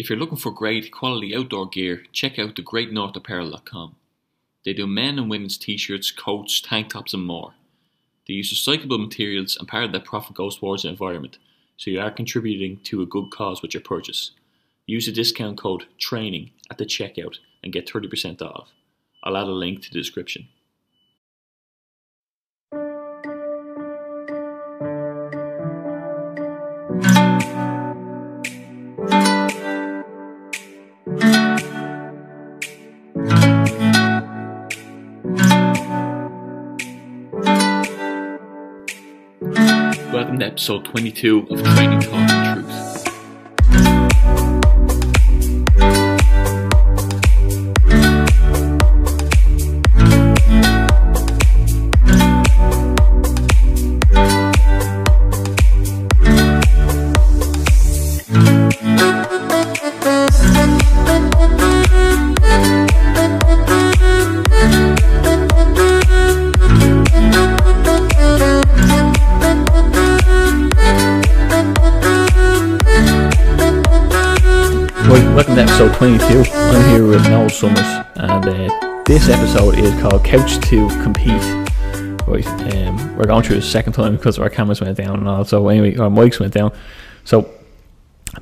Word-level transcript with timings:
If 0.00 0.08
you're 0.08 0.18
looking 0.18 0.38
for 0.38 0.50
great 0.50 0.90
quality 0.90 1.36
outdoor 1.36 1.68
gear, 1.68 2.04
check 2.10 2.38
out 2.38 2.56
the 2.56 2.62
thegreatnorthapparel.com. 2.62 3.96
They 4.64 4.72
do 4.72 4.86
men 4.86 5.18
and 5.18 5.28
women's 5.28 5.58
t-shirts, 5.58 6.10
coats, 6.10 6.62
tank 6.62 6.88
tops 6.88 7.12
and 7.12 7.22
more. 7.22 7.52
They 8.26 8.32
use 8.32 8.50
recyclable 8.50 8.98
materials 8.98 9.58
and 9.58 9.68
part 9.68 9.84
of 9.84 9.92
their 9.92 10.00
profit 10.00 10.36
goes 10.36 10.56
towards 10.56 10.84
the 10.84 10.88
environment, 10.88 11.36
so 11.76 11.90
you 11.90 12.00
are 12.00 12.10
contributing 12.10 12.80
to 12.84 13.02
a 13.02 13.06
good 13.06 13.30
cause 13.30 13.60
with 13.60 13.74
your 13.74 13.82
purchase. 13.82 14.30
Use 14.86 15.04
the 15.04 15.12
discount 15.12 15.58
code 15.58 15.84
TRAINING 15.98 16.52
at 16.70 16.78
the 16.78 16.86
checkout 16.86 17.36
and 17.62 17.70
get 17.70 17.86
30% 17.86 18.40
off. 18.40 18.70
I'll 19.22 19.36
add 19.36 19.48
a 19.48 19.52
link 19.52 19.82
to 19.82 19.90
the 19.90 20.00
description. 20.00 20.48
Episode 40.50 40.84
22 40.84 41.46
of 41.48 41.62
Training 41.62 42.00
Talk 42.00 42.49
called 80.00 80.24
Couch 80.24 80.58
to 80.70 80.88
Compete. 81.02 81.42
Right, 82.26 82.46
um, 82.74 83.16
we're 83.18 83.26
going 83.26 83.42
through 83.42 83.56
the 83.56 83.62
second 83.62 83.92
time 83.92 84.16
because 84.16 84.38
our 84.38 84.48
cameras 84.48 84.80
went 84.80 84.96
down 84.96 85.18
and 85.18 85.28
all. 85.28 85.44
So 85.44 85.68
anyway, 85.68 85.94
our 85.98 86.08
mics 86.08 86.40
went 86.40 86.54
down. 86.54 86.72
So 87.24 87.50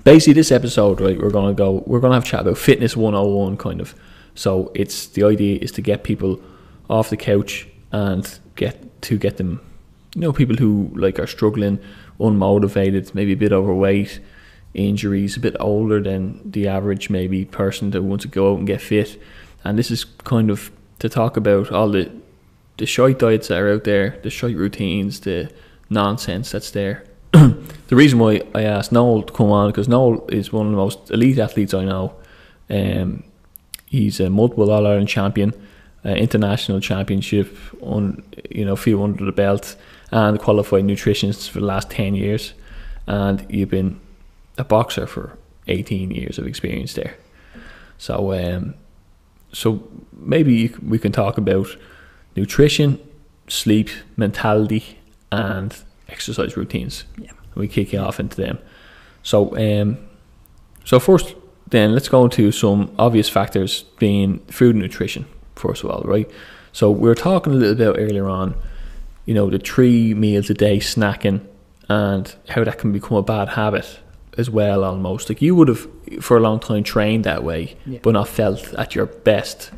basically, 0.05 0.35
this 0.35 0.53
episode, 0.53 1.01
right, 1.01 1.21
we're 1.21 1.31
gonna 1.31 1.55
go. 1.55 1.83
We're 1.85 1.99
gonna 1.99 2.15
have 2.15 2.25
chat 2.25 2.43
about 2.43 2.59
fitness 2.59 2.97
101, 2.97 3.57
kind 3.57 3.81
of. 3.81 3.97
So 4.37 4.71
it's 4.73 5.09
the 5.09 5.25
idea 5.25 5.59
is 5.61 5.73
to 5.73 5.83
get 5.83 6.05
people 6.05 6.41
off 6.89 7.11
the 7.11 7.17
couch 7.17 7.67
and 7.91 8.39
get 8.55 9.03
to 9.03 9.19
get 9.19 9.39
them, 9.39 9.61
you 10.15 10.21
know, 10.21 10.33
people 10.33 10.55
who 10.55 10.93
like 10.95 11.19
are 11.19 11.27
struggling, 11.27 11.81
unmotivated, 12.21 13.17
maybe 13.17 13.33
a 13.33 13.37
bit 13.37 13.51
overweight 13.51 14.21
injuries, 14.75 15.37
a 15.37 15.41
bit 15.41 15.57
older 15.59 16.01
than 16.01 16.41
the 16.49 16.69
average 16.69 17.11
maybe 17.11 17.45
person 17.45 17.91
that 17.91 18.03
wants 18.03 18.23
to 18.23 18.29
go 18.29 18.53
out 18.53 18.59
and 18.59 18.67
get 18.69 18.81
fit. 18.81 19.21
And 19.65 19.77
this 19.77 19.91
is 19.91 20.05
kind 20.05 20.51
of 20.51 20.71
to 20.99 21.09
talk 21.09 21.37
about 21.37 21.71
all 21.71 21.91
the 21.91 22.11
the 22.79 22.87
shite 22.87 23.19
diets 23.19 23.49
that 23.49 23.61
are 23.61 23.73
out 23.73 23.85
there, 23.85 24.19
the 24.23 24.31
shite 24.31 24.57
routines, 24.57 25.21
the 25.21 25.51
nonsense 25.91 26.53
that's 26.53 26.71
there. 26.71 27.05
the 27.33 27.97
reason 27.97 28.21
why 28.21 28.43
I 28.55 28.63
asked 28.63 28.93
Noel 28.93 29.25
to 29.25 29.33
come 29.33 29.51
on 29.51 29.71
because 29.71 29.89
Noel 29.89 30.25
is 30.29 30.53
one 30.53 30.67
of 30.67 30.73
the 30.73 30.77
most 30.77 31.11
elite 31.11 31.39
athletes 31.39 31.75
I 31.75 31.85
know. 31.85 32.15
Um, 32.71 33.25
he's 33.87 34.21
a 34.21 34.31
multiple 34.31 34.71
All 34.71 34.87
Ireland 34.87 35.09
champion, 35.09 35.53
uh, 36.05 36.11
international 36.11 36.81
championship 36.81 37.55
on 37.81 38.23
you 38.49 38.65
know 38.65 38.77
few 38.77 39.03
under 39.03 39.25
the 39.25 39.33
belt, 39.33 39.77
and 40.13 40.39
qualified 40.39 40.85
nutritionist 40.85 41.51
for 41.51 41.61
the 41.61 41.67
last 41.67 41.91
ten 41.91 42.15
years. 42.15 42.55
And 43.09 43.45
you've 43.49 43.71
been 43.71 44.01
a 44.59 44.65
boxer 44.65 45.07
for 45.07 45.39
18 45.69 46.11
years 46.11 46.39
of 46.39 46.47
experience 46.47 46.95
there. 46.95 47.17
So, 47.97 48.33
um, 48.33 48.75
so 49.53 49.89
maybe 50.13 50.55
you, 50.55 50.79
we 50.87 50.99
can 50.99 51.13
talk 51.13 51.39
about 51.39 51.69
nutrition, 52.37 52.99
sleep, 53.49 53.91
mentality, 54.17 54.99
and 55.33 55.77
exercise 56.09 56.57
routines. 56.57 57.05
Yeah. 57.19 57.33
We 57.55 57.69
kick 57.69 57.93
you 57.93 57.99
off 57.99 58.21
into 58.21 58.37
them. 58.37 58.59
So, 59.23 59.57
um, 59.57 59.99
so 60.85 61.01
first, 61.01 61.35
then 61.69 61.93
let's 61.93 62.09
go 62.09 62.25
into 62.25 62.53
some 62.53 62.95
obvious 62.99 63.29
factors 63.29 63.83
being 63.99 64.39
food 64.47 64.75
and 64.75 64.83
nutrition. 64.83 65.27
First 65.57 65.85
of 65.85 65.91
all, 65.91 66.03
right? 66.03 66.31
So 66.73 66.91
we 66.91 67.09
were 67.09 67.15
talking 67.15 67.53
a 67.53 67.57
little 67.57 67.75
bit 67.75 68.01
earlier 68.01 68.29
on, 68.29 68.55
you 69.27 69.35
know, 69.35 69.51
the 69.51 69.59
three 69.59 70.15
meals 70.15 70.49
a 70.51 70.55
day 70.55 70.79
snacking 70.79 71.45
and 71.89 72.35
how 72.49 72.65
that 72.65 72.79
can 72.79 72.93
become 72.93 73.17
a 73.17 73.23
bad 73.23 73.51
habit 73.51 73.99
as 74.39 74.49
well 74.49 74.85
almost 74.85 75.29
like 75.29 75.43
you 75.43 75.55
would 75.55 75.69
have 75.69 75.87
for 76.21 76.37
a 76.37 76.41
long 76.41 76.59
time 76.61 76.83
trained 76.83 77.25
that 77.25 77.43
way 77.45 77.77
Yeah. 77.85 77.99
but 78.03 78.13
not 78.13 78.29
felt 78.29 78.73
at 78.75 78.95
your 78.95 79.07
best 79.07 79.71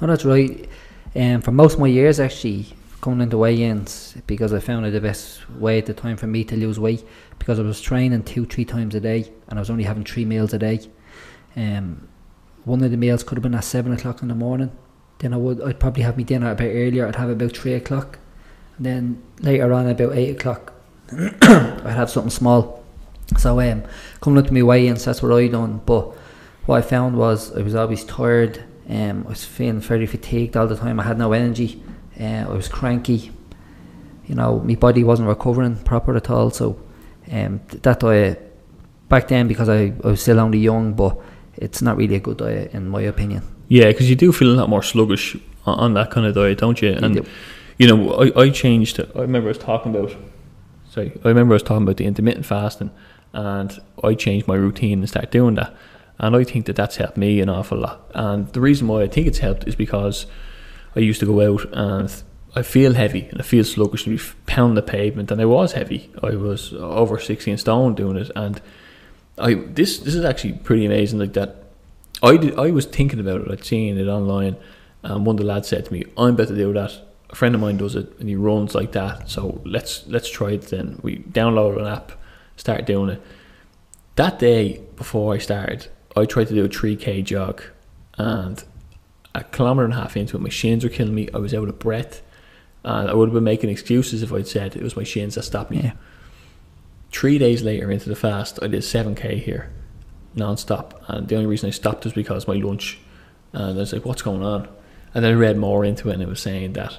Oh, 0.00 0.06
that's 0.06 0.24
right. 0.24 0.68
Um, 1.16 1.40
for 1.40 1.50
most 1.50 1.74
of 1.74 1.80
my 1.80 1.88
years, 1.88 2.20
actually, 2.20 2.66
coming 3.00 3.20
into 3.20 3.36
weigh-ins, 3.36 4.14
because 4.28 4.52
I 4.52 4.60
found 4.60 4.86
it 4.86 4.92
the 4.92 5.00
best 5.00 5.50
way 5.50 5.78
at 5.78 5.86
the 5.86 5.92
time 5.94 6.16
for 6.16 6.28
me 6.28 6.44
to 6.44 6.56
lose 6.56 6.78
weight, 6.78 7.04
because 7.40 7.58
I 7.58 7.62
was 7.62 7.80
training 7.80 8.22
two, 8.22 8.46
three 8.46 8.64
times 8.64 8.94
a 8.94 9.00
day, 9.00 9.28
and 9.48 9.58
I 9.58 9.60
was 9.60 9.70
only 9.70 9.82
having 9.82 10.04
three 10.04 10.24
meals 10.24 10.52
a 10.54 10.58
day. 10.60 10.88
Um, 11.56 12.06
one 12.64 12.80
of 12.84 12.92
the 12.92 12.96
meals 12.96 13.24
could 13.24 13.38
have 13.38 13.42
been 13.42 13.56
at 13.56 13.64
seven 13.64 13.92
o'clock 13.92 14.22
in 14.22 14.28
the 14.28 14.36
morning. 14.36 14.70
Then 15.18 15.34
I 15.34 15.36
would, 15.36 15.60
I'd 15.62 15.80
probably 15.80 16.04
have 16.04 16.16
my 16.16 16.22
dinner 16.22 16.52
a 16.52 16.54
bit 16.54 16.70
earlier. 16.72 17.08
I'd 17.08 17.16
have 17.16 17.30
about 17.30 17.56
three 17.56 17.74
o'clock, 17.74 18.20
and 18.76 18.86
then 18.86 19.22
later 19.40 19.72
on 19.72 19.88
about 19.88 20.14
eight 20.14 20.36
o'clock, 20.36 20.74
I'd 21.10 21.82
have 21.96 22.08
something 22.10 22.30
small. 22.30 22.77
So 23.36 23.60
um, 23.60 23.82
coming 24.20 24.38
up 24.38 24.46
to 24.46 24.54
my 24.54 24.62
weigh-ins, 24.62 25.04
that's 25.04 25.22
what 25.22 25.32
I 25.32 25.48
done. 25.48 25.80
But 25.84 26.06
what 26.66 26.78
I 26.78 26.82
found 26.82 27.16
was 27.16 27.54
I 27.56 27.62
was 27.62 27.74
always 27.74 28.04
tired. 28.04 28.64
Um, 28.88 29.24
I 29.26 29.30
was 29.30 29.44
feeling 29.44 29.80
very 29.80 30.06
fatigued 30.06 30.56
all 30.56 30.66
the 30.66 30.76
time. 30.76 30.98
I 30.98 31.02
had 31.02 31.18
no 31.18 31.32
energy. 31.32 31.82
Uh, 32.18 32.46
I 32.48 32.48
was 32.48 32.68
cranky. 32.68 33.30
You 34.26 34.34
know, 34.34 34.60
my 34.60 34.74
body 34.74 35.04
wasn't 35.04 35.28
recovering 35.28 35.76
proper 35.76 36.16
at 36.16 36.30
all. 36.30 36.50
So 36.50 36.80
um, 37.30 37.60
that 37.82 38.00
diet 38.00 38.56
back 39.08 39.28
then, 39.28 39.46
because 39.46 39.68
I, 39.68 39.92
I 40.04 40.08
was 40.08 40.22
still 40.22 40.40
only 40.40 40.58
young, 40.58 40.94
but 40.94 41.18
it's 41.56 41.82
not 41.82 41.96
really 41.96 42.14
a 42.14 42.20
good 42.20 42.38
diet 42.38 42.72
in 42.72 42.88
my 42.88 43.02
opinion. 43.02 43.42
yeah 43.68 43.86
because 43.88 44.08
you 44.08 44.16
do 44.16 44.32
feel 44.32 44.52
a 44.52 44.56
lot 44.60 44.68
more 44.68 44.82
sluggish 44.82 45.36
on, 45.66 45.78
on 45.78 45.94
that 45.94 46.08
kind 46.10 46.24
of 46.24 46.34
diet 46.34 46.56
don't 46.58 46.80
you 46.80 46.92
and 46.92 47.16
do. 47.16 47.24
you 47.78 47.86
know 47.88 48.12
I, 48.14 48.42
I 48.42 48.50
changed 48.50 49.00
I 49.00 49.20
remember 49.20 49.48
I 49.48 49.50
was 49.50 49.58
talking 49.58 49.94
about 49.94 50.14
sorry 50.88 51.12
I 51.24 51.28
remember 51.28 51.54
I 51.54 51.56
was 51.56 51.64
talking 51.64 51.82
about 51.82 51.96
the 51.96 52.06
intermittent 52.06 52.46
fasting 52.46 52.90
and 53.32 53.80
I 54.02 54.14
changed 54.14 54.48
my 54.48 54.54
routine 54.54 55.00
and 55.00 55.08
started 55.08 55.30
doing 55.30 55.54
that. 55.56 55.74
And 56.18 56.34
I 56.34 56.44
think 56.44 56.66
that 56.66 56.76
that's 56.76 56.96
helped 56.96 57.16
me 57.16 57.40
an 57.40 57.48
awful 57.48 57.78
lot. 57.78 58.10
And 58.14 58.52
the 58.52 58.60
reason 58.60 58.88
why 58.88 59.02
I 59.02 59.08
think 59.08 59.26
it's 59.26 59.38
helped 59.38 59.66
is 59.68 59.76
because 59.76 60.26
I 60.96 61.00
used 61.00 61.20
to 61.20 61.26
go 61.26 61.54
out 61.54 61.66
and 61.72 62.22
I 62.56 62.62
feel 62.62 62.94
heavy 62.94 63.28
and 63.30 63.40
I 63.40 63.44
feel 63.44 63.62
sluggish 63.62 64.06
and 64.06 64.20
pound 64.46 64.76
the 64.76 64.82
pavement. 64.82 65.30
And 65.30 65.40
I 65.40 65.44
was 65.44 65.72
heavy. 65.72 66.10
I 66.22 66.30
was 66.30 66.72
over 66.74 67.18
16 67.18 67.58
stone 67.58 67.94
doing 67.94 68.16
it. 68.16 68.30
And 68.34 68.60
I 69.38 69.54
this 69.54 69.98
this 69.98 70.14
is 70.14 70.24
actually 70.24 70.54
pretty 70.54 70.84
amazing 70.84 71.20
like 71.20 71.34
that 71.34 71.64
I 72.22 72.36
did, 72.36 72.58
I 72.58 72.72
was 72.72 72.86
thinking 72.86 73.20
about 73.20 73.42
it. 73.42 73.50
I'd 73.50 73.64
seen 73.64 73.96
it 73.96 74.08
online 74.08 74.56
and 75.04 75.24
one 75.24 75.36
of 75.36 75.40
the 75.40 75.46
lads 75.46 75.68
said 75.68 75.84
to 75.86 75.92
me 75.92 76.04
I'm 76.16 76.34
about 76.34 76.48
to 76.48 76.56
do 76.56 76.72
that. 76.72 77.00
A 77.30 77.36
friend 77.36 77.54
of 77.54 77.60
mine 77.60 77.76
does 77.76 77.94
it 77.94 78.18
and 78.18 78.28
he 78.28 78.34
runs 78.34 78.74
like 78.74 78.92
that. 78.92 79.30
So 79.30 79.60
let's 79.64 80.06
let's 80.08 80.28
try 80.28 80.52
it 80.52 80.62
then. 80.62 80.98
We 81.02 81.18
downloaded 81.18 81.80
an 81.80 81.86
app 81.86 82.12
started 82.58 82.84
doing 82.84 83.10
it 83.10 83.22
that 84.16 84.38
day 84.38 84.80
before 84.96 85.34
I 85.34 85.38
started 85.38 85.88
I 86.16 86.26
tried 86.26 86.48
to 86.48 86.54
do 86.54 86.64
a 86.64 86.68
3k 86.68 87.24
jog 87.24 87.62
and 88.18 88.62
a 89.34 89.44
kilometre 89.44 89.84
and 89.84 89.94
a 89.94 89.96
half 89.96 90.16
into 90.16 90.36
it 90.36 90.40
my 90.40 90.48
shins 90.50 90.84
were 90.84 90.90
killing 90.90 91.14
me 91.14 91.28
I 91.32 91.38
was 91.38 91.54
out 91.54 91.68
of 91.68 91.78
breath 91.78 92.22
and 92.84 93.08
I 93.08 93.14
would 93.14 93.28
have 93.28 93.34
been 93.34 93.44
making 93.44 93.70
excuses 93.70 94.22
if 94.22 94.32
I'd 94.32 94.46
said 94.46 94.76
it 94.76 94.82
was 94.82 94.96
my 94.96 95.04
shins 95.04 95.34
that 95.36 95.44
stopped 95.44 95.70
me 95.70 95.80
Yeah. 95.82 95.92
Three 97.10 97.38
days 97.38 97.62
later 97.62 97.90
into 97.90 98.08
the 98.08 98.16
fast, 98.16 98.58
I 98.62 98.66
did 98.66 98.82
7k 98.82 99.42
here, 99.42 99.70
non-stop. 100.34 101.02
And 101.08 101.26
the 101.26 101.36
only 101.36 101.46
reason 101.46 101.68
I 101.68 101.70
stopped 101.70 102.04
was 102.04 102.12
because 102.12 102.46
my 102.46 102.54
lunch. 102.54 102.98
And 103.52 103.78
I 103.78 103.80
was 103.80 103.92
like, 103.92 104.04
what's 104.04 104.22
going 104.22 104.42
on? 104.42 104.68
And 105.14 105.24
then 105.24 105.32
I 105.32 105.36
read 105.36 105.56
more 105.56 105.84
into 105.84 106.10
it 106.10 106.14
and 106.14 106.22
it 106.22 106.28
was 106.28 106.40
saying 106.40 106.74
that, 106.74 106.98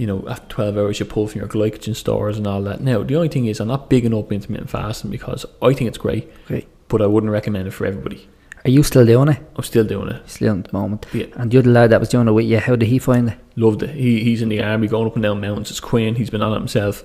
you 0.00 0.06
know, 0.06 0.24
after 0.30 0.48
12 0.48 0.78
hours 0.78 0.98
you 0.98 1.04
pull 1.04 1.28
from 1.28 1.40
your 1.42 1.48
glycogen 1.48 1.94
stores 1.94 2.38
and 2.38 2.46
all 2.46 2.62
that. 2.62 2.80
Now, 2.80 3.02
the 3.02 3.16
only 3.16 3.28
thing 3.28 3.44
is 3.44 3.60
I'm 3.60 3.68
not 3.68 3.90
bigging 3.90 4.14
up 4.14 4.32
intermittent 4.32 4.70
fasting 4.70 5.10
because 5.10 5.44
I 5.60 5.74
think 5.74 5.88
it's 5.88 5.98
great, 5.98 6.32
Great. 6.46 6.66
but 6.88 7.02
I 7.02 7.06
wouldn't 7.06 7.30
recommend 7.30 7.68
it 7.68 7.72
for 7.72 7.84
everybody. 7.84 8.26
Are 8.64 8.70
you 8.70 8.82
still 8.82 9.04
doing 9.04 9.28
it? 9.28 9.42
I'm 9.56 9.62
still 9.62 9.84
doing 9.84 10.08
it. 10.08 10.26
Still 10.26 10.58
at 10.58 10.64
the 10.64 10.72
moment. 10.72 11.04
Yeah. 11.12 11.26
And 11.34 11.50
the 11.50 11.58
other 11.58 11.70
lad 11.70 11.90
that 11.90 12.00
was 12.00 12.08
doing 12.08 12.28
it 12.28 12.32
with 12.32 12.46
you, 12.46 12.60
how 12.60 12.76
did 12.76 12.88
he 12.88 12.98
find 12.98 13.28
it? 13.28 13.38
Loved 13.56 13.82
it. 13.82 13.90
He, 13.90 14.24
he's 14.24 14.40
in 14.40 14.48
the 14.48 14.62
army 14.62 14.88
going 14.88 15.06
up 15.06 15.16
and 15.16 15.22
down 15.22 15.38
mountains. 15.38 15.70
It's 15.70 15.80
Quinn. 15.80 16.14
He's 16.14 16.30
been 16.30 16.40
on 16.40 16.54
it 16.54 16.60
himself 16.60 17.04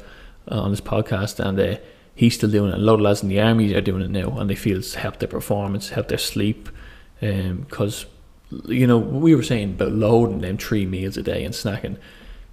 uh, 0.49 0.61
on 0.61 0.69
his 0.69 0.79
podcast 0.79 1.45
and 1.45 1.59
uh, 1.59 1.75
he's 2.15 2.35
still 2.35 2.49
doing 2.49 2.71
it. 2.71 2.75
A 2.75 2.81
lot 2.81 2.93
of 2.93 3.01
lads 3.01 3.23
in 3.23 3.27
the 3.27 3.41
army 3.41 3.73
are 3.73 3.81
doing 3.81 4.03
it 4.03 4.09
now, 4.11 4.39
and 4.39 4.49
they 4.49 4.55
feel 4.55 4.77
it's 4.77 4.95
helped 4.95 5.19
their 5.19 5.27
performance, 5.27 5.89
helped 5.89 6.09
their 6.09 6.17
sleep, 6.17 6.69
because 7.19 8.05
you 8.67 8.87
know 8.87 8.97
we 8.97 9.35
were 9.35 9.43
saying 9.43 9.71
about 9.71 9.91
loading 9.91 10.39
them 10.39 10.57
three 10.57 10.85
meals 10.85 11.17
a 11.17 11.23
day 11.23 11.43
and 11.43 11.53
snacking. 11.53 11.97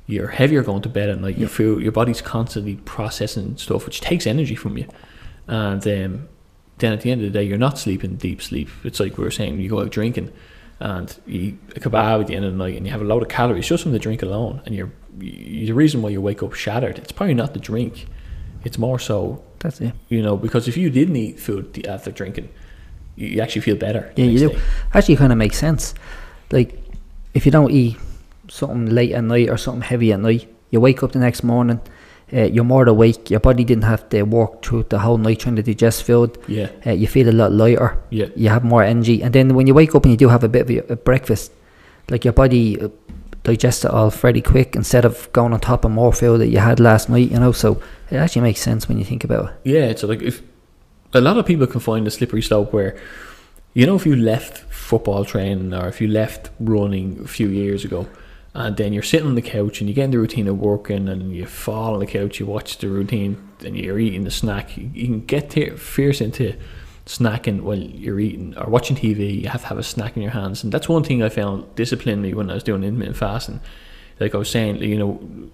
You're 0.06 0.28
heavier 0.28 0.62
going 0.62 0.82
to 0.82 0.88
bed 0.88 1.08
at 1.08 1.20
night. 1.20 1.38
Your 1.38 1.48
food, 1.48 1.82
your 1.82 1.92
body's 1.92 2.20
constantly 2.20 2.76
processing 2.76 3.56
stuff, 3.56 3.86
which 3.86 4.00
takes 4.00 4.26
energy 4.26 4.54
from 4.54 4.76
you, 4.76 4.86
and 5.46 5.86
um, 5.86 6.28
then 6.78 6.92
at 6.92 7.00
the 7.02 7.10
end 7.10 7.22
of 7.22 7.32
the 7.32 7.38
day, 7.38 7.44
you're 7.44 7.58
not 7.58 7.78
sleeping 7.78 8.16
deep 8.16 8.42
sleep. 8.42 8.68
It's 8.84 8.98
like 9.00 9.16
we 9.16 9.24
were 9.24 9.30
saying, 9.30 9.60
you 9.60 9.70
go 9.70 9.80
out 9.80 9.90
drinking 9.90 10.32
and 10.80 11.16
you 11.26 11.40
eat 11.40 11.58
a 11.76 11.80
kebab 11.80 12.22
at 12.22 12.26
the 12.26 12.34
end 12.34 12.44
of 12.44 12.52
the 12.52 12.58
night 12.58 12.76
and 12.76 12.84
you 12.84 12.90
have 12.90 13.00
a 13.00 13.04
load 13.04 13.22
of 13.22 13.28
calories 13.28 13.68
just 13.68 13.84
from 13.84 13.92
the 13.92 13.98
drink 13.98 14.22
alone, 14.22 14.60
and 14.66 14.74
you're 14.74 14.92
you, 15.18 15.66
the 15.66 15.74
reason 15.74 16.02
why 16.02 16.10
you 16.10 16.20
wake 16.20 16.42
up 16.42 16.54
shattered. 16.54 16.98
It's 16.98 17.12
probably 17.12 17.34
not 17.34 17.54
the 17.54 17.60
drink. 17.60 18.06
It's 18.64 18.78
more 18.78 18.98
so 18.98 19.42
That's 19.60 19.80
it. 19.80 19.92
you 20.08 20.22
know 20.22 20.36
because 20.36 20.68
if 20.68 20.76
you 20.76 20.90
didn't 20.90 21.16
eat 21.16 21.38
food 21.38 21.86
after 21.86 22.10
drinking, 22.10 22.48
you, 23.14 23.40
actually 23.40 23.62
feel 23.62 23.76
better. 23.76 24.12
Yeah, 24.16 24.24
you 24.24 24.38
do. 24.38 24.48
day. 24.50 24.60
Actually, 24.94 25.16
kind 25.16 25.32
of 25.32 25.38
makes 25.38 25.58
sense. 25.58 25.94
Like, 26.50 26.82
if 27.34 27.46
you 27.46 27.52
don't 27.52 27.70
eat 27.70 27.96
something 28.52 28.86
late 28.94 29.12
at 29.18 29.24
night 29.24 29.48
or 29.48 29.56
something 29.56 29.82
heavy 29.82 30.12
at 30.12 30.20
night, 30.20 30.46
you 30.70 30.80
wake 30.80 31.02
up 31.02 31.12
the 31.12 31.18
next 31.18 31.42
morning, 31.42 31.80
uh, 32.32 32.44
you're 32.54 32.64
more 32.64 32.86
awake. 32.88 33.30
Your 33.30 33.40
body 33.40 33.64
didn't 33.64 33.84
have 33.84 34.08
to 34.10 34.22
work 34.22 34.62
through 34.64 34.84
the 34.88 34.98
whole 34.98 35.18
night 35.18 35.40
trying 35.40 35.56
to 35.56 35.62
digest 35.62 36.02
food. 36.04 36.30
Yeah, 36.48 36.68
Uh, 36.86 36.92
you 36.92 37.06
feel 37.06 37.28
a 37.28 37.36
lot 37.42 37.52
lighter. 37.52 37.98
yeah, 38.10 38.26
You 38.36 38.48
have 38.50 38.64
more 38.64 38.82
energy, 38.82 39.22
and 39.22 39.32
then 39.32 39.54
when 39.54 39.66
you 39.66 39.74
wake 39.74 39.94
up 39.94 40.04
and 40.04 40.12
you 40.12 40.16
do 40.18 40.28
have 40.28 40.44
a 40.44 40.48
bit 40.48 40.62
of 40.62 40.70
a, 40.70 40.92
a 40.92 40.96
breakfast, 40.96 41.52
like 42.10 42.24
your 42.24 42.34
body 42.34 42.80
uh, 42.80 42.88
digests 43.44 43.84
it 43.84 43.90
all 43.90 44.10
fairly 44.10 44.42
quick 44.42 44.76
instead 44.76 45.04
of 45.04 45.28
going 45.32 45.52
on 45.52 45.60
top 45.60 45.84
of 45.84 45.90
more 45.90 46.12
food 46.12 46.38
that 46.40 46.48
you 46.48 46.58
had 46.58 46.78
last 46.80 47.08
night. 47.08 47.30
You 47.30 47.38
know, 47.40 47.52
so 47.52 47.80
it 48.10 48.16
actually 48.16 48.42
makes 48.42 48.60
sense 48.60 48.88
when 48.88 48.98
you 48.98 49.04
think 49.04 49.24
about 49.24 49.44
it. 49.48 49.52
yeah. 49.64 49.86
It's 49.92 50.02
like 50.02 50.22
if 50.22 50.42
a 51.14 51.20
lot 51.20 51.36
of 51.38 51.44
people 51.46 51.66
can 51.66 51.80
find 51.80 52.06
a 52.06 52.10
slippery 52.10 52.42
slope 52.42 52.72
where 52.72 52.94
you 53.74 53.84
know 53.86 53.96
if 53.96 54.06
you 54.06 54.16
left 54.16 54.58
football 54.72 55.24
training 55.24 55.72
or 55.74 55.86
if 55.88 56.00
you 56.00 56.08
left 56.08 56.50
running 56.60 57.20
a 57.24 57.28
few 57.28 57.48
years 57.48 57.84
ago 57.84 58.06
and 58.54 58.76
then 58.76 58.92
you're 58.92 59.02
sitting 59.02 59.26
on 59.26 59.34
the 59.34 59.42
couch 59.42 59.80
and 59.80 59.88
you 59.88 59.94
get 59.94 60.04
in 60.04 60.10
the 60.10 60.18
routine 60.18 60.46
of 60.46 60.58
working 60.58 61.08
and 61.08 61.34
you 61.34 61.46
fall 61.46 61.94
on 61.94 62.00
the 62.00 62.06
couch 62.06 62.38
you 62.38 62.46
watch 62.46 62.78
the 62.78 62.88
routine 62.88 63.48
and 63.64 63.76
you're 63.76 63.98
eating 63.98 64.24
the 64.24 64.30
snack 64.30 64.76
you, 64.76 64.90
can 65.06 65.24
get 65.24 65.50
te- 65.50 65.70
fierce 65.70 66.20
into 66.20 66.54
snacking 67.06 67.62
while 67.62 67.78
you're 67.78 68.20
eating 68.20 68.56
or 68.58 68.68
watching 68.68 68.96
TV 68.96 69.42
you 69.42 69.48
have 69.48 69.62
to 69.62 69.66
have 69.68 69.78
a 69.78 69.82
snack 69.82 70.16
in 70.16 70.22
your 70.22 70.32
hands 70.32 70.62
and 70.62 70.72
that's 70.72 70.88
one 70.88 71.02
thing 71.02 71.22
I 71.22 71.28
found 71.28 71.74
disciplined 71.74 72.22
me 72.22 72.34
when 72.34 72.50
I 72.50 72.54
was 72.54 72.62
doing 72.62 72.84
intermittent 72.84 73.16
fasting 73.16 73.60
like 74.20 74.34
I 74.34 74.38
was 74.38 74.50
saying 74.50 74.76
you 74.82 74.98
know 74.98 75.50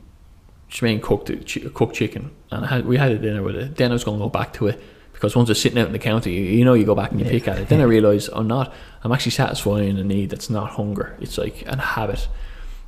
Shemaine 0.71 1.01
cooked 1.01 1.29
chi- 1.29 1.69
cooked 1.73 1.95
chicken, 1.95 2.31
and 2.51 2.65
I 2.65 2.69
had, 2.69 2.87
we 2.87 2.99
had 2.99 3.11
a 3.11 3.19
dinner 3.19 3.43
with 3.43 3.57
it. 3.57 3.77
Then 3.77 3.91
I 3.91 3.95
was 3.95 4.05
going 4.05 4.19
to 4.19 4.25
go 4.25 4.29
back 4.29 4.53
to 4.55 4.67
it 4.67 4.81
because 5.15 5.35
once 5.35 5.49
it's 5.49 5.61
sitting 5.61 5.79
out 5.79 5.87
in 5.87 5.93
the 5.93 5.99
counter, 5.99 6.29
you, 6.29 6.43
you 6.43 6.65
know, 6.65 6.75
you 6.75 6.85
go 6.85 6.95
back 6.95 7.11
and 7.11 7.19
you 7.19 7.27
pick 7.27 7.49
at 7.49 7.59
it. 7.59 7.69
Then 7.69 7.81
I 7.81 7.85
realised 7.85 8.29
oh, 8.33 8.41
I'm 8.41 8.49
not. 8.49 8.75
I'm 9.03 9.11
actually 9.11 9.33
satisfying 9.33 9.99
a 9.99 10.05
need 10.05 10.29
that's 10.31 10.51
not 10.51 10.73
hunger. 10.73 11.17
It's 11.21 11.39
like 11.39 11.63
a 11.67 11.81
habit, 11.81 12.29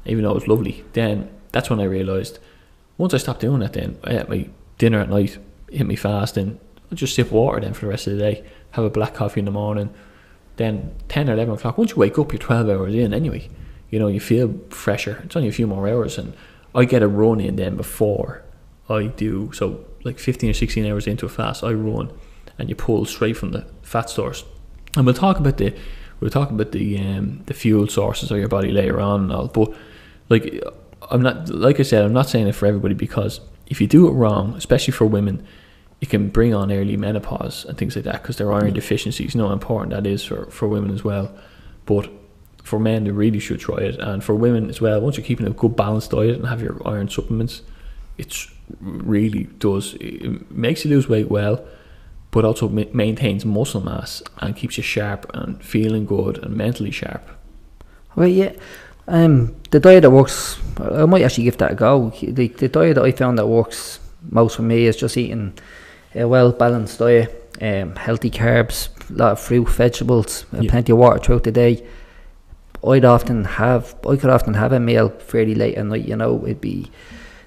even 0.04 0.24
though 0.24 0.30
it 0.30 0.34
was 0.34 0.48
lovely. 0.48 0.84
Then 0.92 1.30
that's 1.52 1.70
when 1.70 1.80
I 1.80 1.84
realised. 1.84 2.38
Once 2.98 3.14
I 3.14 3.18
stopped 3.18 3.40
doing 3.40 3.60
that, 3.60 3.72
then 3.72 3.98
I 4.04 4.18
ate 4.18 4.28
my 4.28 4.48
dinner 4.76 5.00
at 5.00 5.08
night, 5.08 5.38
hit 5.70 5.86
me 5.86 5.96
fast, 5.96 6.36
and 6.36 6.58
I'll 6.90 6.96
just 6.96 7.14
sip 7.14 7.30
water 7.30 7.60
then 7.60 7.72
for 7.72 7.86
the 7.86 7.90
rest 7.90 8.06
of 8.06 8.14
the 8.14 8.18
day. 8.18 8.44
Have 8.72 8.84
a 8.84 8.90
black 8.90 9.14
coffee 9.14 9.40
in 9.40 9.46
the 9.46 9.50
morning. 9.50 9.92
Then 10.56 10.94
ten 11.08 11.30
or 11.30 11.32
eleven 11.32 11.54
o'clock. 11.54 11.78
Once 11.78 11.92
you 11.92 11.96
wake 11.96 12.18
up, 12.18 12.32
you're 12.32 12.38
twelve 12.38 12.68
hours 12.68 12.94
in 12.94 13.14
anyway. 13.14 13.48
You 13.88 13.98
know, 13.98 14.08
you 14.08 14.20
feel 14.20 14.54
fresher. 14.68 15.22
It's 15.24 15.34
only 15.34 15.48
a 15.48 15.52
few 15.52 15.66
more 15.66 15.88
hours, 15.88 16.18
and 16.18 16.34
I 16.74 16.84
get 16.84 17.02
a 17.02 17.08
run 17.08 17.40
in 17.40 17.56
then 17.56 17.76
before 17.76 18.42
I 18.88 19.06
do. 19.06 19.50
So 19.52 19.84
like 20.04 20.18
fifteen 20.18 20.50
or 20.50 20.54
sixteen 20.54 20.86
hours 20.86 21.06
into 21.06 21.26
a 21.26 21.28
fast, 21.28 21.64
I 21.64 21.72
run, 21.72 22.12
and 22.58 22.68
you 22.68 22.74
pull 22.74 23.04
straight 23.06 23.36
from 23.36 23.52
the 23.52 23.66
fat 23.82 24.10
stores. 24.10 24.44
And 24.96 25.06
we'll 25.06 25.14
talk 25.14 25.38
about 25.38 25.56
the 25.56 25.74
we'll 26.20 26.30
talk 26.30 26.50
about 26.50 26.72
the 26.72 26.98
um, 26.98 27.42
the 27.46 27.54
fuel 27.54 27.88
sources 27.88 28.30
of 28.30 28.38
your 28.38 28.48
body 28.48 28.70
later 28.70 29.00
on. 29.00 29.32
All, 29.32 29.48
but 29.48 29.72
like 30.30 30.64
I'm 31.10 31.20
not 31.20 31.48
like 31.50 31.78
I 31.80 31.82
said, 31.82 32.04
I'm 32.04 32.12
not 32.12 32.28
saying 32.28 32.48
it 32.48 32.54
for 32.54 32.66
everybody 32.66 32.94
because 32.94 33.40
if 33.66 33.80
you 33.80 33.86
do 33.86 34.08
it 34.08 34.12
wrong, 34.12 34.54
especially 34.54 34.92
for 34.92 35.04
women, 35.04 35.46
it 36.00 36.08
can 36.08 36.28
bring 36.28 36.54
on 36.54 36.72
early 36.72 36.96
menopause 36.96 37.64
and 37.66 37.76
things 37.76 37.94
like 37.94 38.04
that 38.06 38.22
because 38.22 38.38
there 38.38 38.50
are 38.50 38.62
iron 38.62 38.72
deficiencies. 38.72 39.34
You 39.34 39.40
know 39.40 39.48
how 39.48 39.52
important 39.52 39.92
that 39.92 40.06
is 40.06 40.24
for, 40.24 40.46
for 40.46 40.66
women 40.66 40.92
as 40.92 41.04
well. 41.04 41.30
But 41.84 42.10
for 42.62 42.78
men, 42.78 43.04
they 43.04 43.10
really 43.10 43.38
should 43.38 43.60
try 43.60 43.78
it. 43.78 43.98
And 44.00 44.24
for 44.24 44.34
women 44.34 44.70
as 44.70 44.80
well, 44.80 45.00
once 45.00 45.16
you're 45.16 45.26
keeping 45.26 45.46
a 45.46 45.50
good 45.50 45.76
balanced 45.76 46.10
diet 46.12 46.36
and 46.36 46.46
have 46.46 46.62
your 46.62 46.80
iron 46.86 47.08
supplements, 47.08 47.62
it 48.16 48.46
really 48.80 49.44
does. 49.58 49.94
It 50.00 50.50
makes 50.50 50.84
you 50.84 50.90
lose 50.90 51.08
weight 51.08 51.30
well, 51.30 51.64
but 52.30 52.44
also 52.44 52.68
ma- 52.68 52.84
maintains 52.92 53.44
muscle 53.44 53.80
mass 53.82 54.22
and 54.38 54.56
keeps 54.56 54.76
you 54.76 54.82
sharp 54.82 55.30
and 55.34 55.62
feeling 55.62 56.06
good 56.06 56.38
and 56.38 56.56
mentally 56.56 56.90
sharp. 56.90 57.28
Well, 58.16 58.28
yeah. 58.28 58.52
Um, 59.10 59.56
the 59.70 59.80
diet 59.80 60.02
that 60.02 60.10
works, 60.10 60.58
I 60.78 61.04
might 61.04 61.22
actually 61.22 61.44
give 61.44 61.58
that 61.58 61.72
a 61.72 61.74
go. 61.74 62.10
The, 62.10 62.46
the 62.48 62.68
diet 62.68 62.94
that 62.94 63.04
I 63.04 63.10
found 63.10 63.38
that 63.38 63.46
works 63.46 63.98
most 64.30 64.56
for 64.56 64.62
me 64.62 64.86
is 64.86 64.96
just 64.96 65.16
eating 65.16 65.54
a 66.14 66.26
well 66.28 66.52
balanced 66.52 67.00
diet, 67.00 67.56
um, 67.60 67.96
healthy 67.96 68.30
carbs, 68.30 68.88
a 69.10 69.12
lot 69.14 69.32
of 69.32 69.40
fruit, 69.40 69.68
vegetables, 69.68 70.44
Yeah. 70.52 70.70
plenty 70.70 70.92
of 70.92 70.98
water 70.98 71.18
throughout 71.18 71.42
the 71.42 71.50
day. 71.52 71.84
I'd 72.86 73.04
often 73.04 73.44
have, 73.44 73.94
I 74.08 74.14
could 74.16 74.30
often 74.30 74.54
have 74.54 74.72
a 74.72 74.80
meal 74.80 75.08
fairly 75.08 75.54
late 75.56 75.76
at 75.76 75.86
night. 75.86 76.06
You 76.06 76.16
know, 76.16 76.42
it'd 76.44 76.60
be, 76.60 76.90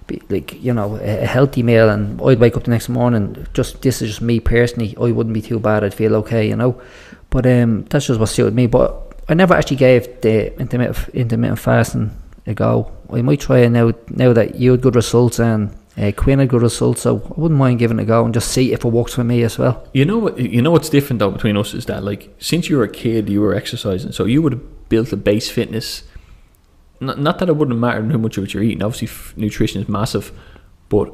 be 0.05 0.21
like 0.29 0.61
you 0.61 0.73
know 0.73 0.97
a, 0.97 1.23
a 1.23 1.25
healthy 1.25 1.63
meal, 1.63 1.89
and 1.89 2.21
I'd 2.21 2.39
wake 2.39 2.57
up 2.57 2.65
the 2.65 2.71
next 2.71 2.89
morning. 2.89 3.47
Just 3.53 3.81
this 3.81 4.01
is 4.01 4.09
just 4.09 4.21
me 4.21 4.39
personally. 4.41 4.95
I 4.99 5.11
wouldn't 5.11 5.33
be 5.33 5.41
too 5.41 5.59
bad. 5.59 5.83
I'd 5.83 5.93
feel 5.93 6.15
okay. 6.17 6.47
You 6.47 6.57
know, 6.57 6.81
but 7.29 7.45
um, 7.47 7.85
that's 7.85 8.07
just 8.07 8.19
what 8.19 8.27
suited 8.29 8.53
me. 8.53 8.67
But 8.67 9.12
I 9.33 9.35
never 9.35 9.55
actually 9.55 9.77
gave 9.77 10.21
the 10.21 10.55
intermittent 10.59 11.09
intermittent 11.15 11.57
fasting 11.57 12.11
a 12.45 12.53
go. 12.53 12.91
I 13.11 13.23
might 13.23 13.39
try 13.39 13.61
it 13.61 13.71
now. 13.71 13.91
Now 14.09 14.31
that 14.31 14.55
you 14.61 14.69
had 14.71 14.81
good 14.81 14.95
results 14.95 15.39
and 15.39 15.75
uh, 15.97 16.11
Quinn 16.15 16.37
had 16.37 16.49
good 16.49 16.61
results, 16.61 17.01
so 17.01 17.15
I 17.35 17.39
wouldn't 17.41 17.57
mind 17.57 17.79
giving 17.79 17.97
it 17.97 18.03
a 18.03 18.05
go 18.05 18.23
and 18.25 18.31
just 18.31 18.51
see 18.51 18.73
if 18.73 18.85
it 18.85 18.89
works 18.89 19.15
for 19.15 19.23
me 19.23 19.41
as 19.41 19.57
well. 19.57 19.87
You 19.91 20.05
know 20.05 20.19
what? 20.19 20.37
You 20.37 20.61
know 20.61 20.69
what's 20.69 20.87
different 20.87 21.17
though 21.17 21.31
between 21.31 21.57
us 21.57 21.73
is 21.73 21.87
that 21.87 22.03
like 22.03 22.31
since 22.37 22.69
you 22.69 22.77
were 22.77 22.83
a 22.83 22.87
kid, 23.03 23.27
you 23.27 23.41
were 23.41 23.55
exercising, 23.55 24.11
so 24.11 24.25
you 24.25 24.43
would 24.43 24.51
have 24.53 24.89
built 24.89 25.11
a 25.11 25.17
base 25.17 25.49
fitness. 25.49 26.03
Not, 26.99 27.17
not 27.17 27.39
that 27.39 27.49
it 27.49 27.55
wouldn't 27.55 27.79
matter 27.79 28.03
how 28.03 28.17
much 28.19 28.37
of 28.37 28.43
what 28.43 28.53
you're 28.53 28.61
eating. 28.61 28.83
Obviously, 28.83 29.07
f- 29.07 29.33
nutrition 29.35 29.81
is 29.81 29.89
massive, 29.89 30.31
but 30.89 31.11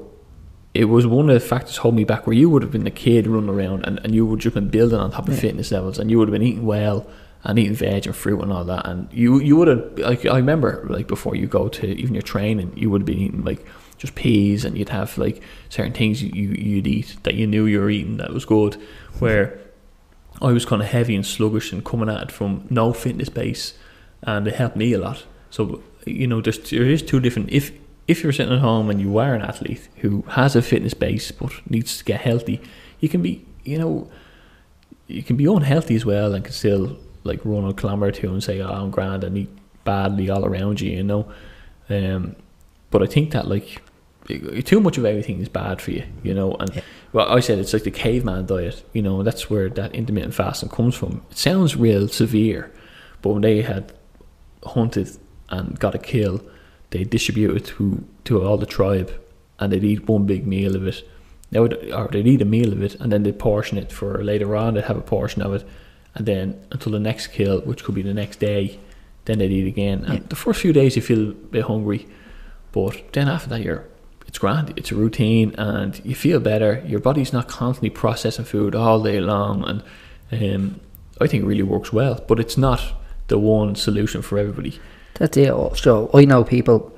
it 0.73 0.85
was 0.85 1.07
one 1.07 1.29
of 1.29 1.33
the 1.33 1.39
factors 1.39 1.77
holding 1.77 1.95
me 1.95 2.03
back. 2.03 2.27
Where 2.27 2.35
you 2.35 2.49
would 2.49 2.63
have 2.63 2.71
been 2.73 2.85
a 2.85 2.91
kid 2.91 3.27
running 3.27 3.49
around, 3.49 3.85
and, 3.87 3.97
and 4.03 4.13
you 4.13 4.25
would 4.25 4.41
just 4.41 4.55
been 4.55 4.67
building 4.69 4.99
on 4.99 5.09
top 5.11 5.29
of 5.29 5.35
Yeah. 5.35 5.39
fitness 5.39 5.71
levels, 5.71 5.97
and 5.99 6.11
you 6.11 6.17
would 6.19 6.27
have 6.27 6.33
been 6.33 6.43
eating 6.43 6.65
well 6.65 7.07
and 7.43 7.57
eating 7.57 7.73
veg 7.73 8.05
and 8.05 8.15
fruit 8.15 8.41
and 8.41 8.51
all 8.51 8.65
that. 8.65 8.85
And 8.85 9.11
you 9.13 9.39
you 9.39 9.55
would 9.55 9.67
have 9.67 9.97
like 9.99 10.25
I 10.25 10.37
remember 10.37 10.85
like 10.89 11.07
before 11.07 11.35
you 11.35 11.47
go 11.47 11.67
to 11.69 11.87
even 11.87 12.13
your 12.13 12.21
training, 12.21 12.73
you 12.75 12.89
would 12.89 13.01
have 13.01 13.05
been 13.05 13.19
eating 13.19 13.43
like 13.43 13.65
just 13.97 14.15
peas, 14.15 14.65
and 14.65 14.77
you'd 14.77 14.89
have 14.89 15.17
like 15.17 15.41
certain 15.69 15.93
things 15.93 16.21
you, 16.21 16.29
you 16.29 16.49
you'd 16.49 16.87
eat 16.87 17.17
that 17.23 17.35
you 17.35 17.47
knew 17.47 17.65
you 17.65 17.79
were 17.79 17.89
eating 17.89 18.17
that 18.17 18.33
was 18.33 18.45
good. 18.45 18.75
Where 19.19 19.59
I 20.41 20.51
was 20.51 20.65
kind 20.65 20.81
of 20.81 20.87
heavy 20.87 21.15
and 21.15 21.25
sluggish 21.25 21.71
and 21.71 21.83
coming 21.83 22.09
at 22.09 22.23
it 22.23 22.31
from 22.31 22.65
no 22.69 22.93
fitness 22.93 23.29
base, 23.29 23.73
and 24.21 24.47
it 24.47 24.55
helped 24.55 24.75
me 24.75 24.93
a 24.93 24.99
lot. 24.99 25.25
So 25.49 25.81
you 26.05 26.27
know, 26.27 26.41
there's 26.41 26.69
there 26.69 26.83
is 26.83 27.01
two 27.01 27.19
different. 27.19 27.51
If 27.51 27.71
if 28.07 28.23
you're 28.23 28.31
sitting 28.33 28.53
at 28.53 28.59
home 28.59 28.89
and 28.89 28.99
you 28.99 29.17
are 29.17 29.33
an 29.35 29.41
athlete 29.41 29.87
who 29.97 30.23
has 30.29 30.55
a 30.55 30.61
fitness 30.61 30.93
base 30.93 31.31
but 31.31 31.51
needs 31.69 31.97
to 31.99 32.03
get 32.03 32.21
healthy, 32.21 32.59
you 32.99 33.07
can 33.07 33.21
be 33.21 33.45
you 33.63 33.77
know, 33.77 34.09
you 35.07 35.23
can 35.23 35.35
be 35.35 35.45
unhealthy 35.45 35.95
as 35.95 36.05
well 36.05 36.33
and 36.33 36.43
can 36.43 36.53
still 36.53 36.97
like 37.29 37.39
run 37.45 37.63
a 37.63 38.05
or 38.05 38.11
two 38.11 38.29
and 38.33 38.43
say, 38.43 38.59
"Oh, 38.59 38.69
I'm 38.69 38.91
grand," 38.91 39.23
and 39.23 39.37
eat 39.37 39.49
badly 39.85 40.29
all 40.29 40.45
around 40.45 40.81
you, 40.81 40.91
you 40.91 41.03
know. 41.03 41.31
Um, 41.89 42.35
but 42.91 43.01
I 43.01 43.05
think 43.05 43.31
that 43.31 43.47
like 43.47 43.81
too 44.65 44.79
much 44.79 44.97
of 44.97 45.05
everything 45.05 45.39
is 45.41 45.49
bad 45.49 45.81
for 45.81 45.91
you, 45.91 46.03
you 46.23 46.33
know. 46.33 46.53
And 46.59 46.75
Yeah. 46.75 46.81
well, 47.13 47.29
I 47.37 47.39
said 47.39 47.57
it's 47.59 47.73
like 47.73 47.83
the 47.83 47.91
caveman 47.91 48.45
diet, 48.45 48.83
you 48.93 49.01
know. 49.01 49.23
That's 49.23 49.49
where 49.49 49.69
that 49.69 49.95
intermittent 49.95 50.33
fasting 50.33 50.69
comes 50.69 50.95
from. 50.95 51.21
It 51.31 51.37
sounds 51.37 51.75
real 51.75 52.07
severe, 52.07 52.71
but 53.21 53.29
when 53.33 53.41
they 53.41 53.61
had 53.61 53.91
hunted 54.63 55.09
and 55.49 55.79
got 55.79 55.95
a 55.95 55.99
kill, 55.99 56.41
they 56.91 57.03
distribute 57.03 57.55
it 57.57 57.65
to 57.77 58.03
to 58.25 58.43
all 58.43 58.57
the 58.57 58.65
tribe, 58.65 59.11
and 59.59 59.71
they'd 59.71 59.83
eat 59.83 60.07
one 60.07 60.25
big 60.25 60.45
meal 60.45 60.75
of 60.75 60.85
it. 60.87 61.07
Now, 61.51 61.63
it- 61.63 61.91
or 61.91 62.07
they'd 62.11 62.27
eat 62.27 62.41
a 62.41 62.45
meal 62.45 62.71
of 62.71 62.83
it, 62.83 62.95
and 62.99 63.11
then 63.11 63.23
they'd 63.23 63.39
portion 63.39 63.77
it 63.79 63.91
for 63.91 64.23
later 64.23 64.55
on. 64.55 64.73
They'd 64.75 64.83
have 64.83 64.97
a 64.97 65.01
portion 65.15 65.41
of 65.41 65.51
it, 65.55 65.63
and 66.19 66.27
then 66.27 66.61
until 66.71 66.91
the 66.91 66.99
next 66.99 67.27
kill, 67.27 67.61
which 67.61 67.83
could 67.83 67.95
be 67.95 68.01
the 68.03 68.13
next 68.13 68.39
day, 68.39 68.79
then 69.25 69.39
they'd 69.39 69.51
eat 69.51 69.67
again. 69.67 70.03
And 70.05 70.13
Yeah. 70.19 70.23
the 70.29 70.35
first 70.35 70.61
few 70.61 70.73
days 70.73 70.95
you 70.95 71.01
feel 71.01 71.29
a 71.31 71.33
bit 71.33 71.63
hungry, 71.65 72.07
but 72.71 73.01
then 73.13 73.27
after 73.27 73.49
that 73.49 73.61
you're 73.61 73.85
it's 74.27 74.37
grand. 74.37 74.71
It's 74.75 74.91
a 74.91 74.95
routine, 74.95 75.55
and 75.57 75.99
you 76.05 76.13
feel 76.13 76.39
better. 76.39 76.83
Your 76.85 76.99
body's 76.99 77.33
not 77.33 77.47
constantly 77.47 77.89
processing 77.89 78.45
food 78.45 78.75
all 78.75 79.01
day 79.01 79.19
long, 79.19 79.63
and 79.67 79.81
um, 80.31 80.79
I 81.19 81.25
think 81.25 81.43
it 81.43 81.47
really 81.47 81.63
works 81.63 81.91
well. 81.91 82.23
But 82.27 82.39
it's 82.39 82.55
not 82.55 82.79
the 83.27 83.39
one 83.39 83.73
solution 83.73 84.21
for 84.21 84.37
everybody. 84.37 84.79
That's 85.15 85.35
it. 85.35 85.51
So 85.77 86.11
I 86.13 86.25
know 86.25 86.43
people 86.43 86.95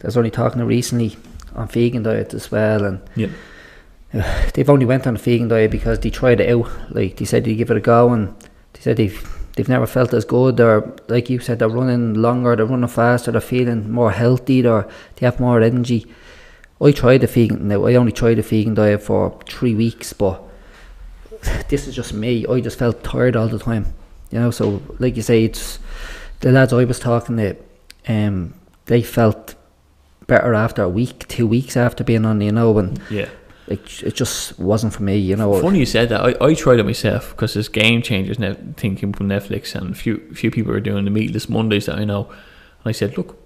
that's 0.00 0.18
only 0.18 0.30
talking 0.30 0.58
to 0.58 0.66
recently 0.66 1.16
on 1.54 1.68
vegan 1.68 2.02
diet 2.02 2.34
as 2.34 2.50
well, 2.52 2.84
and 2.84 3.00
Yeah. 3.14 3.28
they've 4.54 4.68
only 4.68 4.84
went 4.84 5.06
on 5.06 5.16
a 5.16 5.18
vegan 5.18 5.48
diet 5.48 5.70
because 5.70 5.98
they 6.00 6.10
tried 6.10 6.40
it 6.40 6.50
out. 6.50 6.68
Like 6.90 7.16
they 7.16 7.24
said, 7.24 7.44
they 7.44 7.54
give 7.54 7.70
it 7.70 7.76
a 7.78 7.80
go, 7.80 8.12
and 8.12 8.34
said 8.86 8.98
they've 8.98 9.50
they've 9.56 9.68
never 9.68 9.86
felt 9.86 10.14
as 10.14 10.24
good. 10.24 10.60
Or 10.60 10.94
like 11.08 11.28
you 11.28 11.40
said, 11.40 11.58
they're 11.58 11.68
running 11.68 12.14
longer, 12.14 12.54
they're 12.54 12.66
running 12.66 12.88
faster, 12.88 13.32
they're 13.32 13.40
feeling 13.40 13.90
more 13.90 14.12
healthy, 14.12 14.64
or 14.64 14.88
they 15.16 15.26
have 15.26 15.40
more 15.40 15.60
energy. 15.60 16.06
I 16.80 16.92
tried 16.92 17.22
the 17.22 17.26
vegan. 17.26 17.66
Now 17.68 17.86
I 17.86 17.94
only 17.96 18.12
tried 18.12 18.36
the 18.36 18.42
vegan 18.42 18.74
diet 18.74 19.02
for 19.02 19.40
three 19.48 19.74
weeks, 19.74 20.12
but 20.12 20.40
this 21.68 21.88
is 21.88 21.96
just 21.96 22.12
me. 22.12 22.46
I 22.46 22.60
just 22.60 22.78
felt 22.78 23.02
tired 23.02 23.34
all 23.34 23.48
the 23.48 23.58
time. 23.58 23.86
You 24.30 24.38
know, 24.38 24.50
so 24.52 24.82
like 25.00 25.16
you 25.16 25.22
say, 25.22 25.44
it's 25.44 25.80
the 26.40 26.52
lads 26.52 26.72
I 26.72 26.84
was 26.84 27.00
talking 27.00 27.36
to. 27.38 27.56
Um, 28.06 28.54
they 28.84 29.02
felt 29.02 29.56
better 30.28 30.54
after 30.54 30.82
a 30.82 30.88
week, 30.88 31.26
two 31.26 31.46
weeks 31.46 31.76
after 31.76 32.04
being 32.04 32.24
on. 32.24 32.40
You 32.40 32.52
know, 32.52 32.78
and 32.78 33.00
Yeah. 33.10 33.30
It 33.68 34.02
it 34.02 34.14
just 34.14 34.58
wasn't 34.58 34.92
for 34.94 35.02
me. 35.02 35.16
You 35.16 35.36
know, 35.36 35.60
Funny 35.60 35.80
you 35.80 35.86
said 35.86 36.08
that. 36.10 36.20
I, 36.20 36.44
I 36.46 36.54
tried 36.54 36.78
it 36.78 36.84
myself 36.84 37.30
because 37.30 37.54
there's 37.54 37.68
Game 37.68 38.02
Changers 38.02 38.38
thing 38.76 38.96
came 38.96 39.12
from 39.12 39.28
Netflix, 39.28 39.74
and 39.74 39.90
a 39.90 39.94
few 39.94 40.18
few 40.34 40.50
people 40.50 40.72
are 40.72 40.80
doing 40.80 41.04
the 41.04 41.10
meatless 41.10 41.48
Mondays 41.48 41.86
that 41.86 41.98
I 41.98 42.04
know. 42.04 42.26
And 42.28 42.86
I 42.86 42.92
said, 42.92 43.16
look, 43.16 43.36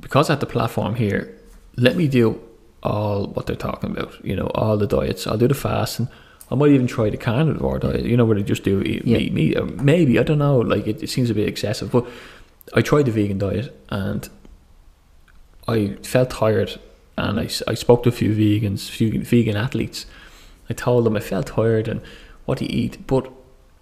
because 0.00 0.28
I 0.28 0.32
have 0.34 0.40
the 0.40 0.46
platform 0.46 0.94
here, 0.96 1.38
let 1.76 1.96
me 1.96 2.08
do 2.08 2.40
all 2.82 3.26
what 3.28 3.46
they're 3.46 3.56
talking 3.56 3.90
about. 3.92 4.24
You 4.24 4.36
know, 4.36 4.46
all 4.54 4.76
the 4.76 4.86
diets. 4.86 5.26
I'll 5.26 5.38
do 5.38 5.48
the 5.48 5.54
fasting. 5.54 6.08
I 6.50 6.54
might 6.54 6.70
even 6.70 6.86
try 6.86 7.08
the 7.08 7.16
carnivore 7.16 7.78
diet. 7.78 8.04
You 8.04 8.16
know, 8.16 8.24
where 8.24 8.36
they 8.36 8.42
just 8.42 8.64
do 8.64 8.82
eat 8.82 9.06
Yeah. 9.06 9.18
meat, 9.18 9.32
meat. 9.32 9.56
Or 9.58 9.64
maybe 9.66 10.18
I 10.18 10.22
don't 10.22 10.38
know. 10.38 10.58
Like 10.58 10.86
it, 10.86 11.02
it 11.02 11.08
seems 11.10 11.30
a 11.30 11.34
bit 11.34 11.48
excessive, 11.48 11.90
but 11.92 12.06
I 12.74 12.82
tried 12.82 13.06
the 13.06 13.12
vegan 13.12 13.38
diet 13.38 13.74
and 13.90 14.28
I 15.68 15.96
felt 16.02 16.30
tired 16.30 16.78
and 17.16 17.38
I, 17.40 17.48
I 17.66 17.74
spoke 17.74 18.02
to 18.04 18.08
a 18.08 18.12
few 18.12 18.34
vegans, 18.34 18.88
few 18.88 19.22
vegan 19.22 19.56
athletes. 19.56 20.06
I 20.70 20.74
told 20.74 21.04
them 21.04 21.16
I 21.16 21.20
felt 21.20 21.46
tired 21.46 21.88
and 21.88 22.00
what 22.44 22.58
to 22.58 22.64
eat, 22.64 23.06
but 23.06 23.30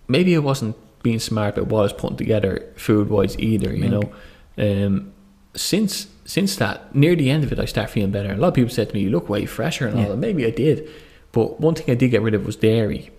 maybe 0.08 0.34
I 0.34 0.38
wasn't 0.40 0.76
being 1.02 1.18
smart 1.20 1.56
about 1.56 1.70
what 1.70 1.80
I 1.80 1.82
was 1.84 1.92
putting 1.92 2.16
together 2.16 2.70
food 2.76 3.08
wise 3.08 3.38
either, 3.38 3.74
you 3.74 3.88
know. 3.88 4.12
Um, 4.58 5.12
since 5.54 6.08
since 6.24 6.54
that, 6.56 6.94
near 6.94 7.16
the 7.16 7.28
end 7.30 7.42
of 7.42 7.52
it, 7.52 7.58
I 7.58 7.64
start 7.64 7.90
feeling 7.90 8.12
better. 8.12 8.32
A 8.32 8.36
lot 8.36 8.48
of 8.48 8.54
people 8.54 8.70
said 8.70 8.88
to 8.90 8.94
me, 8.94 9.00
"You 9.02 9.10
look 9.10 9.28
way 9.28 9.46
fresher," 9.46 9.86
and 9.88 9.96
all 9.96 10.02
Yeah. 10.02 10.08
that. 10.10 10.16
Maybe 10.16 10.46
I 10.46 10.50
did, 10.50 10.88
but 11.32 11.60
one 11.60 11.74
thing 11.74 11.90
I 11.90 11.94
did 11.94 12.10
get 12.10 12.22
rid 12.22 12.34
of 12.34 12.46
was 12.46 12.56
dairy. 12.56 13.10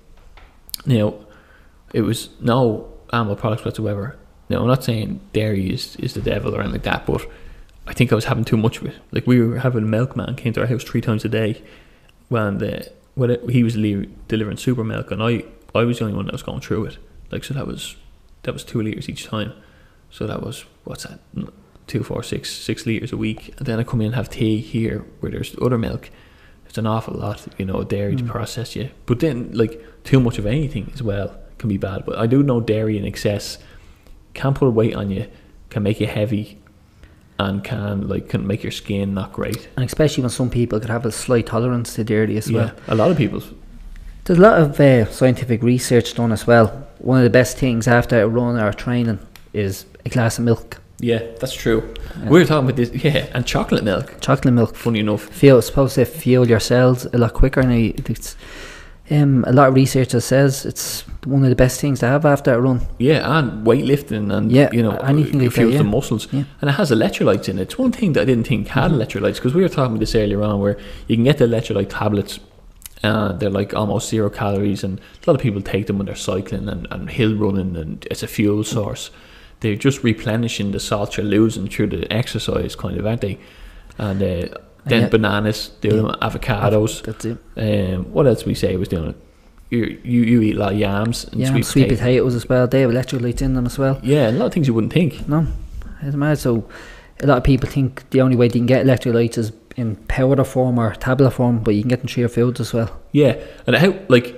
Now, 0.85 1.15
it 1.93 2.01
was 2.01 2.29
no 2.39 2.87
animal 3.11 3.35
products 3.35 3.65
whatsoever. 3.65 4.15
Now, 4.49 4.61
I'm 4.61 4.67
not 4.67 4.83
saying 4.83 5.19
dairy 5.33 5.69
is, 5.73 5.95
is 5.97 6.13
the 6.13 6.21
devil 6.21 6.53
or 6.55 6.59
anything 6.61 6.73
like 6.73 6.83
that, 6.83 7.05
but 7.05 7.25
I 7.91 7.93
think 7.93 8.13
I 8.13 8.15
was 8.15 8.23
having 8.23 8.45
too 8.45 8.55
much 8.55 8.77
of 8.77 8.85
it. 8.85 8.95
Like 9.11 9.27
we 9.27 9.41
were 9.41 9.59
having 9.59 9.83
a 9.83 9.85
milkman 9.85 10.35
came 10.35 10.53
to 10.53 10.61
our 10.61 10.65
house 10.65 10.81
three 10.81 11.01
times 11.01 11.25
a 11.25 11.29
day, 11.29 11.61
when 12.29 12.59
the 12.59 12.89
when 13.15 13.31
it, 13.31 13.49
he 13.49 13.63
was 13.63 13.75
le- 13.75 14.05
delivering 14.29 14.55
super 14.55 14.85
milk, 14.85 15.11
and 15.11 15.21
I 15.21 15.43
I 15.75 15.83
was 15.83 15.99
the 15.99 16.05
only 16.05 16.15
one 16.15 16.25
that 16.27 16.31
was 16.31 16.41
going 16.41 16.61
through 16.61 16.85
it. 16.85 16.97
Like 17.31 17.43
so, 17.43 17.53
that 17.53 17.67
was 17.67 17.97
that 18.43 18.53
was 18.53 18.63
two 18.63 18.81
liters 18.81 19.09
each 19.09 19.25
time. 19.25 19.51
So 20.09 20.25
that 20.25 20.41
was 20.41 20.63
what's 20.85 21.03
that? 21.03 21.19
Two, 21.85 22.01
four, 22.01 22.23
six, 22.23 22.49
six 22.49 22.85
liters 22.85 23.11
a 23.11 23.17
week, 23.17 23.53
and 23.57 23.67
then 23.67 23.77
I 23.77 23.83
come 23.83 23.99
in 23.99 24.07
and 24.07 24.15
have 24.15 24.29
tea 24.29 24.61
here 24.61 24.99
where 25.19 25.29
there's 25.29 25.53
other 25.61 25.77
milk. 25.77 26.09
It's 26.67 26.77
an 26.77 26.87
awful 26.87 27.15
lot, 27.15 27.45
you 27.57 27.65
know, 27.65 27.83
dairy 27.83 28.15
to 28.15 28.23
mm. 28.23 28.29
process 28.29 28.73
you. 28.73 28.91
But 29.05 29.19
then, 29.19 29.51
like 29.51 29.85
too 30.05 30.21
much 30.21 30.37
of 30.37 30.45
anything 30.45 30.89
as 30.93 31.03
well 31.03 31.37
can 31.57 31.67
be 31.67 31.75
bad. 31.75 32.05
But 32.05 32.19
I 32.19 32.25
do 32.25 32.41
know 32.41 32.61
dairy 32.61 32.97
in 32.97 33.03
excess 33.03 33.57
can 34.33 34.53
put 34.53 34.67
a 34.67 34.71
weight 34.71 34.95
on 34.95 35.09
you, 35.09 35.27
can 35.69 35.83
make 35.83 35.99
you 35.99 36.07
heavy, 36.07 36.60
and 37.45 37.63
can 37.63 38.07
like 38.07 38.29
can 38.29 38.45
make 38.47 38.61
your 38.63 38.71
skin 38.71 39.13
not 39.13 39.33
great. 39.33 39.67
and 39.75 39.85
especially 39.85 40.23
when 40.23 40.29
some 40.29 40.49
people 40.49 40.79
could 40.79 40.89
have 40.89 41.05
a 41.05 41.11
slight 41.11 41.45
tolerance 41.47 41.93
to 41.95 42.03
dairy 42.03 42.37
as 42.37 42.51
well. 42.51 42.67
Yeah, 42.67 42.93
a 42.93 42.95
lot 42.95 43.11
of 43.11 43.17
people. 43.17 43.41
There's 44.25 44.39
a 44.39 44.41
lot 44.41 44.59
of 44.61 44.79
uh, 44.79 45.05
scientific 45.11 45.63
research 45.63 46.13
done 46.13 46.31
as 46.31 46.45
well. 46.45 46.67
One 46.99 47.17
of 47.17 47.23
the 47.23 47.29
best 47.31 47.57
things 47.57 47.87
after 47.87 48.21
a 48.21 48.27
run 48.27 48.55
or 48.59 48.71
training 48.73 49.19
is 49.53 49.85
a 50.05 50.09
glass 50.09 50.37
of 50.39 50.45
milk, 50.45 50.77
Yeah, 50.99 51.21
that's 51.39 51.55
true. 51.55 51.81
We 52.25 52.39
were 52.39 52.45
talking 52.45 52.69
about 52.69 52.75
this. 52.77 52.91
Yeah, 53.03 53.25
and 53.33 53.43
chocolate 53.45 53.83
milk. 53.83 54.05
chocolate 54.21 54.53
milk. 54.53 54.75
Funny 54.75 54.99
enough. 54.99 55.23
Feel 55.23 55.57
it's 55.57 55.67
supposed 55.67 55.95
to 55.95 56.05
fuel 56.05 56.47
your 56.47 56.59
cells 56.59 57.05
a 57.13 57.17
lot 57.17 57.33
quicker, 57.33 57.59
and 57.61 57.71
it's 58.09 58.35
um, 59.11 59.43
a 59.47 59.51
lot 59.51 59.67
of 59.69 59.75
research 59.75 60.09
that 60.13 60.21
says 60.21 60.65
it's 60.65 61.01
one 61.25 61.43
of 61.43 61.49
the 61.49 61.55
best 61.55 61.79
things 61.81 61.99
to 61.99 62.07
have 62.07 62.25
after 62.25 62.53
a 62.53 62.59
run. 62.61 62.81
Yeah, 62.97 63.37
and 63.39 63.65
weightlifting 63.67 64.33
and 64.33 64.51
Yeah, 64.51 64.69
you 64.71 64.81
know 64.81 64.97
anything 64.97 65.39
like 65.39 65.53
that, 65.53 65.67
yeah. 65.69 65.77
the 65.79 65.83
muscles, 65.83 66.27
Yeah. 66.31 66.43
and 66.61 66.69
it 66.69 66.73
has 66.73 66.91
electrolytes 66.91 67.49
in 67.49 67.59
it. 67.59 67.63
It's 67.63 67.77
one 67.77 67.91
thing 67.91 68.13
that 68.13 68.21
I 68.21 68.25
didn't 68.25 68.47
think 68.47 68.67
had 68.69 68.91
Mm-hmm. 68.91 69.01
electrolytes 69.01 69.35
because 69.35 69.53
we 69.53 69.61
were 69.61 69.69
talking 69.69 69.91
about 69.93 69.99
this 69.99 70.15
earlier 70.15 70.41
on, 70.43 70.59
where 70.59 70.77
you 71.07 71.15
can 71.17 71.23
get 71.25 71.37
the 71.37 71.45
electrolyte 71.45 71.89
tablets. 71.89 72.39
Uh, 73.03 73.31
they're 73.33 73.49
like 73.49 73.73
almost 73.73 74.09
zero 74.09 74.29
calories, 74.29 74.83
and 74.83 74.99
a 74.99 75.29
lot 75.29 75.35
of 75.35 75.41
people 75.41 75.61
take 75.61 75.87
them 75.87 75.97
when 75.97 76.05
they're 76.05 76.15
cycling 76.15 76.69
and, 76.69 76.87
and 76.91 77.09
hill 77.09 77.35
running, 77.35 77.75
and 77.75 78.07
it's 78.11 78.23
a 78.23 78.27
fuel 78.27 78.63
source. 78.63 79.09
They're 79.61 79.75
just 79.75 80.03
replenishing 80.03 80.71
the 80.71 80.79
salt 80.79 81.17
you're 81.17 81.25
losing 81.25 81.67
through 81.67 81.87
the 81.87 82.11
exercise, 82.13 82.75
kind 82.75 82.97
of, 82.97 83.05
aren't 83.05 83.21
they? 83.21 83.39
And 83.97 84.21
uh, 84.23 84.55
then 84.85 85.09
bananas, 85.09 85.71
the 85.81 85.89
Yeah. 85.89 86.15
avocados. 86.27 87.03
That's 87.03 87.25
it. 87.25 87.37
Um, 87.57 88.05
what 88.13 88.27
else 88.27 88.45
we 88.45 88.53
say 88.55 88.75
was 88.77 88.87
doing 88.87 89.09
it? 89.09 89.15
You, 89.69 89.97
you 90.03 90.21
you 90.23 90.41
eat 90.41 90.55
a 90.57 90.59
lot 90.59 90.73
of 90.73 90.79
yams 90.79 91.25
and 91.25 91.39
Yeah, 91.39 91.51
sweet, 91.51 91.65
sweet 91.65 91.83
potato. 91.83 92.01
potatoes 92.01 92.35
as 92.35 92.49
well. 92.49 92.67
They 92.67 92.81
have 92.81 92.91
electrolytes 92.91 93.41
in 93.41 93.53
them 93.53 93.65
as 93.65 93.77
well. 93.79 93.99
Yeah, 94.03 94.29
a 94.29 94.33
lot 94.33 94.47
of 94.47 94.53
things 94.53 94.67
you 94.67 94.73
wouldn't 94.73 94.91
think. 94.91 95.27
No, 95.29 95.47
it's 96.01 96.15
mad. 96.15 96.37
So 96.39 96.65
a 97.23 97.27
lot 97.27 97.37
of 97.37 97.43
people 97.43 97.69
think 97.69 98.03
the 98.09 98.19
only 98.21 98.35
way 98.35 98.47
they 98.49 98.59
can 98.59 98.65
get 98.65 98.85
electrolytes 98.85 99.37
is 99.37 99.53
in 99.77 99.95
powder 100.07 100.43
form 100.43 100.77
or 100.77 100.93
tablet 100.95 101.31
form, 101.31 101.59
but 101.63 101.73
you 101.75 101.81
can 101.83 101.89
get 101.89 101.99
them 101.99 102.07
through 102.09 102.21
your 102.21 102.29
foods 102.29 102.59
as 102.59 102.73
well. 102.73 102.89
Yeah, 103.13 103.37
and 103.65 103.75
how 103.77 103.93
like 104.09 104.35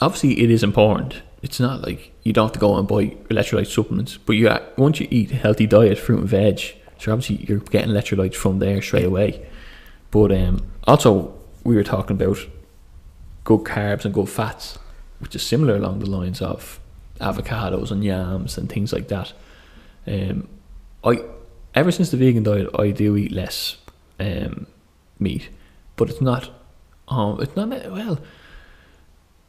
obviously 0.00 0.38
it 0.42 0.50
is 0.50 0.62
important. 0.62 1.22
It's 1.42 1.60
not 1.60 1.82
like 1.82 2.12
you 2.22 2.32
don't 2.34 2.46
have 2.46 2.52
to 2.52 2.58
go 2.58 2.76
and 2.76 2.86
buy 2.86 3.06
electrolyte 3.30 3.68
supplements, 3.68 4.18
but 4.18 4.34
you 4.34 4.50
once 4.76 5.00
you 5.00 5.08
eat 5.10 5.30
a 5.30 5.36
healthy 5.36 5.66
diet, 5.66 5.96
fruit 5.98 6.20
and 6.20 6.28
veg, 6.28 6.60
so 6.98 7.12
obviously 7.12 7.46
you're 7.48 7.60
getting 7.60 7.90
electrolytes 7.90 8.34
from 8.34 8.58
there 8.58 8.82
straight 8.82 9.04
away. 9.06 9.46
But 10.14 10.30
um, 10.30 10.64
also 10.86 11.34
we 11.64 11.74
were 11.74 11.82
talking 11.82 12.14
about 12.14 12.38
good 13.42 13.64
carbs 13.64 14.04
and 14.04 14.14
good 14.14 14.28
fats, 14.28 14.78
which 15.18 15.34
is 15.34 15.42
similar 15.42 15.74
along 15.74 15.98
the 15.98 16.08
lines 16.08 16.40
of 16.40 16.78
avocados 17.20 17.90
and 17.90 18.04
yams 18.04 18.56
and 18.56 18.70
things 18.70 18.92
like 18.92 19.08
that. 19.08 19.32
Um, 20.06 20.46
I 21.02 21.24
ever 21.74 21.90
since 21.90 22.12
the 22.12 22.16
vegan 22.16 22.44
diet, 22.44 22.68
I 22.78 22.92
do 22.92 23.16
eat 23.16 23.32
less 23.32 23.76
um, 24.20 24.68
meat, 25.18 25.48
but 25.96 26.08
it's 26.08 26.20
not. 26.20 26.48
Um, 27.08 27.40
it's 27.40 27.56
not 27.56 27.70
well. 27.90 28.20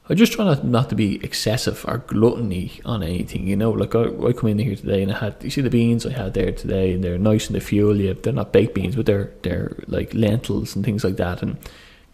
I 0.08 0.14
just 0.14 0.34
try 0.34 0.46
not, 0.46 0.64
not 0.64 0.90
to 0.90 0.96
be 0.96 1.24
excessive 1.24 1.84
or 1.88 1.98
gluttony 1.98 2.80
on 2.86 3.02
anything, 3.02 3.48
you 3.48 3.56
know. 3.56 3.72
Like 3.72 3.96
I, 3.96 4.04
I 4.04 4.34
come 4.34 4.50
in 4.50 4.60
here 4.60 4.76
today 4.76 5.02
and 5.02 5.12
I 5.12 5.18
had 5.18 5.36
you 5.44 5.50
see 5.50 5.62
the 5.62 5.70
beans 5.70 6.06
I 6.06 6.12
had 6.12 6.36
there 6.36 6.52
today 6.52 6.94
and 6.94 7.04
they're 7.04 7.18
nice 7.18 7.48
and 7.48 7.56
they 7.56 7.60
fuel 7.60 8.00
you. 8.00 8.14
They're 8.14 8.34
not 8.34 8.54
baked 8.54 8.76
beans, 8.76 8.96
but 8.96 9.08
they're 9.08 9.32
they're 9.42 9.76
like 9.88 10.14
lentils 10.14 10.76
and 10.76 10.86
things 10.86 11.04
like 11.04 11.16
that. 11.18 11.42
And 11.42 11.58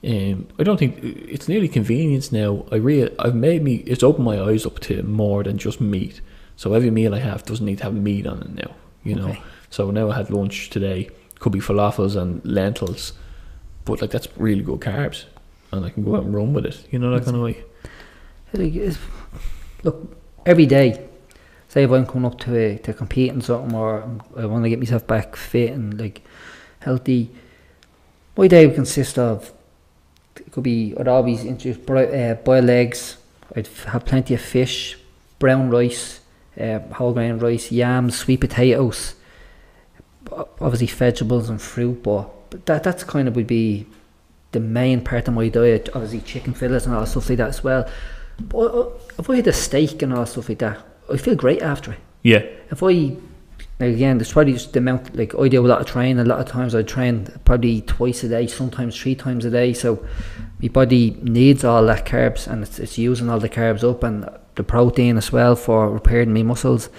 um, 0.06 0.48
I 0.58 0.64
don't 0.64 0.78
think 0.78 1.00
it's 1.04 1.50
nearly 1.50 1.68
convenience 1.68 2.32
now. 2.32 2.66
I 2.72 2.78
really 2.78 3.14
I've 3.20 3.36
made 3.36 3.62
me 3.62 3.76
it's 3.86 4.04
opened 4.04 4.26
my 4.26 4.42
eyes 4.42 4.66
up 4.66 4.80
to 4.82 5.04
more 5.04 5.44
than 5.44 5.58
just 5.58 5.82
meat. 5.82 6.22
So 6.56 6.74
every 6.74 6.92
meal 6.92 7.14
I 7.14 7.20
have 7.20 7.44
doesn't 7.44 7.66
need 7.66 7.80
to 7.80 7.86
have 7.86 7.94
meat 7.94 8.26
on 8.26 8.42
it 8.42 8.56
now, 8.56 8.74
you 9.04 9.16
know. 9.16 9.30
Okay. 9.30 9.42
So 9.70 9.92
now 9.92 10.12
I 10.12 10.16
had 10.16 10.30
lunch 10.30 10.70
today. 10.70 11.10
Could 11.40 11.52
be 11.52 11.60
falafels 11.60 12.16
and 12.16 12.46
lentils, 12.46 13.14
but 13.84 14.00
like 14.00 14.12
that's 14.12 14.28
really 14.38 14.62
good 14.62 14.80
carbs, 14.80 15.26
and 15.72 15.84
I 15.84 15.90
can 15.90 16.04
go 16.06 16.16
out 16.16 16.24
and 16.24 16.36
run 16.36 16.54
with 16.54 16.68
it. 16.68 16.88
You 16.92 17.00
know 17.00 17.12
that 17.12 17.26
kind 17.26 17.36
of 17.36 17.42
way. 17.42 17.64
Look, 18.53 20.17
every 20.46 20.65
day, 20.65 21.08
say 21.70 21.84
if 21.84 21.91
I'm 21.91 22.05
coming 22.05 22.25
up 22.25 22.39
to 22.41 22.58
a, 22.58 22.77
to 22.79 22.93
compete 22.93 23.31
in 23.31 23.41
something 23.41 23.74
or 23.75 24.03
I 24.38 24.46
want 24.46 24.63
to 24.63 24.70
get 24.70 24.79
myself 24.79 25.08
back 25.08 25.36
fit 25.36 25.72
and 25.72 26.00
like 26.00 26.22
healthy, 26.79 27.31
my 28.36 28.48
day 28.48 28.65
would 28.65 28.75
consist 28.75 29.17
of 29.17 29.51
it 30.36 30.51
could 30.51 30.63
be 30.63 30.93
I'd 30.98 31.08
always 31.08 31.46
introduce 31.46 31.77
uh, 31.89 32.36
boiled 32.43 32.70
eggs. 32.70 33.17
I'd 33.55 33.67
have 33.88 34.05
plenty 34.05 34.34
of 34.34 34.41
fish, 34.41 34.98
brown 35.39 35.70
rice, 35.70 36.20
uh, 36.60 36.79
whole 36.93 37.13
grain 37.13 37.38
rice, 37.38 37.72
yams, 37.72 38.17
sweet 38.17 38.41
potatoes, 38.41 39.15
obviously 40.31 40.88
vegetables 40.88 41.50
and 41.50 41.62
fruit. 41.62 42.03
But, 42.03 42.50
but 42.50 42.65
that 42.65 42.84
that's 42.84 43.03
kind 43.03 43.27
of 43.27 43.36
would 43.36 43.48
be 43.48 43.88
the 44.51 44.60
main 44.60 45.03
part 45.03 45.27
of 45.27 45.34
my 45.34 45.50
diet. 45.50 45.89
Obviously 45.93 46.22
chicken 46.22 46.53
fillets 46.53 46.86
and 46.86 46.96
all 46.96 47.05
stuff 47.05 47.29
like 47.29 47.38
that 47.38 47.50
as 47.50 47.63
well. 47.63 47.89
But 48.50 48.58
uh, 48.58 48.90
if 49.20 49.30
I 49.30 49.38
had 49.38 49.48
a 49.48 49.54
steak 49.54 50.02
and 50.02 50.14
all 50.14 50.26
stuff 50.26 50.50
like 50.50 50.60
that, 50.60 50.80
I 51.12 51.18
feel 51.18 51.36
great 51.36 51.62
after 51.62 51.94
it. 51.94 52.00
Yeah, 52.24 52.44
If 52.70 52.84
I 52.84 53.18
like 53.80 53.96
again, 53.96 54.20
there's 54.20 54.32
probably 54.32 54.54
just 54.54 54.74
the 54.74 54.80
amount. 54.80 55.16
Like 55.16 55.34
I 55.34 55.48
do 55.48 55.66
a 55.66 55.68
lot 55.68 55.82
of 55.82 55.88
training. 55.88 56.20
A 56.20 56.24
lot 56.24 56.40
of 56.40 56.46
times 56.46 56.76
I 56.76 56.84
train 56.84 57.28
probably 57.46 57.82
twice 57.82 58.24
a 58.24 58.30
day, 58.30 58.46
sometimes 58.46 58.96
three 58.96 59.16
times 59.16 59.44
a 59.44 59.50
day. 59.50 59.74
So 59.74 60.06
my 60.62 60.68
body 60.68 61.18
needs 61.22 61.64
all 61.64 61.84
that 61.88 62.06
carbs, 62.06 62.48
and 62.48 62.64
it's, 62.64 62.78
it's 62.78 62.98
using 62.98 63.30
all 63.30 63.40
the 63.40 63.50
carbs 63.50 63.84
up 63.84 64.04
and 64.04 64.30
the 64.56 64.64
protein 64.64 65.18
as 65.18 65.32
well 65.32 65.56
for 65.56 65.90
repairing 65.90 66.34
my 66.34 66.44
muscles. 66.44 66.90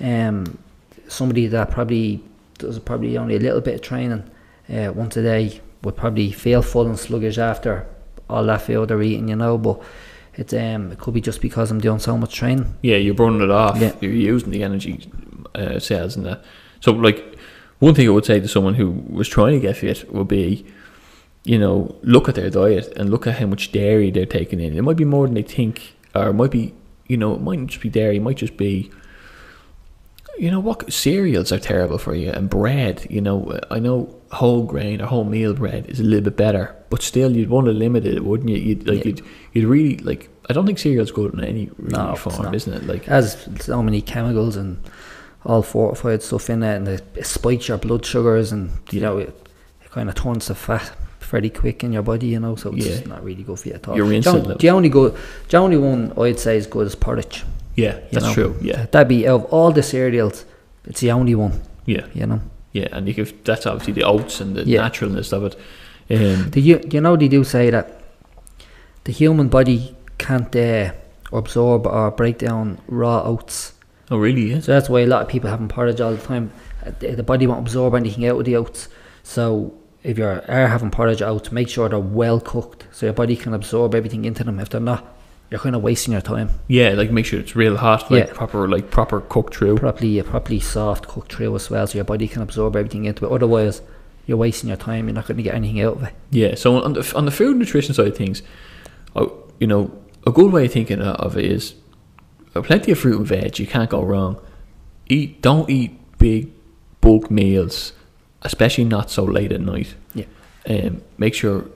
Um, 0.00 0.58
somebody 1.06 1.46
that 1.46 1.70
probably 1.70 2.22
does 2.58 2.78
probably 2.80 3.16
only 3.16 3.36
a 3.36 3.40
little 3.40 3.60
bit 3.60 3.76
of 3.76 3.82
training 3.82 4.28
uh, 4.72 4.92
once 4.92 5.16
a 5.16 5.22
day 5.22 5.60
would 5.82 5.96
probably 5.96 6.32
feel 6.32 6.62
full 6.62 6.86
and 6.86 6.98
sluggish 6.98 7.38
after 7.38 7.86
all 8.28 8.44
that 8.46 8.62
food 8.62 8.88
they're 8.88 9.02
eating, 9.02 9.28
you 9.28 9.36
know. 9.36 9.56
But 9.58 9.80
it's 10.36 10.52
um, 10.52 10.92
it 10.92 10.98
could 10.98 11.14
be 11.14 11.20
just 11.20 11.40
because 11.40 11.70
I'm 11.70 11.80
doing 11.80 11.98
so 11.98 12.16
much 12.16 12.34
training. 12.34 12.74
Yeah, 12.82 12.96
you're 12.96 13.14
burning 13.14 13.42
it 13.42 13.50
off. 13.50 13.80
Yeah. 13.80 13.92
You're 14.00 14.12
using 14.12 14.50
the 14.50 14.62
energy 14.62 15.08
uh, 15.54 15.78
cells 15.78 16.16
and 16.16 16.26
that. 16.26 16.44
So, 16.80 16.92
like, 16.92 17.36
one 17.78 17.94
thing 17.94 18.06
I 18.06 18.10
would 18.10 18.24
say 18.24 18.40
to 18.40 18.48
someone 18.48 18.74
who 18.74 18.90
was 19.08 19.28
trying 19.28 19.52
to 19.52 19.60
get 19.60 19.76
fit 19.76 20.12
would 20.12 20.28
be, 20.28 20.66
you 21.44 21.58
know, 21.58 21.96
look 22.02 22.28
at 22.28 22.34
their 22.34 22.50
diet 22.50 22.92
and 22.96 23.10
look 23.10 23.26
at 23.26 23.38
how 23.38 23.46
much 23.46 23.72
dairy 23.72 24.10
they're 24.10 24.26
taking 24.26 24.60
in. 24.60 24.76
It 24.76 24.82
might 24.82 24.96
be 24.96 25.04
more 25.04 25.26
than 25.26 25.34
they 25.34 25.42
think, 25.42 25.94
or 26.14 26.28
it 26.28 26.34
might 26.34 26.50
be, 26.50 26.74
you 27.06 27.16
know, 27.16 27.34
it 27.34 27.40
mightn't 27.40 27.70
just 27.70 27.82
be 27.82 27.88
dairy. 27.88 28.16
It 28.16 28.22
might 28.22 28.36
just 28.36 28.56
be, 28.56 28.90
you 30.38 30.50
know, 30.50 30.60
what 30.60 30.92
cereals 30.92 31.52
are 31.52 31.58
terrible 31.58 31.98
for 31.98 32.14
you 32.14 32.30
and 32.30 32.50
bread. 32.50 33.06
You 33.08 33.20
know, 33.20 33.60
I 33.70 33.78
know 33.78 34.14
whole 34.34 34.62
grain 34.64 35.00
or 35.00 35.06
whole 35.06 35.24
meal 35.24 35.54
bread 35.54 35.86
is 35.86 36.00
a 36.00 36.02
little 36.04 36.24
bit 36.24 36.36
better, 36.36 36.74
but 36.90 37.02
still, 37.02 37.34
you'd 37.36 37.48
want 37.50 37.66
to 37.66 37.72
limit 37.72 38.04
it, 38.06 38.24
wouldn't 38.24 38.48
you? 38.50 38.56
You'd 38.56 38.86
like 38.86 38.98
Yeah. 38.98 39.06
you'd 39.06 39.22
you'd 39.52 39.64
really 39.66 39.96
like. 39.98 40.28
I 40.48 40.52
don't 40.52 40.66
think 40.66 40.78
cereal's 40.78 41.10
good 41.10 41.32
in 41.34 41.40
any 41.42 41.70
really 41.78 41.92
No, 41.96 42.14
form, 42.16 42.52
isn't 42.54 42.72
it? 42.72 42.86
Like, 42.86 43.04
has 43.06 43.48
so 43.60 43.82
many 43.82 44.00
chemicals 44.02 44.56
and 44.56 44.78
all 45.46 45.62
fortified 45.62 46.22
stuff 46.22 46.48
in 46.50 46.62
it, 46.62 46.76
and 46.76 46.88
it, 46.88 47.02
it 47.16 47.26
spikes 47.26 47.68
your 47.68 47.78
blood 47.78 48.04
sugars, 48.04 48.52
and 48.52 48.70
you 48.90 49.00
know 49.00 49.18
it, 49.18 49.28
it 49.82 49.90
kind 49.90 50.08
of 50.08 50.14
turns 50.14 50.46
to 50.46 50.54
fat 50.54 50.92
pretty 51.20 51.50
quick 51.50 51.82
in 51.82 51.92
your 51.92 52.02
body, 52.02 52.26
you 52.28 52.40
know. 52.40 52.56
So 52.56 52.72
it's 52.74 52.86
Yeah. 52.86 53.06
not 53.06 53.24
really 53.24 53.42
good 53.42 53.58
for 53.58 53.68
you 53.68 53.74
at 53.74 53.88
all. 53.88 53.96
Your 53.96 54.06
The 54.08 54.18
insulin 54.20 54.26
only- 54.28 54.40
levels. 54.42 54.60
the 54.60 54.70
only 54.70 54.88
good, 54.88 55.14
the 55.48 55.56
only 55.56 55.76
one 55.78 56.12
I'd 56.18 56.38
say 56.38 56.56
is 56.56 56.66
good 56.66 56.86
is 56.86 56.94
porridge. 56.94 57.44
yeah, 57.76 57.98
that's 58.12 58.24
know. 58.26 58.34
true. 58.34 58.56
Yeah, 58.62 58.86
That'd 58.90 59.08
be 59.08 59.26
of 59.26 59.44
all 59.46 59.70
the 59.72 59.82
cereals, 59.82 60.44
it's 60.86 61.00
the 61.00 61.10
only 61.12 61.34
one, 61.34 61.60
yeah. 61.86 62.06
you 62.14 62.26
know. 62.26 62.40
Yeah, 62.74 62.88
and 62.92 63.06
you 63.08 63.14
give 63.14 63.32
that's 63.44 63.64
obviously 63.66 63.94
the 63.94 64.02
oats 64.04 64.40
and 64.40 64.54
the 64.56 64.64
Yeah. 64.64 64.82
naturalness 64.82 65.32
of 65.32 65.44
it. 65.44 65.56
Um, 66.10 66.50
Do 66.50 66.60
you, 66.60 66.80
you 66.90 67.00
know 67.00 67.16
they 67.16 67.28
do 67.28 67.42
say 67.44 67.70
that 67.70 68.02
the 69.04 69.12
human 69.12 69.48
body 69.48 69.96
can't 70.18 70.54
uh, 70.54 70.92
absorb 71.32 71.86
or 71.86 72.10
break 72.10 72.38
down 72.38 72.78
raw 72.88 73.22
oats. 73.24 73.72
oh, 74.10 74.18
really? 74.18 74.50
Yeah. 74.50 74.60
So 74.60 74.72
that's 74.72 74.88
why 74.90 75.00
a 75.00 75.06
lot 75.06 75.22
of 75.22 75.28
people 75.28 75.48
having 75.50 75.68
porridge 75.68 76.00
all 76.00 76.12
the 76.12 76.18
time. 76.26 76.50
The, 76.98 77.12
the 77.14 77.22
body 77.22 77.46
won't 77.46 77.60
absorb 77.60 77.94
anything 77.94 78.26
out 78.26 78.38
of 78.40 78.44
the 78.44 78.56
oats. 78.56 78.88
So 79.22 79.72
if 80.02 80.18
you 80.18 80.24
are 80.26 80.42
having 80.68 80.90
porridge 80.90 81.22
oats, 81.22 81.50
make 81.52 81.68
sure 81.68 81.88
they're 81.88 81.98
well 81.98 82.40
cooked 82.40 82.86
so 82.92 83.06
your 83.06 83.14
body 83.14 83.36
can 83.36 83.54
absorb 83.54 83.94
everything 83.94 84.24
into 84.26 84.44
them. 84.44 84.58
If 84.60 84.68
they're 84.70 84.80
not, 84.80 85.13
you're 85.50 85.60
kind 85.60 85.76
of 85.76 85.82
wasting 85.82 86.12
your 86.12 86.20
time. 86.22 86.50
Yeah, 86.68 86.90
like 86.90 87.10
make 87.10 87.26
sure 87.26 87.38
it's 87.40 87.54
real 87.54 87.76
hot, 87.76 88.10
like 88.10 88.26
Yeah. 88.28 88.32
proper, 88.32 88.66
like 88.68 88.90
proper 88.90 89.20
cooked 89.20 89.54
through. 89.56 89.76
Properly, 89.78 90.20
properly 90.22 90.60
soft 90.60 91.06
cooked 91.08 91.32
through 91.32 91.54
as 91.54 91.70
well, 91.70 91.86
so 91.86 91.96
your 91.96 92.04
body 92.04 92.26
can 92.28 92.42
absorb 92.42 92.74
everything 92.76 93.04
into 93.04 93.24
it. 93.26 93.30
Otherwise, 93.32 93.82
you're 94.26 94.38
wasting 94.38 94.68
your 94.68 94.76
time. 94.78 95.06
You're 95.06 95.14
not 95.14 95.26
going 95.26 95.36
to 95.36 95.42
get 95.42 95.54
anything 95.54 95.80
out 95.82 95.96
of 95.96 96.02
it. 96.04 96.14
Yeah. 96.30 96.54
So 96.54 96.82
on 96.82 96.94
the 96.94 97.12
on 97.14 97.24
the 97.26 97.30
food 97.30 97.56
nutrition 97.56 97.94
side 97.94 98.08
of 98.08 98.16
things, 98.16 98.42
you 99.60 99.66
know, 99.66 99.90
a 100.26 100.32
good 100.32 100.50
way 100.52 100.64
of 100.66 100.72
thinking 100.72 101.00
of 101.00 101.36
it 101.36 101.44
is 101.44 101.74
uh, 102.54 102.62
plenty 102.62 102.92
of 102.92 102.98
fruit 102.98 103.18
and 103.18 103.26
veg. 103.26 103.58
You 103.58 103.66
can't 103.66 103.90
go 103.90 104.02
wrong. 104.02 104.40
Eat. 105.08 105.42
Don't 105.42 105.68
eat 105.68 105.98
big 106.18 106.50
bulk 107.02 107.30
meals, 107.30 107.92
especially 108.42 108.84
not 108.84 109.10
so 109.10 109.24
late 109.24 109.52
at 109.52 109.60
night. 109.60 109.94
Yeah. 110.14 110.24
um, 110.68 111.02
make 111.18 111.34
sure 111.34 111.66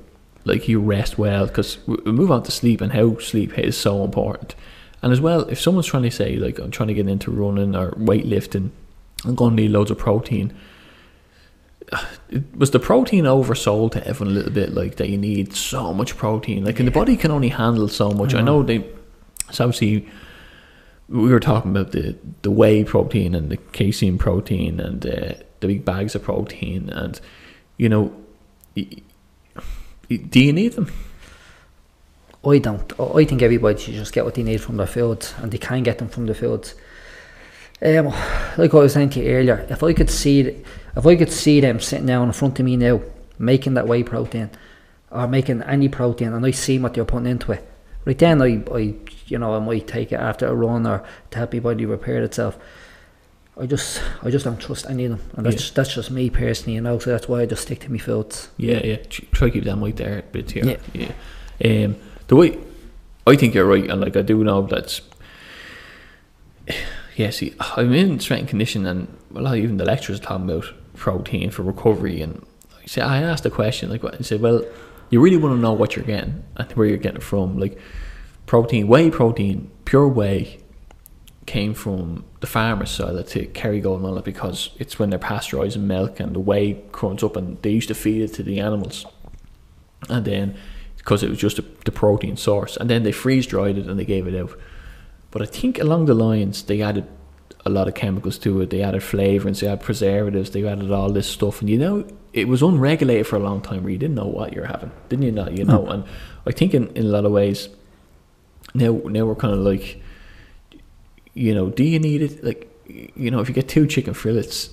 like 0.49 0.69
you 0.69 0.81
rest 0.81 1.19
well 1.19 1.47
because 1.47 1.79
we 1.87 1.97
move 2.13 2.31
on 2.33 2.43
to 2.45 2.51
sleep 2.51 2.81
and 2.81 2.93
how 2.93 3.19
sleep 3.19 3.57
is 3.59 3.77
so 3.77 4.03
important. 4.05 4.55
And 5.03 5.13
as 5.13 5.21
well, 5.21 5.43
if 5.49 5.61
someone's 5.61 5.87
trying 5.87 6.03
to 6.05 6.11
say 6.11 6.37
like 6.37 6.59
I'm 6.59 6.71
trying 6.73 6.89
to 6.89 6.95
get 6.95 7.09
into 7.09 7.31
running 7.31 7.77
or 7.77 7.93
weightlifting, 7.93 8.71
I'm 9.25 9.35
going 9.37 9.57
to 9.57 9.63
need 9.63 9.71
loads 9.71 9.91
of 9.91 9.99
protein. 9.99 10.53
It- 12.31 12.45
Was 12.57 12.71
the 12.73 12.79
protein 12.81 13.25
oversold 13.25 13.93
to 13.93 14.07
everyone 14.07 14.35
a 14.35 14.39
little 14.39 14.53
bit 14.53 14.75
like 14.75 14.97
that? 14.97 15.09
You 15.09 15.17
need 15.17 15.55
so 15.55 15.95
much 15.95 16.17
protein, 16.17 16.65
like, 16.65 16.79
and 16.79 16.87
the 16.87 16.93
body 16.93 17.17
can 17.17 17.31
only 17.31 17.49
handle 17.49 17.89
so 17.89 18.11
much. 18.11 18.35
I 18.35 18.43
know 18.43 18.63
they, 18.63 18.85
it's 19.49 19.61
obviously, 19.61 20.07
we 21.09 21.31
were 21.31 21.41
talking 21.41 21.71
about 21.71 21.93
the 21.93 22.15
the 22.43 22.51
whey 22.51 22.85
protein 22.85 23.35
and 23.35 23.49
the 23.51 23.57
casein 23.57 24.19
protein 24.19 24.79
and 24.81 25.07
uh, 25.07 25.33
the 25.61 25.67
big 25.67 25.85
bags 25.87 26.15
of 26.15 26.23
protein, 26.23 26.91
and 26.91 27.19
you 27.79 27.89
know, 27.89 28.13
do 30.17 30.41
you 30.41 30.53
need 30.53 30.73
them? 30.73 30.91
I 32.45 32.59
don't. 32.59 32.93
I 32.99 33.25
think 33.25 33.43
everybody 33.43 33.79
should 33.79 33.95
just 33.95 34.13
get 34.13 34.25
what 34.25 34.35
they 34.35 34.43
need 34.43 34.61
from 34.61 34.77
their 34.77 34.87
foods, 34.87 35.35
and 35.39 35.53
they 35.53 35.59
can 35.59 35.83
get 35.83 35.99
them 35.99 36.09
from 36.09 36.27
the 36.27 36.35
foods. 36.35 36.75
Um, 37.81 38.07
like 38.57 38.75
I 38.75 38.79
was 38.79 38.93
saying 38.95 39.11
to 39.11 39.21
you 39.21 39.31
earlier, 39.31 39.67
if 39.69 39.83
I 39.83 39.93
could 39.93 40.11
see, 40.11 40.41
if 40.97 41.07
I 41.07 41.17
could 41.17 41.31
see 41.31 41.61
them 41.61 41.79
sitting 41.81 42.07
down 42.07 42.29
in 42.29 42.33
front 42.33 42.59
of 42.59 42.65
me 42.65 42.77
now, 42.77 43.01
making 43.39 43.75
that 43.75 43.87
whey 43.87 44.03
protein, 44.03 44.51
or 45.11 45.29
making 45.29 45.63
any 45.63 45.89
protein, 45.89 46.33
and 46.33 46.45
I 46.45 46.51
see 46.53 46.79
what 46.79 46.95
they're 46.95 47.05
putting 47.05 47.29
into 47.29 47.53
it, 47.53 47.69
right 48.05 48.19
then 48.19 48.43
I, 48.43 48.63
I, 48.73 48.95
you 49.27 49.39
know, 49.39 49.55
I 49.55 49.59
might 49.59 49.87
take 49.87 50.13
it 50.13 50.21
after 50.21 50.47
a 50.47 50.55
run 50.55 50.87
or 50.87 51.05
to 51.31 51.39
help 51.39 51.53
my 51.53 51.61
body 51.61 51.87
repair 51.87 52.23
itself. 52.23 52.59
I 53.61 53.67
just, 53.67 54.01
I 54.23 54.31
just 54.31 54.45
don't 54.45 54.61
trust 54.61 54.87
any 54.89 55.07
of 55.07 55.13
them, 55.13 55.31
and 55.37 55.47
that's 55.47 55.71
that's 55.71 55.95
just 55.95 56.11
me 56.11 56.31
personally, 56.31 56.75
you 56.75 56.81
know. 56.81 56.99
So 56.99 57.11
that's 57.11 57.29
why 57.29 57.41
I 57.41 57.47
just 57.47 57.63
stick 57.63 57.81
to 57.81 57.93
my 57.93 57.99
foods. 57.99 58.51
Yeah, 58.57 58.85
yeah. 58.85 58.97
Try 58.97 59.49
to 59.49 59.51
keep 59.51 59.65
that 59.65 59.79
weight 59.79 59.97
there 59.97 60.21
a 60.21 60.23
bit 60.23 60.51
here. 60.51 60.65
Yeah. 60.65 61.13
yeah. 61.59 61.85
Um, 61.87 61.97
the 62.29 62.37
way 62.37 62.59
I 63.27 63.37
think 63.37 63.55
you're 63.55 63.67
right, 63.67 63.89
and 63.89 64.01
like 64.01 64.17
I 64.17 64.23
do 64.23 64.43
know 64.45 64.63
that's. 64.63 65.01
Yeah, 67.17 67.31
see, 67.31 67.53
I'm 67.59 67.93
in 67.95 68.21
strength 68.21 68.43
and 68.43 68.49
conditioning, 68.51 68.87
and 68.87 69.19
well, 69.33 69.53
even 69.53 69.77
the 69.77 69.85
lecturers 69.85 70.21
talking 70.21 70.49
about 70.49 70.73
protein 70.95 71.51
for 71.51 71.65
recovery, 71.65 72.23
and 72.23 72.47
I 72.81 72.87
say 72.87 73.01
I 73.01 73.21
asked 73.23 73.43
the 73.43 73.51
question 73.51 73.91
like, 73.91 74.05
what? 74.05 74.15
I 74.15 74.23
said, 74.23 74.41
well, 74.41 74.65
you 75.11 75.21
really 75.21 75.37
want 75.37 75.57
to 75.57 75.61
know 75.61 75.73
what 75.73 75.97
you're 75.97 76.05
getting 76.05 76.45
and 76.57 76.71
where 76.75 76.87
you're 76.87 76.97
getting 76.97 77.17
it 77.17 77.25
from, 77.25 77.59
like 77.59 77.77
protein, 78.47 78.87
whey 78.87 79.11
protein, 79.11 79.69
pure 79.85 80.07
whey 80.07 80.61
came 81.49 81.73
from 81.73 82.25
the 82.41 82.47
farmer's 82.47 82.91
so 82.91 83.07
side 83.07 83.27
to 83.27 83.47
Kerrygold 83.47 83.97
and 83.97 84.07
all 84.07 84.15
that 84.15 84.25
because 84.25 84.71
it's 84.79 84.99
when 84.99 85.09
they're 85.09 85.19
pasteurising 85.19 85.81
milk 85.81 86.21
and 86.21 86.37
the 86.37 86.41
whey 86.41 86.83
comes 86.93 87.23
up 87.23 87.37
and 87.37 87.61
they 87.63 87.71
used 87.71 87.89
to 87.89 87.95
feed 87.95 88.21
it 88.23 88.35
to 88.35 88.43
the 88.43 88.61
animals. 88.61 89.07
And 90.11 90.25
then 90.27 90.57
because 90.99 91.23
it 91.23 91.31
was 91.31 91.39
just 91.39 91.59
a, 91.59 91.65
the 91.87 91.91
protein 91.91 92.37
source, 92.37 92.77
and 92.77 92.91
then 92.91 93.03
they 93.03 93.13
freeze 93.13 93.47
dried 93.47 93.79
it 93.79 93.87
and 93.87 93.99
they 93.99 94.05
gave 94.05 94.27
it 94.27 94.39
out. 94.39 94.53
But 95.31 95.41
I 95.41 95.47
think 95.47 95.79
along 95.79 96.05
the 96.05 96.15
lines 96.15 96.63
they 96.65 96.83
added 96.83 97.07
a 97.65 97.71
lot 97.71 97.89
of 97.89 97.95
chemicals 97.95 98.39
to 98.39 98.61
it. 98.61 98.71
They 98.71 98.83
added 98.83 99.01
flavourings, 99.01 99.61
they 99.61 99.69
added 99.69 99.85
preservatives, 99.85 100.51
they 100.51 100.67
added 100.67 100.93
all 100.93 101.11
this 101.11 101.29
stuff, 101.29 101.61
and 101.61 101.71
you 101.71 101.79
know 101.79 102.07
it 102.35 102.47
was 102.47 102.63
unregulated 102.63 103.27
for 103.27 103.37
a 103.37 103.41
long 103.41 103.63
time. 103.63 103.83
Where 103.83 103.93
you 103.93 103.99
didn't 103.99 104.17
know 104.17 104.27
what 104.27 104.53
you're 104.53 104.67
having, 104.67 104.93
didn't 105.09 105.25
you? 105.25 105.33
Not 105.33 105.57
you 105.57 105.65
know, 105.65 105.87
and 105.87 106.05
I 106.47 106.53
think 106.53 106.75
in, 106.75 106.89
in 106.89 107.07
a 107.07 107.09
lot 107.09 107.25
of 107.25 107.33
ways 107.33 107.71
now 108.75 109.01
now 109.05 109.25
we're 109.25 109.35
kind 109.35 109.55
of 109.55 109.61
like 109.61 110.03
you 111.39 111.55
know, 111.55 111.71
do 111.71 111.85
you 111.85 112.01
need 112.01 112.21
it? 112.21 112.43
Like, 112.43 112.69
you 112.87 113.31
know, 113.31 113.41
if 113.41 113.49
you 113.49 113.55
get 113.55 113.69
two 113.69 113.87
chicken 113.87 114.13
fillets, 114.13 114.71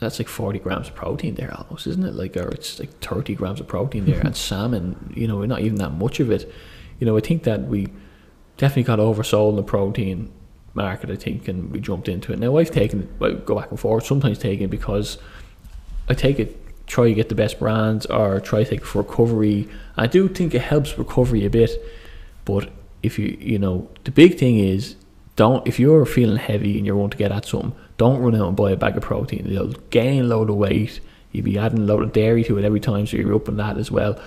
that's 0.00 0.18
like 0.18 0.28
40 0.28 0.58
grams 0.58 0.88
of 0.88 0.94
protein 0.94 1.34
there 1.34 1.54
almost, 1.56 1.86
isn't 1.86 2.04
it? 2.04 2.14
Like, 2.14 2.36
or 2.36 2.48
it's 2.48 2.78
like 2.78 2.90
30 3.00 3.34
grams 3.34 3.60
of 3.60 3.66
protein 3.66 4.04
there. 4.04 4.20
and 4.24 4.36
salmon, 4.36 5.14
you 5.16 5.26
know, 5.26 5.36
we're 5.36 5.46
not 5.46 5.60
even 5.60 5.76
that 5.76 5.92
much 5.92 6.20
of 6.20 6.30
it. 6.30 6.52
You 7.00 7.06
know, 7.06 7.16
I 7.16 7.20
think 7.20 7.44
that 7.44 7.62
we 7.62 7.88
definitely 8.58 8.82
got 8.82 8.98
oversold 8.98 9.50
in 9.50 9.56
the 9.56 9.62
protein 9.62 10.30
market, 10.74 11.10
I 11.10 11.16
think, 11.16 11.48
and 11.48 11.70
we 11.70 11.80
jumped 11.80 12.08
into 12.08 12.32
it. 12.32 12.38
Now, 12.38 12.58
I've 12.58 12.70
taken 12.70 13.02
it, 13.02 13.24
I 13.24 13.32
go 13.32 13.54
back 13.54 13.70
and 13.70 13.80
forth, 13.80 14.04
sometimes 14.04 14.38
taking 14.38 14.64
it 14.64 14.70
because 14.70 15.16
I 16.08 16.14
take 16.14 16.38
it, 16.38 16.86
try 16.86 17.08
to 17.08 17.14
get 17.14 17.30
the 17.30 17.34
best 17.34 17.58
brands 17.58 18.04
or 18.06 18.40
try 18.40 18.62
to 18.62 18.70
take 18.70 18.80
it 18.80 18.86
for 18.86 18.98
recovery. 18.98 19.68
I 19.96 20.06
do 20.06 20.28
think 20.28 20.54
it 20.54 20.60
helps 20.60 20.98
recovery 20.98 21.46
a 21.46 21.50
bit, 21.50 21.82
but 22.44 22.68
if 23.02 23.18
you, 23.18 23.38
you 23.40 23.58
know, 23.58 23.88
the 24.04 24.10
big 24.10 24.38
thing 24.38 24.58
is 24.58 24.96
don't 25.36 25.66
if 25.66 25.78
you're 25.80 26.06
feeling 26.06 26.36
heavy 26.36 26.76
and 26.76 26.86
you 26.86 26.96
want 26.96 27.12
to 27.12 27.18
get 27.18 27.32
at 27.32 27.46
something, 27.46 27.74
don't 27.96 28.20
run 28.20 28.34
out 28.34 28.48
and 28.48 28.56
buy 28.56 28.70
a 28.70 28.76
bag 28.76 28.96
of 28.96 29.02
protein. 29.02 29.46
You'll 29.46 29.74
gain 29.90 30.22
a 30.22 30.26
load 30.26 30.50
of 30.50 30.56
weight. 30.56 31.00
You'll 31.32 31.44
be 31.44 31.58
adding 31.58 31.80
a 31.80 31.82
load 31.82 32.02
of 32.02 32.12
dairy 32.12 32.44
to 32.44 32.58
it 32.58 32.64
every 32.64 32.80
time, 32.80 33.06
so 33.06 33.16
you're 33.16 33.34
up 33.34 33.48
in 33.48 33.56
that 33.56 33.76
as 33.76 33.90
well. 33.90 34.20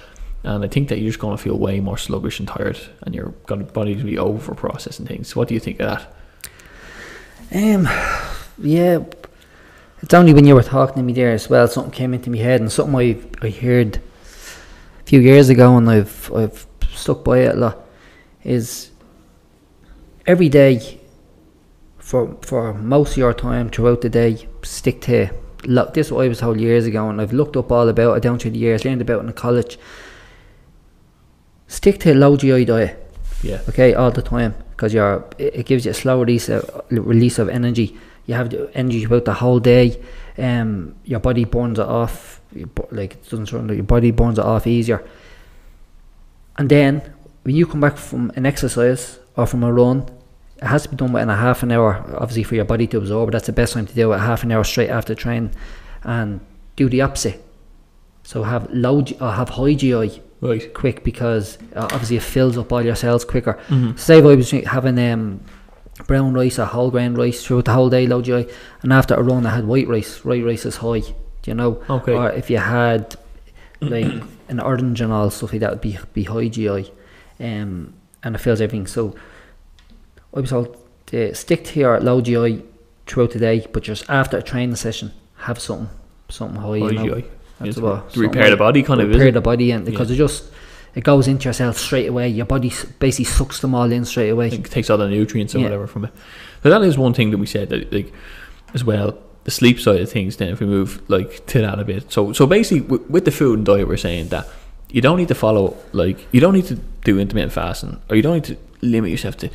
And 0.43 0.63
I 0.63 0.67
think 0.67 0.89
that 0.89 0.99
you're 0.99 1.09
just 1.09 1.19
going 1.19 1.35
to 1.35 1.41
feel 1.41 1.57
way 1.57 1.79
more 1.79 1.97
sluggish 1.97 2.39
and 2.39 2.47
tired, 2.47 2.79
and 3.01 3.15
your 3.15 3.29
body 3.29 3.95
to 3.95 4.03
be 4.03 4.17
over 4.17 4.53
processing 4.53 5.05
things. 5.05 5.35
What 5.35 5.47
do 5.47 5.53
you 5.53 5.59
think 5.59 5.79
of 5.79 5.89
that? 5.89 6.13
Um, 7.53 7.87
yeah, 8.57 8.99
it's 10.01 10.13
only 10.13 10.33
when 10.33 10.45
you 10.45 10.55
were 10.55 10.63
talking 10.63 10.95
to 10.95 11.03
me 11.03 11.13
there 11.13 11.31
as 11.31 11.49
well. 11.49 11.67
Something 11.67 11.91
came 11.91 12.13
into 12.13 12.29
my 12.29 12.37
head, 12.37 12.61
and 12.61 12.71
something 12.71 12.95
I 12.95 13.45
I 13.45 13.49
heard 13.49 13.97
a 13.97 15.03
few 15.05 15.19
years 15.21 15.49
ago, 15.49 15.77
and 15.77 15.89
I've 15.89 16.31
I've 16.33 16.67
stuck 16.93 17.23
by 17.23 17.39
it 17.39 17.55
a 17.55 17.57
lot. 17.57 17.85
Is 18.43 18.91
every 20.25 20.49
day 20.49 20.96
for 22.07 22.37
for 22.41 22.73
most 22.73 23.11
of 23.11 23.17
your 23.17 23.33
time 23.33 23.69
throughout 23.69 23.99
the 23.99 24.09
day, 24.09 24.47
stick 24.63 25.01
to. 25.01 25.29
Look, 25.65 25.93
this 25.93 26.07
is 26.07 26.13
what 26.13 26.23
I 26.23 26.29
was 26.29 26.39
told 26.39 26.57
years 26.57 26.85
ago, 26.85 27.09
and 27.09 27.19
I've 27.19 27.33
looked 27.33 27.57
up 27.57 27.69
all 27.69 27.89
about 27.89 28.15
it 28.15 28.23
down 28.23 28.39
through 28.39 28.51
the 28.51 28.59
years, 28.59 28.85
learned 28.85 29.01
about 29.01 29.23
it 29.23 29.27
in 29.27 29.33
college. 29.33 29.77
Stick 31.67 31.99
to 31.99 32.13
a 32.13 32.15
low 32.15 32.37
GI 32.37 32.63
diet 32.63 33.13
Yeah, 33.43 33.59
okay, 33.67 33.93
all 33.93 34.09
the 34.11 34.21
time 34.21 34.55
because 34.69 34.93
you're 34.93 35.25
it 35.37 35.65
gives 35.65 35.83
you 35.83 35.91
a 35.91 35.93
slow 35.93 36.21
release 36.21 36.47
of, 36.47 36.63
release 36.89 37.39
of 37.39 37.49
energy. 37.49 37.97
You 38.25 38.35
have 38.35 38.51
the 38.51 38.71
energy 38.73 39.03
about 39.03 39.25
the 39.25 39.33
whole 39.33 39.59
day. 39.59 40.01
Um, 40.37 40.95
your 41.03 41.19
body 41.19 41.43
burns 41.43 41.77
it 41.77 41.87
off. 41.87 42.39
Like 42.89 43.15
it 43.15 43.29
doesn't 43.29 43.51
run. 43.51 43.67
Your 43.67 43.83
body 43.83 44.11
burns 44.11 44.39
it 44.39 44.45
off 44.45 44.65
easier. 44.65 45.05
And 46.57 46.69
then 46.69 47.01
when 47.43 47.55
you 47.55 47.67
come 47.67 47.81
back 47.81 47.97
from 47.97 48.31
an 48.37 48.45
exercise 48.45 49.19
or 49.35 49.45
from 49.45 49.63
a 49.63 49.73
run, 49.73 50.09
it 50.61 50.65
has 50.65 50.83
to 50.83 50.89
be 50.89 50.95
done 50.95 51.13
within 51.13 51.29
a 51.29 51.35
half 51.35 51.63
an 51.63 51.71
hour, 51.71 52.03
obviously 52.17 52.43
for 52.43 52.55
your 52.55 52.65
body 52.65 52.87
to 52.87 52.97
absorb. 52.97 53.31
That's 53.31 53.45
the 53.47 53.53
best 53.53 53.73
time 53.73 53.85
to 53.87 53.93
do 53.93 54.11
it, 54.13 54.19
half 54.19 54.43
an 54.43 54.51
hour 54.51 54.63
straight 54.63 54.89
after 54.89 55.13
training, 55.15 55.51
and 56.03 56.39
do 56.75 56.89
the 56.89 57.01
opposite. 57.01 57.43
So 58.23 58.43
have 58.43 58.67
low 58.71 59.03
or 59.21 59.31
have 59.33 59.49
high 59.49 59.73
GI 59.73 60.21
Right. 60.39 60.71
quick 60.71 61.03
because 61.03 61.57
uh, 61.75 61.87
obviously 61.91 62.17
it 62.17 62.23
fills 62.23 62.59
up 62.59 62.71
all 62.71 62.83
your 62.83 62.95
cells 62.95 63.25
quicker. 63.25 63.57
Mhm. 63.69 63.97
Say 63.97 64.19
if 64.19 64.25
I 64.25 64.35
was 64.35 64.51
having 64.51 64.99
um, 64.99 65.39
brown 66.05 66.33
rice 66.35 66.59
or 66.59 66.65
whole 66.65 66.91
grain 66.91 67.15
rice 67.15 67.43
throughout 67.43 67.65
the 67.65 67.71
whole 67.73 67.89
day, 67.89 68.05
low 68.05 68.21
GI, 68.21 68.47
and 68.83 68.93
after 68.93 69.15
a 69.15 69.23
run 69.23 69.45
I 69.47 69.55
had 69.55 69.65
white 69.65 69.87
rice. 69.87 70.23
White 70.23 70.43
rice 70.45 70.65
is 70.65 70.77
high, 70.77 70.99
do 70.99 71.15
you 71.45 71.55
know? 71.55 71.81
Okay. 71.89 72.13
Or 72.13 72.29
if 72.31 72.49
you 72.51 72.57
had 72.59 73.15
like 73.81 74.11
an 74.49 74.59
orange 74.59 75.01
and 75.01 75.11
all 75.11 75.29
stuff 75.31 75.51
like 75.53 75.61
that 75.61 75.71
would 75.71 75.81
be 75.81 75.97
be 76.13 76.23
high 76.25 76.49
GI, 76.49 76.91
um, 77.39 77.93
and 78.23 78.35
it 78.35 78.39
fills 78.39 78.61
everything. 78.61 78.85
So 78.87 79.15
I 80.37 80.41
was 80.41 80.51
told 80.51 80.77
to 81.07 81.33
stick 81.33 81.63
to 81.65 81.79
your 81.79 81.99
low 81.99 82.21
GI 82.21 82.63
throughout 83.07 83.31
the 83.31 83.39
day, 83.39 83.65
but 83.73 83.81
just 83.81 84.07
after 84.07 84.37
a 84.37 84.43
training 84.43 84.75
session, 84.75 85.11
have 85.37 85.59
something 85.59 85.89
something 86.29 86.61
high. 86.61 86.79
High 86.79 86.89
you 86.89 86.91
know? 86.91 87.15
GI. 87.21 87.27
That's 87.59 87.75
to 87.77 88.19
repair 88.19 88.51
the 88.51 88.57
body, 88.57 88.83
kind 88.83 89.01
of, 89.01 89.09
repair 89.09 89.31
the 89.31 89.41
body, 89.41 89.71
and 89.71 89.83
because 89.83 90.11
it 90.11 90.15
just 90.15 90.51
it 90.93 91.03
goes 91.03 91.27
into 91.27 91.49
yourself 91.49 91.79
straight 91.79 92.07
away. 92.07 92.29
Your 92.29 92.45
body 92.45 92.71
basically 92.99 93.25
sucks 93.25 93.61
them 93.61 93.73
all 93.73 93.91
in 93.91 94.05
straight 94.05 94.29
away. 94.29 94.49
It 94.49 94.65
takes 94.65 94.91
all 94.91 94.99
the 94.99 95.09
nutrients 95.09 95.55
or 95.55 95.59
Yeah. 95.59 95.65
whatever 95.65 95.87
from 95.87 96.05
it. 96.05 96.11
So 96.61 96.69
that 96.69 96.83
is 96.83 96.99
one 96.99 97.15
thing 97.15 97.31
that 97.31 97.39
we 97.39 97.47
said 97.47 97.69
that 97.69 97.91
like 97.91 98.13
as 98.75 98.83
well. 98.83 99.17
The 99.45 99.51
sleep 99.51 99.79
side 99.79 100.01
of 100.01 100.11
things. 100.11 100.37
Then 100.37 100.49
if 100.49 100.59
we 100.59 100.67
move 100.67 101.01
like 101.09 101.47
to 101.47 101.61
that 101.61 101.79
a 101.79 101.85
bit. 101.85 102.11
So 102.11 102.31
so 102.33 102.45
basically 102.45 102.81
with, 102.81 103.09
with 103.09 103.25
the 103.25 103.31
food 103.31 103.57
and 103.57 103.65
diet, 103.65 103.87
we're 103.87 103.97
saying 103.97 104.27
that 104.27 104.47
you 104.91 105.01
don't 105.01 105.17
need 105.17 105.29
to 105.29 105.35
follow 105.35 105.77
like 105.93 106.27
you 106.31 106.39
don't 106.39 106.53
need 106.53 106.65
to 106.67 106.75
do 107.03 107.17
intermittent 107.17 107.53
fasting 107.53 107.99
or 108.07 108.15
you 108.15 108.21
don't 108.21 108.35
need 108.35 108.43
to 108.43 108.57
limit 108.81 109.09
yourself 109.09 109.35
to 109.37 109.49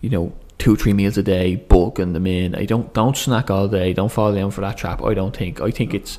you 0.00 0.10
know 0.10 0.32
two 0.58 0.76
three 0.76 0.92
meals 0.92 1.16
a 1.16 1.22
day, 1.22 1.56
bulking 1.56 2.12
them 2.12 2.26
in. 2.26 2.54
I 2.54 2.64
don't 2.64 2.92
don't 2.92 3.16
snack 3.16 3.50
all 3.50 3.68
day. 3.68 3.92
Don't 3.92 4.12
fall 4.12 4.34
down 4.34 4.50
for 4.50 4.60
that 4.60 4.76
trap. 4.76 5.02
I 5.02 5.14
don't 5.14 5.36
think. 5.36 5.60
I 5.60 5.70
think 5.70 5.94
it's 5.94 6.18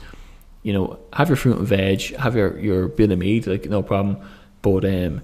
you 0.64 0.74
know 0.74 1.00
have 1.14 1.30
your 1.30 1.36
fruit 1.36 1.58
and 1.58 1.68
veg, 1.68 2.16
have 2.16 2.36
your 2.36 2.58
your 2.60 2.88
bit 2.88 3.12
of 3.12 3.20
meat, 3.20 3.48
like 3.48 3.70
no 3.70 3.82
problem. 3.82 4.18
But 4.62 4.84
um, 4.86 5.22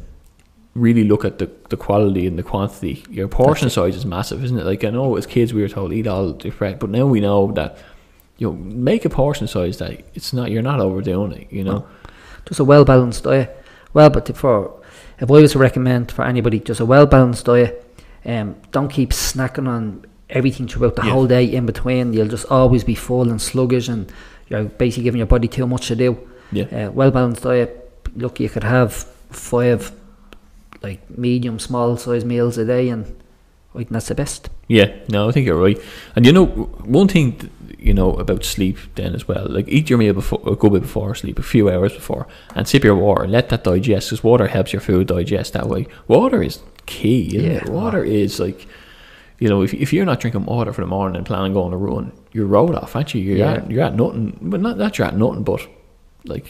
really 0.76 1.06
look 1.06 1.24
at 1.26 1.40
the, 1.40 1.50
the 1.70 1.78
quality 1.78 2.28
and 2.28 2.38
the 2.38 2.44
quantity. 2.44 3.04
Your 3.10 3.28
portion 3.28 3.70
size 3.70 3.96
is 3.96 4.06
massive, 4.06 4.44
isn't 4.44 4.60
it? 4.60 4.66
Like 4.66 4.84
I 4.84 4.90
know 4.90 5.16
as 5.16 5.26
kids 5.26 5.54
we 5.54 5.62
were 5.62 5.70
told 5.70 5.94
eat 5.94 6.08
all 6.08 6.34
the 6.34 6.50
bread, 6.50 6.80
but 6.80 6.90
now 6.90 7.06
we 7.06 7.22
know 7.22 7.52
that 7.54 7.78
you 8.38 8.48
know 8.48 8.54
make 8.54 9.06
a 9.06 9.10
portion 9.10 9.48
size 9.48 9.78
that 9.78 10.04
it's 10.14 10.34
not 10.34 10.52
you're 10.52 10.62
not 10.62 10.80
overdoing 10.80 11.32
it. 11.32 11.52
You 11.52 11.64
know, 11.64 11.88
Just 12.46 12.60
a 12.60 12.66
well 12.66 12.86
balanced 12.86 13.24
diet. 13.24 13.64
Well, 13.94 14.10
but 14.10 14.36
for 14.36 14.82
if 15.20 15.32
I 15.32 15.34
was 15.34 15.54
to 15.54 15.60
recommend 15.60 16.12
for 16.12 16.26
anybody, 16.26 16.60
just 16.60 16.82
a 16.82 16.86
well 16.86 17.06
balanced 17.06 17.46
diet. 17.46 17.82
Um, 18.26 18.56
don't 18.72 18.90
keep 18.90 19.12
snacking 19.12 19.68
on 19.68 20.06
everything 20.30 20.68
throughout 20.68 20.96
the 20.96 21.04
Yeah. 21.06 21.12
whole 21.12 21.28
day 21.28 21.46
in 21.46 21.66
between. 21.66 22.14
You'll 22.14 22.28
just 22.28 22.46
always 22.50 22.84
be 22.84 22.96
full 22.96 23.30
and 23.30 23.40
sluggish, 23.42 23.88
and 23.88 24.12
you're 24.50 24.64
basically 24.64 25.04
giving 25.04 25.20
your 25.20 25.28
body 25.28 25.48
too 25.48 25.68
much 25.68 25.88
to 25.88 25.96
do. 25.96 26.18
yeah, 26.52 26.66
Uh, 26.88 26.92
well 26.92 27.12
balanced 27.12 27.44
diet. 27.44 27.82
Look, 28.16 28.40
you 28.40 28.50
could 28.50 28.64
have 28.64 28.94
five 29.32 29.92
like 30.82 31.02
medium, 31.18 31.58
small 31.60 31.98
size 31.98 32.24
meals 32.24 32.58
a 32.58 32.66
day, 32.66 32.90
and 32.90 33.06
I 33.74 33.80
think 33.80 33.90
that's 33.90 34.08
the 34.08 34.16
best. 34.16 34.50
Yeah. 34.68 34.92
No, 35.10 35.30
I 35.30 35.32
think 35.32 35.46
you're 35.46 35.62
right. 35.62 35.80
And 36.16 36.26
you 36.26 36.32
know 36.34 36.46
one 36.46 37.08
thing 37.08 37.50
you 37.78 37.94
know 37.94 38.14
about 38.14 38.44
sleep 38.44 38.78
then 38.96 39.14
as 39.14 39.28
well. 39.28 39.46
Like 39.48 39.68
eat 39.68 39.90
your 39.90 40.00
meal 40.00 40.14
before 40.14 40.42
a 40.48 40.56
good 40.56 40.74
bit 40.74 40.82
before 40.82 41.14
sleep, 41.16 41.38
a 41.40 41.44
few 41.44 41.70
hours 41.70 41.94
before, 41.94 42.28
and 42.56 42.68
sip 42.68 42.84
your 42.84 42.96
water. 42.96 43.28
Let 43.28 43.50
that 43.50 43.64
digest 43.64 44.10
because 44.10 44.24
water 44.24 44.48
helps 44.48 44.74
your 44.74 44.82
food 44.82 45.08
digest 45.08 45.54
that 45.54 45.68
way. 45.68 45.88
Water 46.08 46.42
is 46.42 46.60
key. 46.88 47.36
Isn't 47.38 47.52
Yeah. 47.52 47.58
it? 47.58 47.70
Water 47.70 48.04
is 48.04 48.40
like. 48.40 48.68
You 49.38 49.50
know, 49.50 49.64
if, 49.64 49.74
if 49.74 49.92
you're 49.92 50.06
not 50.06 50.22
drinking 50.22 50.46
water 50.46 50.72
for 50.72 50.80
the 50.80 50.88
morning 50.88 51.18
and 51.18 51.26
planning 51.26 51.52
on 51.52 51.54
going 51.54 51.72
to 51.72 51.78
run, 51.78 52.14
you're 52.32 52.46
rolled 52.46 52.74
off, 52.74 52.96
aren't 52.96 53.14
you? 53.14 53.22
You're 53.22 53.38
Yeah. 53.38 53.54
at 53.56 53.70
you're 53.70 53.84
at 53.84 53.94
nothing, 53.94 54.38
but 54.42 54.62
not 54.62 54.78
that 54.78 54.98
you're 54.98 55.06
at 55.08 55.18
nothing, 55.18 55.44
but 55.44 55.68
like 56.24 56.48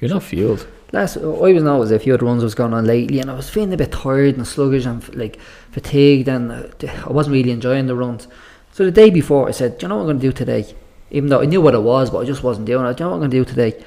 you're 0.00 0.08
not 0.08 0.22
fueled. 0.22 0.64
Last, 0.90 1.18
I 1.18 1.20
was 1.20 1.90
a 1.90 1.98
few 1.98 2.14
of 2.14 2.20
the 2.20 2.26
runs 2.26 2.42
was 2.42 2.54
going 2.54 2.72
on 2.72 2.86
lately, 2.86 3.20
and 3.20 3.30
I 3.30 3.34
was 3.34 3.50
feeling 3.50 3.74
a 3.74 3.76
bit 3.76 3.92
tired 3.92 4.36
and 4.36 4.46
sluggish 4.46 4.86
and 4.86 5.06
like 5.14 5.38
fatigued, 5.70 6.28
and 6.28 6.50
uh, 6.50 6.66
I 7.06 7.12
wasn't 7.12 7.34
really 7.34 7.50
enjoying 7.50 7.86
the 7.86 7.94
runs. 7.94 8.26
So 8.72 8.84
the 8.84 8.90
day 8.90 9.10
before, 9.10 9.48
I 9.48 9.50
said, 9.50 9.78
"Do 9.78 9.84
you 9.84 9.88
know 9.88 9.96
what 9.96 10.02
I'm 10.02 10.06
going 10.08 10.20
to 10.20 10.26
do 10.26 10.32
today?" 10.32 10.74
Even 11.10 11.28
though 11.28 11.40
I 11.40 11.44
knew 11.44 11.60
what 11.60 11.74
it 11.74 11.82
was, 11.82 12.10
but 12.10 12.18
I 12.18 12.24
just 12.24 12.42
wasn't 12.42 12.66
doing 12.66 12.86
it. 12.86 12.96
Do 12.96 13.04
you 13.04 13.06
know 13.06 13.16
what 13.16 13.24
I'm 13.24 13.30
going 13.30 13.30
to 13.30 13.36
do 13.38 13.44
today? 13.44 13.84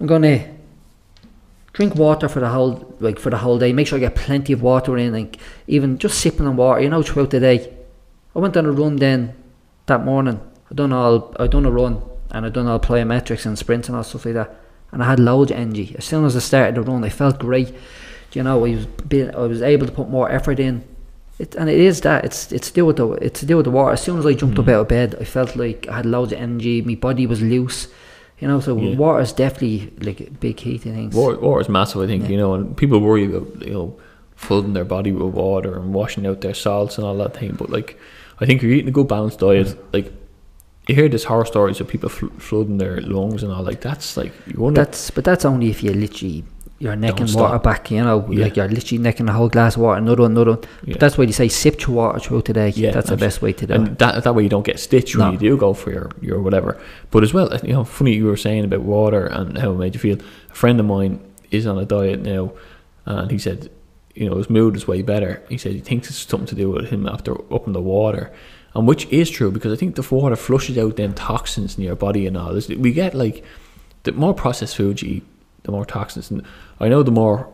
I'm 0.00 0.06
going 0.06 0.22
to 0.22 0.48
drink 1.72 1.94
water 1.94 2.28
for 2.28 2.40
the 2.40 2.48
whole 2.50 2.94
like 3.00 3.18
for 3.18 3.30
the 3.30 3.38
whole 3.38 3.58
day. 3.58 3.72
Make 3.72 3.86
sure 3.86 3.96
I 3.96 4.00
get 4.00 4.14
plenty 4.14 4.52
of 4.52 4.60
water 4.60 4.98
in, 4.98 5.14
like 5.14 5.38
even 5.66 5.96
just 5.96 6.18
sipping 6.18 6.46
on 6.46 6.56
water, 6.56 6.82
you 6.82 6.90
know, 6.90 7.02
throughout 7.02 7.30
the 7.30 7.40
day. 7.40 7.74
I 8.36 8.38
went 8.38 8.56
on 8.56 8.66
a 8.66 8.72
run 8.72 8.96
then 8.96 9.34
that 9.86 10.04
morning. 10.04 10.40
I 10.70 10.74
done 10.74 10.92
all 10.92 11.34
I 11.38 11.46
done 11.46 11.64
a 11.64 11.70
run 11.70 12.02
and 12.30 12.44
I 12.44 12.50
done 12.50 12.66
all 12.66 12.80
plyometrics 12.80 13.46
and 13.46 13.58
sprints 13.58 13.88
and 13.88 13.96
all 13.96 14.04
stuff 14.04 14.26
like 14.26 14.34
that. 14.34 14.60
And 14.92 15.02
I 15.02 15.06
had 15.06 15.20
loads 15.20 15.50
of 15.50 15.56
energy. 15.58 15.94
As 15.98 16.04
soon 16.04 16.24
as 16.24 16.34
I 16.36 16.40
started 16.40 16.74
the 16.74 16.82
run, 16.82 17.04
I 17.04 17.08
felt 17.10 17.38
great. 17.38 17.72
You 18.32 18.42
know, 18.42 18.64
I 18.64 18.70
was 18.70 18.86
being, 18.86 19.34
I 19.34 19.40
was 19.40 19.62
able 19.62 19.86
to 19.86 19.92
put 19.92 20.08
more 20.08 20.30
effort 20.30 20.58
in. 20.60 20.84
It, 21.38 21.54
and 21.54 21.70
it 21.70 21.78
is 21.80 22.02
that 22.02 22.24
it's 22.24 22.52
it's 22.52 22.68
to 22.68 22.74
do 22.74 22.84
with 22.86 22.96
the 22.96 23.08
it's 23.12 23.40
to 23.40 23.46
do 23.46 23.56
with 23.56 23.64
the 23.64 23.70
water. 23.70 23.92
As 23.92 24.02
soon 24.02 24.18
as 24.18 24.26
I 24.26 24.34
jumped 24.34 24.58
up 24.58 24.66
Mm. 24.66 24.72
out 24.74 24.80
of 24.82 24.88
bed, 24.88 25.16
I 25.20 25.24
felt 25.24 25.56
like 25.56 25.86
I 25.88 25.96
had 25.96 26.06
loads 26.06 26.32
of 26.32 26.38
energy. 26.38 26.82
My 26.82 26.96
body 26.96 27.26
was 27.26 27.40
loose. 27.40 27.88
You 28.40 28.48
know, 28.48 28.60
so 28.60 28.76
Yeah. 28.76 28.96
water 28.96 29.20
is 29.20 29.32
definitely 29.32 29.92
like 30.02 30.20
a 30.20 30.30
big 30.30 30.56
key 30.56 30.78
to 30.78 30.92
things. 30.92 31.14
Water, 31.14 31.38
water 31.38 31.60
is 31.60 31.68
massive, 31.68 32.00
I 32.02 32.06
think. 32.06 32.24
Yeah. 32.24 32.30
You 32.30 32.36
know, 32.38 32.54
and 32.54 32.76
people 32.76 32.98
worry 33.00 33.24
about 33.26 33.46
you 33.66 33.72
know 33.72 33.94
flooding 34.36 34.72
their 34.74 34.84
body 34.84 35.12
with 35.12 35.34
water 35.34 35.76
and 35.78 35.92
washing 35.94 36.26
out 36.26 36.40
their 36.40 36.54
salts 36.54 36.98
and 36.98 37.06
all 37.06 37.16
that 37.18 37.36
thing. 37.36 37.54
But 37.58 37.70
like, 37.70 37.98
I 38.40 38.46
think 38.46 38.58
if 38.58 38.62
you're 38.64 38.72
eating 38.72 38.88
a 38.88 38.92
good 38.92 39.08
balanced 39.08 39.38
diet, 39.40 39.76
like 39.92 40.12
you 40.88 40.94
hear 40.94 41.08
this 41.08 41.24
horror 41.24 41.44
stories 41.44 41.80
of 41.80 41.88
people 41.88 42.08
fl- 42.08 42.26
flooding 42.38 42.78
their 42.78 43.00
lungs 43.00 43.42
and 43.42 43.52
all. 43.52 43.62
Like 43.62 43.80
that's 43.80 44.16
like 44.16 44.32
you 44.46 44.58
wonder. 44.60 44.80
That's 44.84 45.10
but 45.10 45.24
that's 45.24 45.44
only 45.44 45.70
if 45.70 45.82
you 45.82 45.92
literally 45.92 46.44
you're 46.78 46.96
necking 46.96 47.26
Don't 47.26 47.36
water 47.36 47.54
stop. 47.56 47.62
back. 47.62 47.90
You 47.90 48.02
know, 48.02 48.26
Yeah. 48.30 48.44
like 48.44 48.56
you're 48.56 48.66
literally 48.68 49.02
necking 49.02 49.28
a 49.28 49.32
whole 49.34 49.50
glass 49.50 49.76
of 49.76 49.82
water, 49.82 49.98
another 49.98 50.22
one, 50.22 50.30
another 50.32 50.52
one. 50.52 50.60
Yeah. 50.84 50.92
But 50.94 51.00
that's 51.00 51.18
why 51.18 51.26
they 51.26 51.32
say 51.32 51.48
sip 51.48 51.82
your 51.86 51.90
water 51.96 52.18
throughout 52.18 52.46
the 52.46 52.54
day. 52.54 52.70
Yeah, 52.70 52.90
that's 52.92 53.10
the 53.10 53.18
best 53.18 53.42
way 53.42 53.52
to 53.52 53.66
do 53.66 53.74
and 53.74 53.88
it. 53.88 53.98
that 53.98 54.24
that 54.24 54.34
way 54.34 54.42
you 54.42 54.48
don't 54.48 54.64
get 54.64 54.80
stitched 54.80 55.14
when 55.14 55.26
No. 55.26 55.32
you 55.32 55.38
do 55.38 55.56
go 55.58 55.74
for 55.74 55.92
your 55.92 56.10
your 56.22 56.40
whatever. 56.40 56.78
But 57.10 57.22
as 57.22 57.34
well, 57.34 57.52
uh, 57.52 57.58
you 57.62 57.72
know, 57.74 57.84
funny 57.84 58.14
you 58.14 58.24
were 58.26 58.36
saying 58.38 58.64
about 58.64 58.80
water 58.80 59.26
and 59.26 59.58
how 59.58 59.72
it 59.72 59.76
made 59.78 59.94
you 59.94 60.00
feel. 60.00 60.16
A 60.50 60.54
friend 60.54 60.80
of 60.80 60.86
mine 60.86 61.20
is 61.50 61.66
on 61.66 61.78
a 61.78 61.84
diet 61.84 62.22
now, 62.22 62.52
and 63.04 63.30
he 63.30 63.38
said, 63.38 63.68
you 64.14 64.28
know, 64.30 64.36
his 64.36 64.48
mood 64.48 64.74
is 64.74 64.88
way 64.88 65.02
better. 65.02 65.42
He 65.50 65.58
said 65.58 65.72
he 65.72 65.80
thinks 65.80 66.08
it's 66.08 66.18
something 66.26 66.46
to 66.48 66.54
do 66.54 66.70
with 66.70 66.88
him 66.88 67.06
after 67.06 67.32
upping 67.52 67.74
the 67.74 67.82
water, 67.82 68.32
and 68.74 68.86
which 68.86 69.06
is 69.06 69.30
true 69.30 69.50
because 69.50 69.72
I 69.72 69.76
think 69.76 69.96
the 69.96 70.14
water 70.14 70.36
flushes 70.36 70.78
out 70.78 70.96
them 70.96 71.14
toxins 71.14 71.76
in 71.76 71.84
your 71.84 71.96
body 71.96 72.26
and 72.26 72.36
all. 72.36 72.54
This 72.54 72.68
we 72.68 72.92
get 72.92 73.14
like 73.14 73.44
the 74.04 74.12
more 74.12 74.34
processed 74.34 74.76
food 74.76 75.02
you 75.02 75.16
eat, 75.16 75.26
the 75.64 75.72
more 75.72 75.84
toxins. 75.84 76.30
And 76.30 76.42
I 76.78 76.88
know 76.88 77.02
the 77.02 77.10
more 77.10 77.52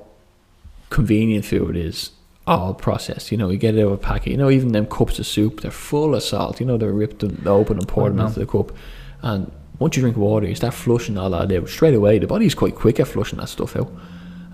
convenient 0.90 1.44
food 1.44 1.76
is 1.76 2.10
all 2.46 2.74
processed. 2.74 3.32
You 3.32 3.38
know, 3.38 3.50
you 3.50 3.58
get 3.58 3.74
it 3.74 3.80
out 3.80 3.86
of 3.86 3.92
a 3.92 3.98
packet. 3.98 4.30
You 4.30 4.36
know, 4.36 4.50
even 4.50 4.72
them 4.72 4.86
cups 4.86 5.18
of 5.18 5.26
soup, 5.26 5.60
they're 5.60 5.70
full 5.70 6.14
of 6.14 6.22
salt. 6.22 6.60
You 6.60 6.66
know, 6.66 6.76
they're 6.76 6.92
ripped 6.92 7.22
and 7.22 7.46
open 7.46 7.78
and 7.78 7.88
poured 7.88 8.18
into 8.18 8.38
the 8.38 8.46
cup. 8.46 8.72
And 9.22 9.50
once 9.78 9.96
you 9.96 10.02
drink 10.02 10.16
water, 10.16 10.46
you 10.46 10.54
start 10.54 10.74
flushing 10.74 11.18
all 11.18 11.30
that 11.30 11.52
out 11.52 11.68
straight 11.68 11.94
away. 11.94 12.18
The 12.18 12.26
body's 12.26 12.54
quite 12.54 12.74
quick 12.74 13.00
at 13.00 13.08
flushing 13.08 13.38
that 13.38 13.48
stuff 13.48 13.76
out. 13.76 13.90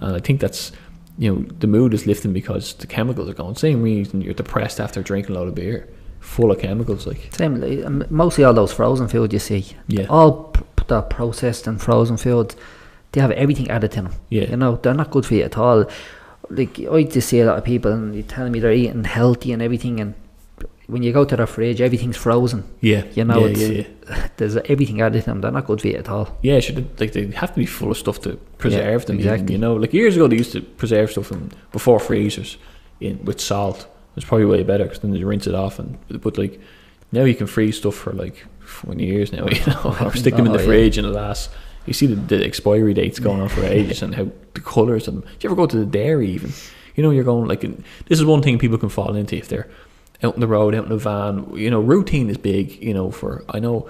And 0.01 0.17
I 0.17 0.21
think 0.21 0.41
that's, 0.41 0.73
you 1.19 1.33
know, 1.33 1.43
the 1.59 1.67
mood 1.67 1.95
is 1.95 2.07
lifting 2.07 2.33
because 2.33 2.75
the 2.75 2.87
chemicals 2.87 3.29
are 3.29 3.35
going. 3.35 3.55
Same 3.55 3.83
reason 3.83 4.23
you're 4.23 4.35
depressed 4.35 4.81
after 4.81 5.03
drinking 5.03 5.37
a 5.37 5.39
lot 5.39 5.49
of 5.49 5.55
beer, 5.55 5.89
full 6.23 6.51
of 6.51 6.59
chemicals. 6.59 7.07
Like, 7.07 7.29
Same, 7.35 8.05
mostly 8.11 8.45
all 8.45 8.55
those 8.55 8.73
frozen 8.73 9.09
food 9.09 9.33
you 9.33 9.39
see, 9.39 9.67
yeah, 9.89 10.07
all 10.09 10.45
p- 10.55 10.63
the 10.87 11.03
processed 11.03 11.67
and 11.67 11.81
frozen 11.81 12.17
foods, 12.17 12.57
they 13.13 13.21
have 13.21 13.33
everything 13.33 13.69
added 13.71 13.91
to 13.93 14.03
them. 14.03 14.13
yeah, 14.31 14.49
You 14.51 14.57
know, 14.57 14.77
they're 14.77 14.95
not 14.95 15.11
good 15.11 15.27
for 15.27 15.35
you 15.35 15.43
at 15.45 15.59
all. 15.59 15.85
Like 16.51 16.79
I 16.81 17.03
just 17.05 17.29
see 17.29 17.41
a 17.41 17.47
lot 17.47 17.59
of 17.59 17.65
people 17.65 17.93
and 17.93 18.15
they 18.15 18.23
telling 18.23 18.53
me 18.53 18.61
they're 18.61 18.73
eating 18.73 19.05
healthy 19.05 19.53
and 19.53 19.63
everything, 19.63 20.01
and 20.01 20.15
when 20.87 21.03
you 21.03 21.13
go 21.13 21.25
to 21.25 21.37
their 21.37 21.47
fridge, 21.47 21.81
everything's 21.81 22.17
frozen. 22.17 22.65
yeah. 22.81 23.05
You 23.15 23.25
know, 23.25 23.41
yeah, 23.41 23.47
it's- 23.53 23.69
yeah, 23.71 23.79
yeah. 23.79 24.29
There's 24.37 24.57
everything 24.57 25.01
added 25.01 25.21
to 25.21 25.27
them. 25.31 25.41
They're 25.41 25.53
not 25.53 25.67
good 25.67 25.81
for 25.81 25.87
you 25.89 25.95
at 25.97 26.09
all. 26.09 26.37
Yeah, 26.43 26.59
should 26.61 27.01
like 27.01 27.13
they 27.13 27.27
have 27.31 27.51
to 27.55 27.59
be 27.61 27.67
full 27.67 27.91
of 27.93 27.97
stuff 27.97 28.21
to 28.23 28.37
preserve 28.59 29.07
them. 29.07 29.19
even, 29.21 29.33
exactly. 29.33 29.55
you 29.55 29.61
know, 29.61 29.75
like 29.75 29.93
years 29.93 30.17
ago 30.17 30.27
they 30.29 30.37
used 30.37 30.53
to 30.53 30.61
preserve 30.61 31.11
stuff 31.13 31.31
in 31.33 31.51
before 31.73 31.99
freezers 32.01 32.59
in 33.01 33.25
with 33.25 33.41
salt. 33.41 33.87
It 34.13 34.17
was 34.17 34.25
probably 34.25 34.47
way 34.47 34.63
better 34.63 34.85
because 34.85 35.01
then 35.01 35.15
you 35.15 35.27
rinse 35.27 35.47
it 35.47 35.55
off. 35.55 35.79
And 35.79 35.99
but 36.21 36.37
like 36.39 36.61
now 37.13 37.25
you 37.25 37.35
can 37.35 37.47
freeze 37.47 37.79
stuff 37.79 37.95
for 37.95 38.13
like 38.13 38.45
twenty 38.67 39.07
years 39.07 39.33
now. 39.33 39.47
You 39.51 39.67
know, 39.67 39.97
or 40.01 40.15
stick 40.17 40.37
them 40.37 40.47
in 40.47 40.53
the 40.53 40.59
Oh, 40.59 40.63
yeah. 40.63 40.67
fridge 40.67 40.99
and 40.99 41.07
it 41.07 41.11
lasts. 41.11 41.49
You 41.87 41.93
see 41.93 42.07
the, 42.07 42.15
the 42.15 42.45
expiry 42.45 42.95
dates 42.95 43.19
going 43.19 43.41
on 43.41 43.49
for 43.49 43.65
ages 43.65 44.03
and 44.05 44.15
how 44.15 44.29
the 44.55 44.61
colours 44.61 45.09
and. 45.09 45.23
Do 45.23 45.29
you 45.41 45.49
ever 45.49 45.57
go 45.57 45.67
to 45.67 45.77
the 45.79 45.87
dairy 45.87 46.29
even? 46.31 46.53
You 46.95 47.03
know, 47.03 47.11
you're 47.11 47.25
going 47.25 47.49
like 47.49 47.63
this 47.63 48.19
is 48.21 48.25
one 48.25 48.43
thing 48.43 48.59
people 48.59 48.79
can 48.79 48.89
fall 48.91 49.17
into 49.17 49.37
if 49.37 49.49
they're 49.49 49.69
out 50.23 50.35
in 50.35 50.41
the 50.41 50.47
road, 50.47 50.75
out 50.75 50.85
in 50.87 50.93
a 50.93 50.97
van. 50.99 51.51
You 51.57 51.71
know, 51.71 51.81
routine 51.81 52.29
is 52.29 52.37
big. 52.37 52.83
You 52.83 52.93
know, 52.95 53.11
for 53.11 53.45
I 53.49 53.59
know 53.61 53.89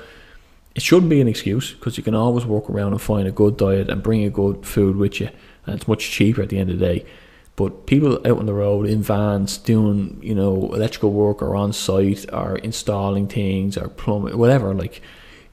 it 0.75 0.83
shouldn't 0.83 1.11
be 1.11 1.21
an 1.21 1.29
excuse 1.29 1.73
because 1.75 1.99
you 1.99 2.03
can 2.05 2.15
always 2.15 2.47
walk 2.47 2.71
around 2.71 2.93
and 2.93 3.03
find 3.03 3.29
a 3.29 3.33
good 3.33 3.57
diet 3.59 3.91
and 3.91 4.03
bring 4.03 4.25
a 4.25 4.31
good 4.31 4.65
food 4.65 4.97
with 4.97 5.21
you 5.21 5.29
and 5.67 5.77
it's 5.77 5.87
much 5.87 6.11
cheaper 6.11 6.41
at 6.43 6.49
the 6.49 6.59
end 6.59 6.71
of 6.71 6.79
the 6.79 6.87
day. 6.87 7.05
But 7.55 7.87
people 7.87 8.17
out 8.27 8.39
on 8.39 8.47
the 8.47 8.55
road 8.55 8.87
in 8.87 9.03
vans 9.03 9.59
doing, 9.59 10.19
you 10.23 10.35
know, 10.35 10.73
electrical 10.73 11.13
work 11.13 11.43
or 11.43 11.55
on 11.55 11.73
site 11.73 12.25
or 12.33 12.57
installing 12.57 13.29
things 13.29 13.77
or 13.77 13.89
plumbing, 13.89 14.39
whatever, 14.39 14.75
like, 14.75 15.03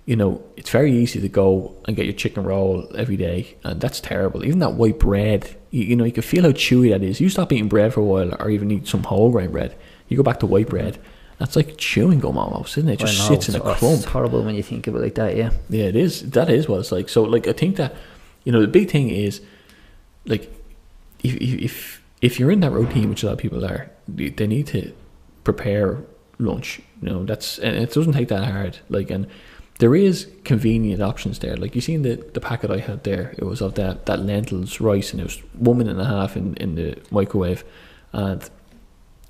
you 0.06 0.16
know, 0.16 0.42
it's 0.56 0.70
very 0.70 0.92
easy 0.92 1.20
to 1.22 1.30
go 1.30 1.76
and 1.86 1.96
get 1.96 2.06
your 2.06 2.16
chicken 2.16 2.44
roll 2.44 2.90
every 2.96 3.18
day, 3.18 3.58
and 3.64 3.80
that's 3.82 4.00
terrible. 4.00 4.44
Even 4.44 4.60
that 4.60 4.74
white 4.74 4.98
bread, 4.98 5.56
you, 5.72 5.84
you 5.84 5.96
know, 5.96 6.04
you 6.06 6.12
can 6.12 6.24
feel 6.24 6.44
how 6.44 6.52
chewy 6.52 6.90
that 6.90 7.04
is. 7.04 7.20
You 7.22 7.30
stop 7.30 7.52
eating 7.52 7.68
bread 7.68 7.94
for 7.94 8.00
a 8.00 8.06
while, 8.06 8.34
or 8.40 8.50
even 8.50 8.72
eat 8.72 8.88
some 8.88 9.04
whole 9.04 9.30
grain 9.30 9.52
bread, 9.52 9.76
you 10.08 10.18
go 10.18 10.24
back 10.24 10.40
to 10.40 10.48
white 10.48 10.70
bread. 10.70 10.98
That's 11.38 11.56
like 11.56 11.78
chewing 11.78 12.20
gum 12.20 12.38
almost, 12.38 12.78
isn't 12.78 12.90
it? 12.90 12.94
It 12.94 13.00
just 13.06 13.28
sits 13.28 13.50
in 13.50 13.56
a 13.56 13.60
clump. 13.60 14.00
It's 14.00 14.06
horrible 14.06 14.44
when 14.44 14.56
you 14.56 14.64
think 14.64 14.88
of 14.88 14.96
it 14.96 15.00
like 15.00 15.16
that. 15.16 15.38
Yeah. 15.38 15.52
Yeah, 15.70 15.86
it 15.86 15.96
is. 15.96 16.32
That 16.32 16.50
is 16.50 16.68
what 16.68 16.80
it's 16.80 16.92
like. 16.92 17.08
So, 17.08 17.24
like, 17.24 17.48
I 17.48 17.54
think 17.54 17.76
that 17.76 17.94
you 18.46 18.52
know 18.52 18.62
the 18.62 18.68
big 18.68 18.90
thing 18.90 19.10
is, 19.10 19.42
like, 20.26 20.52
if 21.24 21.36
if 21.36 22.04
if, 22.22 22.40
you're 22.40 22.52
in 22.52 22.60
that 22.62 22.72
routine, 22.72 23.10
which 23.10 23.24
a 23.24 23.28
lot 23.28 23.34
of 23.34 23.40
people 23.40 23.66
are, 23.66 23.90
they 24.08 24.30
they 24.30 24.48
need 24.48 24.68
to 24.68 24.92
prepare 25.44 26.04
lunch. 26.38 26.82
You 27.02 27.10
know, 27.10 27.24
that's 27.26 27.58
and 27.60 27.76
it 27.76 27.94
doesn't 27.94 28.14
take 28.14 28.28
that 28.30 28.46
hard. 28.46 28.80
Like, 28.90 29.10
and 29.10 29.28
there 29.80 29.96
is 29.96 30.28
convenient 30.44 31.02
options 31.02 31.40
there. 31.40 31.56
Like 31.56 31.76
you 31.76 31.82
seen 31.82 32.02
the 32.02 32.16
the 32.34 32.42
packet 32.42 32.72
I 32.72 32.80
had 32.80 33.04
there. 33.04 33.34
It 33.38 33.46
was 33.46 33.62
of 33.62 33.76
that 33.76 34.06
that 34.06 34.20
lentils 34.20 34.82
rice, 34.82 35.12
and 35.12 35.22
it 35.22 35.26
was 35.26 35.38
one 35.54 35.78
minute 35.78 35.92
and 35.92 36.02
a 36.02 36.06
half 36.06 36.36
in 36.36 36.56
in 36.56 36.76
the 36.76 36.98
microwave, 37.12 37.64
and 38.14 38.50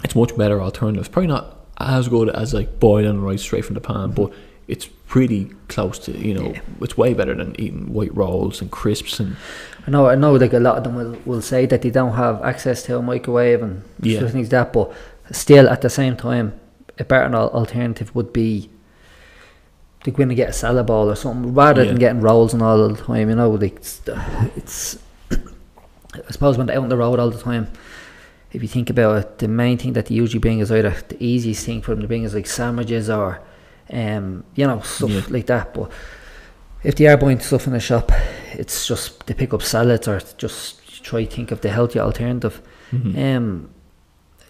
it's 0.04 0.16
much 0.16 0.36
better 0.36 0.62
alternative. 0.62 1.02
It's 1.02 1.10
probably 1.10 1.28
not 1.28 1.66
as 1.78 2.08
good 2.08 2.30
as 2.30 2.54
like 2.54 2.80
boiling 2.80 3.22
rice 3.22 3.42
straight 3.42 3.66
from 3.66 3.76
the 3.76 3.82
pan, 3.82 4.12
but 4.12 4.34
it's 4.68 4.90
pretty 5.10 5.52
close 5.68 5.98
to 5.98 6.12
you 6.18 6.34
know. 6.36 6.54
It's 6.82 6.96
way 6.96 7.14
better 7.16 7.34
than 7.34 7.60
eating 7.60 7.92
white 7.92 8.16
rolls 8.16 8.62
and 8.62 8.70
crisps 8.72 9.20
and 9.20 9.36
I 9.88 9.92
know, 9.92 10.08
I 10.08 10.14
know, 10.16 10.34
like 10.34 10.54
a 10.54 10.60
lot 10.60 10.78
of 10.78 10.84
them 10.84 10.96
will, 10.96 11.18
will 11.26 11.42
say 11.42 11.66
that 11.66 11.82
they 11.82 11.90
don't 11.90 12.14
have 12.14 12.44
access 12.44 12.84
to 12.84 12.98
a 12.98 13.02
microwave 13.02 13.64
and 13.64 13.82
Yeah. 14.02 14.20
stuff 14.20 14.36
like 14.36 14.50
that, 14.50 14.72
but 14.72 14.92
still 15.32 15.68
at 15.68 15.82
the 15.82 15.90
same 15.90 16.16
time, 16.16 16.54
a 17.00 17.04
better 17.04 17.34
alternative 17.36 18.14
would 18.14 18.32
be 18.32 18.70
to 20.04 20.12
go 20.12 20.22
in 20.24 20.30
and 20.30 20.38
get 20.38 20.50
a 20.50 20.54
salad 20.54 20.86
bowl 20.86 21.10
or 21.10 21.16
something 21.16 21.54
rather 21.56 21.82
Yeah. 21.84 21.88
than 21.90 22.00
getting 22.00 22.22
rolls 22.22 22.54
and 22.54 22.62
all 22.62 22.88
the 22.88 22.96
time. 23.02 23.30
You 23.30 23.36
know, 23.36 23.50
like 23.52 23.78
it's, 23.78 24.02
it's 24.56 25.00
I 25.32 26.32
suppose 26.32 26.58
when 26.58 26.68
they're 26.68 26.78
out 26.78 26.84
on 26.84 26.90
the 26.90 26.98
road 26.98 27.20
all 27.20 27.32
the 27.32 27.42
time. 27.42 27.68
If 28.52 28.62
you 28.64 28.68
think 28.68 28.90
about 28.90 29.18
it, 29.18 29.38
the 29.40 29.48
main 29.48 29.78
thing 29.78 29.94
that 29.94 30.08
they 30.08 30.16
usually 30.16 30.40
bring 30.40 30.60
is 30.60 30.72
either 30.72 30.96
the 31.08 31.24
easiest 31.24 31.66
thing 31.66 31.82
for 31.82 31.92
them 31.92 32.02
to 32.02 32.08
bring 32.08 32.24
is 32.24 32.34
like 32.34 32.48
sandwiches 32.48 33.10
or, 33.10 33.40
um, 33.92 34.44
you 34.56 34.66
know, 34.68 34.80
stuff 34.82 35.10
Yeah. 35.10 35.22
like 35.30 35.46
that. 35.48 35.74
But 35.74 35.92
if 36.84 36.96
they 36.96 37.08
are 37.08 37.18
buying 37.18 37.40
stuff 37.40 37.68
in 37.68 37.74
the 37.74 37.80
shop, 37.80 38.12
it's 38.54 38.88
just 38.88 39.26
they 39.28 39.34
pick 39.34 39.54
up 39.54 39.62
salads 39.62 40.08
or 40.08 40.20
just 40.38 41.04
try 41.04 41.24
to 41.26 41.30
think 41.32 41.52
of 41.52 41.62
the 41.62 41.70
healthy 41.70 42.00
alternative. 42.00 42.62
Mhm. 42.92 43.36
Um, 43.38 43.70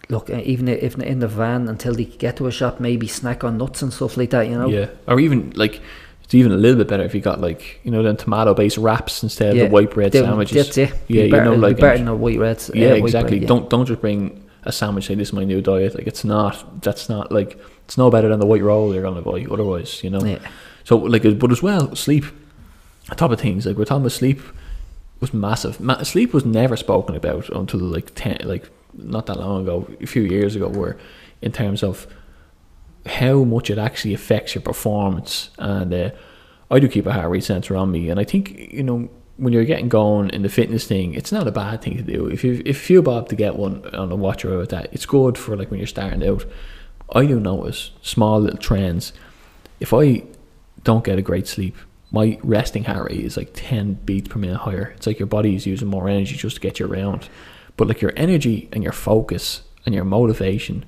look, 0.09 0.29
uh, 0.29 0.41
even 0.43 0.67
if 0.67 0.95
in 0.99 1.19
the 1.19 1.27
van 1.27 1.67
until 1.67 1.93
they 1.93 2.05
get 2.05 2.37
to 2.37 2.47
a 2.47 2.51
shop, 2.51 2.79
maybe 2.79 3.07
snack 3.07 3.43
on 3.43 3.57
nuts 3.57 3.81
and 3.81 3.91
stuff 3.93 4.17
like 4.17 4.29
that. 4.31 4.47
You 4.47 4.57
know, 4.57 4.67
yeah, 4.69 4.87
or 5.07 5.19
even 5.19 5.51
like 5.55 5.81
it's 6.23 6.33
even 6.35 6.51
a 6.51 6.57
little 6.57 6.77
bit 6.77 6.87
better 6.87 7.03
if 7.03 7.13
you 7.15 7.21
got 7.21 7.41
like 7.41 7.79
you 7.83 7.91
know 7.91 8.03
them 8.03 8.15
tomato 8.17 8.53
based 8.53 8.77
wraps 8.77 9.23
instead 9.23 9.55
Yeah, 9.55 9.63
of 9.63 9.69
the 9.69 9.73
white 9.73 9.91
bread 9.91 10.11
They- 10.11 10.21
sandwiches. 10.21 10.55
That's 10.65 10.77
it. 10.77 10.89
Yeah, 11.07 11.23
Be 11.23 11.27
you 11.27 11.29
know, 11.31 11.37
it'd 11.39 11.53
be 11.55 11.57
like, 11.67 11.77
better 11.79 11.97
than 12.03 12.19
white 12.19 12.39
reds. 12.39 12.69
yeah, 12.73 12.91
uh, 12.91 12.95
exactly. 12.95 13.39
bread, 13.39 13.41
yeah. 13.43 13.47
Don't 13.47 13.69
don't 13.69 13.85
just 13.85 14.01
bring 14.01 14.43
a 14.63 14.71
sandwich. 14.71 15.07
Say 15.07 15.15
this 15.15 15.29
is 15.29 15.33
my 15.33 15.43
new 15.43 15.61
diet. 15.61 15.95
Like 15.95 16.07
it's 16.07 16.23
not. 16.23 16.81
That's 16.81 17.09
not 17.09 17.31
like 17.31 17.57
it's 17.89 17.97
no 17.97 18.11
better 18.11 18.29
than 18.29 18.39
the 18.39 18.45
white 18.45 18.61
roll 18.61 18.93
you're 18.93 19.01
gonna 19.01 19.23
buy. 19.23 19.47
Otherwise, 19.49 20.03
you 20.03 20.11
know. 20.11 20.23
Yeah. 20.23 20.37
So 20.83 20.95
like, 20.95 21.23
but 21.39 21.51
as 21.51 21.63
well, 21.63 21.95
sleep. 21.95 22.23
On 23.09 23.17
top 23.17 23.31
of 23.31 23.41
things, 23.41 23.65
like 23.65 23.77
we're 23.77 23.85
talking 23.85 24.03
about 24.03 24.11
sleep 24.11 24.39
was 25.19 25.33
massive. 25.33 25.79
Ma- 25.79 26.03
sleep 26.03 26.31
was 26.31 26.45
never 26.45 26.77
spoken 26.77 27.15
about 27.15 27.49
until 27.49 27.79
like 27.79 28.13
ten, 28.13 28.37
like 28.43 28.69
not 28.93 29.25
that 29.25 29.39
long 29.39 29.63
ago, 29.63 29.89
a 29.99 30.05
few 30.05 30.21
years 30.21 30.55
ago, 30.55 30.67
where 30.69 30.99
in 31.41 31.51
terms 31.51 31.81
of 31.81 32.05
how 33.07 33.43
much 33.43 33.71
it 33.71 33.79
actually 33.79 34.13
affects 34.13 34.53
your 34.53 34.61
performance. 34.61 35.49
And 35.57 35.91
uh, 35.91 36.11
I 36.69 36.77
do 36.77 36.87
keep 36.87 37.07
a 37.07 37.13
heart 37.13 37.31
rate 37.31 37.43
sensor 37.43 37.75
on 37.75 37.89
me, 37.89 38.11
and 38.11 38.19
I 38.19 38.23
think 38.23 38.71
you 38.71 38.83
know 38.83 39.09
when 39.37 39.51
you're 39.51 39.65
getting 39.65 39.89
going 39.89 40.29
in 40.29 40.43
the 40.43 40.49
fitness 40.49 40.85
thing, 40.85 41.15
it's 41.15 41.31
not 41.31 41.47
a 41.47 41.51
bad 41.51 41.81
thing 41.81 41.97
to 41.97 42.03
do. 42.03 42.27
If 42.27 42.43
you 42.43 42.61
if 42.63 42.67
you 42.67 42.73
feel 42.97 43.01
bob 43.01 43.29
to 43.29 43.35
get 43.35 43.55
one 43.55 43.83
on 43.95 44.11
a 44.11 44.15
watch 44.15 44.45
or 44.45 44.53
about 44.53 44.69
that, 44.69 44.89
it's 44.91 45.07
good 45.07 45.39
for 45.39 45.57
like 45.57 45.71
when 45.71 45.79
you're 45.79 45.87
starting 45.87 46.23
out. 46.23 46.45
I 47.13 47.25
do 47.25 47.39
notice 47.39 47.91
small 48.01 48.39
little 48.39 48.59
trends. 48.59 49.13
If 49.79 49.93
I 49.93 50.23
don't 50.83 51.03
get 51.03 51.19
a 51.19 51.23
great 51.23 51.47
sleep, 51.47 51.75
my 52.11 52.39
resting 52.43 52.83
heart 52.83 53.09
rate 53.11 53.25
is 53.25 53.37
like 53.37 53.51
10 53.53 53.93
beats 54.05 54.29
per 54.29 54.39
minute 54.39 54.57
higher. 54.57 54.93
It's 54.95 55.07
like 55.07 55.19
your 55.19 55.27
body 55.27 55.55
is 55.55 55.65
using 55.65 55.87
more 55.87 56.09
energy 56.09 56.35
just 56.35 56.55
to 56.55 56.61
get 56.61 56.79
you 56.79 56.87
around. 56.87 57.29
But 57.77 57.87
like 57.87 58.01
your 58.01 58.13
energy 58.15 58.67
and 58.71 58.83
your 58.83 58.93
focus 58.93 59.61
and 59.85 59.93
your 59.93 60.05
motivation, 60.05 60.85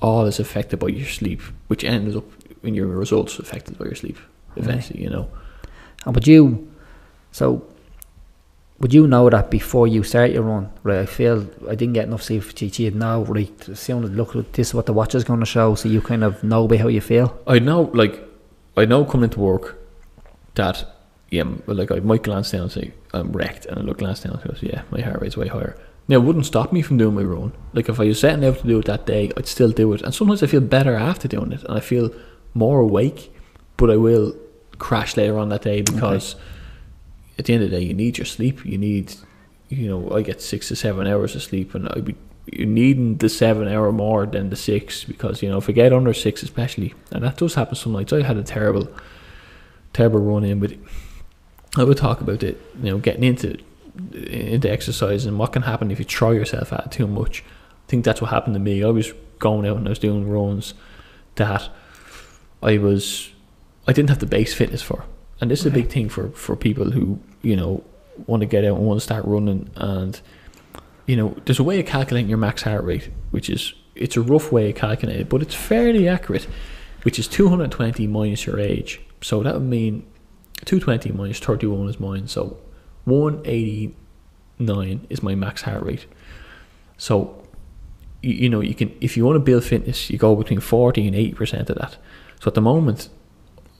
all 0.00 0.26
is 0.26 0.38
affected 0.38 0.78
by 0.78 0.88
your 0.88 1.06
sleep, 1.06 1.40
which 1.68 1.84
ends 1.84 2.14
up 2.16 2.24
in 2.62 2.74
your 2.74 2.86
results 2.86 3.38
affected 3.38 3.78
by 3.78 3.86
your 3.86 3.94
sleep 3.94 4.18
eventually, 4.56 5.02
you 5.02 5.10
know. 5.10 5.28
And 6.04 6.14
would 6.14 6.26
you, 6.26 6.70
so, 7.32 7.66
would 8.80 8.94
you 8.94 9.06
know 9.08 9.28
that 9.28 9.50
before 9.50 9.88
you 9.88 10.02
start 10.02 10.30
your 10.30 10.42
run? 10.42 10.70
Right, 10.82 11.00
I 11.00 11.06
feel 11.06 11.46
I 11.68 11.74
didn't 11.74 11.94
get 11.94 12.06
enough 12.06 12.22
sleep. 12.22 12.44
You 12.60 12.90
know, 12.92 13.24
right, 13.24 13.76
soon 13.76 14.06
look, 14.16 14.32
this 14.52 14.68
is 14.68 14.74
what 14.74 14.86
the 14.86 14.92
watch 14.92 15.14
is 15.14 15.24
going 15.24 15.40
to 15.40 15.46
show, 15.46 15.74
so 15.74 15.88
you 15.88 16.00
kind 16.00 16.22
of 16.22 16.42
know 16.44 16.68
by 16.68 16.76
how 16.76 16.88
you 16.88 17.00
feel. 17.00 17.36
I 17.46 17.58
know, 17.58 17.90
like, 17.94 18.22
I 18.76 18.84
know 18.84 19.04
coming 19.04 19.24
into 19.24 19.40
work 19.40 19.78
that, 20.54 20.86
yeah, 21.30 21.44
like 21.66 21.90
I 21.90 22.00
might 22.00 22.22
glance 22.22 22.52
down 22.52 22.62
and 22.62 22.72
say 22.72 22.92
I'm 23.12 23.32
wrecked, 23.32 23.66
and 23.66 23.78
I 23.78 23.82
look 23.82 23.98
glance 23.98 24.20
down 24.20 24.34
and 24.34 24.44
goes, 24.44 24.62
yeah, 24.62 24.82
my 24.90 25.00
heart 25.00 25.20
rate's 25.20 25.36
way 25.36 25.48
higher. 25.48 25.76
Now, 26.06 26.16
it 26.16 26.22
wouldn't 26.22 26.46
stop 26.46 26.72
me 26.72 26.80
from 26.80 26.96
doing 26.96 27.16
my 27.16 27.22
run. 27.22 27.52
Like, 27.74 27.88
if 27.88 28.00
I 28.00 28.04
was 28.04 28.20
setting 28.20 28.44
out 28.44 28.58
to 28.60 28.66
do 28.66 28.78
it 28.78 28.86
that 28.86 29.04
day, 29.04 29.30
I'd 29.36 29.46
still 29.46 29.72
do 29.72 29.92
it. 29.92 30.00
And 30.02 30.14
sometimes 30.14 30.42
I 30.42 30.46
feel 30.46 30.60
better 30.60 30.94
after 30.94 31.28
doing 31.28 31.52
it, 31.52 31.64
and 31.64 31.76
I 31.76 31.80
feel 31.80 32.10
more 32.54 32.80
awake, 32.80 33.34
but 33.76 33.90
I 33.90 33.96
will 33.96 34.34
crash 34.78 35.16
later 35.16 35.36
on 35.38 35.48
that 35.48 35.62
day 35.62 35.82
because 35.82 36.36
at 37.38 37.44
the 37.44 37.54
end 37.54 37.62
of 37.62 37.70
the 37.70 37.76
day, 37.78 37.84
you 37.84 37.94
need 37.94 38.18
your 38.18 38.24
sleep. 38.24 38.64
You 38.64 38.78
need, 38.78 39.14
you 39.68 39.88
know, 39.88 40.10
I 40.10 40.22
get 40.22 40.42
six 40.42 40.68
to 40.68 40.76
seven 40.76 41.06
hours 41.06 41.34
of 41.36 41.42
sleep, 41.42 41.74
and 41.74 41.88
I'd 41.90 42.04
be 42.04 42.16
you 42.52 42.66
needing 42.66 43.16
the 43.18 43.28
seven 43.28 43.68
hour 43.68 43.92
more 43.92 44.24
than 44.26 44.50
the 44.50 44.56
six 44.56 45.04
because 45.04 45.42
you 45.42 45.48
know 45.48 45.58
if 45.58 45.68
I 45.68 45.72
get 45.72 45.92
under 45.92 46.14
six, 46.14 46.42
especially, 46.42 46.94
and 47.10 47.22
that 47.24 47.36
does 47.36 47.54
happen 47.54 47.74
some 47.74 47.92
nights. 47.92 48.12
I 48.12 48.22
had 48.22 48.36
a 48.36 48.42
terrible, 48.42 48.88
terrible 49.92 50.20
run 50.20 50.44
in 50.44 50.60
with. 50.60 50.78
I 51.76 51.84
would 51.84 51.98
talk 51.98 52.20
about 52.20 52.42
it, 52.42 52.60
you 52.82 52.90
know, 52.90 52.98
getting 52.98 53.24
into 53.24 53.58
into 54.12 54.70
exercise 54.70 55.26
and 55.26 55.38
what 55.38 55.52
can 55.52 55.62
happen 55.62 55.90
if 55.90 55.98
you 55.98 56.04
try 56.04 56.32
yourself 56.32 56.72
at 56.72 56.86
it 56.86 56.92
too 56.92 57.06
much. 57.06 57.42
I 57.42 57.90
think 57.90 58.04
that's 58.04 58.20
what 58.20 58.30
happened 58.30 58.54
to 58.54 58.60
me. 58.60 58.84
I 58.84 58.88
was 58.88 59.12
going 59.38 59.66
out 59.66 59.76
and 59.76 59.86
I 59.86 59.90
was 59.90 59.98
doing 59.98 60.28
runs 60.28 60.74
that 61.34 61.68
I 62.62 62.78
was 62.78 63.30
I 63.86 63.92
didn't 63.92 64.10
have 64.10 64.20
the 64.20 64.26
base 64.26 64.54
fitness 64.54 64.82
for. 64.82 65.04
And 65.40 65.50
this 65.50 65.60
is 65.60 65.66
a 65.66 65.70
big 65.70 65.88
thing 65.88 66.08
for, 66.08 66.30
for 66.30 66.56
people 66.56 66.90
who, 66.90 67.20
you 67.42 67.56
know, 67.56 67.84
want 68.26 68.40
to 68.40 68.46
get 68.46 68.64
out 68.64 68.76
and 68.76 68.86
want 68.86 68.98
to 68.98 69.04
start 69.04 69.24
running 69.24 69.70
and 69.76 70.20
you 71.08 71.16
know, 71.16 71.34
there's 71.46 71.58
a 71.58 71.64
way 71.64 71.80
of 71.80 71.86
calculating 71.86 72.28
your 72.28 72.38
max 72.38 72.62
heart 72.62 72.84
rate, 72.84 73.10
which 73.30 73.48
is 73.48 73.72
it's 73.94 74.16
a 74.16 74.20
rough 74.20 74.52
way 74.52 74.68
of 74.68 74.76
calculating 74.76 75.22
it, 75.22 75.30
but 75.30 75.40
it's 75.40 75.54
fairly 75.54 76.06
accurate, 76.06 76.46
which 77.02 77.18
is 77.18 77.26
220 77.26 78.06
minus 78.06 78.44
your 78.46 78.60
age. 78.60 79.00
So 79.22 79.42
that 79.42 79.54
would 79.54 79.62
mean 79.62 80.06
220 80.66 81.12
minus 81.12 81.40
31 81.40 81.88
is 81.88 81.98
mine. 81.98 82.28
So 82.28 82.58
189 83.06 85.06
is 85.08 85.22
my 85.22 85.34
max 85.34 85.62
heart 85.62 85.82
rate. 85.82 86.04
So 86.98 87.42
you, 88.20 88.34
you 88.34 88.50
know, 88.50 88.60
you 88.60 88.74
can 88.74 88.94
if 89.00 89.16
you 89.16 89.24
want 89.24 89.36
to 89.36 89.40
build 89.40 89.64
fitness, 89.64 90.10
you 90.10 90.18
go 90.18 90.36
between 90.36 90.60
40 90.60 91.06
and 91.06 91.16
80 91.16 91.32
percent 91.32 91.70
of 91.70 91.78
that. 91.78 91.96
So 92.40 92.48
at 92.48 92.54
the 92.54 92.60
moment, 92.60 93.08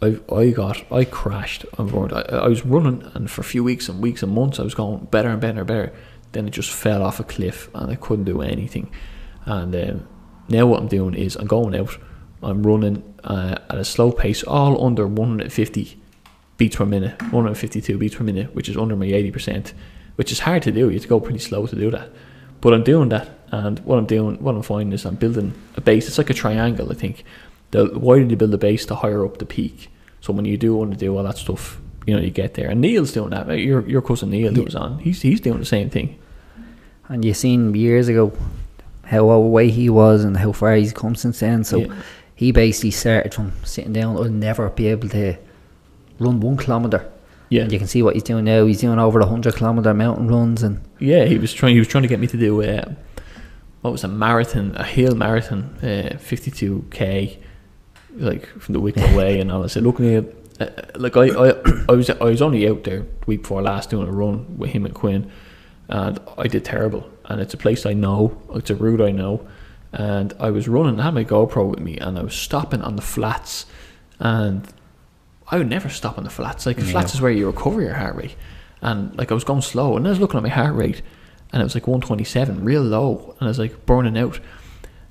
I 0.01 0.19
I 0.33 0.51
got 0.51 0.91
I 0.93 1.05
crashed 1.05 1.65
on. 1.77 2.13
I, 2.13 2.21
I 2.21 2.49
was 2.49 2.65
running, 2.65 3.11
and 3.15 3.31
for 3.31 3.41
a 3.41 3.45
few 3.45 3.65
weeks 3.65 3.89
and 3.89 4.01
weeks 4.01 4.23
and 4.23 4.33
months, 4.33 4.61
I 4.61 4.63
was 4.63 4.75
going 4.75 5.07
better 5.07 5.29
and 5.29 5.41
better 5.41 5.61
and 5.61 5.67
better. 5.67 5.93
Then 6.33 6.47
it 6.47 6.51
just 6.51 6.71
fell 6.71 7.03
off 7.03 7.21
a 7.21 7.25
cliff, 7.25 7.69
and 7.75 7.91
I 7.91 7.97
couldn't 7.97 8.25
do 8.25 8.43
anything. 8.43 8.91
And 9.45 9.75
um, 9.75 10.09
now 10.49 10.67
what 10.67 10.81
I'm 10.81 10.89
doing 10.89 11.15
is 11.15 11.37
I'm 11.37 11.47
going 11.47 11.75
out. 11.75 11.97
I'm 12.43 12.63
running 12.63 13.03
uh, 13.25 13.57
at 13.69 13.79
a 13.79 13.85
slow 13.85 14.13
pace, 14.13 14.45
all 14.45 14.85
under 14.85 15.07
150 15.07 16.01
beats 16.57 16.77
per 16.77 16.87
minute, 16.87 17.21
152 17.23 17.99
beats 17.99 18.15
per 18.15 18.25
minute, 18.25 18.55
which 18.55 18.69
is 18.69 18.77
under 18.77 18.95
my 18.95 19.07
80%, 19.07 19.73
which 20.17 20.31
is 20.31 20.41
hard 20.41 20.63
to 20.63 20.71
do. 20.71 20.89
You 20.89 20.95
have 20.95 21.03
to 21.03 21.09
go 21.09 21.19
pretty 21.19 21.41
slow 21.41 21.67
to 21.67 21.75
do 21.75 21.91
that. 21.91 22.11
But 22.61 22.75
I'm 22.75 22.85
doing 22.85 23.09
that, 23.09 23.31
and 23.51 23.79
what 23.81 23.99
I'm 23.99 24.07
doing, 24.07 24.43
what 24.43 24.55
I'm 24.55 24.63
finding 24.63 24.93
is 24.93 25.05
I'm 25.05 25.15
building 25.17 25.55
a 25.77 25.81
base. 25.81 26.09
It's 26.09 26.19
like 26.19 26.31
a 26.31 26.35
triangle, 26.35 26.91
I 26.91 26.95
think. 26.95 27.25
The 27.71 27.99
wider 27.99 28.25
you 28.25 28.37
build 28.37 28.51
the 28.51 28.59
base, 28.59 28.87
to 28.87 28.95
higher 28.95 29.25
up 29.25 29.39
the 29.39 29.47
peak. 29.47 29.91
So 30.21 30.33
when 30.33 30.45
you 30.45 30.57
do 30.57 30.75
want 30.77 30.93
to 30.93 30.97
do 30.97 31.17
all 31.17 31.23
that 31.25 31.37
stuff, 31.39 31.81
you 32.07 32.15
know, 32.17 32.21
you 32.23 32.31
get 32.31 32.55
there. 32.55 32.71
And 32.71 32.81
Neil's 32.81 33.13
doing 33.13 33.31
that. 33.31 33.47
Right? 33.47 33.61
Your 33.61 33.87
your 33.89 34.03
cousin 34.03 34.31
Neil 34.31 34.53
Yeah. 34.57 34.65
was 34.65 34.75
on, 34.75 34.99
he's 34.99 35.21
he's 35.23 35.41
doing 35.41 35.59
the 35.59 35.65
same 35.67 35.91
thing. 35.91 36.17
And 37.09 37.25
you 37.25 37.35
seen 37.35 37.75
years 37.75 38.09
ago 38.09 38.33
how 39.05 39.31
away 39.31 39.71
he 39.71 39.89
was 39.89 40.25
and 40.25 40.37
how 40.37 40.53
far 40.53 40.75
he's 40.75 40.93
come 40.93 41.15
since 41.15 41.41
then. 41.41 41.65
So 41.65 41.79
Yeah. 41.79 41.95
he 42.35 42.53
basically 42.53 42.91
started 42.91 43.33
from 43.35 43.53
sitting 43.65 43.93
down. 43.93 44.17
I'll 44.17 44.25
never 44.25 44.69
be 44.71 44.89
able 44.89 45.09
to 45.11 45.35
run 46.19 46.41
one 46.41 46.57
kilometer. 46.57 47.07
Yeah. 47.51 47.63
And 47.63 47.73
you 47.73 47.79
can 47.79 47.89
see 47.89 48.03
what 48.03 48.15
he's 48.15 48.23
doing 48.25 48.45
now. 48.45 48.67
He's 48.67 48.81
doing 48.81 48.99
over 48.99 49.21
hundred 49.25 49.55
kilometer 49.55 49.95
mountain 49.95 50.29
runs, 50.29 50.63
and 50.63 50.81
Yeah, 50.99 51.25
he 51.25 51.39
was 51.39 51.53
trying. 51.55 51.73
He 51.75 51.79
was 51.79 51.89
trying 51.89 52.03
to 52.03 52.09
get 52.09 52.21
me 52.21 52.27
to 52.27 52.37
do 52.37 52.63
uh, 52.63 52.93
what 53.81 53.91
was 53.93 54.05
a 54.05 54.09
marathon, 54.09 54.73
a 54.77 54.85
hill 54.85 55.15
marathon, 55.15 55.63
uh, 55.83 56.19
fifty-two 56.19 56.85
k, 56.91 57.39
like 58.19 58.47
from 58.61 58.73
the 58.75 58.81
week 58.81 58.97
away 58.97 59.41
and 59.41 59.51
all. 59.51 59.65
I 59.65 59.69
said, 59.69 59.83
look, 59.85 60.01
uh, 60.01 60.23
like 60.97 61.17
I, 61.17 61.29
I, 61.29 61.55
I 61.89 61.93
was, 61.93 62.11
I 62.11 62.25
was 62.25 62.43
only 62.43 62.69
out 62.69 62.85
there 62.85 63.01
the 63.01 63.07
week 63.27 63.43
before 63.43 63.63
last 63.63 63.91
doing 63.91 64.09
a 64.09 64.13
run 64.13 64.59
with 64.59 64.71
him 64.71 64.85
and 64.85 64.95
Quinn, 64.95 65.31
and 65.89 66.19
I 66.37 66.47
did 66.49 66.65
terrible. 66.65 67.09
And 67.27 67.41
it's 67.41 67.55
a 67.55 67.59
place 67.59 67.85
I 67.87 67.93
know, 67.93 68.41
it's 68.55 68.71
a 68.71 68.75
route 68.75 69.01
I 69.01 69.11
know, 69.13 69.47
and 69.93 70.35
I 70.41 70.51
was 70.51 70.69
running. 70.69 70.99
I 71.01 71.05
had 71.05 71.15
my 71.15 71.25
GoPro 71.25 71.69
with 71.71 71.81
me, 71.81 71.97
and 71.99 72.19
I 72.19 72.23
was 72.23 72.35
stopping 72.35 72.83
on 72.83 72.97
the 72.97 73.03
flats, 73.03 73.67
and 74.19 74.67
I 75.51 75.59
would 75.59 75.69
never 75.69 75.89
stop 75.89 76.19
on 76.19 76.25
the 76.25 76.31
flats. 76.31 76.67
Like 76.67 76.77
the 76.77 76.85
Yeah. 76.85 76.93
flats 76.93 77.15
is 77.15 77.21
where 77.21 77.31
you 77.31 77.47
recover 77.47 77.81
your 77.83 77.95
heart 77.95 78.17
rate, 78.17 78.35
and 78.83 79.17
like 79.17 79.31
I 79.31 79.35
was 79.35 79.45
going 79.45 79.63
slow, 79.63 79.97
and 79.97 80.07
I 80.07 80.11
was 80.11 80.21
looking 80.21 80.37
at 80.39 80.43
my 80.43 80.49
heart 80.49 80.75
rate, 80.75 81.03
and 81.53 81.61
it 81.61 81.65
was 81.65 81.75
like 81.75 81.87
127, 81.87 82.65
real 82.65 82.83
low, 82.83 83.35
and 83.39 83.47
I 83.47 83.49
was 83.49 83.59
like 83.59 83.87
burning 83.87 84.19
out. 84.19 84.41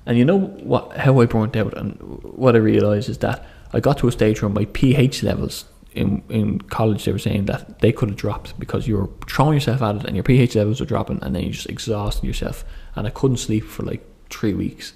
And 0.08 0.16
you 0.16 0.24
know 0.24 0.38
what? 0.38 0.96
How 0.96 1.20
I 1.20 1.26
burnt 1.26 1.54
out, 1.54 1.76
and 1.76 1.92
what 2.22 2.56
I 2.56 2.58
realised 2.58 3.10
is 3.10 3.18
that 3.18 3.44
I 3.74 3.80
got 3.80 3.98
to 3.98 4.08
a 4.08 4.12
stage 4.12 4.40
where 4.40 4.48
my 4.48 4.64
pH 4.64 5.22
levels 5.22 5.66
in 5.92 6.22
in 6.30 6.62
college 6.62 7.04
they 7.04 7.12
were 7.12 7.18
saying 7.18 7.44
that 7.44 7.80
they 7.80 7.92
could 7.92 8.08
have 8.08 8.18
dropped 8.18 8.58
because 8.58 8.88
you 8.88 8.96
were 8.96 9.10
throwing 9.28 9.52
yourself 9.52 9.82
at 9.82 9.96
it, 9.96 10.04
and 10.06 10.16
your 10.16 10.22
pH 10.22 10.56
levels 10.56 10.80
were 10.80 10.86
dropping, 10.86 11.22
and 11.22 11.36
then 11.36 11.42
you 11.42 11.50
just 11.50 11.68
exhausted 11.68 12.26
yourself. 12.26 12.64
And 12.96 13.06
I 13.06 13.10
couldn't 13.10 13.36
sleep 13.36 13.64
for 13.64 13.82
like 13.82 14.02
three 14.30 14.54
weeks 14.54 14.94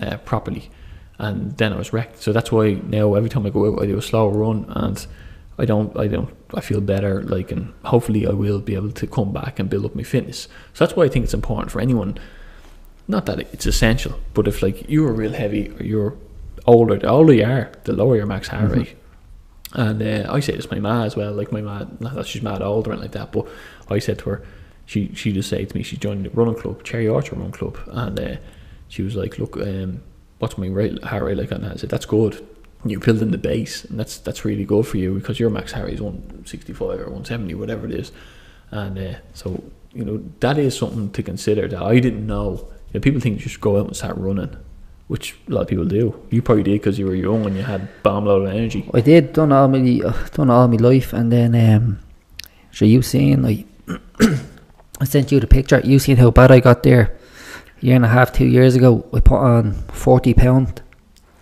uh, 0.00 0.18
properly, 0.18 0.70
and 1.18 1.56
then 1.56 1.72
I 1.72 1.76
was 1.76 1.92
wrecked. 1.92 2.22
So 2.22 2.32
that's 2.32 2.52
why 2.52 2.74
now 2.74 3.14
every 3.14 3.30
time 3.30 3.44
I 3.46 3.50
go 3.50 3.74
out, 3.74 3.82
I 3.82 3.86
do 3.86 3.98
a 3.98 4.02
slow 4.02 4.28
run, 4.28 4.66
and 4.68 5.04
I 5.58 5.64
don't, 5.64 5.98
I 5.98 6.06
don't, 6.06 6.30
I 6.54 6.60
feel 6.60 6.80
better. 6.80 7.24
Like, 7.24 7.50
and 7.50 7.72
hopefully 7.84 8.24
I 8.24 8.30
will 8.30 8.60
be 8.60 8.76
able 8.76 8.92
to 8.92 9.06
come 9.08 9.32
back 9.32 9.58
and 9.58 9.68
build 9.68 9.84
up 9.84 9.96
my 9.96 10.04
fitness. 10.04 10.46
So 10.74 10.84
that's 10.84 10.94
why 10.96 11.06
I 11.06 11.08
think 11.08 11.24
it's 11.24 11.34
important 11.34 11.72
for 11.72 11.80
anyone. 11.80 12.18
Not 13.06 13.26
that 13.26 13.40
it's 13.40 13.66
essential, 13.66 14.18
but 14.32 14.48
if 14.48 14.62
like 14.62 14.88
you're 14.88 15.12
real 15.12 15.32
heavy 15.32 15.70
or 15.70 15.82
you're 15.82 16.16
older, 16.66 16.96
the 16.96 17.08
older 17.08 17.34
you 17.34 17.44
are, 17.44 17.70
the 17.84 17.92
lower 17.92 18.16
your 18.16 18.26
max 18.26 18.48
heart 18.48 18.70
rate. 18.70 18.96
And 19.74 20.02
uh, 20.02 20.32
I 20.32 20.40
say 20.40 20.54
this 20.54 20.66
to 20.66 20.74
my 20.74 20.80
ma 20.80 21.04
as 21.04 21.16
well. 21.16 21.32
Like 21.32 21.52
my 21.52 21.60
ma, 21.60 21.84
not 22.00 22.14
that 22.14 22.26
she's 22.26 22.42
mad 22.42 22.62
older 22.62 22.92
and 22.92 23.00
like 23.00 23.12
that, 23.12 23.32
but 23.32 23.46
I 23.90 23.98
said 23.98 24.20
to 24.20 24.30
her, 24.30 24.46
she 24.86 25.12
she 25.14 25.32
just 25.32 25.48
said 25.48 25.68
to 25.68 25.76
me, 25.76 25.82
she 25.82 25.96
joined 25.96 26.26
the 26.26 26.30
running 26.30 26.54
club, 26.54 26.82
Cherry 26.84 27.08
Orchard 27.08 27.38
Run 27.38 27.52
Club, 27.52 27.78
and 27.88 28.18
uh, 28.18 28.36
she 28.88 29.02
was 29.02 29.16
like, 29.16 29.38
look, 29.38 29.56
um, 29.56 30.02
what's 30.38 30.58
my 30.58 30.68
rate, 30.68 31.02
heart 31.02 31.24
rate 31.24 31.38
like? 31.38 31.50
And 31.50 31.66
I 31.66 31.74
said, 31.76 31.90
that's 31.90 32.06
good. 32.06 32.46
You're 32.84 33.00
building 33.00 33.30
the 33.30 33.38
base, 33.38 33.84
and 33.84 33.98
that's 33.98 34.18
that's 34.18 34.44
really 34.44 34.64
good 34.64 34.86
for 34.86 34.98
you 34.98 35.14
because 35.14 35.40
your 35.40 35.50
max 35.50 35.72
heart 35.72 35.86
rate 35.86 35.94
is 35.94 36.02
165 36.02 36.80
or 36.82 36.96
170, 36.96 37.54
whatever 37.54 37.86
it 37.86 37.92
is. 37.92 38.12
And 38.70 38.98
uh, 38.98 39.18
so 39.32 39.64
you 39.92 40.04
know 40.04 40.22
that 40.40 40.58
is 40.58 40.76
something 40.76 41.10
to 41.10 41.22
consider 41.22 41.66
that 41.66 41.82
I 41.82 41.98
didn't 41.98 42.26
know. 42.26 42.68
Know, 42.94 43.00
people 43.00 43.20
think 43.20 43.40
you 43.42 43.48
should 43.48 43.60
go 43.60 43.78
out 43.78 43.86
and 43.88 43.96
start 43.96 44.16
running, 44.16 44.56
which 45.08 45.34
a 45.48 45.52
lot 45.52 45.62
of 45.62 45.68
people 45.68 45.84
do. 45.84 46.14
You 46.30 46.40
probably 46.42 46.62
did 46.62 46.80
because 46.80 46.98
you 46.98 47.06
were 47.06 47.14
young 47.14 47.44
and 47.44 47.56
you 47.56 47.62
had 47.62 47.88
bomb 48.02 48.24
load 48.26 48.46
of 48.48 48.54
energy. 48.54 48.88
I 48.94 49.00
did 49.00 49.32
done 49.32 49.52
all 49.52 49.68
my 49.68 50.00
uh, 50.04 50.26
done 50.28 50.48
all 50.50 50.68
my 50.68 50.76
life, 50.76 51.12
and 51.12 51.30
then 51.32 51.54
um, 51.54 51.98
so 52.70 52.84
you 52.84 53.02
seen 53.02 53.42
like 53.42 53.66
I 55.00 55.04
sent 55.04 55.32
you 55.32 55.40
the 55.40 55.46
picture. 55.46 55.80
You 55.84 55.98
seen 55.98 56.16
how 56.16 56.30
bad 56.30 56.50
I 56.52 56.60
got 56.60 56.82
there 56.84 57.16
a 57.82 57.84
year 57.84 57.96
and 57.96 58.04
a 58.04 58.08
half, 58.08 58.32
two 58.32 58.46
years 58.46 58.76
ago. 58.76 59.04
I 59.12 59.20
put 59.20 59.38
on 59.40 59.72
forty 59.92 60.32
pound. 60.34 60.80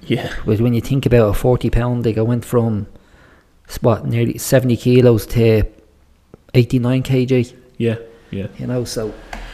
Yeah, 0.04 0.34
But 0.44 0.60
when 0.60 0.74
you 0.74 0.80
think 0.80 1.06
about 1.06 1.28
a 1.28 1.34
forty 1.34 1.70
pound, 1.70 2.04
like 2.04 2.18
I 2.18 2.22
went 2.22 2.44
from 2.44 2.86
what 3.82 4.04
nearly 4.06 4.36
seventy 4.38 4.76
kilos 4.76 5.26
to 5.26 5.64
eighty 6.54 6.78
nine 6.78 7.02
kg. 7.02 7.54
yeah, 7.78 7.96
yeah, 8.30 8.48
You 8.58 8.66
know, 8.66 8.84
so 8.84 9.12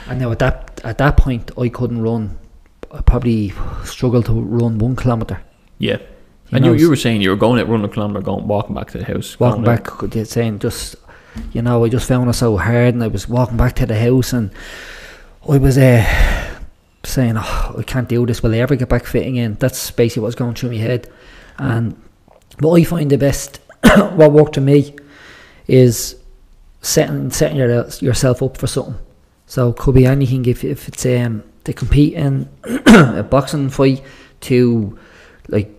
and 0.08 0.18
now 0.20 0.30
at 0.32 0.38
that 0.38 0.67
at 0.84 0.98
that 0.98 1.16
point 1.16 1.50
I 1.58 1.68
couldn't 1.68 2.02
run. 2.02 2.38
I 2.92 3.02
probably 3.02 3.52
struggled 3.84 4.26
to 4.26 4.32
run 4.32 4.78
one 4.78 4.96
kilometer. 4.96 5.40
yeah. 5.78 5.98
You 6.50 6.56
and 6.56 6.64
know, 6.64 6.72
you, 6.72 6.78
you 6.84 6.88
were 6.88 6.96
saying 6.96 7.20
you 7.20 7.28
were 7.28 7.36
going 7.36 7.60
out 7.60 7.68
running 7.68 7.84
a 7.84 7.92
kilometre, 7.92 8.22
going 8.22 8.48
walking 8.48 8.74
back 8.74 8.90
to 8.92 8.98
the 8.98 9.04
house, 9.04 9.38
walking 9.38 9.64
back, 9.64 9.86
saying 10.24 10.60
just, 10.60 10.96
you 11.52 11.60
know, 11.60 11.84
I 11.84 11.90
just 11.90 12.08
found 12.08 12.30
it 12.30 12.32
so 12.32 12.56
hard, 12.56 12.94
and 12.94 13.04
I 13.04 13.08
was 13.08 13.28
walking 13.28 13.58
back 13.58 13.74
to 13.76 13.84
the 13.84 13.98
house, 13.98 14.32
and 14.32 14.50
I 15.46 15.58
was 15.58 15.76
uh, 15.76 16.58
saying, 17.04 17.34
oh, 17.36 17.74
I 17.78 17.82
can't 17.82 18.08
do 18.08 18.24
this. 18.24 18.42
Will 18.42 18.54
I 18.54 18.58
ever 18.58 18.76
get 18.76 18.88
back 18.88 19.04
fitting 19.04 19.36
in? 19.36 19.54
That's 19.54 19.90
basically 19.90 20.22
what's 20.22 20.36
going 20.36 20.54
through 20.54 20.70
my 20.70 20.76
head. 20.76 21.10
And 21.58 22.00
what 22.60 22.80
I 22.80 22.84
find 22.84 23.10
the 23.10 23.18
best, 23.18 23.60
what 24.14 24.32
worked 24.32 24.54
for 24.54 24.62
me, 24.62 24.96
is 25.66 26.16
setting 26.80 27.30
setting 27.30 27.58
your, 27.58 27.88
yourself 28.00 28.42
up 28.42 28.56
for 28.56 28.66
something. 28.66 28.98
So 29.48 29.70
it 29.70 29.76
could 29.76 29.94
be 29.94 30.04
anything. 30.06 30.44
If 30.46 30.62
if 30.62 30.88
it's 30.88 31.04
um 31.06 31.42
to 31.64 31.72
compete 31.72 32.12
in 32.14 32.48
a 32.86 33.22
boxing 33.30 33.70
fight, 33.70 34.02
to 34.42 34.98
like 35.48 35.70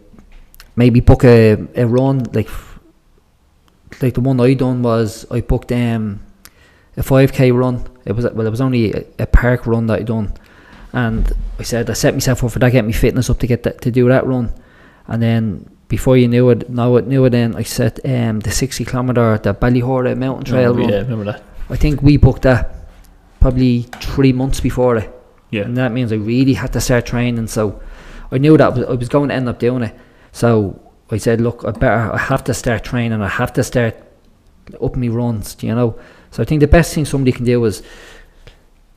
maybe 0.76 1.00
book 1.02 1.24
a, 1.24 1.54
a 1.76 1.86
run 1.86 2.24
like 2.34 2.50
like 4.02 4.14
the 4.16 4.22
one 4.22 4.40
I 4.42 4.54
done 4.56 4.82
was 4.82 5.26
I 5.32 5.42
booked 5.42 5.72
um 5.72 6.20
a 6.98 7.04
five 7.04 7.32
k 7.32 7.52
run. 7.52 7.86
It 8.06 8.14
was 8.14 8.26
well, 8.26 8.48
it 8.48 8.50
was 8.50 8.62
only 8.62 8.92
a, 8.92 9.04
a 9.20 9.28
park 9.28 9.68
run 9.68 9.86
that 9.88 10.00
I 10.00 10.04
done, 10.04 10.34
and 10.92 11.32
I 11.60 11.64
said 11.64 11.90
I 11.90 11.94
set 11.94 12.14
myself 12.16 12.44
up 12.44 12.52
for 12.52 12.60
that, 12.60 12.72
get 12.72 12.86
my 12.86 12.92
fitness 12.92 13.30
up 13.30 13.38
to 13.40 13.48
get 13.48 13.62
that, 13.64 13.82
to 13.82 13.92
do 13.92 14.08
that 14.08 14.26
run, 14.26 14.52
and 15.08 15.22
then 15.22 15.70
before 15.90 16.18
you 16.18 16.28
knew 16.28 16.50
it, 16.50 16.70
now 16.70 16.96
it, 16.96 17.06
knew 17.08 17.24
it. 17.26 17.30
Then 17.32 17.56
I 17.56 17.62
set 17.64 18.00
um 18.04 18.40
the 18.40 18.50
sixty 18.52 18.84
kilometer 18.84 19.38
the 19.38 19.54
Ballyhoura 19.54 20.18
Mountain 20.18 20.46
Trail 20.46 20.72
Oh, 20.72 20.78
run. 20.78 20.90
yeah, 20.90 21.02
remember 21.02 21.26
that? 21.26 21.44
I 21.70 21.76
think 21.76 22.02
we 22.02 22.18
booked 22.18 22.42
that 22.44 22.76
probably 23.40 23.84
three 24.02 24.34
months 24.34 24.60
before 24.60 24.98
it. 24.98 25.16
Yeah, 25.52 25.64
And 25.64 25.76
that 25.78 25.92
means 25.92 26.12
I 26.12 26.16
really 26.16 26.54
had 26.54 26.74
to 26.74 26.82
start 26.82 27.06
training. 27.06 27.48
So 27.48 27.82
I 28.32 28.38
knew 28.38 28.58
that 28.58 28.78
I 28.78 28.94
was 28.94 29.10
going 29.10 29.30
to 29.30 29.36
end 29.36 29.50
up 29.50 29.60
doing 29.60 29.84
it. 29.84 29.96
So 30.32 30.80
I 31.10 31.18
said, 31.18 31.42
look, 31.42 31.64
I 31.66 31.72
better, 31.72 32.14
I 32.14 32.18
have 32.18 32.44
to 32.46 32.54
start 32.54 32.84
training. 32.84 33.22
I 33.22 33.28
have 33.28 33.54
to 33.54 33.64
start 33.64 33.96
up 34.82 34.96
my 34.96 35.08
runs, 35.08 35.58
you 35.62 35.74
know. 35.74 36.00
So 36.32 36.44
I 36.44 36.46
think 36.46 36.60
the 36.60 36.68
best 36.68 36.94
thing 36.94 37.06
somebody 37.06 37.32
can 37.32 37.46
do 37.46 37.66
is 37.66 37.82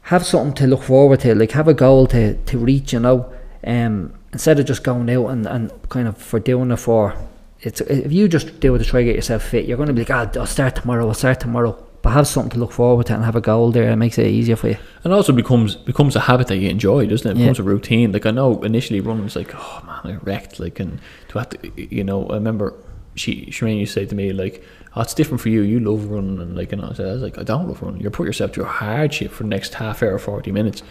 have 0.02 0.26
something 0.26 0.52
to 0.54 0.66
look 0.66 0.82
forward 0.82 1.20
to, 1.20 1.34
like 1.34 1.52
have 1.52 1.68
a 1.68 1.74
goal 1.74 2.06
to, 2.08 2.34
to 2.34 2.58
reach, 2.58 2.92
you 2.92 3.00
know. 3.00 3.32
Um, 3.64 4.12
instead 4.32 4.58
of 4.58 4.66
just 4.66 4.82
going 4.82 5.08
out 5.08 5.28
and, 5.28 5.46
and 5.46 5.88
kind 5.88 6.08
of 6.08 6.18
for 6.18 6.40
doing 6.40 6.70
it 6.70 6.76
for, 6.76 7.16
it's 7.60 7.80
if 7.80 8.12
you 8.12 8.28
just 8.28 8.60
do 8.60 8.74
it 8.74 8.78
to 8.78 8.84
try 8.84 9.00
to 9.00 9.06
get 9.06 9.16
yourself 9.16 9.44
fit, 9.44 9.64
you're 9.64 9.76
going 9.76 9.86
to 9.86 9.94
be 9.94 10.00
like, 10.04 10.10
ah, 10.10 10.38
I'll 10.38 10.46
start 10.46 10.76
tomorrow, 10.76 11.06
I'll 11.06 11.14
start 11.14 11.40
tomorrow. 11.40 11.82
But 12.02 12.10
have 12.10 12.26
something 12.26 12.50
to 12.50 12.58
look 12.58 12.72
forward 12.72 13.06
to 13.06 13.14
and 13.14 13.24
have 13.24 13.36
a 13.36 13.40
goal 13.40 13.70
there. 13.70 13.88
It 13.90 13.96
makes 13.96 14.18
it 14.18 14.26
easier 14.26 14.56
for 14.56 14.68
you. 14.68 14.76
and 15.04 15.12
also 15.12 15.32
becomes 15.32 15.76
becomes 15.76 16.16
a 16.16 16.20
habit 16.20 16.48
that 16.48 16.56
you 16.58 16.68
enjoy, 16.68 17.06
doesn't 17.06 17.26
it? 17.28 17.30
It 17.32 17.36
Yeah. 17.38 17.44
becomes 17.44 17.58
a 17.60 17.62
routine. 17.62 18.10
Like 18.12 18.26
I 18.26 18.32
know 18.32 18.60
initially 18.64 19.00
running 19.00 19.24
was 19.24 19.36
like, 19.36 19.52
oh 19.54 19.82
man, 19.86 20.00
I 20.14 20.18
wrecked. 20.24 20.58
Like 20.58 20.80
and 20.80 20.98
to 21.28 21.38
have 21.38 21.50
to, 21.50 21.58
you 21.76 22.02
know, 22.04 22.26
I 22.28 22.34
remember 22.34 22.74
she 23.14 23.46
Shireen 23.46 23.78
used 23.78 23.94
to 23.94 24.00
say 24.00 24.06
to 24.06 24.14
me 24.14 24.32
like, 24.32 24.64
oh, 24.96 25.02
it's 25.02 25.14
different 25.14 25.40
for 25.40 25.48
you. 25.50 25.60
You 25.62 25.78
love 25.80 26.06
running, 26.06 26.40
and 26.40 26.56
like, 26.56 26.72
and 26.72 26.82
I 26.82 26.92
said, 26.94 27.06
I 27.08 27.12
was 27.12 27.22
like, 27.22 27.38
I 27.38 27.42
don't 27.44 27.68
love 27.68 27.82
running. 27.82 28.00
You're 28.00 28.10
put 28.10 28.26
yourself 28.26 28.52
through 28.52 28.64
hardship 28.64 29.30
for 29.30 29.42
the 29.44 29.50
next 29.50 29.74
half 29.74 30.02
hour, 30.02 30.18
forty 30.18 30.50
minutes. 30.50 30.82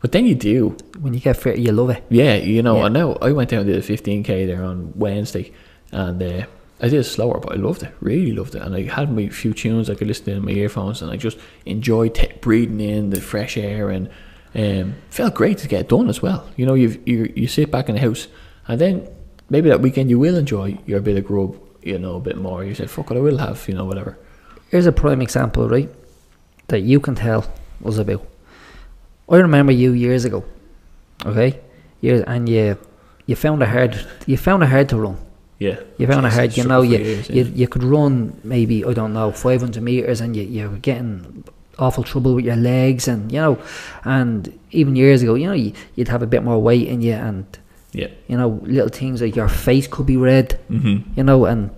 But 0.00 0.12
then 0.12 0.26
you 0.26 0.34
do, 0.36 0.76
When 1.00 1.12
you 1.14 1.20
get 1.20 1.36
fit, 1.36 1.58
you 1.58 1.72
love 1.72 1.90
it. 1.90 2.02
Yeah, 2.08 2.36
you 2.36 2.62
know, 2.62 2.76
Yeah. 2.78 2.84
I 2.84 2.88
know. 2.88 3.16
I 3.20 3.32
went 3.32 3.50
down 3.50 3.66
to 3.66 3.72
the 3.72 3.80
15k 3.82 4.46
there 4.46 4.62
on 4.64 4.92
Wednesday, 4.94 5.52
and 5.92 6.22
uh, 6.22 6.46
I 6.80 6.88
did 6.88 7.00
it 7.00 7.04
slower, 7.04 7.40
but 7.40 7.52
I 7.52 7.56
loved 7.56 7.82
it. 7.82 7.92
Really 8.00 8.32
loved 8.32 8.54
it, 8.54 8.62
and 8.62 8.74
I 8.74 8.82
had 8.82 9.12
my 9.12 9.28
few 9.28 9.52
tunes 9.52 9.90
I 9.90 9.94
could 9.94 10.06
listen 10.06 10.26
to 10.26 10.32
in 10.32 10.44
my 10.44 10.52
earphones, 10.52 11.02
and 11.02 11.10
I 11.10 11.16
just 11.16 11.38
enjoyed 11.66 12.14
t- 12.14 12.30
breathing 12.40 12.80
in 12.80 13.10
the 13.10 13.20
fresh 13.20 13.56
air, 13.56 13.90
and 13.90 14.08
um, 14.54 14.94
felt 15.10 15.34
great 15.34 15.58
to 15.58 15.68
get 15.68 15.80
it 15.82 15.88
done 15.88 16.08
as 16.08 16.22
well. 16.22 16.48
You 16.56 16.66
know, 16.66 16.74
you 16.74 17.00
you 17.04 17.32
you 17.34 17.48
sit 17.48 17.70
back 17.70 17.88
in 17.88 17.96
the 17.96 18.00
house, 18.00 18.28
and 18.68 18.80
then 18.80 19.08
maybe 19.50 19.68
that 19.70 19.80
weekend 19.80 20.08
you 20.08 20.18
will 20.18 20.36
enjoy 20.36 20.78
your 20.86 21.00
bit 21.00 21.16
of 21.16 21.24
grub, 21.24 21.56
you 21.82 21.98
know, 21.98 22.16
a 22.16 22.20
bit 22.20 22.36
more. 22.36 22.64
You 22.64 22.74
say, 22.74 22.86
"Fuck 22.86 23.10
it, 23.10 23.16
I 23.16 23.20
will 23.20 23.38
have," 23.38 23.66
you 23.68 23.74
know, 23.74 23.84
whatever. 23.84 24.16
Here's 24.70 24.86
a 24.86 24.92
prime 24.92 25.20
example, 25.20 25.68
right? 25.68 25.90
That 26.68 26.80
you 26.80 27.00
can 27.00 27.14
tell 27.16 27.50
us 27.84 27.98
about. 27.98 28.24
I 29.28 29.36
remember 29.36 29.72
you 29.72 29.92
years 29.92 30.24
ago, 30.24 30.44
okay? 31.26 31.60
Years, 32.00 32.22
and 32.26 32.48
you 32.48 32.78
you 33.26 33.34
found 33.34 33.62
it 33.62 33.68
hard. 33.68 33.98
You 34.26 34.36
found 34.36 34.62
it 34.62 34.66
hard 34.66 34.88
to 34.90 34.96
run. 34.96 35.18
Yeah, 35.58 35.80
You 35.96 36.06
found 36.06 36.24
it 36.24 36.30
Jeez, 36.30 36.34
hard. 36.34 36.56
You 36.56 36.64
know, 36.64 36.82
you, 36.82 36.98
years, 36.98 37.28
you 37.28 37.42
yeah. 37.42 37.50
you 37.52 37.68
could 37.68 37.82
run 37.82 38.38
maybe 38.44 38.84
I 38.84 38.92
don't 38.92 39.12
know 39.12 39.32
500 39.32 39.82
meters, 39.82 40.20
and 40.20 40.36
you 40.36 40.42
you 40.44 40.70
were 40.70 40.78
getting 40.78 41.44
awful 41.78 42.04
trouble 42.04 42.34
with 42.34 42.44
your 42.44 42.56
legs, 42.56 43.08
and 43.08 43.32
you 43.32 43.40
know, 43.40 43.58
and 44.04 44.56
even 44.70 44.94
years 44.96 45.22
ago, 45.22 45.34
you 45.34 45.46
know, 45.46 45.54
you, 45.54 45.72
you'd 45.96 46.08
have 46.08 46.22
a 46.22 46.26
bit 46.26 46.42
more 46.44 46.62
weight 46.62 46.86
in 46.86 47.02
you, 47.02 47.14
and 47.14 47.44
yeah. 47.92 48.08
you 48.28 48.36
know, 48.36 48.60
little 48.62 48.88
things 48.88 49.20
like 49.20 49.34
your 49.34 49.48
face 49.48 49.86
could 49.88 50.06
be 50.06 50.16
red 50.16 50.58
Mm-hmm. 50.70 51.12
you 51.16 51.24
know, 51.24 51.44
and 51.46 51.70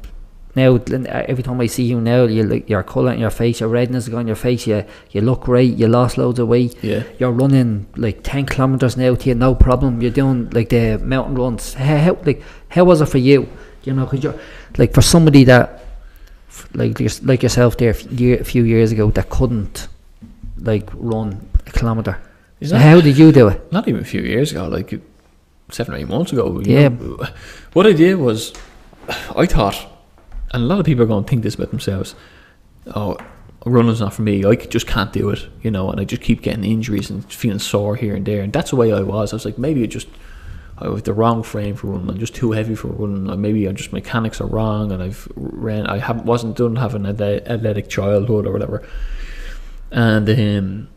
now 0.57 0.77
every 0.87 1.43
time 1.45 1.61
I 1.61 1.67
see 1.67 1.85
you 1.85 2.01
now, 2.01 2.25
you 2.25 2.43
look 2.43 2.69
your 2.69 2.83
colour 2.83 3.13
in 3.13 3.21
your 3.21 3.31
face, 3.31 3.61
your 3.61 3.69
redness 3.69 4.09
is 4.09 4.15
on 4.15 4.27
your 4.27 4.37
face. 4.37 4.67
You 4.67 4.85
you 5.11 5.21
look 5.21 5.43
great. 5.43 5.77
You 5.77 5.87
lost 5.87 6.19
loads 6.19 6.39
of 6.39 6.49
weight. 6.49 6.77
Yeah. 6.83 7.05
You're 7.19 7.31
running 7.31 7.87
like 7.97 8.21
ten 8.25 8.47
kilometers 8.47 8.97
now 8.97 9.15
to 9.15 9.29
you, 9.29 9.35
no 9.35 9.55
problem. 9.55 10.03
You're 10.03 10.11
doing 10.11 10.51
like 10.51 10.71
the 10.71 10.99
mountain 10.99 11.37
runs. 11.37 11.75
How, 11.75 11.97
how 11.99 12.19
like 12.25 12.43
how 12.69 12.85
was 12.85 13.01
it 13.01 13.07
for 13.07 13.19
you? 13.19 13.49
You 13.85 13.95
know, 13.95 14.05
because 14.05 14.23
you're 14.23 14.39
like 14.77 14.95
for 14.95 15.03
somebody 15.03 15.45
that 15.45 15.85
like 16.75 17.01
like 17.23 17.43
yourself 17.43 17.77
there 17.79 17.91
a 17.91 18.45
few 18.45 18.65
years 18.65 18.93
ago 18.93 19.11
that 19.11 19.31
couldn't 19.31 19.89
like 20.59 20.89
run 20.95 21.49
a 21.67 21.71
kilometer. 21.71 22.19
How 22.73 23.01
did 23.01 23.17
you 23.17 23.33
do 23.33 23.49
it? 23.49 23.73
not 23.73 23.89
even 23.89 24.03
a 24.03 24.05
few 24.05 24.21
years 24.21 24.53
ago, 24.53 24.69
like 24.69 25.01
seven 25.71 25.95
or 25.95 25.97
eight 25.97 26.09
months 26.09 26.33
ago. 26.33 26.61
Yeah. 26.61 26.89
know. 26.89 27.27
What 27.73 27.87
I 27.87 27.93
did 27.93 28.17
was, 28.17 28.53
I 29.37 29.47
thought, 29.47 29.87
and 30.53 30.65
a 30.65 30.67
lot 30.67 30.81
of 30.81 30.87
people 30.87 31.05
are 31.05 31.07
going 31.07 31.25
to 31.25 31.31
think 31.31 31.43
this 31.43 31.55
about 31.55 31.71
themselves. 31.71 32.15
Oh, 32.95 33.17
running's 33.65 34.01
not 34.01 34.13
for 34.13 34.23
me. 34.23 34.45
I 34.45 34.57
just 34.57 34.87
can't 34.87 35.13
do 35.13 35.31
it, 35.31 35.49
you 35.63 35.71
know. 35.71 35.91
And 35.91 36.01
I 36.01 36.05
just 36.05 36.23
keep 36.23 36.43
getting 36.43 36.65
injuries 36.65 37.11
and 37.11 37.25
feeling 37.33 37.59
sore 37.59 37.97
here 37.97 38.15
and 38.15 38.27
there. 38.27 38.43
And 38.43 38.53
that's 38.53 38.71
the 38.71 38.77
way 38.77 38.93
I 38.93 39.01
was. 39.01 39.33
I 39.33 39.37
was 39.37 39.45
like, 39.45 39.59
maybe 39.59 39.83
it 39.83 39.89
just 39.89 40.09
I 40.81 40.87
have 40.87 41.03
the 41.03 41.13
wrong 41.13 41.43
frame 41.43 41.77
for 41.77 41.89
running. 41.89 42.09
I'm 42.09 42.19
just 42.19 42.35
too 42.35 42.53
heavy 42.53 42.75
for 42.75 42.89
running. 42.89 43.31
Or 43.31 43.37
maybe 43.37 43.69
I 43.69 43.73
just 43.73 43.93
mechanics 43.93 44.41
are 44.41 44.47
wrong, 44.47 44.93
and 44.93 45.03
I've 45.03 45.29
ran. 45.37 45.87
I 45.87 45.99
haven't 45.99 46.25
wasn't 46.25 46.57
done 46.57 46.77
having 46.77 47.05
an 47.05 47.21
athletic 47.21 47.89
childhood 47.89 48.47
or 48.47 48.53
whatever. 48.53 48.89
And 49.91 50.29
um, 50.31 50.89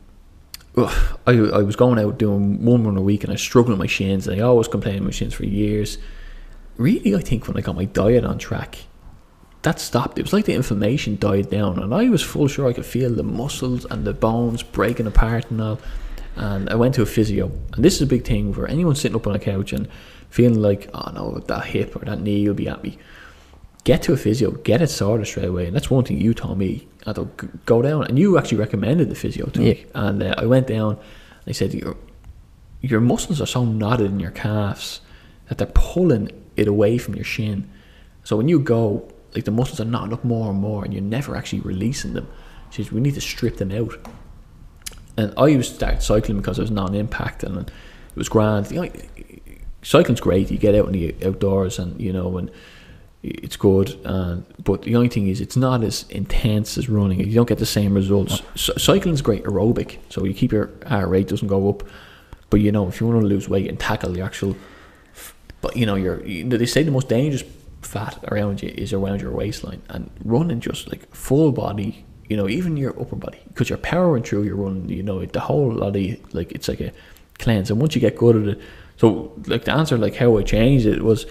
ugh, 0.77 1.19
I 1.27 1.31
I 1.31 1.63
was 1.63 1.75
going 1.75 1.99
out 1.99 2.17
doing 2.17 2.63
one 2.63 2.85
run 2.85 2.95
a 2.95 3.01
week, 3.01 3.23
and 3.23 3.31
I 3.31 3.33
was 3.33 3.41
struggling 3.41 3.77
with 3.77 3.83
my 3.83 3.87
shins. 3.87 4.27
And 4.27 4.39
I 4.39 4.43
always 4.43 4.69
complained 4.69 5.01
with 5.01 5.07
my 5.07 5.17
shins 5.17 5.33
for 5.33 5.45
years. 5.45 5.97
Really, 6.77 7.15
I 7.15 7.19
think 7.19 7.47
when 7.47 7.57
I 7.57 7.61
got 7.61 7.75
my 7.75 7.85
diet 7.85 8.23
on 8.23 8.37
track, 8.37 8.77
that 9.63 9.79
stopped. 9.79 10.17
It 10.17 10.23
was 10.23 10.33
like 10.33 10.45
the 10.45 10.53
inflammation 10.53 11.17
died 11.17 11.49
down, 11.49 11.77
and 11.77 11.93
I 11.93 12.07
was 12.07 12.21
full 12.21 12.47
sure 12.47 12.67
I 12.67 12.73
could 12.73 12.85
feel 12.85 13.13
the 13.13 13.23
muscles 13.23 13.85
and 13.85 14.05
the 14.05 14.13
bones 14.13 14.63
breaking 14.63 15.07
apart 15.07 15.51
and 15.51 15.61
all. 15.61 15.79
And 16.35 16.69
I 16.69 16.75
went 16.75 16.95
to 16.95 17.01
a 17.01 17.05
physio, 17.05 17.51
and 17.73 17.85
this 17.85 17.95
is 17.95 18.01
a 18.01 18.07
big 18.07 18.25
thing 18.25 18.53
for 18.53 18.67
anyone 18.67 18.95
sitting 18.95 19.15
up 19.15 19.27
on 19.27 19.35
a 19.35 19.39
couch 19.39 19.71
and 19.71 19.87
feeling 20.29 20.61
like, 20.61 20.89
oh 20.93 21.11
no, 21.13 21.39
that 21.47 21.65
hip 21.65 21.95
or 21.95 22.05
that 22.05 22.21
knee 22.21 22.47
will 22.47 22.55
be 22.55 22.67
at 22.67 22.83
me. 22.83 22.97
Get 23.83 24.01
to 24.03 24.13
a 24.13 24.17
physio, 24.17 24.51
get 24.51 24.81
it 24.81 24.89
sorted 24.89 25.27
straight 25.27 25.45
away, 25.49 25.67
and 25.67 25.75
that's 25.75 25.91
one 25.91 26.05
thing 26.05 26.19
you 26.19 26.33
told 26.33 26.57
me. 26.57 26.87
I 27.05 27.13
thought 27.13 27.37
"G- 27.37 27.49
go 27.65 27.81
down, 27.81 28.05
and 28.05 28.17
you 28.17 28.37
actually 28.37 28.57
recommended 28.59 29.09
the 29.09 29.15
physio 29.15 29.45
to 29.47 29.59
me, 29.59 29.85
and 29.93 30.23
uh, 30.23 30.35
I 30.37 30.45
went 30.45 30.67
down. 30.67 30.93
And 30.93 31.45
they 31.45 31.53
said 31.53 31.73
your 31.73 31.97
your 32.81 33.01
muscles 33.01 33.41
are 33.41 33.45
so 33.45 33.65
knotted 33.65 34.07
in 34.11 34.19
your 34.19 34.31
calves 34.31 35.01
that 35.49 35.57
they're 35.57 35.67
pulling 35.73 36.31
it 36.55 36.67
away 36.67 36.97
from 36.97 37.15
your 37.15 37.25
shin. 37.25 37.69
So 38.23 38.37
when 38.37 38.47
you 38.47 38.59
go, 38.59 39.11
like 39.35 39.43
the 39.43 39.51
muscles 39.51 39.79
are 39.81 39.85
knotting 39.85 40.13
up 40.13 40.23
more 40.23 40.49
and 40.49 40.59
more, 40.59 40.85
and 40.85 40.93
you're 40.93 41.03
never 41.03 41.35
actually 41.35 41.59
releasing 41.59 42.13
them. 42.13 42.27
She 42.71 42.83
says 42.83 42.91
we 42.91 43.01
need 43.01 43.15
to 43.15 43.21
strip 43.21 43.57
them 43.57 43.71
out. 43.71 43.93
And 45.17 45.33
I 45.37 45.47
used 45.47 45.69
to 45.69 45.75
start 45.75 46.01
cycling 46.01 46.37
because 46.37 46.57
it 46.57 46.63
was 46.63 46.71
non-impact 46.71 47.43
and 47.43 47.57
it 47.57 47.71
was 48.15 48.29
grand. 48.29 48.71
You 48.71 48.81
know, 48.81 48.91
cycling's 49.83 50.21
great. 50.21 50.49
You 50.49 50.57
get 50.57 50.75
out 50.75 50.87
in 50.87 50.93
the 50.93 51.15
outdoors 51.25 51.77
and 51.79 51.99
you 52.01 52.11
know 52.11 52.37
and 52.37 52.49
it's 53.23 53.55
good. 53.55 53.97
And 54.03 54.45
but 54.63 54.83
the 54.83 54.95
only 54.95 55.07
thing 55.07 55.27
is, 55.27 55.39
it's 55.39 55.55
not 55.55 55.83
as 55.83 56.05
intense 56.09 56.77
as 56.77 56.89
running. 56.89 57.19
You 57.19 57.33
don't 57.33 57.47
get 57.47 57.59
the 57.59 57.65
same 57.65 57.93
results. 57.93 58.41
C- 58.55 58.73
cycling's 58.77 59.21
great 59.21 59.45
aerobic, 59.45 59.97
so 60.09 60.25
you 60.25 60.33
keep 60.33 60.51
your 60.51 60.71
heart 60.87 61.09
rate 61.09 61.29
doesn't 61.29 61.47
go 61.47 61.69
up. 61.69 61.83
But 62.49 62.59
you 62.59 62.71
know, 62.71 62.87
if 62.87 62.99
you 62.99 63.07
want 63.07 63.21
to 63.21 63.25
lose 63.25 63.47
weight 63.47 63.69
and 63.69 63.79
tackle 63.79 64.11
the 64.11 64.21
actual, 64.21 64.55
but 65.61 65.77
you 65.77 65.85
know, 65.85 65.95
you're 65.95 66.23
you 66.25 66.43
know, 66.43 66.57
they 66.57 66.65
say 66.65 66.83
the 66.83 66.91
most 66.91 67.07
dangerous 67.07 67.43
fat 67.81 68.23
around 68.29 68.61
you 68.61 68.69
is 68.69 68.93
around 68.93 69.21
your 69.21 69.31
waistline, 69.31 69.81
and 69.89 70.09
running 70.23 70.59
just 70.59 70.89
like 70.89 71.13
full 71.15 71.51
body. 71.51 72.05
You 72.33 72.37
know, 72.37 72.49
even 72.49 72.77
your 72.77 72.99
upper 72.99 73.15
body, 73.15 73.41
because 73.49 73.69
you're 73.69 73.77
powering 73.77 74.23
through 74.23 74.43
your 74.43 74.55
run. 74.55 74.89
You 74.89 75.03
know, 75.03 75.23
the 75.23 75.39
whole 75.39 75.71
lot 75.71 75.95
of 75.95 76.33
like 76.33 76.51
it's 76.51 76.67
like 76.67 76.81
a 76.81 76.91
cleanse, 77.37 77.69
and 77.69 77.79
once 77.79 77.93
you 77.93 78.01
get 78.01 78.17
good 78.17 78.35
at 78.35 78.47
it, 78.53 78.61
so 78.97 79.31
like 79.45 79.65
the 79.65 79.73
answer, 79.73 79.99
like 79.99 80.15
how 80.15 80.35
I 80.39 80.43
changed 80.43 80.87
it 80.87 81.03
was. 81.03 81.27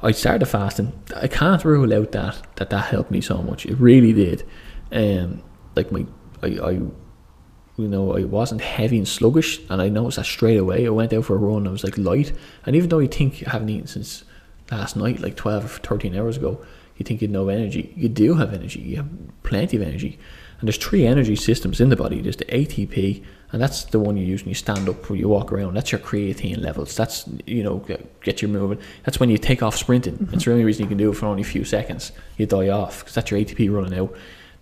I 0.00 0.12
started 0.12 0.46
fasting. 0.46 0.92
I 1.16 1.26
can't 1.26 1.64
rule 1.64 1.92
out 1.92 2.12
that 2.12 2.36
that 2.54 2.70
that 2.70 2.84
helped 2.84 3.10
me 3.10 3.20
so 3.20 3.42
much. 3.42 3.66
It 3.66 3.80
really 3.80 4.12
did. 4.12 4.44
Um, 4.92 5.42
like 5.74 5.90
my, 5.90 6.06
I, 6.40 6.46
I, 6.46 6.70
you 6.70 7.88
know, 7.88 8.16
I 8.16 8.22
wasn't 8.22 8.60
heavy 8.60 8.98
and 8.98 9.08
sluggish, 9.08 9.58
and 9.68 9.82
I 9.82 9.88
noticed 9.88 10.18
that 10.18 10.26
straight 10.26 10.56
away. 10.56 10.86
I 10.86 10.90
went 10.90 11.12
out 11.12 11.24
for 11.24 11.34
a 11.34 11.38
run. 11.38 11.66
I 11.66 11.72
was 11.72 11.82
like 11.82 11.98
light, 11.98 12.32
and 12.64 12.76
even 12.76 12.90
though 12.90 13.00
you 13.00 13.08
think 13.08 13.40
you 13.40 13.48
haven't 13.48 13.70
eaten 13.70 13.88
since 13.88 14.22
last 14.70 14.94
night, 14.94 15.18
like 15.18 15.34
twelve 15.34 15.64
or 15.64 15.68
thirteen 15.68 16.14
hours 16.14 16.36
ago, 16.36 16.64
you 16.98 17.04
think 17.04 17.22
you'd 17.22 17.30
no 17.30 17.48
energy. 17.48 17.92
You 17.96 18.08
do 18.08 18.34
have 18.34 18.52
energy. 18.52 18.80
You 18.80 18.96
have 18.96 19.08
plenty 19.44 19.76
of 19.76 19.82
energy, 19.82 20.18
and 20.58 20.68
there's 20.68 20.76
three 20.76 21.06
energy 21.06 21.36
systems 21.36 21.80
in 21.80 21.88
the 21.88 21.96
body. 21.96 22.20
There's 22.20 22.36
the 22.36 22.44
ATP, 22.46 23.24
and 23.52 23.62
that's 23.62 23.84
the 23.84 24.00
one 24.00 24.16
you 24.16 24.26
use 24.26 24.42
when 24.42 24.48
you 24.48 24.54
stand 24.54 24.88
up 24.88 25.08
or 25.08 25.14
you 25.14 25.28
walk 25.28 25.52
around. 25.52 25.74
That's 25.74 25.92
your 25.92 26.00
creatine 26.00 26.58
levels. 26.58 26.96
That's 26.96 27.24
you 27.46 27.62
know 27.62 27.76
get, 28.22 28.42
you 28.42 28.48
moving. 28.48 28.80
That's 29.04 29.20
when 29.20 29.30
you 29.30 29.38
take 29.38 29.62
off 29.62 29.76
sprinting. 29.76 30.18
Mm-hmm. 30.18 30.34
It's 30.34 30.44
the 30.44 30.52
only 30.52 30.64
reason 30.64 30.82
you 30.82 30.88
can 30.88 30.98
do 30.98 31.10
it 31.10 31.14
for 31.14 31.26
only 31.26 31.42
a 31.42 31.46
few 31.46 31.64
seconds. 31.64 32.12
You 32.36 32.46
die 32.46 32.68
off 32.68 33.00
because 33.00 33.14
that's 33.14 33.30
your 33.30 33.40
ATP 33.40 33.72
running 33.72 33.98
out. 33.98 34.14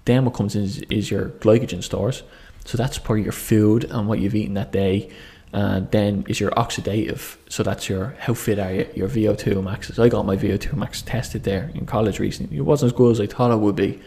Then 0.04 0.24
what 0.24 0.34
comes 0.34 0.54
in 0.54 0.62
is, 0.62 0.82
is 0.82 1.10
your 1.10 1.30
glycogen 1.30 1.82
stores. 1.82 2.22
So 2.64 2.76
that's 2.76 2.98
part 2.98 3.20
of 3.20 3.24
your 3.24 3.32
food 3.32 3.84
and 3.84 4.08
what 4.08 4.18
you've 4.18 4.34
eaten 4.34 4.54
that 4.54 4.72
day. 4.72 5.10
And 5.52 5.90
then 5.90 6.24
is 6.28 6.40
your 6.40 6.50
oxidative. 6.50 7.36
So 7.48 7.62
that's 7.62 7.88
your 7.88 8.16
how 8.18 8.34
fit 8.34 8.58
are 8.58 8.72
you? 8.72 8.88
Your 8.94 9.08
VO2 9.08 9.62
max. 9.62 9.98
I 9.98 10.08
got 10.08 10.26
my 10.26 10.36
VO2 10.36 10.74
max 10.74 11.02
tested 11.02 11.44
there 11.44 11.70
in 11.74 11.86
college 11.86 12.18
recently. 12.18 12.58
It 12.58 12.62
wasn't 12.62 12.92
as 12.92 12.96
good 12.96 13.12
as 13.12 13.20
I 13.20 13.26
thought 13.26 13.52
it 13.52 13.60
would 13.60 13.76
be, 13.76 14.00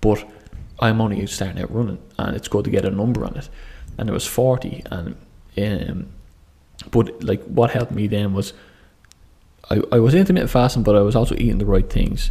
but 0.00 0.24
I'm 0.80 1.00
only 1.00 1.26
starting 1.26 1.62
out 1.62 1.74
running, 1.74 1.98
and 2.18 2.36
it's 2.36 2.48
good 2.48 2.64
to 2.64 2.70
get 2.70 2.84
a 2.84 2.90
number 2.90 3.24
on 3.24 3.36
it. 3.36 3.48
And 3.96 4.08
it 4.08 4.12
was 4.12 4.26
40, 4.26 4.82
and 4.90 5.16
um, 5.56 6.08
but 6.90 7.22
like 7.22 7.42
what 7.44 7.70
helped 7.70 7.92
me 7.92 8.06
then 8.06 8.34
was 8.34 8.52
I, 9.70 9.80
I 9.92 9.98
was 9.98 10.14
intermittent 10.14 10.50
fasting, 10.50 10.82
but 10.82 10.96
I 10.96 11.00
was 11.00 11.16
also 11.16 11.34
eating 11.36 11.58
the 11.58 11.66
right 11.66 11.88
things, 11.88 12.30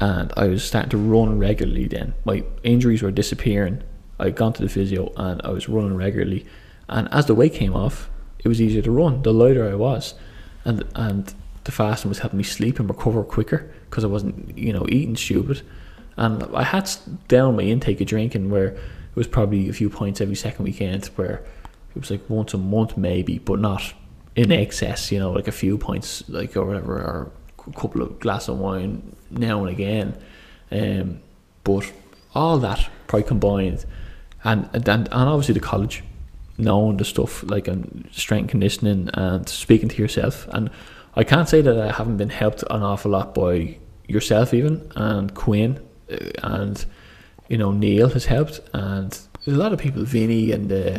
and 0.00 0.32
I 0.36 0.48
was 0.48 0.64
starting 0.64 0.90
to 0.90 0.98
run 0.98 1.38
regularly. 1.38 1.86
Then 1.86 2.14
my 2.24 2.44
injuries 2.62 3.02
were 3.02 3.10
disappearing. 3.10 3.82
I 4.18 4.24
had 4.24 4.36
gone 4.36 4.52
to 4.54 4.62
the 4.62 4.68
physio, 4.68 5.12
and 5.16 5.40
I 5.42 5.50
was 5.50 5.68
running 5.68 5.96
regularly. 5.96 6.46
And 6.90 7.08
as 7.12 7.26
the 7.26 7.34
weight 7.34 7.54
came 7.54 7.74
off, 7.74 8.10
it 8.40 8.48
was 8.48 8.60
easier 8.60 8.82
to 8.82 8.90
run. 8.90 9.22
The 9.22 9.32
lighter 9.32 9.70
I 9.70 9.74
was, 9.74 10.14
and 10.64 10.84
and 10.94 11.32
the 11.64 11.72
fasting 11.72 12.08
was 12.08 12.18
helping 12.18 12.38
me 12.38 12.44
sleep 12.44 12.78
and 12.80 12.88
recover 12.88 13.22
quicker 13.22 13.72
because 13.88 14.04
I 14.04 14.08
wasn't 14.08 14.58
you 14.58 14.72
know 14.72 14.86
eating 14.88 15.16
stupid. 15.16 15.62
And 16.16 16.42
I 16.54 16.64
had 16.64 16.90
down 17.28 17.56
my 17.56 17.62
intake 17.62 18.00
of 18.00 18.08
drinking 18.08 18.50
where 18.50 18.68
it 18.68 19.16
was 19.16 19.26
probably 19.26 19.68
a 19.68 19.72
few 19.72 19.88
points 19.88 20.20
every 20.20 20.34
second 20.34 20.64
weekend, 20.64 21.06
where 21.16 21.44
it 21.94 22.00
was 22.00 22.10
like 22.10 22.28
once 22.28 22.52
a 22.54 22.58
month 22.58 22.96
maybe, 22.96 23.38
but 23.38 23.60
not 23.60 23.94
in 24.34 24.50
excess. 24.50 25.12
You 25.12 25.20
know, 25.20 25.32
like 25.32 25.48
a 25.48 25.52
few 25.52 25.78
points 25.78 26.28
like 26.28 26.56
or 26.56 26.64
whatever, 26.64 26.94
or 26.94 27.32
a 27.68 27.72
couple 27.72 28.02
of 28.02 28.18
glass 28.18 28.48
of 28.48 28.58
wine 28.58 29.14
now 29.30 29.64
and 29.64 29.70
again. 29.70 30.16
Um, 30.72 31.20
but 31.62 31.90
all 32.34 32.58
that 32.58 32.88
probably 33.06 33.28
combined, 33.28 33.84
and 34.42 34.68
and 34.72 34.88
and 34.88 35.08
obviously 35.12 35.54
the 35.54 35.60
college, 35.60 36.02
knowing 36.60 36.96
the 36.96 37.04
stuff 37.04 37.42
like 37.44 37.68
and 37.68 38.08
strength 38.12 38.50
conditioning 38.50 39.10
and 39.14 39.48
speaking 39.48 39.88
to 39.88 39.96
yourself, 39.96 40.46
and 40.52 40.70
I 41.14 41.24
can't 41.24 41.48
say 41.48 41.60
that 41.60 41.78
I 41.78 41.92
haven't 41.92 42.16
been 42.18 42.30
helped 42.30 42.62
an 42.70 42.82
awful 42.82 43.10
lot 43.10 43.34
by 43.34 43.78
yourself 44.06 44.52
even 44.52 44.90
and 44.96 45.34
Quinn 45.34 45.80
uh, 46.10 46.16
and 46.42 46.84
you 47.48 47.56
know 47.56 47.72
Neil 47.72 48.08
has 48.10 48.26
helped 48.26 48.60
and 48.72 49.18
a 49.46 49.50
lot 49.50 49.72
of 49.72 49.78
people 49.78 50.04
Vinny 50.04 50.52
and 50.52 50.72
uh, 50.72 50.98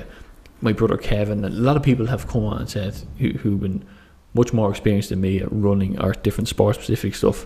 my 0.61 0.73
brother 0.73 0.97
Kevin 0.97 1.43
and 1.43 1.53
a 1.53 1.57
lot 1.57 1.77
of 1.77 1.83
people 1.83 2.07
have 2.07 2.27
come 2.27 2.45
on 2.45 2.59
and 2.59 2.69
said 2.69 2.95
who 3.17 3.31
who've 3.31 3.59
been 3.59 3.85
much 4.33 4.53
more 4.53 4.69
experienced 4.69 5.09
than 5.09 5.21
me 5.21 5.39
at 5.39 5.51
running 5.51 5.99
or 6.01 6.13
different 6.13 6.47
sport 6.47 6.75
specific 6.75 7.15
stuff 7.15 7.45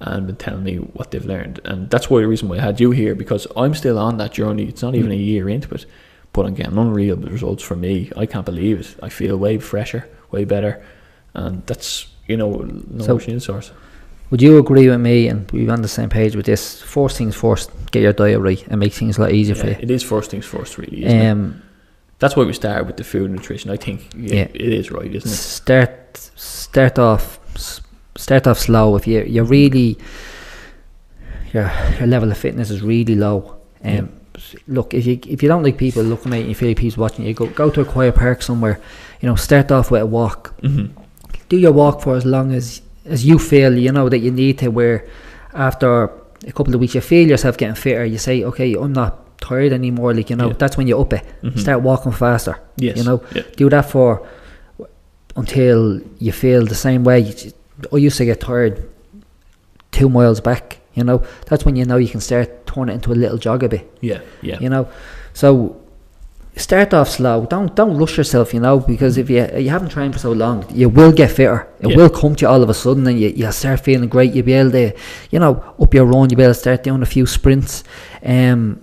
and 0.00 0.26
been 0.26 0.36
telling 0.36 0.64
me 0.64 0.76
what 0.76 1.12
they've 1.12 1.24
learned. 1.24 1.60
And 1.64 1.88
that's 1.90 2.10
why 2.10 2.20
the 2.20 2.28
reason 2.28 2.48
why 2.48 2.56
I 2.56 2.60
had 2.60 2.80
you 2.80 2.90
here 2.90 3.14
because 3.14 3.46
I'm 3.56 3.74
still 3.74 3.98
on 3.98 4.16
that 4.18 4.32
journey. 4.32 4.64
It's 4.64 4.82
not 4.82 4.94
even 4.94 5.12
a 5.12 5.16
year 5.16 5.48
into 5.48 5.72
it 5.74 5.86
but 6.32 6.46
I'm 6.46 6.78
unreal 6.78 7.16
results 7.16 7.62
for 7.62 7.76
me 7.76 8.10
I 8.16 8.26
can't 8.26 8.46
believe 8.46 8.80
it 8.80 8.96
I 9.02 9.08
feel 9.08 9.36
way 9.36 9.58
fresher 9.58 10.08
way 10.30 10.44
better 10.44 10.82
and 11.34 11.62
that's 11.66 12.06
you 12.26 12.36
know 12.36 12.50
no 12.90 13.04
So- 13.04 13.14
machine 13.14 13.40
source 13.40 13.70
Would 14.30 14.40
you 14.42 14.58
agree 14.58 14.88
with 14.88 15.00
me 15.00 15.28
and 15.30 15.50
we're 15.52 15.70
on 15.72 15.82
the 15.82 15.88
same 15.88 16.08
page 16.08 16.34
with 16.36 16.46
this? 16.46 16.80
First 16.82 17.18
things 17.18 17.36
first, 17.36 17.70
get 17.90 18.00
your 18.02 18.14
diet 18.14 18.40
right 18.40 18.62
and 18.70 18.80
make 18.80 18.94
things 18.94 19.18
a 19.18 19.20
lot 19.20 19.32
easier 19.32 19.54
for 19.54 19.66
you. 19.66 19.76
it 19.80 19.90
is 19.90 20.02
first 20.02 20.30
things 20.30 20.46
first 20.46 20.78
really 20.78 21.04
isn't 21.04 21.20
it? 21.20 21.30
Um, 21.30 21.62
that's 22.18 22.34
why 22.36 22.44
we 22.44 22.52
started 22.54 22.86
with 22.86 22.96
the 22.96 23.04
food 23.04 23.26
and 23.30 23.34
nutrition 23.38 23.70
I 23.70 23.76
think 23.76 23.98
yeah, 24.16 24.34
Yeah. 24.36 24.48
it 24.66 24.72
is 24.80 24.90
right 24.90 25.14
isn't 25.14 25.30
it 25.30 25.34
start 25.36 26.16
start 26.36 26.98
off 26.98 27.38
start 28.16 28.46
off 28.46 28.58
slow. 28.58 28.96
If 28.96 29.06
you 29.06 29.18
you're 29.34 29.44
really 29.60 29.98
your 31.52 31.70
your 31.98 32.06
level 32.06 32.30
of 32.30 32.38
fitness 32.38 32.70
is 32.70 32.80
really 32.82 33.14
low. 33.14 33.56
Um, 33.84 34.08
look 34.66 34.94
if 34.94 35.06
you 35.06 35.18
if 35.28 35.42
you 35.42 35.48
don't 35.48 35.62
like 35.62 35.76
people 35.78 36.02
looking 36.02 36.32
at 36.34 36.40
you, 36.40 36.46
you 36.48 36.54
feel 36.54 36.68
like 36.68 36.78
people 36.78 37.00
watching 37.02 37.24
you, 37.26 37.34
go 37.34 37.46
go 37.46 37.70
to 37.70 37.80
a 37.80 37.84
quiet 37.84 38.14
park 38.14 38.42
somewhere. 38.42 38.80
You 39.20 39.28
know, 39.28 39.36
start 39.36 39.70
off 39.70 39.90
with 39.90 40.02
a 40.02 40.06
walk. 40.06 40.54
hmm 40.60 40.86
do 41.48 41.58
your 41.58 41.72
walk 41.72 42.00
for 42.00 42.16
as 42.16 42.24
long 42.24 42.52
as 42.54 42.80
as 43.04 43.26
you 43.26 43.38
feel 43.38 43.76
you 43.76 43.92
know 43.92 44.08
that 44.08 44.20
you 44.20 44.30
need 44.30 44.56
to 44.58 44.68
where 44.70 45.04
after 45.52 46.04
a 46.46 46.52
couple 46.52 46.72
of 46.74 46.80
weeks 46.80 46.94
you 46.94 47.00
feel 47.02 47.28
yourself 47.28 47.58
getting 47.58 47.74
fitter 47.74 48.06
you 48.06 48.16
say 48.16 48.42
okay 48.42 48.72
i'm 48.72 48.94
not 48.94 49.12
tired 49.38 49.70
anymore 49.70 50.14
like 50.14 50.30
you 50.30 50.36
know 50.36 50.48
Yeah. 50.48 50.54
that's 50.58 50.78
when 50.78 50.86
you 50.86 50.98
up 50.98 51.12
it 51.12 51.22
Mhm. 51.42 51.58
start 51.58 51.82
walking 51.82 52.10
faster 52.12 52.56
yes 52.78 52.96
you 52.96 53.04
know 53.04 53.22
yeah. 53.34 53.42
do 53.58 53.68
that 53.68 53.84
for 53.90 54.26
until 55.36 56.00
you 56.18 56.32
feel 56.32 56.64
the 56.64 56.74
same 56.74 57.04
way 57.04 57.16
i 57.92 57.96
used 57.96 58.16
to 58.16 58.24
get 58.24 58.40
tired 58.40 58.88
two 59.90 60.08
miles 60.08 60.40
back 60.40 60.78
You 60.94 61.04
know, 61.04 61.22
that's 61.46 61.64
when 61.64 61.76
you 61.76 61.84
know 61.84 61.96
you 61.96 62.08
can 62.08 62.20
start 62.20 62.66
turning 62.66 62.90
it 62.90 62.94
into 62.96 63.12
a 63.12 63.14
little 63.14 63.38
jog 63.38 63.62
a 63.62 63.68
bit. 63.68 63.90
Yeah, 64.00 64.20
yeah. 64.42 64.58
You 64.60 64.68
know, 64.68 64.88
so 65.32 65.76
start 66.56 66.92
off 66.92 67.08
slow. 67.08 67.46
Don't 67.46 67.74
don't 67.74 67.96
rush 67.96 68.16
yourself. 68.18 68.52
You 68.54 68.60
know, 68.60 68.78
because 68.80 69.16
if 69.16 69.30
you 69.30 69.46
you 69.56 69.70
haven't 69.70 69.90
trained 69.90 70.12
for 70.12 70.18
so 70.20 70.32
long, 70.32 70.64
you 70.74 70.88
will 70.88 71.12
get 71.12 71.30
fitter. 71.30 71.66
It 71.80 71.88
Yeah. 71.90 71.96
will 71.96 72.10
come 72.10 72.34
to 72.36 72.42
you 72.44 72.48
all 72.48 72.62
of 72.62 72.68
a 72.70 72.74
sudden, 72.74 73.06
and 73.06 73.18
you 73.18 73.28
you'll 73.34 73.52
start 73.52 73.80
feeling 73.80 74.08
great. 74.08 74.32
You'll 74.34 74.44
be 74.46 74.52
able 74.52 74.72
to, 74.72 74.92
you 75.30 75.38
know, 75.38 75.62
up 75.80 75.94
your 75.94 76.04
run. 76.04 76.28
You'll 76.30 76.36
be 76.38 76.42
able 76.44 76.54
to 76.54 76.60
start 76.60 76.82
doing 76.84 77.02
a 77.02 77.06
few 77.06 77.26
sprints. 77.26 77.84
Um, 78.24 78.80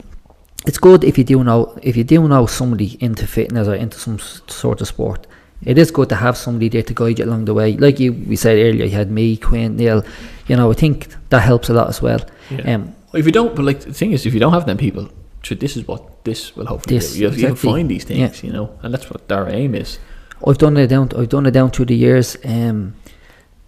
it's 0.67 0.77
good 0.77 1.03
if 1.03 1.17
you 1.17 1.23
do 1.23 1.43
know 1.43 1.77
if 1.83 1.95
you 1.95 2.03
do 2.03 2.27
know 2.27 2.45
somebody 2.47 2.97
into 2.99 3.25
fitness 3.27 3.67
or 3.67 3.75
into 3.75 3.97
some 3.99 4.19
sort 4.47 4.81
of 4.81 4.87
sport. 4.87 5.27
It 5.65 5.77
is 5.77 5.91
good 5.91 6.09
to 6.09 6.15
have 6.15 6.37
somebody 6.37 6.69
there 6.69 6.83
to 6.83 6.93
guide 6.93 7.19
you 7.19 7.25
along 7.25 7.45
the 7.45 7.53
way. 7.53 7.75
Like 7.75 7.99
you, 7.99 8.13
we 8.13 8.35
said 8.35 8.57
earlier, 8.57 8.85
you 8.85 8.91
had 8.91 9.11
me, 9.11 9.35
Quinn, 9.37 9.75
Neil. 9.75 10.03
You 10.47 10.55
know, 10.55 10.71
I 10.71 10.73
think 10.73 11.07
that 11.29 11.41
helps 11.41 11.69
a 11.69 11.73
lot 11.73 11.89
as 11.89 12.01
well. 12.01 12.21
Yeah. 12.49 12.75
Um, 12.75 12.95
if 13.13 13.25
you 13.25 13.31
don't, 13.31 13.55
but 13.55 13.65
like 13.65 13.81
the 13.81 13.93
thing 13.93 14.11
is, 14.13 14.25
if 14.25 14.33
you 14.33 14.39
don't 14.39 14.53
have 14.53 14.65
them 14.65 14.77
people, 14.77 15.09
so 15.43 15.55
this 15.55 15.75
is 15.75 15.87
what 15.87 16.23
this 16.23 16.55
will 16.55 16.65
hopefully 16.65 16.97
This, 16.97 17.13
do. 17.13 17.19
You, 17.21 17.29
you 17.31 17.47
can 17.47 17.55
find 17.55 17.89
these 17.89 18.09
Yeah. 18.09 18.27
things, 18.27 18.43
you 18.43 18.51
know, 18.53 18.69
and 18.83 18.93
that's 18.93 19.09
what 19.09 19.29
our 19.31 19.49
aim 19.49 19.75
is. 19.75 19.99
I've 20.47 20.57
done 20.57 20.77
it 20.77 20.87
down. 20.87 21.09
I've 21.17 21.29
done 21.29 21.45
it 21.45 21.51
down 21.51 21.71
through 21.71 21.85
the 21.85 21.95
years. 21.95 22.37
Um, 22.45 22.93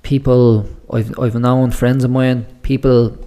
people 0.03 0.65
I've 0.91 1.17
I've 1.19 1.35
known 1.35 1.71
friends 1.71 2.03
of 2.03 2.11
mine, 2.11 2.45
people 2.63 3.17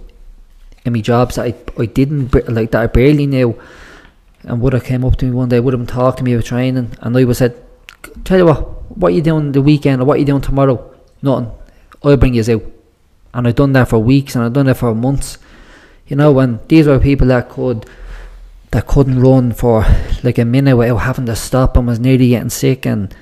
in 0.85 0.93
my 0.93 1.01
jobs 1.01 1.37
I 1.37 1.53
I 1.77 1.85
didn't 1.85 2.33
like 2.49 2.71
that 2.71 2.81
I 2.81 2.87
barely 2.87 3.27
knew, 3.27 3.59
and 4.43 4.61
would 4.61 4.73
have 4.73 4.83
came 4.83 5.05
up 5.05 5.15
to 5.17 5.25
me 5.25 5.31
one 5.31 5.49
day, 5.49 5.59
would 5.59 5.73
have 5.73 5.87
talked 5.87 6.17
to 6.19 6.23
me 6.23 6.33
about 6.33 6.45
training, 6.45 6.91
and 7.01 7.17
I 7.17 7.23
would 7.23 7.35
said, 7.37 7.55
"Tell 8.23 8.37
you 8.37 8.45
what, 8.45 8.97
what 8.97 9.11
are 9.11 9.15
you 9.15 9.21
doing 9.21 9.51
the 9.51 9.61
weekend 9.61 10.01
or 10.01 10.05
what 10.05 10.15
are 10.15 10.19
you 10.19 10.25
doing 10.25 10.41
tomorrow? 10.41 10.79
Nothing. 11.21 11.51
I'll 12.03 12.17
bring 12.17 12.33
you 12.33 12.43
out." 12.49 12.63
And 13.33 13.47
I've 13.47 13.55
done 13.55 13.73
that 13.73 13.89
for 13.89 13.99
weeks, 13.99 14.35
and 14.35 14.43
I've 14.45 14.53
done 14.53 14.67
it 14.67 14.75
for 14.75 14.95
months. 14.95 15.37
You 16.07 16.15
know, 16.15 16.31
when 16.31 16.59
these 16.67 16.87
were 16.87 16.99
people 16.99 17.27
that 17.27 17.49
could 17.49 17.85
that 18.71 18.87
couldn't 18.87 19.19
run 19.19 19.53
for 19.53 19.85
like 20.23 20.37
a 20.37 20.45
minute 20.45 20.75
without 20.75 20.97
having 20.97 21.25
to 21.25 21.35
stop 21.35 21.77
and 21.77 21.87
was 21.87 21.99
nearly 21.99 22.29
getting 22.29 22.49
sick 22.49 22.85
and 22.85 23.15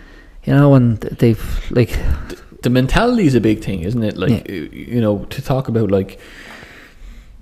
you 0.44 0.54
know 0.54 0.74
and 0.74 1.00
they've 1.00 1.66
like 1.70 1.98
The 2.64 2.70
mentality 2.70 3.28
is 3.28 3.36
a 3.36 3.42
big 3.42 3.64
thing, 3.64 3.82
isn't 3.82 4.04
it? 4.04 4.18
Like 4.18 4.48
Yeah. 4.48 4.52
you 4.72 5.02
know, 5.02 5.26
to 5.30 5.42
talk 5.42 5.68
about 5.68 5.92
like 5.92 6.20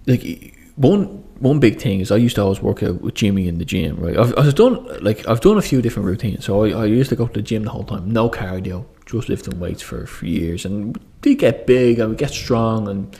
like 0.07 0.55
one 0.75 1.20
one 1.41 1.59
big 1.59 1.81
thing 1.81 1.99
is 1.99 2.11
I 2.11 2.17
used 2.17 2.35
to 2.35 2.43
always 2.43 2.61
work 2.61 2.83
out 2.83 3.01
with 3.01 3.15
Jimmy 3.15 3.47
in 3.47 3.57
the 3.57 3.65
gym, 3.65 3.97
right? 3.97 4.15
I've, 4.15 4.37
I've 4.37 4.55
done 4.55 4.75
like 5.03 5.27
I've 5.27 5.41
done 5.41 5.57
a 5.57 5.61
few 5.61 5.81
different 5.81 6.07
routines. 6.07 6.45
So 6.45 6.63
I, 6.63 6.69
I 6.69 6.85
used 6.85 7.09
to 7.09 7.15
go 7.15 7.27
to 7.27 7.33
the 7.33 7.41
gym 7.41 7.63
the 7.63 7.71
whole 7.71 7.83
time, 7.83 8.11
no 8.11 8.29
cardio, 8.29 8.85
just 9.05 9.27
lifting 9.27 9.59
weights 9.59 9.81
for, 9.81 10.05
for 10.05 10.25
years, 10.25 10.65
and 10.65 10.97
we 11.23 11.35
get 11.35 11.65
big 11.65 11.99
and 11.99 12.11
we 12.11 12.15
get 12.15 12.29
strong, 12.29 12.87
and 12.87 13.19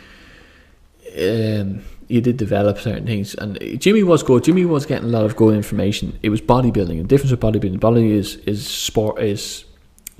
um, 1.17 1.83
you 2.07 2.21
did 2.21 2.37
develop 2.37 2.77
certain 2.77 3.07
things. 3.07 3.33
And 3.35 3.57
Jimmy 3.81 4.03
was 4.03 4.21
good. 4.21 4.43
Jimmy 4.43 4.65
was 4.65 4.85
getting 4.85 5.09
a 5.09 5.11
lot 5.11 5.25
of 5.25 5.35
good 5.35 5.55
information. 5.55 6.19
It 6.21 6.29
was 6.29 6.41
bodybuilding. 6.41 6.97
The 6.97 7.03
difference 7.03 7.31
with 7.31 7.39
bodybuilding, 7.39 7.79
body 7.79 8.11
is 8.11 8.35
is 8.45 8.67
sport 8.67 9.19
is 9.19 9.65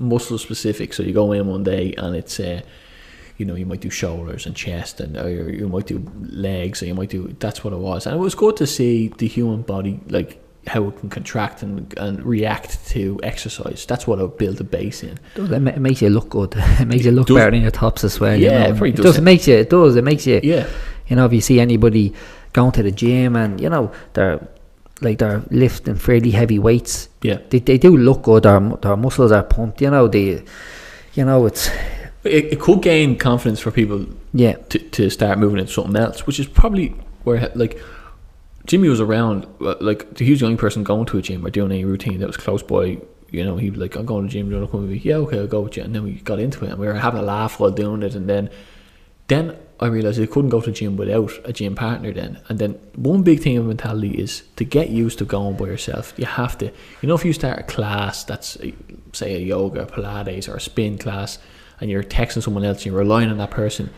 muscle 0.00 0.38
specific. 0.38 0.92
So 0.92 1.04
you 1.04 1.12
go 1.12 1.30
in 1.30 1.46
one 1.46 1.62
day 1.62 1.94
and 1.96 2.16
it's 2.16 2.40
uh, 2.40 2.62
you 3.42 3.46
know 3.48 3.56
you 3.62 3.66
might 3.66 3.80
do 3.88 3.90
shoulders 3.90 4.46
and 4.46 4.54
chest 4.64 5.00
and 5.00 5.16
or 5.16 5.28
you 5.60 5.68
might 5.68 5.86
do 5.94 5.98
legs 6.48 6.80
or 6.80 6.86
you 6.86 6.94
might 6.94 7.10
do 7.10 7.20
that's 7.44 7.60
what 7.64 7.72
it 7.72 7.80
was. 7.90 8.06
And 8.06 8.14
it 8.14 8.22
was 8.28 8.34
good 8.36 8.56
to 8.62 8.66
see 8.66 9.08
the 9.22 9.26
human 9.26 9.62
body 9.62 9.94
like 10.08 10.30
how 10.68 10.80
it 10.88 10.94
can 11.00 11.10
contract 11.10 11.64
and, 11.64 11.92
and 11.98 12.22
react 12.24 12.70
to 12.94 13.18
exercise. 13.24 13.84
That's 13.90 14.06
what 14.06 14.20
it 14.20 14.38
built 14.38 14.60
a 14.60 14.64
base 14.64 15.02
in. 15.02 15.18
It, 15.34 15.50
it 15.52 15.80
makes 15.88 16.00
you 16.02 16.08
look 16.10 16.28
good. 16.28 16.54
It 16.82 16.86
makes 16.86 17.04
you 17.04 17.10
look 17.10 17.26
does- 17.26 17.36
better 17.36 17.56
in 17.56 17.62
your 17.62 17.72
tops 17.72 18.04
as 18.04 18.20
well 18.20 18.36
you 18.36 18.46
Yeah, 18.46 18.50
know, 18.52 18.64
it 18.64 18.68
and 18.68 18.78
probably 18.78 18.90
it 18.90 18.96
does. 18.96 19.04
does 19.06 19.18
it. 19.18 19.22
makes 19.30 19.48
you 19.48 19.56
it 19.56 19.70
does 19.70 19.96
it 19.96 20.04
makes 20.04 20.24
you 20.30 20.38
yeah. 20.44 20.64
you 21.08 21.16
know 21.16 21.26
if 21.26 21.32
you 21.32 21.40
see 21.40 21.58
anybody 21.58 22.14
going 22.52 22.72
to 22.78 22.82
the 22.84 22.92
gym 23.02 23.34
and 23.34 23.60
you 23.60 23.68
know 23.74 23.90
they're 24.14 24.38
like 25.00 25.18
they're 25.18 25.42
lifting 25.50 25.96
fairly 25.96 26.30
heavy 26.30 26.60
weights 26.60 27.08
yeah. 27.22 27.38
they, 27.50 27.58
they 27.58 27.76
do 27.78 27.96
look 27.96 28.22
good. 28.22 28.44
Their, 28.44 28.60
their 28.82 28.96
muscles 28.96 29.32
are 29.32 29.42
pumped 29.42 29.80
you 29.82 29.90
know 29.90 30.06
they 30.06 30.44
you 31.14 31.24
know 31.24 31.44
it's 31.46 31.68
it, 32.24 32.52
it 32.52 32.60
could 32.60 32.82
gain 32.82 33.16
confidence 33.18 33.60
for 33.60 33.70
people 33.70 34.06
yeah 34.32 34.54
to, 34.70 34.78
to 34.78 35.10
start 35.10 35.38
moving 35.38 35.58
into 35.58 35.72
something 35.72 35.96
else, 35.96 36.26
which 36.26 36.38
is 36.40 36.46
probably 36.46 36.88
where 37.24 37.50
like 37.54 37.80
Jimmy 38.66 38.88
was 38.88 39.00
around. 39.00 39.46
uh, 39.60 39.74
Like 39.80 40.18
he 40.18 40.30
was 40.30 40.40
the 40.40 40.46
only 40.46 40.58
person 40.58 40.84
going 40.84 41.06
to 41.06 41.18
a 41.18 41.22
gym 41.22 41.44
or 41.44 41.50
doing 41.50 41.72
any 41.72 41.84
routine 41.84 42.20
that 42.20 42.26
was 42.26 42.36
close 42.36 42.62
by. 42.62 42.98
You 43.30 43.44
know, 43.44 43.56
he'd 43.56 43.72
be 43.72 43.78
like, 43.80 43.96
"I'm 43.96 44.04
going 44.04 44.28
to 44.28 44.28
the 44.28 44.32
gym. 44.32 44.48
Do 44.48 44.54
you 44.54 44.60
want 44.60 44.70
to 44.70 44.72
come 44.72 44.82
with 44.82 44.90
me?" 44.90 44.98
Yeah, 44.98 45.16
okay, 45.16 45.38
I'll 45.38 45.46
go 45.46 45.62
with 45.62 45.76
you. 45.76 45.82
And 45.82 45.94
then 45.94 46.04
we 46.04 46.12
got 46.12 46.38
into 46.38 46.64
it, 46.64 46.70
and 46.70 46.78
we 46.78 46.86
were 46.86 46.94
having 46.94 47.20
a 47.20 47.24
laugh 47.24 47.58
while 47.58 47.70
doing 47.70 48.02
it. 48.02 48.14
And 48.14 48.28
then, 48.28 48.50
then 49.28 49.56
I 49.80 49.86
realized 49.86 50.20
I 50.20 50.26
couldn't 50.26 50.50
go 50.50 50.60
to 50.60 50.66
the 50.66 50.76
gym 50.76 50.96
without 50.98 51.32
a 51.44 51.52
gym 51.52 51.74
partner. 51.74 52.12
Then, 52.12 52.40
and 52.50 52.58
then 52.58 52.72
one 52.94 53.22
big 53.22 53.40
thing 53.40 53.56
of 53.56 53.64
mentality 53.64 54.10
is 54.10 54.42
to 54.56 54.64
get 54.64 54.90
used 54.90 55.18
to 55.18 55.24
going 55.24 55.56
by 55.56 55.64
yourself. 55.64 56.12
You 56.18 56.26
have 56.26 56.58
to, 56.58 56.66
you 56.66 57.08
know, 57.08 57.14
if 57.14 57.24
you 57.24 57.32
start 57.32 57.58
a 57.58 57.62
class 57.62 58.22
that's 58.22 58.58
say 59.14 59.34
a 59.34 59.38
yoga, 59.38 59.86
Pilates, 59.86 60.46
or 60.46 60.56
a 60.56 60.60
spin 60.60 60.98
class, 60.98 61.38
and 61.82 61.90
you're 61.90 62.02
texting 62.02 62.42
someone 62.42 62.64
else, 62.64 62.78
and 62.78 62.86
you're 62.86 62.98
relying 62.98 63.30
on 63.30 63.36
that 63.36 63.50
person 63.50 63.90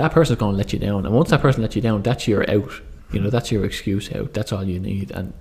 that 0.00 0.12
person's 0.12 0.38
going 0.38 0.52
to 0.52 0.56
let 0.58 0.72
you 0.72 0.78
down. 0.78 1.04
And 1.04 1.14
once 1.14 1.30
that 1.30 1.40
person 1.40 1.62
lets 1.62 1.76
you 1.76 1.82
down, 1.82 2.02
that's 2.02 2.26
your 2.26 2.48
out. 2.50 2.70
You 3.12 3.20
know, 3.20 3.30
that's 3.30 3.50
your 3.50 3.64
excuse 3.64 4.12
out. 4.14 4.32
That's 4.32 4.52
all 4.52 4.64
you 4.64 4.78
need. 4.78 5.10
And, 5.10 5.32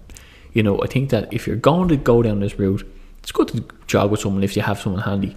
you 0.54 0.64
know, 0.64 0.82
I 0.82 0.88
think 0.88 1.12
that 1.12 1.32
if 1.32 1.48
you're 1.48 1.56
going 1.56 1.88
to 1.90 1.98
go 1.98 2.22
down 2.22 2.40
this 2.40 2.58
route, 2.58 2.86
it's 3.20 3.32
good 3.32 3.50
to 3.50 3.64
jog 3.88 4.12
with 4.12 4.22
someone 4.22 4.44
if 4.44 4.56
you 4.56 4.62
have 4.62 4.80
someone 4.80 5.04
handy. 5.04 5.36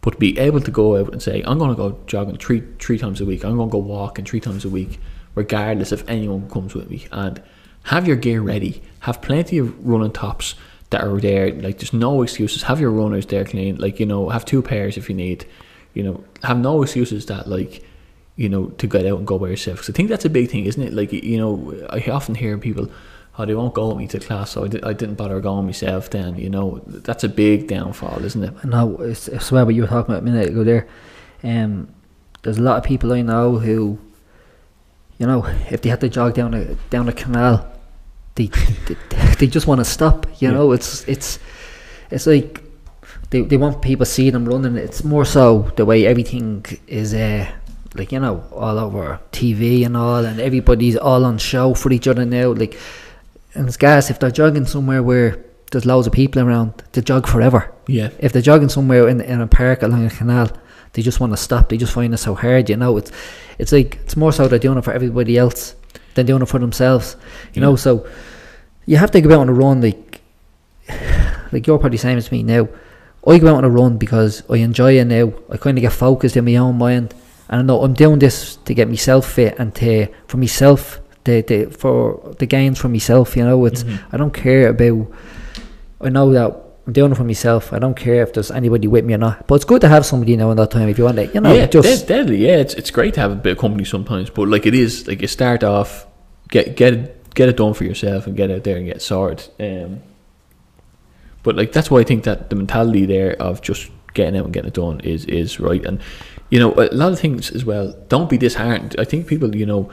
But 0.00 0.18
be 0.18 0.38
able 0.38 0.60
to 0.60 0.70
go 0.70 0.96
out 0.96 1.12
and 1.12 1.22
say, 1.22 1.42
I'm 1.46 1.58
going 1.58 1.70
to 1.70 1.76
go 1.76 1.98
jogging 2.06 2.36
three 2.36 2.62
three 2.78 2.98
times 2.98 3.20
a 3.20 3.24
week. 3.24 3.44
I'm 3.44 3.56
going 3.56 3.68
to 3.68 3.72
go 3.72 3.78
walking 3.78 4.24
three 4.24 4.40
times 4.40 4.64
a 4.64 4.68
week, 4.68 4.98
regardless 5.34 5.92
if 5.92 6.08
anyone 6.08 6.50
comes 6.50 6.74
with 6.74 6.90
me. 6.90 7.06
And 7.12 7.40
have 7.84 8.06
your 8.06 8.16
gear 8.16 8.42
ready. 8.42 8.82
Have 9.00 9.22
plenty 9.22 9.58
of 9.58 9.86
running 9.86 10.12
tops 10.12 10.56
that 10.90 11.02
are 11.02 11.20
there. 11.20 11.52
Like, 11.52 11.78
there's 11.78 11.92
no 11.92 12.22
excuses. 12.22 12.64
Have 12.64 12.80
your 12.80 12.90
runners 12.90 13.26
there 13.26 13.44
clean. 13.44 13.76
Like, 13.76 13.98
you 13.98 14.06
know, 14.06 14.28
have 14.28 14.44
two 14.44 14.60
pairs 14.60 14.96
if 14.96 15.08
you 15.08 15.14
need. 15.14 15.46
You 15.94 16.02
know, 16.04 16.24
have 16.42 16.58
no 16.58 16.82
excuses 16.82 17.26
that, 17.26 17.46
like, 17.48 17.84
you 18.36 18.48
know, 18.48 18.66
to 18.78 18.86
get 18.86 19.04
out 19.06 19.18
and 19.18 19.26
go 19.26 19.38
by 19.38 19.48
yourself. 19.48 19.78
Because 19.78 19.90
I 19.90 19.92
think 19.96 20.08
that's 20.08 20.24
a 20.24 20.30
big 20.30 20.50
thing, 20.50 20.64
isn't 20.64 20.82
it? 20.82 20.92
Like, 20.92 21.12
you 21.12 21.36
know, 21.36 21.86
I 21.90 22.00
often 22.10 22.34
hear 22.34 22.56
people, 22.58 22.88
oh, 23.38 23.44
they 23.44 23.54
won't 23.54 23.74
go 23.74 23.88
with 23.88 23.98
me 23.98 24.06
to 24.08 24.18
class, 24.20 24.50
so 24.52 24.64
I, 24.64 24.68
di- 24.68 24.82
I 24.82 24.92
didn't 24.94 25.16
bother 25.16 25.38
going 25.40 25.66
myself 25.66 26.08
then, 26.10 26.36
you 26.36 26.48
know. 26.48 26.82
That's 26.86 27.24
a 27.24 27.28
big 27.28 27.68
downfall, 27.68 28.24
isn't 28.24 28.42
it? 28.42 28.64
No, 28.64 28.96
it's, 29.00 29.28
I 29.28 29.38
swear 29.38 29.64
what 29.66 29.74
you 29.74 29.82
were 29.82 29.88
talking 29.88 30.14
about 30.14 30.22
a 30.22 30.24
minute 30.24 30.48
ago 30.48 30.64
there. 30.64 30.86
Um, 31.42 31.88
there's 32.42 32.58
a 32.58 32.62
lot 32.62 32.78
of 32.78 32.84
people 32.84 33.12
I 33.12 33.22
know 33.22 33.58
who, 33.58 33.98
you 35.18 35.26
know, 35.26 35.44
if 35.70 35.82
they 35.82 35.90
had 35.90 36.00
to 36.00 36.08
jog 36.08 36.34
down 36.34 36.54
a 36.54 36.74
down 36.90 37.08
a 37.08 37.12
canal, 37.12 37.70
they 38.34 38.46
they, 38.46 38.96
they 39.38 39.46
just 39.46 39.66
want 39.66 39.78
to 39.80 39.84
stop. 39.84 40.26
You 40.40 40.48
Yeah. 40.48 40.54
know, 40.54 40.72
it's 40.72 41.06
it's 41.06 41.38
it's 42.10 42.26
like 42.26 42.62
they 43.32 43.40
they 43.42 43.56
want 43.56 43.82
people 43.82 44.04
to 44.06 44.10
see 44.12 44.30
them 44.30 44.44
running. 44.44 44.76
It's 44.76 45.02
more 45.02 45.24
so 45.24 45.70
the 45.76 45.84
way 45.84 46.06
everything 46.06 46.64
is. 46.86 47.12
Uh, 47.14 47.50
like 47.94 48.10
you 48.10 48.20
know, 48.20 48.42
all 48.52 48.78
over 48.78 49.20
TV 49.32 49.84
and 49.84 49.96
all, 49.96 50.24
and 50.24 50.40
everybody's 50.40 50.96
all 50.96 51.26
on 51.26 51.36
show 51.36 51.74
for 51.74 51.92
each 51.92 52.08
other 52.08 52.24
now. 52.24 52.52
Like, 52.52 52.78
and 53.54 53.66
it's 53.68 53.76
gas 53.76 54.08
if 54.08 54.18
they're 54.18 54.30
jogging 54.30 54.64
somewhere 54.64 55.02
where 55.02 55.44
there's 55.70 55.84
loads 55.84 56.06
of 56.06 56.14
people 56.14 56.40
around, 56.40 56.72
they 56.92 57.02
jog 57.02 57.26
forever 57.26 57.70
Yeah. 57.86 58.08
if 58.18 58.32
they're 58.32 58.40
jogging 58.50 58.68
somewhere 58.70 59.08
in, 59.08 59.20
in 59.20 59.40
a 59.42 59.46
park 59.46 59.82
along 59.82 60.06
a 60.06 60.10
canal, 60.10 60.50
they 60.94 61.02
just 61.02 61.20
want 61.20 61.34
to 61.34 61.36
stop. 61.36 61.68
They 61.68 61.76
just 61.76 61.92
find 61.92 62.14
it 62.14 62.18
so 62.18 62.34
hard, 62.34 62.70
you 62.70 62.76
know. 62.78 62.96
It's 62.96 63.12
it's 63.58 63.72
like 63.72 63.96
it's 64.04 64.16
more 64.16 64.32
so 64.32 64.48
they're 64.48 64.58
doing 64.58 64.78
it 64.78 64.84
for 64.84 64.94
everybody 64.94 65.36
else 65.36 65.74
than 66.14 66.24
doing 66.24 66.40
it 66.42 66.48
for 66.48 66.60
themselves, 66.60 67.16
you 67.52 67.60
know. 67.60 67.76
So 67.76 68.06
you 68.86 68.96
have 68.96 69.10
to 69.10 69.20
go 69.20 69.34
out 69.34 69.40
on 69.42 69.48
a 69.50 69.52
run, 69.52 69.82
like 69.82 70.20
like 71.52 71.66
you're 71.66 71.78
probably 71.78 71.98
same 71.98 72.16
as 72.16 72.32
me 72.32 72.42
now. 72.42 72.68
I 73.26 73.38
go 73.38 73.48
out 73.48 73.56
on 73.56 73.64
a 73.64 73.70
run 73.70 73.98
because 73.98 74.42
I 74.50 74.56
enjoy 74.56 74.98
it 74.98 75.04
now. 75.04 75.32
I 75.50 75.56
kind 75.56 75.78
of 75.78 75.82
get 75.82 75.92
focused 75.92 76.36
in 76.36 76.44
my 76.44 76.56
own 76.56 76.76
mind, 76.78 77.14
and 77.48 77.60
I 77.60 77.62
know 77.62 77.82
I'm 77.82 77.94
doing 77.94 78.18
this 78.18 78.56
to 78.64 78.74
get 78.74 78.88
myself 78.88 79.26
fit 79.30 79.54
and 79.58 79.74
to 79.76 80.08
for 80.26 80.38
myself, 80.38 81.00
the, 81.24 81.40
the 81.42 81.66
for 81.66 82.34
the 82.38 82.46
gains 82.46 82.78
for 82.78 82.88
myself. 82.88 83.36
You 83.36 83.44
know, 83.44 83.64
it's 83.66 83.84
Mhm. 83.84 83.98
I 84.12 84.16
don't 84.16 84.34
care 84.34 84.68
about. 84.68 85.06
I 86.00 86.08
know 86.08 86.32
that 86.32 86.50
I'm 86.86 86.92
doing 86.92 87.12
it 87.12 87.14
for 87.14 87.22
myself. 87.22 87.72
I 87.72 87.78
don't 87.78 87.94
care 87.96 88.22
if 88.24 88.32
there's 88.32 88.50
anybody 88.50 88.88
with 88.88 89.04
me 89.04 89.14
or 89.14 89.18
not. 89.18 89.46
But 89.46 89.54
it's 89.56 89.64
good 89.64 89.80
to 89.82 89.88
have 89.88 90.04
somebody 90.04 90.36
now 90.36 90.50
in 90.50 90.56
that 90.56 90.72
time 90.72 90.88
if 90.88 90.98
you 90.98 91.04
want 91.04 91.16
to, 91.18 91.26
you 91.32 91.40
know, 91.40 91.54
yeah, 91.54 91.66
just 91.66 92.08
dead- 92.08 92.26
deadly. 92.26 92.38
Yeah, 92.46 92.56
it's 92.56 92.74
it's 92.74 92.90
great 92.90 93.14
to 93.14 93.20
have 93.20 93.30
a 93.30 93.36
bit 93.36 93.52
of 93.52 93.58
company 93.58 93.84
sometimes, 93.84 94.30
but 94.30 94.48
like 94.48 94.66
it 94.66 94.74
is 94.74 95.06
like 95.06 95.22
you 95.22 95.28
start 95.28 95.62
off, 95.62 96.06
get 96.48 96.74
get 96.74 96.92
it, 96.94 97.34
get 97.34 97.48
it 97.48 97.56
done 97.56 97.72
for 97.74 97.84
yourself 97.84 98.26
and 98.26 98.36
get 98.36 98.50
out 98.50 98.64
there 98.64 98.76
and 98.78 98.86
get 98.86 99.00
sorted. 99.00 99.48
Um, 99.60 100.00
but 101.42 101.56
like 101.56 101.72
that's 101.72 101.90
why 101.90 102.00
I 102.00 102.04
think 102.04 102.24
that 102.24 102.50
the 102.50 102.56
mentality 102.56 103.06
there 103.06 103.32
of 103.40 103.62
just 103.62 103.90
getting 104.14 104.38
out 104.38 104.44
and 104.44 104.52
getting 104.52 104.68
it 104.68 104.74
done 104.74 105.00
is 105.00 105.24
is 105.26 105.58
right. 105.60 105.84
And 105.84 106.00
you 106.50 106.58
know 106.58 106.72
a 106.74 106.94
lot 106.94 107.12
of 107.12 107.18
things 107.18 107.50
as 107.50 107.64
well. 107.64 107.94
Don't 108.08 108.30
be 108.30 108.38
disheartened. 108.38 108.96
I 108.98 109.04
think 109.04 109.26
people 109.26 109.54
you 109.54 109.66
know 109.66 109.90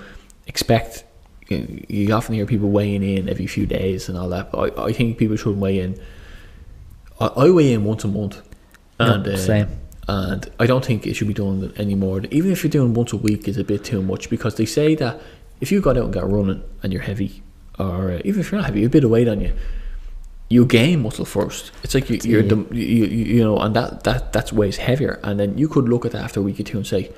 expect. 0.47 1.05
You, 1.47 2.13
often 2.13 2.35
hear 2.35 2.45
people 2.45 2.69
weighing 2.69 3.01
in 3.01 3.27
every 3.27 3.47
few 3.47 3.65
days 3.65 4.07
and 4.07 4.15
all 4.15 4.29
that. 4.29 4.51
But 4.51 4.77
I, 4.77 4.85
I 4.85 4.93
think 4.93 5.17
people 5.17 5.35
should 5.35 5.59
weigh 5.59 5.79
in. 5.79 5.99
I, 7.19 7.25
I 7.25 7.49
weigh 7.49 7.73
in 7.73 7.85
once 7.85 8.03
a 8.03 8.07
month, 8.07 8.39
and 8.99 9.27
uh, 9.27 9.35
same. 9.35 9.67
and 10.07 10.47
I 10.59 10.67
don't 10.67 10.85
think 10.85 11.07
it 11.07 11.15
should 11.15 11.27
be 11.27 11.33
done 11.33 11.73
anymore. 11.77 12.21
Even 12.29 12.51
if 12.51 12.63
you're 12.63 12.69
doing 12.69 12.93
once 12.93 13.13
a 13.13 13.17
week, 13.17 13.47
is 13.47 13.57
a 13.57 13.63
bit 13.63 13.83
too 13.83 14.03
much 14.03 14.29
because 14.29 14.55
they 14.57 14.65
say 14.65 14.93
that 14.95 15.19
if 15.59 15.71
you 15.71 15.81
got 15.81 15.97
out 15.97 16.05
and 16.05 16.13
got 16.13 16.29
running 16.29 16.63
and 16.83 16.93
you're 16.93 17.01
heavy, 17.01 17.41
or 17.79 18.11
uh, 18.11 18.21
even 18.23 18.41
if 18.41 18.51
you're 18.51 18.61
not 18.61 18.67
heavy, 18.67 18.83
a 18.83 18.89
bit 18.89 19.03
of 19.03 19.09
weight 19.09 19.27
on 19.27 19.41
you, 19.41 19.51
you 20.49 20.65
gain 20.65 21.03
muscle 21.03 21.25
first. 21.25 21.71
It's 21.83 21.93
like 21.93 22.09
you, 22.09 22.19
you're 22.23 22.43
the, 22.43 22.57
you, 22.71 23.05
you 23.05 23.25
you 23.35 23.43
know, 23.43 23.57
and 23.59 23.75
that 23.75 24.03
that 24.03 24.33
that's 24.33 24.51
weighs 24.51 24.77
heavier. 24.77 25.19
And 25.23 25.39
then 25.39 25.57
you 25.57 25.67
could 25.67 25.87
look 25.87 26.05
at 26.05 26.11
that 26.11 26.23
after 26.23 26.39
a 26.39 26.43
week 26.43 26.59
or 26.59 26.63
two 26.63 26.77
and 26.77 26.87
say, 26.87 27.11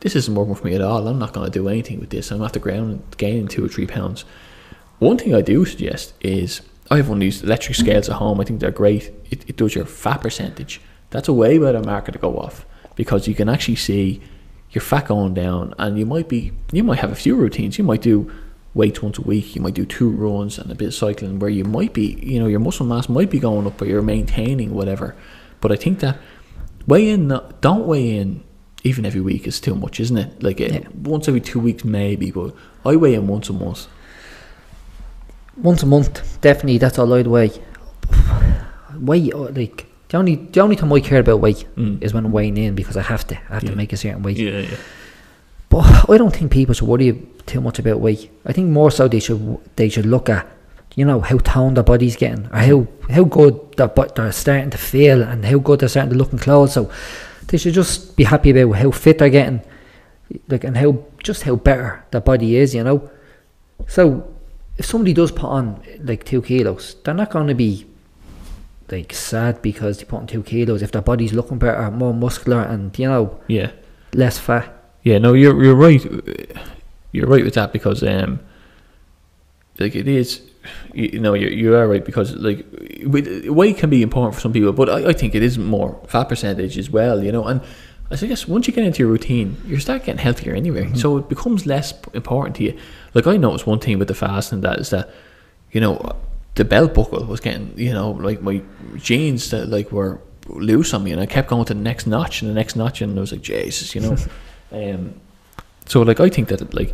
"This 0.00 0.16
isn't 0.16 0.34
working 0.34 0.54
for 0.54 0.66
me 0.66 0.74
at 0.74 0.80
all. 0.80 1.06
I'm 1.06 1.18
not 1.18 1.34
going 1.34 1.50
to 1.50 1.52
do 1.52 1.68
anything 1.68 2.00
with 2.00 2.10
this. 2.10 2.30
I'm 2.30 2.42
off 2.42 2.52
the 2.52 2.58
ground 2.58 2.90
and 2.90 3.16
gaining 3.18 3.48
two 3.48 3.64
or 3.64 3.68
three 3.68 3.86
pounds." 3.86 4.24
One 4.98 5.18
thing 5.18 5.34
I 5.34 5.42
do 5.42 5.64
suggest 5.64 6.14
is 6.20 6.62
I 6.90 6.96
have 6.96 7.08
one 7.08 7.18
of 7.18 7.20
these 7.20 7.42
electric 7.42 7.76
scales 7.76 8.08
at 8.08 8.16
home. 8.16 8.40
I 8.40 8.44
think 8.44 8.60
they're 8.60 8.70
great. 8.70 9.12
It, 9.30 9.48
it 9.48 9.56
does 9.56 9.74
your 9.74 9.84
fat 9.84 10.22
percentage. 10.22 10.80
That's 11.10 11.28
a 11.28 11.32
way 11.32 11.58
better 11.58 11.80
marker 11.80 12.12
to 12.12 12.18
go 12.18 12.36
off 12.38 12.66
because 12.96 13.28
you 13.28 13.34
can 13.34 13.48
actually 13.48 13.76
see 13.76 14.20
your 14.70 14.82
fat 14.82 15.06
going 15.06 15.34
down, 15.34 15.74
and 15.78 15.98
you 15.98 16.06
might 16.06 16.28
be 16.28 16.52
you 16.72 16.84
might 16.84 16.98
have 16.98 17.12
a 17.12 17.14
few 17.14 17.36
routines. 17.36 17.76
You 17.76 17.84
might 17.84 18.02
do 18.02 18.32
weights 18.78 19.02
once 19.02 19.18
a 19.18 19.22
week. 19.32 19.46
You 19.54 19.60
might 19.62 19.74
do 19.74 19.84
two 19.84 20.08
runs 20.24 20.58
and 20.58 20.70
a 20.70 20.74
bit 20.80 20.88
of 20.88 20.94
cycling, 20.94 21.38
where 21.40 21.50
you 21.58 21.64
might 21.78 21.92
be 22.00 22.06
you 22.32 22.38
know 22.40 22.46
your 22.54 22.60
muscle 22.60 22.86
mass 22.86 23.08
might 23.08 23.30
be 23.30 23.40
going 23.48 23.66
up, 23.66 23.76
but 23.78 23.88
you're 23.88 24.02
maintaining 24.16 24.70
whatever. 24.78 25.08
But 25.60 25.72
I 25.72 25.76
think 25.76 25.98
that 26.00 26.16
weigh 26.86 27.08
in, 27.10 27.28
don't 27.60 27.86
weigh 27.86 28.16
in 28.20 28.42
even 28.84 29.04
every 29.04 29.20
week 29.20 29.46
is 29.46 29.60
too 29.60 29.74
much, 29.74 29.98
isn't 30.04 30.16
it? 30.24 30.42
Like 30.42 30.60
uh, 30.60 30.64
Yeah. 30.74 30.88
once 31.14 31.28
every 31.28 31.40
two 31.50 31.60
weeks 31.60 31.84
maybe, 31.84 32.30
but 32.30 32.54
I 32.90 32.96
weigh 32.96 33.14
in 33.14 33.26
once 33.26 33.48
a 33.50 33.52
month. 33.52 33.86
once 35.70 35.82
a 35.82 35.86
month, 35.86 36.40
definitely. 36.40 36.78
That's 36.78 36.98
all 36.98 37.12
I'd 37.14 37.26
weigh. 37.26 37.50
Weight, 39.10 39.32
uh, 39.34 39.50
like 39.60 39.86
the 40.08 40.16
only 40.16 40.36
the 40.36 40.60
only 40.60 40.76
time 40.76 40.92
I 40.92 41.00
care 41.00 41.20
about 41.20 41.40
weight 41.40 41.66
Mm. 41.76 42.02
is 42.02 42.12
when 42.14 42.24
I'm 42.24 42.32
weighing 42.32 42.56
in 42.56 42.74
because 42.74 42.96
I 42.96 43.02
have 43.02 43.26
to. 43.28 43.34
I 43.50 43.54
have 43.54 43.64
Yeah. 43.64 43.70
to 43.70 43.76
make 43.76 43.92
a 43.92 43.96
certain 43.96 44.22
weight. 44.22 44.38
Yeah, 44.38 44.60
yeah. 44.60 44.76
But 45.68 45.84
I 46.10 46.16
don't 46.18 46.34
think 46.34 46.50
people 46.50 46.74
should 46.74 46.88
worry 46.88 47.12
too 47.48 47.60
much 47.60 47.78
about 47.78 48.00
weight. 48.00 48.30
I 48.46 48.52
think 48.52 48.68
more 48.70 48.90
so 48.90 49.08
they 49.08 49.20
should 49.20 49.58
they 49.76 49.88
should 49.88 50.06
look 50.06 50.28
at 50.28 50.46
you 50.94 51.04
know 51.04 51.20
how 51.20 51.38
toned 51.38 51.76
their 51.76 51.84
body's 51.84 52.16
getting 52.16 52.46
or 52.52 52.58
how 52.58 52.86
how 53.10 53.24
good 53.24 53.72
their 53.76 53.88
but 53.88 54.14
they're 54.14 54.32
starting 54.32 54.70
to 54.70 54.78
feel 54.78 55.22
and 55.22 55.44
how 55.44 55.58
good 55.58 55.80
they're 55.80 55.88
starting 55.88 56.12
to 56.12 56.18
look 56.18 56.32
in 56.32 56.38
clothes. 56.38 56.72
So 56.74 56.90
they 57.48 57.58
should 57.58 57.74
just 57.74 58.16
be 58.16 58.24
happy 58.24 58.50
about 58.50 58.76
how 58.76 58.90
fit 58.90 59.18
they're 59.18 59.30
getting, 59.30 59.60
like 60.48 60.64
and 60.64 60.76
how 60.76 61.04
just 61.22 61.42
how 61.42 61.56
better 61.56 62.04
their 62.10 62.20
body 62.20 62.56
is. 62.56 62.74
You 62.74 62.84
know. 62.84 63.10
So 63.86 64.28
if 64.76 64.86
somebody 64.86 65.12
does 65.14 65.30
put 65.32 65.48
on 65.50 65.82
like 66.04 66.24
two 66.24 66.42
kilos, 66.42 66.96
they're 67.04 67.14
not 67.14 67.30
going 67.30 67.46
to 67.48 67.54
be 67.54 67.86
like 68.90 69.12
sad 69.12 69.60
because 69.62 69.98
they 69.98 70.04
put 70.04 70.20
on 70.20 70.26
two 70.26 70.42
kilos 70.42 70.82
if 70.82 70.92
their 70.92 71.02
body's 71.02 71.32
looking 71.32 71.58
better, 71.58 71.90
more 71.90 72.14
muscular, 72.14 72.62
and 72.62 72.96
you 72.98 73.08
know 73.08 73.38
Yeah. 73.46 73.70
less 74.14 74.38
fat. 74.38 74.74
Yeah, 75.02 75.18
no, 75.18 75.32
you're 75.34 75.62
you're 75.62 75.74
right. 75.76 76.04
You're 77.12 77.26
right 77.26 77.44
with 77.44 77.54
that 77.54 77.72
because 77.72 78.02
um, 78.02 78.40
like 79.78 79.94
it 79.94 80.08
is, 80.08 80.42
you, 80.92 81.18
know, 81.18 81.34
you 81.34 81.48
you 81.48 81.74
are 81.74 81.88
right 81.88 82.04
because 82.04 82.34
like 82.36 82.66
weight 83.04 83.78
can 83.78 83.90
be 83.90 84.02
important 84.02 84.34
for 84.34 84.40
some 84.40 84.52
people, 84.52 84.72
but 84.72 84.88
I, 84.88 85.08
I 85.08 85.12
think 85.12 85.34
it 85.34 85.42
is 85.42 85.58
more 85.58 86.00
fat 86.06 86.28
percentage 86.28 86.76
as 86.76 86.90
well. 86.90 87.22
You 87.22 87.32
know, 87.32 87.44
and 87.44 87.60
I 88.10 88.16
guess 88.16 88.48
once 88.48 88.66
you 88.66 88.72
get 88.72 88.84
into 88.84 89.00
your 89.00 89.08
routine, 89.08 89.56
you 89.66 89.78
start 89.78 90.04
getting 90.04 90.18
healthier 90.18 90.54
anyway, 90.54 90.92
so 90.94 91.18
it 91.18 91.28
becomes 91.28 91.66
less 91.66 91.92
important 92.14 92.56
to 92.56 92.64
you. 92.64 92.78
Like 93.14 93.26
I 93.26 93.36
noticed 93.36 93.66
one 93.66 93.78
thing 93.78 93.98
with 93.98 94.08
the 94.08 94.14
fasting 94.14 94.62
that 94.62 94.78
is 94.78 94.90
that, 94.90 95.10
you 95.72 95.80
know, 95.80 96.16
the 96.54 96.64
belt 96.64 96.94
buckle 96.94 97.24
was 97.24 97.40
getting, 97.40 97.72
you 97.76 97.92
know, 97.92 98.12
like 98.12 98.40
my 98.40 98.62
jeans 98.96 99.50
that 99.50 99.68
like 99.68 99.92
were 99.92 100.20
loose 100.48 100.94
on 100.94 101.04
me, 101.04 101.12
and 101.12 101.20
I 101.20 101.26
kept 101.26 101.48
going 101.48 101.66
to 101.66 101.74
the 101.74 101.80
next 101.80 102.06
notch 102.06 102.42
and 102.42 102.50
the 102.50 102.54
next 102.54 102.76
notch, 102.76 103.02
and 103.02 103.16
I 103.16 103.20
was 103.20 103.32
like, 103.32 103.42
Jesus, 103.42 103.94
you 103.94 104.00
know. 104.00 104.16
um, 104.72 105.20
so 105.88 106.02
like 106.02 106.20
I 106.20 106.28
think 106.28 106.48
that 106.48 106.72
like 106.74 106.92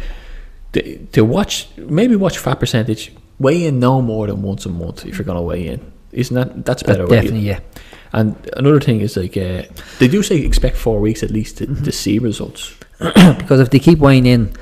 to, 1.13 1.25
watch 1.25 1.69
maybe 1.77 2.17
watch 2.17 2.39
fat 2.39 2.59
percentage 2.61 3.13
weigh 3.39 3.65
in 3.67 3.79
no 3.79 4.01
more 4.03 4.27
than 4.27 4.43
once 4.43 4.67
a 4.67 4.69
month 4.71 5.05
if 5.07 5.19
you're 5.19 5.25
gonna 5.27 5.43
weigh 5.43 5.67
in. 5.69 5.93
Isn't 6.13 6.35
that 6.37 6.65
that's 6.65 6.83
That 6.83 6.89
better? 6.93 7.07
way? 7.07 7.17
definitely, 7.17 7.41
yeah. 7.41 7.61
And 8.13 8.37
another 8.57 8.81
thing 8.81 9.01
is 9.01 9.17
like 9.17 9.37
uh, 9.37 9.63
they 9.99 10.09
do 10.09 10.23
say 10.23 10.37
expect 10.39 10.77
four 10.77 11.01
weeks 11.01 11.23
at 11.23 11.31
least 11.31 11.59
to, 11.59 11.67
Mm-hmm. 11.67 11.85
to 11.85 11.93
see 11.93 12.19
results. 12.19 12.75
because 12.99 13.61
if 13.61 13.71
they 13.71 13.81
keep 13.81 13.99
weighing 13.99 14.25
in 14.27 14.53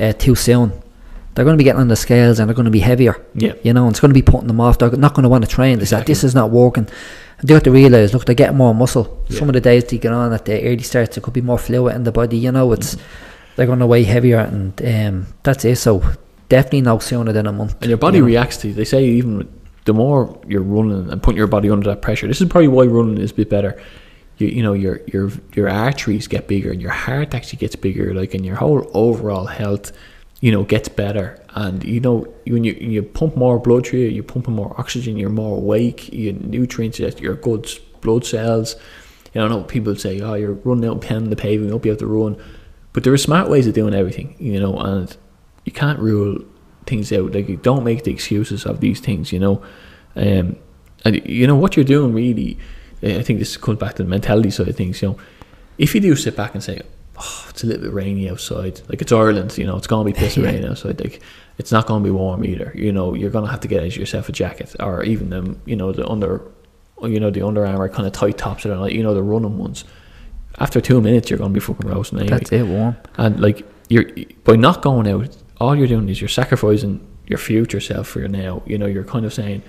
uh, 0.00 0.12
too 0.14 0.34
soon, 0.34 0.72
they're 1.34 1.44
going 1.44 1.54
to 1.54 1.58
be 1.58 1.64
getting 1.64 1.82
on 1.82 1.88
the 1.88 1.96
scales 1.96 2.38
and 2.38 2.48
they're 2.48 2.54
going 2.54 2.64
to 2.64 2.70
be 2.70 2.80
heavier. 2.80 3.20
Yeah. 3.34 3.52
You 3.62 3.74
know, 3.74 3.84
and 3.86 3.92
it's 3.92 4.00
going 4.00 4.08
to 4.10 4.14
be 4.14 4.22
putting 4.22 4.46
them 4.46 4.58
off. 4.60 4.78
They're 4.78 4.90
not 4.92 5.12
going 5.14 5.24
to 5.24 5.28
want 5.28 5.44
to 5.44 5.50
train. 5.50 5.76
Say, 5.78 5.82
Exactly. 5.82 6.12
this 6.12 6.24
is 6.24 6.34
not 6.34 6.50
working. 6.50 6.88
And 7.38 7.48
they 7.48 7.52
have 7.52 7.62
to 7.64 7.70
realise, 7.70 8.14
look, 8.14 8.24
they're 8.24 8.34
getting 8.34 8.56
more 8.56 8.74
muscle. 8.74 9.22
Yeah. 9.28 9.38
Some 9.38 9.48
of 9.50 9.52
the 9.52 9.60
days 9.60 9.84
they 9.84 9.98
get 9.98 10.12
on 10.12 10.32
at 10.32 10.46
the 10.46 10.62
early 10.64 10.82
starts, 10.82 11.14
there 11.16 11.22
could 11.22 11.34
be 11.34 11.42
more 11.42 11.58
fluid 11.58 11.94
in 11.94 12.04
the 12.04 12.12
body. 12.12 12.38
You 12.38 12.52
know, 12.52 12.72
it's 12.72 12.96
they're 13.56 13.66
going 13.66 13.78
to 13.78 13.86
weigh 13.86 14.04
heavier, 14.04 14.38
and 14.38 14.80
um, 14.82 15.26
that's 15.42 15.64
it. 15.64 15.76
So 15.76 16.02
definitely 16.48 16.82
no 16.82 16.98
sooner 16.98 17.32
than 17.32 17.46
a 17.46 17.52
month. 17.52 17.76
And 17.80 17.88
your 17.88 17.98
body 17.98 18.18
you 18.18 18.22
know. 18.22 18.26
reacts 18.26 18.58
to. 18.58 18.72
They 18.72 18.84
say 18.84 19.04
even 19.04 19.48
the 19.84 19.94
more 19.94 20.40
you're 20.46 20.62
running 20.62 21.10
and 21.10 21.22
putting 21.22 21.38
your 21.38 21.46
body 21.46 21.70
under 21.70 21.88
that 21.90 22.02
pressure. 22.02 22.26
This 22.26 22.40
is 22.40 22.48
probably 22.48 22.68
why 22.68 22.84
running 22.84 23.18
is 23.18 23.30
a 23.30 23.34
bit 23.34 23.50
better. 23.50 23.80
You, 24.38 24.48
you 24.48 24.62
know 24.62 24.72
your 24.72 25.00
your 25.06 25.30
your 25.54 25.68
arteries 25.68 26.26
get 26.26 26.48
bigger 26.48 26.72
and 26.72 26.82
your 26.82 26.90
heart 26.90 27.34
actually 27.34 27.58
gets 27.58 27.76
bigger. 27.76 28.12
Like 28.14 28.34
and 28.34 28.44
your 28.44 28.56
whole 28.56 28.90
overall 28.94 29.46
health, 29.46 29.92
you 30.40 30.50
know, 30.50 30.64
gets 30.64 30.88
better. 30.88 31.40
And 31.50 31.84
you 31.84 32.00
know 32.00 32.26
when 32.46 32.64
you 32.64 32.72
you 32.72 33.02
pump 33.02 33.36
more 33.36 33.58
blood 33.58 33.86
through 33.86 34.00
you, 34.00 34.08
you're 34.08 34.24
pumping 34.24 34.54
more 34.54 34.74
oxygen. 34.78 35.16
You're 35.16 35.30
more 35.30 35.58
awake. 35.58 36.12
You 36.12 36.32
nutrients. 36.32 36.98
Your 36.98 37.34
good 37.36 37.68
blood 38.00 38.24
cells. 38.24 38.74
You 39.32 39.40
know, 39.40 39.46
I 39.46 39.48
know 39.50 39.62
people 39.62 39.94
say, 39.96 40.20
"Oh, 40.20 40.34
you're 40.34 40.52
running 40.52 40.88
out 40.88 40.92
and 40.92 41.02
pounding 41.02 41.30
the 41.30 41.36
pavement 41.36 41.72
up. 41.72 41.84
You 41.84 41.92
have 41.92 41.98
to 42.00 42.06
run," 42.06 42.36
but 42.94 43.04
there 43.04 43.12
are 43.12 43.18
smart 43.18 43.50
ways 43.50 43.66
of 43.66 43.74
doing 43.74 43.92
everything. 43.94 44.34
You 44.38 44.58
know, 44.60 44.78
and 44.78 45.14
you 45.66 45.72
can't 45.72 45.98
rule 45.98 46.38
things 46.86 47.12
out. 47.12 47.32
Like 47.32 47.48
you 47.48 47.56
don't 47.56 47.84
make 47.84 48.04
the 48.04 48.10
excuses 48.12 48.64
of 48.64 48.80
these 48.80 49.00
things, 49.00 49.32
you 49.32 49.38
know. 49.38 49.62
Um, 50.16 50.56
and 51.04 51.20
you 51.26 51.46
know 51.46 51.56
what 51.56 51.76
you're 51.76 51.84
doing 51.84 52.14
really. 52.14 52.56
I 53.02 53.22
think 53.22 53.38
this 53.38 53.56
comes 53.58 53.78
back 53.78 53.96
to 53.96 54.02
the 54.02 54.08
mentality 54.08 54.50
side 54.50 54.68
of 54.68 54.76
things. 54.76 55.02
You 55.02 55.08
know, 55.10 55.18
if 55.76 55.94
you 55.94 56.00
do 56.00 56.16
sit 56.16 56.34
back 56.36 56.54
and 56.54 56.62
say, 56.62 56.80
"Oh, 57.18 57.46
it's 57.50 57.62
a 57.62 57.66
little 57.66 57.82
bit 57.82 57.92
rainy 57.92 58.30
outside," 58.30 58.80
like 58.88 59.02
it's 59.02 59.12
Ireland, 59.12 59.58
you 59.58 59.66
know, 59.66 59.76
it's 59.76 59.86
gonna 59.86 60.04
be 60.04 60.12
pissing 60.20 60.42
Yeah. 60.44 60.52
rain 60.52 60.64
outside. 60.64 61.00
Like 61.00 61.20
it's 61.58 61.70
not 61.72 61.86
gonna 61.86 62.02
be 62.04 62.10
warm 62.10 62.44
either. 62.44 62.72
You 62.74 62.92
know, 62.92 63.12
you're 63.14 63.30
gonna 63.30 63.50
have 63.50 63.60
to 63.60 63.68
get 63.68 63.94
yourself 63.96 64.28
a 64.28 64.32
jacket 64.32 64.74
or 64.80 65.02
even 65.02 65.28
them, 65.30 65.60
you 65.66 65.76
know, 65.76 65.92
the 65.92 66.08
under, 66.08 66.40
you 67.02 67.20
know, 67.20 67.30
the 67.30 67.42
Under 67.46 67.66
Armour 67.66 67.88
kind 67.90 68.06
of 68.06 68.12
tight 68.12 68.38
tops 68.38 68.62
that 68.62 68.72
are 68.72 68.78
like, 68.78 68.92
you 68.94 69.02
know, 69.02 69.12
the 69.14 69.22
running 69.22 69.58
ones. 69.58 69.84
After 70.58 70.80
two 70.80 71.00
minutes, 71.00 71.30
you're 71.30 71.38
gonna 71.38 71.52
be 71.54 71.60
fucking 71.60 71.88
roasting 71.88 72.20
anyway. 72.20 72.38
That's 72.38 72.52
it, 72.52 72.66
warm. 72.66 72.96
And 73.16 73.40
like 73.40 73.66
you're 73.88 74.04
by 74.44 74.56
not 74.56 74.82
going 74.82 75.08
out, 75.08 75.36
all 75.60 75.74
you're 75.76 75.86
doing 75.88 76.08
is 76.08 76.20
you're 76.20 76.28
sacrificing 76.28 77.06
your 77.26 77.38
future 77.38 77.80
self 77.80 78.08
for 78.08 78.20
your 78.20 78.28
now. 78.28 78.62
You 78.66 78.78
know, 78.78 78.86
you're 78.86 79.04
kind 79.04 79.24
of 79.24 79.32
saying, 79.34 79.62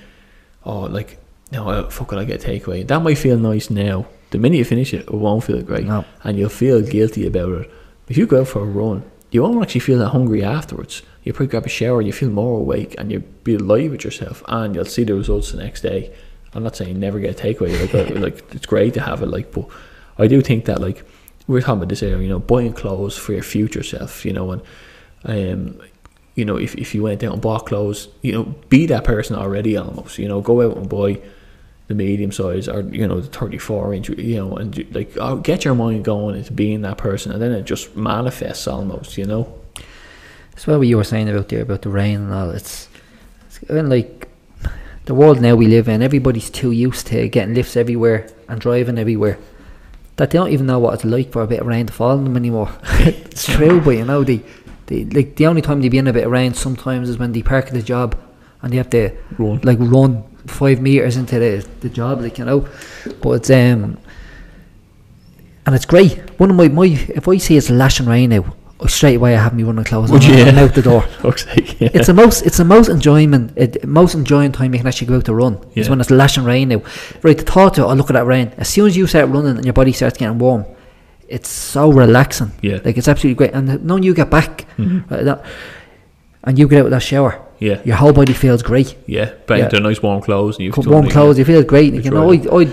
"Oh, 0.63 0.81
like 0.81 1.17
no, 1.51 1.69
uh, 1.69 1.89
fuck 1.89 2.13
it, 2.13 2.17
I 2.19 2.25
get 2.25 2.43
a 2.43 2.47
takeaway." 2.47 2.85
That 2.87 3.01
might 3.01 3.17
feel 3.17 3.37
nice 3.37 3.69
now. 3.69 4.07
The 4.31 4.37
minute 4.37 4.57
you 4.57 4.65
finish 4.65 4.93
it, 4.93 5.01
it 5.07 5.13
won't 5.13 5.43
feel 5.43 5.61
great, 5.61 5.85
No. 5.85 6.03
and 6.23 6.37
you'll 6.37 6.49
feel 6.49 6.81
guilty 6.81 7.25
about 7.25 7.61
it. 7.61 7.71
If 8.09 8.17
you 8.17 8.25
go 8.27 8.41
out 8.41 8.47
for 8.49 8.61
a 8.61 8.65
run, 8.65 9.03
you 9.31 9.41
won't 9.41 9.61
actually 9.61 9.81
feel 9.81 9.99
that 9.99 10.09
hungry 10.09 10.43
afterwards. 10.43 11.01
You 11.23 11.33
probably 11.33 11.47
grab 11.47 11.65
a 11.65 11.69
shower, 11.69 11.99
and 11.99 12.07
you 12.07 12.13
feel 12.13 12.29
more 12.29 12.59
awake, 12.59 12.95
and 12.97 13.11
you'll 13.11 13.23
be 13.43 13.55
alive 13.55 13.91
with 13.91 14.03
yourself, 14.03 14.43
and 14.47 14.75
you'll 14.75 14.85
see 14.85 15.03
the 15.03 15.15
results 15.15 15.51
the 15.51 15.57
next 15.63 15.81
day. 15.81 16.11
I'm 16.53 16.63
not 16.63 16.75
saying 16.75 16.99
never 16.99 17.19
get 17.19 17.39
a 17.39 17.43
takeaway. 17.43 17.71
Like, 17.93 18.15
like 18.19 18.55
it's 18.55 18.65
great 18.65 18.93
to 18.95 19.01
have 19.01 19.21
it, 19.23 19.27
like, 19.27 19.51
but 19.51 19.67
I 20.17 20.27
do 20.27 20.41
think 20.41 20.65
that 20.65 20.81
like 20.81 21.05
we're 21.47 21.61
talking 21.61 21.77
about 21.77 21.89
this 21.89 22.03
area, 22.03 22.19
you 22.19 22.29
know, 22.29 22.39
buying 22.39 22.73
clothes 22.73 23.17
for 23.17 23.33
your 23.33 23.43
future 23.43 23.83
self, 23.83 24.25
you 24.25 24.33
know, 24.33 24.51
and 24.51 24.61
um, 25.25 25.81
you 26.35 26.45
know, 26.45 26.57
if 26.57 26.75
if 26.75 26.95
you 26.95 27.03
went 27.03 27.23
out 27.23 27.33
and 27.33 27.41
bought 27.41 27.65
clothes, 27.65 28.07
you 28.21 28.31
know, 28.31 28.43
be 28.69 28.85
that 28.87 29.03
person 29.03 29.35
already 29.35 29.77
almost, 29.77 30.17
you 30.17 30.27
know, 30.27 30.41
go 30.41 30.61
out 30.61 30.77
and 30.77 30.89
buy 30.89 31.21
the 31.87 31.93
medium 31.93 32.31
size 32.31 32.67
or 32.67 32.81
you 32.81 33.07
know 33.07 33.21
the 33.21 33.27
34 33.27 33.93
inch 33.93 34.09
you 34.09 34.37
know 34.37 34.55
and 34.57 34.91
like 34.95 35.11
oh, 35.17 35.35
get 35.35 35.63
your 35.63 35.75
mind 35.75 36.03
going 36.03 36.35
into 36.35 36.51
being 36.51 36.81
that 36.81 36.97
person 36.97 37.31
and 37.31 37.39
then 37.39 37.51
it 37.51 37.63
just 37.63 37.95
manifests 37.95 38.67
almost 38.67 39.19
you 39.19 39.25
know 39.25 39.53
It's 40.53 40.65
what 40.65 40.79
you 40.81 40.97
were 40.97 41.03
saying 41.03 41.29
about 41.29 41.49
there 41.49 41.61
about 41.61 41.81
the 41.81 41.89
rain 41.89 42.21
and 42.21 42.33
all. 42.33 42.49
It's, 42.49 42.87
it's 43.45 43.61
of 43.69 43.85
like 43.87 44.29
the 45.03 45.13
world 45.13 45.41
now 45.41 45.53
we 45.53 45.67
live 45.67 45.87
in. 45.87 46.01
Everybody's 46.01 46.49
too 46.49 46.71
used 46.71 47.07
to 47.07 47.27
getting 47.27 47.53
lifts 47.53 47.75
everywhere 47.75 48.27
and 48.47 48.59
driving 48.59 48.97
everywhere 48.97 49.37
they 50.17 50.37
don't 50.37 50.51
even 50.51 50.65
know 50.65 50.79
what 50.79 50.93
it's 50.93 51.05
like 51.05 51.31
for 51.31 51.41
a 51.41 51.47
bit 51.47 51.59
of 51.59 51.67
rain 51.67 51.87
to 51.87 51.93
fall 51.93 52.11
on 52.11 52.23
them 52.23 52.37
anymore. 52.37 52.71
it's 52.99 53.45
true, 53.53 53.81
but 53.81 53.91
you 53.91 54.05
know 54.05 54.23
they, 54.23 54.41
they 54.87 55.05
like 55.05 55.35
the 55.35 55.47
only 55.47 55.61
time 55.61 55.81
they 55.81 55.89
be 55.89 55.97
in 55.97 56.07
a 56.07 56.13
bit 56.13 56.25
of 56.25 56.31
rain 56.31 56.53
sometimes 56.53 57.09
is 57.09 57.17
when 57.17 57.31
they 57.31 57.41
park 57.41 57.67
at 57.67 57.73
the 57.73 57.81
job 57.81 58.17
and 58.61 58.71
they 58.71 58.77
have 58.77 58.89
to 58.91 59.11
Run. 59.37 59.59
like 59.63 59.77
run 59.79 60.23
five 60.47 60.81
meters 60.81 61.17
into 61.17 61.39
the, 61.39 61.67
the 61.81 61.89
job, 61.89 62.21
like 62.21 62.37
you 62.37 62.45
know. 62.45 62.67
But 63.21 63.31
it's 63.31 63.49
um 63.49 63.97
and 65.65 65.75
it's 65.75 65.85
great. 65.85 66.17
One 66.39 66.51
of 66.51 66.55
my, 66.55 66.67
my 66.67 66.85
if 66.85 67.27
I 67.27 67.37
see 67.37 67.57
it's 67.57 67.69
lashing 67.69 68.05
rain 68.05 68.31
out, 68.33 68.45
straight 68.87 69.15
away 69.15 69.35
I 69.35 69.41
have 69.41 69.53
me 69.55 69.63
running 69.63 69.85
clothes 69.85 70.11
Would 70.11 70.23
on 70.23 70.29
you? 70.37 70.43
I'm 70.43 70.57
out 70.57 70.73
the 70.75 70.81
door. 70.81 71.01
Fuck's 71.21 71.45
sake. 71.45 71.79
Yeah. 71.79 71.89
It's 71.93 72.07
the 72.07 72.13
most 72.13 72.45
it's 72.45 72.57
the 72.57 72.65
most 72.65 72.89
enjoyment 72.89 73.53
it, 73.55 73.85
most 73.87 74.13
enjoying 74.15 74.51
time 74.51 74.73
you 74.73 74.79
can 74.79 74.87
actually 74.87 75.07
go 75.07 75.15
out 75.17 75.25
to 75.25 75.33
run. 75.33 75.59
Is 75.75 75.89
when 75.89 76.01
it's 76.01 76.11
lashing 76.11 76.43
rain 76.43 76.69
now. 76.69 76.81
Right, 77.23 77.37
the 77.37 77.43
thought 77.43 77.77
of 77.79 77.85
oh 77.85 77.93
look 77.93 78.09
at 78.09 78.13
that 78.13 78.25
rain. 78.25 78.51
As 78.57 78.67
soon 78.69 78.87
as 78.87 78.97
you 78.97 79.07
start 79.07 79.29
running 79.29 79.55
and 79.57 79.65
your 79.65 79.73
body 79.73 79.91
starts 79.93 80.17
getting 80.17 80.37
warm, 80.39 80.65
it's 81.27 81.49
so 81.49 81.91
relaxing. 81.91 82.51
Yeah. 82.61 82.79
Like 82.83 82.97
it's 82.97 83.07
absolutely 83.07 83.35
great. 83.37 83.53
And 83.53 83.83
knowing 83.85 84.03
you 84.03 84.13
get 84.13 84.29
back 84.29 84.65
Mhm. 84.77 85.09
uh, 85.11 85.23
that, 85.23 85.45
and 86.43 86.59
you 86.59 86.67
get 86.67 86.79
out 86.81 86.85
of 86.85 86.91
that 86.91 87.01
shower, 87.01 87.41
yeah. 87.59 87.81
your 87.85 87.95
whole 87.95 88.13
body 88.13 88.33
feels 88.33 88.61
great. 88.61 88.95
Yeah. 89.07 89.31
Back 89.47 89.57
Yeah. 89.59 89.63
into 89.65 89.79
nice 89.79 90.01
warm 90.03 90.21
clothes. 90.21 90.57
And 90.57 90.65
you've 90.65 90.77
Warm 90.85 91.07
clothes, 91.09 91.37
yeah. 91.37 91.41
you 91.41 91.45
feel 91.45 91.63
great. 91.63 91.93
It's 91.95 92.05
You 92.05 92.11
know, 92.11 92.29
right. 92.29 92.45
I, 92.51 92.57
I, 92.63 92.67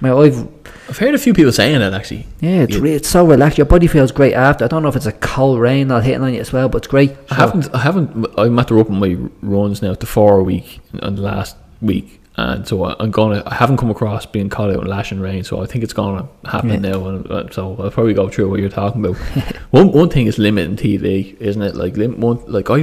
my, 0.00 0.12
I've 0.12 0.57
I've 0.88 0.98
heard 0.98 1.14
a 1.14 1.18
few 1.18 1.34
people 1.34 1.52
saying 1.52 1.78
that 1.80 1.92
actually. 1.92 2.26
yeah, 2.40 2.62
it's 2.62 2.76
re- 2.76 2.94
it's 2.94 3.08
so 3.08 3.26
relaxed. 3.26 3.58
Your 3.58 3.66
body 3.66 3.86
feels 3.86 4.10
great 4.10 4.32
after. 4.34 4.64
I 4.64 4.68
don't 4.68 4.82
know 4.82 4.88
if 4.88 4.96
it's 4.96 5.06
a 5.06 5.12
cold 5.12 5.60
rain 5.60 5.88
not 5.88 6.04
hitting 6.04 6.22
on 6.22 6.32
you 6.32 6.40
as 6.40 6.52
well, 6.52 6.68
but 6.68 6.78
it's 6.78 6.86
great. 6.86 7.10
I 7.30 7.36
So- 7.36 7.40
haven't. 7.42 7.74
I 7.74 7.78
haven't. 7.78 8.26
I'm 8.38 8.58
at 8.58 8.68
the 8.68 8.78
up 8.78 8.88
my 8.88 9.16
runs 9.42 9.82
now 9.82 9.94
to 9.94 10.06
four 10.06 10.38
a 10.38 10.42
week 10.42 10.80
and 10.94 11.18
last 11.18 11.56
week, 11.82 12.20
and 12.36 12.66
so 12.66 12.84
I- 12.84 12.96
I'm 13.00 13.10
gonna. 13.10 13.42
I 13.46 13.54
haven't 13.54 13.76
come 13.76 13.90
across 13.90 14.24
being 14.24 14.48
caught 14.48 14.70
out 14.70 14.80
in 14.82 14.86
lashing 14.86 15.20
rain, 15.20 15.44
so 15.44 15.62
I 15.62 15.66
think 15.66 15.84
it's 15.84 15.92
gonna 15.92 16.26
happen 16.46 16.70
Yeah. 16.70 16.76
now. 16.90 17.06
And 17.06 17.30
uh, 17.30 17.50
so 17.50 17.76
I'll 17.78 17.90
probably 17.90 18.14
go 18.14 18.28
through 18.30 18.48
what 18.48 18.58
you're 18.60 18.70
talking 18.70 19.04
about. 19.04 19.16
one 19.70 19.92
one 19.92 20.08
thing 20.08 20.26
is 20.26 20.38
limiting 20.38 20.76
TV, 20.76 21.36
isn't 21.38 21.60
it? 21.62 21.74
Like 21.76 21.96
lim- 21.98 22.18
one 22.20 22.40
like 22.46 22.70
I. 22.70 22.76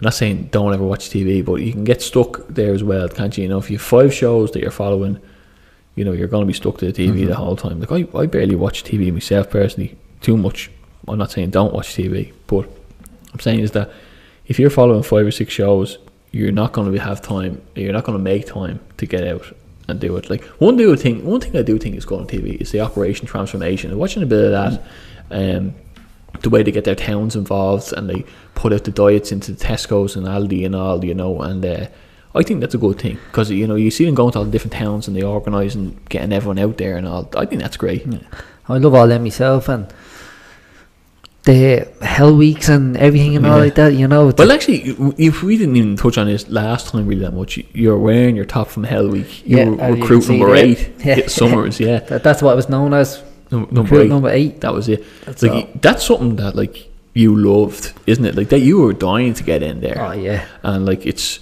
I'm 0.00 0.04
not 0.04 0.14
saying 0.14 0.48
don't 0.52 0.72
ever 0.74 0.84
watch 0.84 1.10
TV, 1.10 1.44
but 1.44 1.56
you 1.56 1.72
can 1.72 1.82
get 1.84 2.02
stuck 2.02 2.46
there 2.48 2.72
as 2.72 2.82
well, 2.84 3.08
can't 3.08 3.36
you? 3.36 3.42
You 3.44 3.48
know, 3.48 3.58
if 3.58 3.68
you 3.70 3.78
have 3.78 3.86
five 3.86 4.14
shows 4.14 4.52
that 4.52 4.60
you're 4.62 4.70
following, 4.70 5.18
you 5.98 6.04
know, 6.04 6.12
you're 6.12 6.28
going 6.28 6.42
to 6.42 6.46
be 6.46 6.52
stuck 6.52 6.78
to 6.78 6.90
the 6.90 6.92
TV 6.92 7.26
the 7.26 7.34
whole 7.34 7.56
time. 7.56 7.80
Like 7.80 7.90
I, 7.90 8.18
I 8.18 8.26
barely 8.26 8.54
watch 8.54 8.84
TV 8.84 9.12
myself 9.12 9.50
personally, 9.50 9.98
too 10.20 10.36
much. 10.36 10.70
I'm 11.08 11.18
not 11.18 11.32
saying 11.32 11.50
don't 11.50 11.74
watch 11.74 11.88
TV, 11.88 12.32
but 12.46 12.68
I'm 13.32 13.40
saying 13.40 13.60
is 13.60 13.72
that 13.72 13.90
if 14.46 14.58
you're 14.60 14.70
following 14.70 15.02
five 15.02 15.26
or 15.26 15.30
six 15.32 15.52
shows, 15.52 15.98
you're 16.30 16.52
not 16.52 16.72
going 16.72 16.86
to 16.86 16.92
be 16.92 16.98
have 16.98 17.20
time. 17.20 17.60
You're 17.74 17.92
not 17.92 18.04
going 18.04 18.16
to 18.16 18.22
make 18.22 18.46
time 18.46 18.78
to 18.98 19.06
get 19.06 19.26
out 19.26 19.52
and 19.88 19.98
do 19.98 20.16
it. 20.16 20.30
Like 20.30 20.44
one 20.60 20.76
do 20.76 20.94
thing, 20.94 21.24
one 21.24 21.40
thing 21.40 21.56
I 21.56 21.62
do 21.62 21.78
think 21.78 21.96
is 21.96 22.04
going 22.04 22.22
on 22.22 22.26
TV 22.28 22.60
is 22.60 22.70
the 22.70 22.80
Operation 22.80 23.26
Transformation. 23.26 23.96
Watching 23.98 24.22
a 24.22 24.26
bit 24.26 24.44
of 24.44 24.50
that, 24.52 24.82
um, 25.30 25.74
the 26.42 26.50
way 26.50 26.62
they 26.62 26.70
get 26.70 26.84
their 26.84 26.94
towns 26.94 27.34
involved 27.34 27.92
and 27.92 28.08
they 28.08 28.24
put 28.54 28.72
out 28.72 28.84
the 28.84 28.92
diets 28.92 29.32
into 29.32 29.52
the 29.52 29.64
Tesco's 29.64 30.14
and 30.14 30.26
Aldi 30.26 30.64
and 30.64 30.76
all, 30.76 31.04
you 31.04 31.14
know, 31.14 31.40
and 31.40 31.64
uh, 31.64 31.86
I 32.34 32.42
think 32.42 32.60
that's 32.60 32.74
a 32.74 32.78
good 32.78 32.98
thing 32.98 33.18
because 33.30 33.50
you 33.50 33.66
know 33.66 33.74
you 33.74 33.90
see 33.90 34.04
them 34.04 34.14
going 34.14 34.32
to 34.32 34.38
all 34.38 34.44
the 34.44 34.50
different 34.50 34.74
towns 34.74 35.08
and 35.08 35.16
they 35.16 35.22
organise 35.22 35.74
and 35.74 35.96
getting 36.08 36.32
everyone 36.32 36.58
out 36.58 36.76
there 36.76 36.96
and 36.96 37.06
all. 37.06 37.28
I 37.36 37.46
think 37.46 37.60
that's 37.62 37.76
great. 37.76 38.06
I 38.68 38.76
love 38.78 38.94
all 38.94 39.08
them 39.08 39.22
myself 39.22 39.68
and 39.68 39.86
the 41.44 41.88
hell 42.02 42.36
weeks 42.36 42.68
and 42.68 42.96
everything 42.98 43.36
and 43.36 43.46
all 43.46 43.58
like 43.58 43.74
that. 43.76 43.94
You 43.94 44.06
know, 44.06 44.32
Well, 44.36 44.52
actually, 44.52 44.94
if 45.16 45.42
we 45.42 45.56
didn't 45.56 45.76
even 45.76 45.96
touch 45.96 46.18
on 46.18 46.26
this 46.26 46.48
last 46.48 46.88
time 46.88 47.06
really 47.06 47.22
that 47.22 47.32
much, 47.32 47.58
you're 47.72 47.98
wearing 47.98 48.36
your 48.36 48.44
top 48.44 48.68
from 48.68 48.84
Hell 48.84 49.08
Week. 49.08 49.46
You 49.46 49.56
Yeah, 49.58 49.64
were 49.70 49.94
recruit 49.94 50.28
number 50.28 50.46
there. 50.54 50.56
eight, 50.56 50.90
Yeah. 51.04 51.26
Summers, 51.28 51.80
yeah, 51.80 51.98
that, 52.10 52.22
that's 52.22 52.42
what 52.42 52.52
it 52.52 52.56
was 52.56 52.68
known 52.68 52.92
as. 52.92 53.22
Num- 53.50 53.68
number 53.70 54.02
eight. 54.02 54.08
number 54.10 54.28
eight. 54.28 54.60
That 54.60 54.74
was 54.74 54.90
it. 54.90 55.02
That's 55.24 55.42
like 55.42 55.52
all. 55.52 55.68
that's 55.80 56.04
something 56.04 56.36
that 56.36 56.54
like 56.54 56.86
you 57.14 57.34
loved, 57.34 57.94
isn't 58.06 58.24
it? 58.26 58.34
Like 58.34 58.50
that 58.50 58.58
you 58.60 58.82
were 58.82 58.92
dying 58.92 59.32
to 59.32 59.42
get 59.42 59.62
in 59.62 59.80
there. 59.80 59.96
Oh 59.98 60.12
yeah, 60.12 60.44
and 60.62 60.84
like 60.84 61.06
it's 61.06 61.40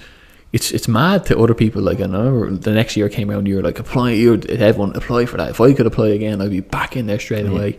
it's 0.52 0.70
it's 0.72 0.88
mad 0.88 1.26
to 1.26 1.38
other 1.38 1.54
people. 1.54 1.82
Like 1.82 2.00
I 2.00 2.06
know 2.06 2.48
the 2.50 2.72
next 2.72 2.96
year 2.96 3.08
came 3.08 3.30
around, 3.30 3.46
you 3.46 3.56
were 3.56 3.62
like 3.62 3.78
apply, 3.78 4.12
you 4.12 4.34
everyone 4.48 4.94
apply 4.96 5.26
for 5.26 5.36
that. 5.36 5.50
If 5.50 5.60
I 5.60 5.72
could 5.74 5.86
apply 5.86 6.08
again, 6.08 6.40
I'd 6.40 6.50
be 6.50 6.60
back 6.60 6.96
in 6.96 7.06
there 7.06 7.18
straight 7.18 7.46
away. 7.46 7.78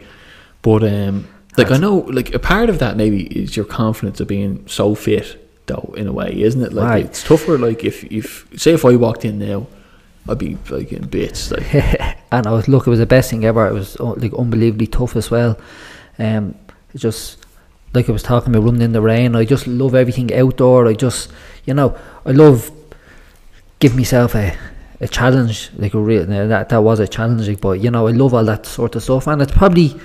But 0.62 0.84
um, 0.84 1.28
like 1.58 1.72
I 1.72 1.78
know, 1.78 1.98
like 2.00 2.34
a 2.34 2.40
part 2.40 2.70
of 2.70 2.80
that 2.80 2.98
maybe 2.98 3.24
is 3.24 3.56
your 3.56 3.66
confidence 3.66 4.20
of 4.20 4.28
being 4.28 4.68
so 4.68 4.96
fit, 4.96 5.50
though, 5.68 5.94
in 5.98 6.08
a 6.08 6.12
way, 6.12 6.42
isn't 6.42 6.62
it? 6.62 6.74
Like 6.74 6.90
Right. 6.90 7.06
it's 7.06 7.24
tougher. 7.24 7.58
Like 7.58 7.84
if 7.84 8.04
if 8.12 8.48
say 8.56 8.74
if 8.74 8.84
I 8.86 8.96
walked 8.96 9.24
in 9.26 9.40
now, 9.40 9.68
I'd 10.28 10.38
be 10.38 10.58
like 10.70 10.92
in 10.92 11.08
bits. 11.08 11.52
Like 11.52 11.74
and 12.32 12.46
I 12.48 12.52
was 12.52 12.68
look, 12.68 12.86
it 12.86 12.90
was 12.90 13.00
the 13.00 13.06
best 13.06 13.30
thing 13.32 13.46
ever. 13.46 13.66
It 13.68 13.74
was 13.74 13.96
uh, 13.98 14.14
like 14.14 14.34
unbelievably 14.34 14.88
tough 14.88 15.16
as 15.16 15.32
well. 15.32 15.58
Um, 16.20 16.56
it 16.94 16.98
just 17.00 17.37
like 17.94 18.10
I 18.10 18.12
was 18.12 18.24
talking 18.24 18.54
about 18.54 18.66
running 18.66 18.82
in 18.82 18.92
the 18.92 19.02
rain. 19.02 19.36
I 19.36 19.46
just 19.46 19.68
love 19.68 19.96
everything 19.96 20.34
outdoor. 20.34 20.88
I 20.88 20.94
just, 20.94 21.32
you 21.66 21.74
know, 21.74 21.98
I 22.26 22.32
love 22.32 22.72
give 23.80 23.96
myself 23.96 24.36
a 24.36 24.56
a 25.00 25.08
challenge. 25.08 25.70
Like 25.78 25.94
a 25.94 26.00
real 26.00 26.26
that 26.26 26.70
that 26.70 26.84
was 26.84 27.00
a 27.00 27.08
challenge, 27.08 27.48
like, 27.48 27.62
but 27.62 27.80
you 27.82 27.92
know, 27.92 28.08
I 28.08 28.12
love 28.12 28.34
all 28.34 28.46
that 28.46 28.66
sort 28.66 28.96
of 28.96 29.04
stuff, 29.04 29.28
and 29.28 29.42
it's 29.42 29.52
probably 29.52 30.00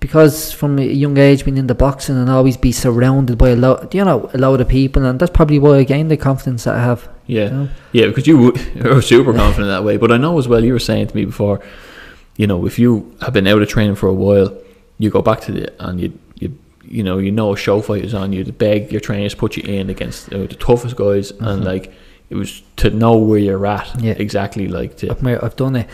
because 0.00 0.52
from 0.52 0.78
a 0.78 0.82
young 0.82 1.16
age 1.18 1.44
being 1.44 1.56
in 1.56 1.66
the 1.66 1.74
boxing 1.74 2.16
and 2.16 2.30
always 2.30 2.56
be 2.56 2.70
surrounded 2.70 3.36
by 3.36 3.50
a 3.50 3.56
lot, 3.56 3.92
you 3.92 4.04
know, 4.04 4.30
a 4.32 4.38
lot 4.38 4.60
of 4.60 4.68
people, 4.68 5.04
and 5.04 5.18
that's 5.18 5.32
probably 5.32 5.58
why 5.58 5.78
I 5.78 5.84
gained 5.84 6.10
the 6.10 6.16
confidence 6.16 6.64
that 6.64 6.76
I 6.76 6.82
have. 6.82 7.08
Yeah, 7.26 7.44
you 7.44 7.50
know? 7.50 7.68
yeah, 7.92 8.06
because 8.06 8.26
you 8.26 8.52
were 8.82 9.02
super 9.02 9.32
confident 9.32 9.68
that 9.68 9.84
way. 9.84 9.96
But 9.96 10.12
I 10.12 10.16
know 10.16 10.38
as 10.38 10.46
well. 10.46 10.64
You 10.64 10.72
were 10.72 10.78
saying 10.78 11.08
to 11.08 11.16
me 11.16 11.24
before, 11.24 11.60
you 12.36 12.46
know, 12.46 12.66
if 12.66 12.78
you 12.78 13.16
have 13.22 13.32
been 13.32 13.46
out 13.46 13.62
of 13.62 13.68
training 13.68 13.96
for 13.96 14.06
a 14.06 14.14
while, 14.14 14.56
you 14.98 15.10
go 15.10 15.22
back 15.22 15.40
to 15.42 15.56
it 15.56 15.76
and 15.78 16.00
you 16.00 16.18
you 16.90 17.02
know 17.02 17.18
you 17.18 17.30
know 17.30 17.52
a 17.52 17.56
show 17.56 17.80
fight 17.80 18.04
is 18.04 18.14
on 18.14 18.32
you. 18.32 18.44
The 18.44 18.52
beg 18.52 18.92
your 18.92 19.00
trainers 19.00 19.34
put 19.34 19.56
you 19.56 19.62
in 19.62 19.90
against 19.90 20.30
you 20.32 20.38
know, 20.38 20.46
the 20.46 20.56
toughest 20.56 20.96
guys, 20.96 21.30
and 21.30 21.40
mm-hmm. 21.40 21.62
like 21.62 21.92
it 22.30 22.34
was 22.34 22.62
to 22.76 22.90
know 22.90 23.16
where 23.16 23.38
you're 23.38 23.66
at 23.66 24.00
Yeah. 24.00 24.14
exactly. 24.16 24.68
Like 24.68 24.96
to 24.98 25.10
I've, 25.10 25.44
I've 25.44 25.56
done 25.56 25.76
it. 25.76 25.88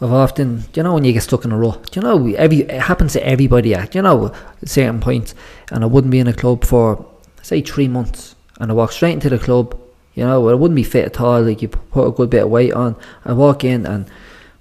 I've 0.00 0.12
often, 0.12 0.58
do 0.58 0.80
you 0.80 0.82
know, 0.82 0.94
when 0.94 1.04
you 1.04 1.12
get 1.12 1.22
stuck 1.22 1.44
in 1.44 1.52
a 1.52 1.56
rut, 1.56 1.92
do 1.92 2.00
you 2.00 2.04
know, 2.04 2.34
every 2.34 2.62
it 2.62 2.82
happens 2.82 3.12
to 3.12 3.24
everybody 3.24 3.74
at, 3.74 3.94
you 3.94 4.02
know, 4.02 4.34
certain 4.64 5.00
points, 5.00 5.36
and 5.70 5.84
I 5.84 5.86
wouldn't 5.86 6.10
be 6.10 6.18
in 6.18 6.26
a 6.26 6.32
club 6.32 6.64
for, 6.64 7.06
say, 7.42 7.60
three 7.60 7.86
months, 7.86 8.34
and 8.58 8.72
I 8.72 8.74
walk 8.74 8.90
straight 8.90 9.12
into 9.12 9.30
the 9.30 9.38
club, 9.38 9.80
you 10.14 10.24
know, 10.24 10.48
I 10.48 10.54
wouldn't 10.54 10.74
be 10.74 10.82
fit 10.82 11.06
at 11.06 11.20
all, 11.20 11.42
like, 11.42 11.62
you 11.62 11.68
put 11.68 12.08
a 12.08 12.10
good 12.10 12.28
bit 12.28 12.42
of 12.42 12.50
weight 12.50 12.72
on, 12.72 12.96
I 13.24 13.34
walk 13.34 13.62
in, 13.62 13.86
and 13.86 14.10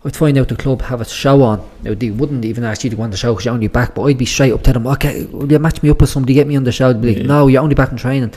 I'd 0.06 0.16
find 0.16 0.38
out 0.38 0.49
the 0.49 0.56
club 0.56 0.82
have 0.82 0.99
a 0.99 1.06
show 1.06 1.41
on, 1.43 1.60
now, 1.84 1.93
they 1.93 2.10
wouldn't 2.10 2.43
even 2.43 2.66
ask 2.66 2.84
you 2.84 2.89
to 2.89 2.95
go 2.95 3.04
on 3.04 3.12
the 3.12 3.18
show 3.18 3.34
because 3.34 3.45
you're 3.45 3.54
only 3.54 3.70
back, 3.70 3.95
but 3.95 4.04
I'd 4.04 4.18
be 4.18 4.26
straight 4.26 4.51
up 4.51 4.62
to 4.64 4.74
them, 4.74 4.86
okay, 4.88 5.26
will 5.26 5.49
you 5.49 5.60
match 5.60 5.82
me 5.82 5.89
up 5.89 6.01
with 6.01 6.10
somebody, 6.10 6.34
get 6.34 6.47
me 6.47 6.58
on 6.58 6.66
the 6.66 6.72
show, 6.74 6.91
They'd 6.91 7.01
be 7.01 7.08
like, 7.10 7.18
Yeah. 7.20 7.28
no, 7.28 7.47
you're 7.47 7.62
only 7.62 7.76
back 7.76 7.91
in 7.91 7.97
training, 7.97 8.34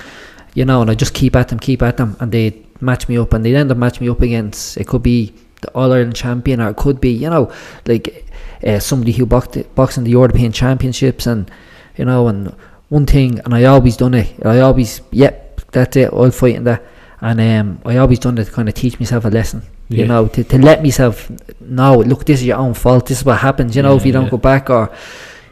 you 0.55 0.65
know, 0.65 0.81
and 0.83 0.91
I 0.91 0.95
just 0.95 1.13
keep 1.13 1.35
at 1.35 1.49
them, 1.49 1.59
keep 1.59 1.83
at 1.83 1.97
them, 1.97 2.17
and 2.21 2.31
they'd 2.31 2.65
match 2.81 3.09
me 3.09 3.19
up, 3.19 3.33
and 3.33 3.45
they'd 3.45 3.57
end 3.57 3.71
up 3.73 3.79
matching 3.79 4.07
me 4.07 4.11
up 4.11 4.23
against, 4.23 4.77
it 4.77 4.87
could 4.87 5.03
be 5.03 5.35
the 5.63 5.69
All 5.71 5.93
Ireland 5.93 6.15
champion, 6.15 6.61
or 6.61 6.71
it 6.71 6.77
could 6.77 7.01
be, 7.01 7.11
you 7.11 7.31
know, 7.31 7.51
like 7.87 8.25
uh, 8.65 8.79
somebody 8.79 9.13
who 9.13 9.27
boxed, 9.27 9.57
in 9.57 10.05
the 10.05 10.11
European 10.11 10.53
Championships, 10.53 11.27
and 11.27 11.51
you 11.97 12.05
know, 12.05 12.29
and 12.29 12.55
one 12.91 13.07
thing, 13.07 13.41
and 13.45 13.55
I 13.55 13.65
always 13.65 13.97
done 13.97 14.15
it. 14.15 14.33
I 14.45 14.61
always, 14.61 15.01
yep, 15.11 15.61
that's 15.73 15.97
it. 15.97 16.13
I'll 16.13 16.31
fight 16.31 16.57
in 16.57 16.65
that, 16.65 16.83
and 17.21 17.41
um, 17.41 17.81
I 17.85 17.97
always 17.97 18.19
done 18.19 18.39
it 18.39 18.45
to 18.45 18.51
kind 18.53 18.69
of 18.69 18.75
teach 18.75 19.01
myself 19.01 19.25
a 19.25 19.29
lesson. 19.29 19.63
You 19.89 19.99
Yeah. 19.99 20.07
know, 20.07 20.27
to, 20.29 20.43
to 20.45 20.59
let 20.59 20.83
myself 20.83 21.31
know, 21.61 21.99
look, 21.99 22.25
this 22.25 22.41
is 22.41 22.47
your 22.47 22.57
own 22.59 22.75
fault. 22.75 23.07
This 23.07 23.19
is 23.19 23.25
what 23.25 23.39
happens. 23.39 23.77
You 23.77 23.83
know, 23.83 23.97
if 23.97 24.05
you 24.05 24.13
don't 24.13 24.25
yeah. 24.25 24.31
go 24.31 24.37
back, 24.39 24.69
or 24.71 24.91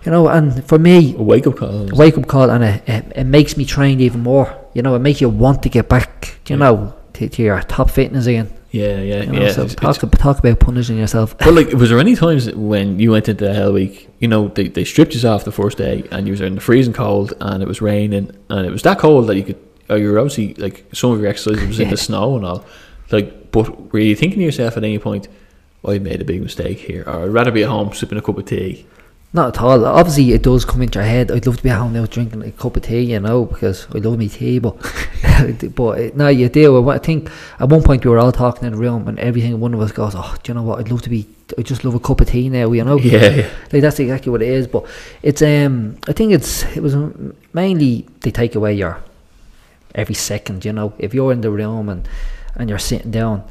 you 0.04 0.10
know, 0.12 0.28
and 0.28 0.64
for 0.64 0.78
me, 0.78 1.14
a 1.16 1.22
wake 1.22 1.46
up 1.46 1.56
call. 1.56 1.90
a 1.92 1.94
wake 1.94 2.18
up 2.18 2.26
call, 2.26 2.50
and 2.50 2.64
it, 2.64 2.88
it, 2.88 3.12
it 3.16 3.24
makes 3.24 3.56
me 3.56 3.64
train 3.64 4.00
even 4.00 4.22
more. 4.22 4.54
You 4.74 4.82
know, 4.82 4.94
it 4.96 4.98
makes 4.98 5.20
you 5.20 5.28
want 5.28 5.62
to 5.62 5.68
get 5.68 5.88
back. 5.88 6.38
You 6.48 6.56
Yeah. 6.56 6.64
know, 6.64 6.94
to, 7.14 7.28
to 7.28 7.42
your 7.42 7.60
top 7.62 7.90
fitness 7.90 8.26
again. 8.26 8.50
Yeah, 8.72 8.98
yeah, 9.00 9.22
You 9.22 9.30
know, 9.32 9.40
yeah. 9.42 9.52
so 9.52 9.62
It's- 9.62 9.76
talk, 9.76 9.96
it's- 10.02 10.20
talk 10.20 10.40
about 10.40 10.58
punishing 10.58 10.98
yourself. 10.98 11.38
But 11.38 11.54
like, 11.54 11.70
was 11.72 11.90
there 11.90 12.00
any 12.00 12.16
times 12.16 12.52
when 12.52 12.98
you 12.98 13.12
went 13.12 13.28
into 13.28 13.44
the 13.44 13.54
Hell 13.54 13.72
Week? 13.72 14.08
You 14.18 14.26
know, 14.26 14.48
they, 14.48 14.66
they 14.66 14.82
stripped 14.84 15.14
you 15.14 15.28
off 15.28 15.44
the 15.44 15.52
first 15.52 15.78
day, 15.78 16.02
and 16.10 16.26
you 16.26 16.32
was 16.32 16.40
in 16.40 16.56
the 16.56 16.60
freezing 16.60 16.92
cold, 16.92 17.34
and 17.40 17.62
it 17.62 17.68
was 17.68 17.80
raining, 17.80 18.32
and 18.50 18.66
it 18.66 18.72
was 18.72 18.82
that 18.82 18.98
cold 18.98 19.28
that 19.28 19.36
you 19.36 19.44
could. 19.44 19.58
Or 19.88 19.96
you 19.98 20.10
were 20.10 20.18
obviously 20.18 20.54
like 20.54 20.86
some 20.92 21.12
of 21.12 21.20
your 21.20 21.28
exercises 21.28 21.68
was 21.68 21.78
in 21.78 21.90
the 21.90 21.96
snow 21.96 22.36
and 22.36 22.44
all. 22.46 22.64
Like, 23.10 23.50
but 23.50 23.92
were 23.92 23.98
you 23.98 24.16
thinking 24.16 24.38
to 24.40 24.44
yourself 24.44 24.76
at 24.76 24.84
any 24.84 24.98
point, 24.98 25.28
"I 25.84 25.98
made 25.98 26.20
a 26.20 26.24
big 26.24 26.42
mistake 26.42 26.78
here," 26.78 27.04
or 27.06 27.24
"I'd 27.24 27.30
rather 27.30 27.50
be 27.50 27.62
at 27.62 27.68
home 27.68 27.92
sipping 27.92 28.18
a 28.18 28.22
cup 28.22 28.38
of 28.38 28.46
tea"? 28.46 28.86
Not 29.34 29.56
at 29.56 29.62
all. 29.62 29.84
Obviously, 29.84 30.32
it 30.32 30.44
does 30.44 30.64
come 30.64 30.80
into 30.80 31.00
your 31.00 31.08
head. 31.08 31.32
I'd 31.32 31.44
love 31.44 31.56
to 31.56 31.62
be 31.64 31.68
at 31.68 31.78
home 31.80 31.92
now 31.92 32.06
drinking 32.06 32.42
a 32.42 32.52
cup 32.52 32.76
of 32.76 32.84
tea, 32.84 33.00
you 33.00 33.18
know, 33.18 33.46
because 33.46 33.88
I 33.92 33.98
love 33.98 34.16
me 34.16 34.28
tea. 34.28 34.60
But, 34.60 34.76
but 35.74 35.98
uh, 35.98 36.10
no, 36.14 36.28
you 36.28 36.48
do. 36.48 36.88
I 36.88 36.98
think 36.98 37.28
at 37.58 37.68
one 37.68 37.82
point 37.82 38.04
we 38.04 38.12
were 38.12 38.20
all 38.20 38.30
talking 38.30 38.64
in 38.64 38.72
the 38.72 38.78
room, 38.78 39.08
and 39.08 39.18
everything. 39.18 39.58
One 39.58 39.74
of 39.74 39.80
us 39.80 39.90
goes, 39.90 40.14
"Oh, 40.14 40.36
do 40.40 40.52
you 40.52 40.54
know 40.54 40.62
what? 40.62 40.78
I'd 40.78 40.88
love 40.88 41.02
to 41.02 41.10
be. 41.10 41.26
I 41.58 41.62
just 41.62 41.84
love 41.84 41.96
a 41.96 41.98
cup 41.98 42.20
of 42.20 42.28
tea 42.28 42.48
now, 42.48 42.70
you 42.70 42.84
know." 42.84 42.96
Yeah, 42.96 43.28
yeah. 43.28 43.50
like 43.72 43.82
that's 43.82 43.98
exactly 43.98 44.30
what 44.30 44.40
it 44.40 44.50
is. 44.50 44.68
But 44.68 44.86
it's 45.20 45.42
um, 45.42 45.98
I 46.06 46.12
think 46.12 46.32
it's 46.32 46.62
it 46.76 46.80
was 46.80 46.94
mainly 47.52 48.06
they 48.20 48.30
take 48.30 48.54
away 48.54 48.74
your 48.74 49.02
every 49.96 50.14
second. 50.14 50.64
You 50.64 50.74
know, 50.74 50.92
if 50.98 51.12
you're 51.12 51.32
in 51.32 51.40
the 51.40 51.50
room 51.50 51.88
and 51.88 52.08
and 52.56 52.68
you're 52.68 52.78
sitting 52.78 53.10
down, 53.10 53.42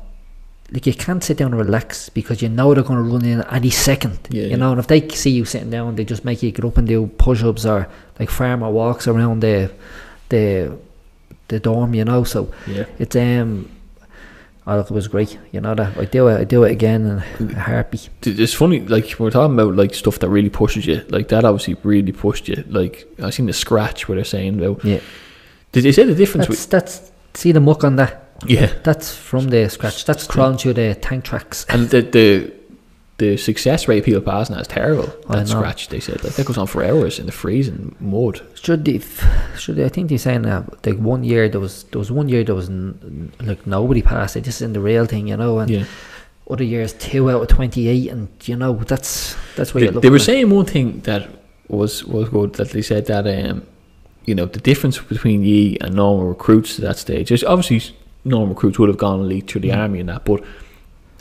like 0.72 0.86
you 0.88 0.93
can't 0.93 1.24
sit 1.24 1.38
down 1.38 1.51
and 1.54 1.58
relax 1.60 2.10
because 2.10 2.41
you 2.41 2.49
know 2.49 2.74
they're 2.74 2.84
going 2.84 3.04
to 3.04 3.10
run 3.12 3.26
in 3.26 3.41
any 3.43 3.70
second. 3.70 4.18
Yeah, 4.30 4.43
you 4.43 4.49
yeah. 4.51 4.56
know, 4.56 4.72
and 4.72 4.80
if 4.80 4.88
they 4.88 5.08
see 5.10 5.32
you 5.32 5.45
sitting 5.45 5.70
down, 5.70 5.95
they 5.95 6.06
just 6.06 6.26
make 6.26 6.41
you 6.41 6.51
get 6.51 6.66
up 6.66 6.78
and 6.78 6.88
do 6.88 7.08
push-ups 7.18 7.66
or 7.66 7.88
like 8.20 8.30
farmer 8.30 8.70
walks 8.70 9.08
around 9.08 9.41
the 9.41 9.72
the 10.30 10.78
the 11.49 11.60
dorm. 11.60 11.93
You 11.93 12.06
know, 12.06 12.24
so 12.24 12.51
Yeah. 12.68 12.86
it's 12.99 13.16
um. 13.16 13.70
Oh, 14.66 14.78
look, 14.78 14.89
it 14.89 14.93
was 14.93 15.10
great. 15.10 15.38
You 15.51 15.60
know 15.60 15.76
that 15.76 15.97
I 15.97 16.06
do 16.06 16.30
it. 16.30 16.39
I 16.39 16.45
do 16.45 16.64
it 16.64 16.72
again 16.72 17.22
in 17.38 17.51
a 17.51 17.60
heartbeat. 17.60 18.10
It's 18.22 18.54
funny, 18.54 18.80
like 18.80 19.20
we're 19.20 19.30
talking 19.30 19.60
about 19.60 19.76
like 19.76 19.93
stuff 19.93 20.20
that 20.20 20.30
really 20.30 20.49
pushes 20.49 20.86
you. 20.86 21.01
Like 21.10 21.28
that 21.28 21.43
obviously 21.43 21.76
really 21.84 22.14
pushed 22.14 22.47
you. 22.47 22.64
Like 22.70 23.06
I 23.22 23.30
seen 23.30 23.47
the 23.47 23.51
scratch 23.54 24.08
where 24.08 24.16
they're 24.16 24.24
saying 24.24 24.58
about. 24.64 24.86
Yeah, 24.86 25.01
Did 25.74 25.84
they 25.84 25.91
say 25.91 26.06
the 26.06 26.16
difference? 26.16 26.47
that's 26.47 26.66
that's 26.68 27.12
see 27.34 27.51
the 27.51 27.60
muck 27.60 27.84
on 27.84 27.97
that. 27.97 28.22
Yeah, 28.48 28.74
That's 28.84 29.14
from 29.16 29.50
the 29.50 29.70
scratch. 29.70 30.06
That's 30.06 30.28
crawling 30.28 30.58
through 30.58 30.74
the 30.74 30.96
tank 30.96 31.24
tracks. 31.26 31.66
and 31.70 31.89
the 31.89 32.02
the 32.02 32.54
the 33.18 33.38
success 33.38 33.88
rate 33.88 34.00
of 34.00 34.06
people 34.06 34.22
passing 34.22 34.56
that 34.56 34.62
is 34.64 34.68
terrible. 34.68 35.14
I 35.30 35.36
That 35.38 35.48
know. 35.50 35.60
scratch, 35.60 35.89
they 35.89 36.00
said, 36.00 36.24
like 36.24 36.34
that 36.34 36.46
goes 36.48 36.58
on 36.58 36.66
for 36.68 36.84
hours 36.84 37.20
in 37.20 37.28
the 37.28 37.32
freezing 37.32 37.96
mud. 38.00 38.41
Should 38.56 38.86
they? 38.86 39.00
Should 39.58 39.76
they, 39.76 39.86
I 39.86 39.89
think 39.89 40.10
they're 40.10 40.18
saying 40.18 40.41
that 40.44 40.86
like 40.86 40.98
one 40.98 41.24
year 41.24 41.48
there 41.48 41.60
was 41.62 41.84
there 41.91 42.00
was 42.00 42.12
one 42.12 42.28
year 42.28 42.44
there 42.44 42.56
was 42.56 42.70
n- 42.70 43.32
like 43.41 43.66
nobody 43.68 44.02
passed 44.02 44.36
it. 44.36 44.41
just 44.46 44.58
is 44.62 44.66
in 44.66 44.74
the 44.74 44.80
real 44.80 45.06
thing, 45.06 45.28
you 45.28 45.38
know. 45.38 45.60
And 45.60 45.70
Yeah, 45.70 45.86
other 46.50 46.64
years 46.64 46.94
two 46.94 47.30
out 47.30 47.41
of 47.44 47.48
twenty 47.50 47.88
eight, 47.88 48.10
and 48.12 48.30
you 48.46 48.56
know 48.56 48.74
that's 48.88 49.36
that's 49.56 49.74
where 49.74 49.91
they, 49.91 50.00
they 50.00 50.10
were 50.10 50.20
saying 50.20 50.50
one 50.50 50.66
thing 50.66 51.02
that 51.02 51.30
was 51.68 52.04
was 52.06 52.30
good 52.30 52.54
that 52.54 52.72
they 52.72 52.82
said 52.82 53.06
that 53.06 53.26
um 53.28 53.66
you 54.26 54.34
know 54.34 54.46
the 54.46 54.60
difference 54.60 54.98
between 55.00 55.44
ye 55.44 55.78
and 55.82 55.96
normal 55.96 56.26
recruits 56.28 56.80
at 56.80 56.82
that 56.86 56.98
stage 56.98 57.32
is 57.32 57.44
obviously 57.44 57.96
normal 58.26 58.49
recruits 58.49 58.80
would 58.80 58.89
have 58.89 58.97
gone 58.97 59.19
elite 59.21 59.47
through 59.49 59.61
the 59.61 59.69
Mm. 59.69 59.78
army 59.78 59.99
and 59.99 60.09
that, 60.09 60.24
but 60.26 60.41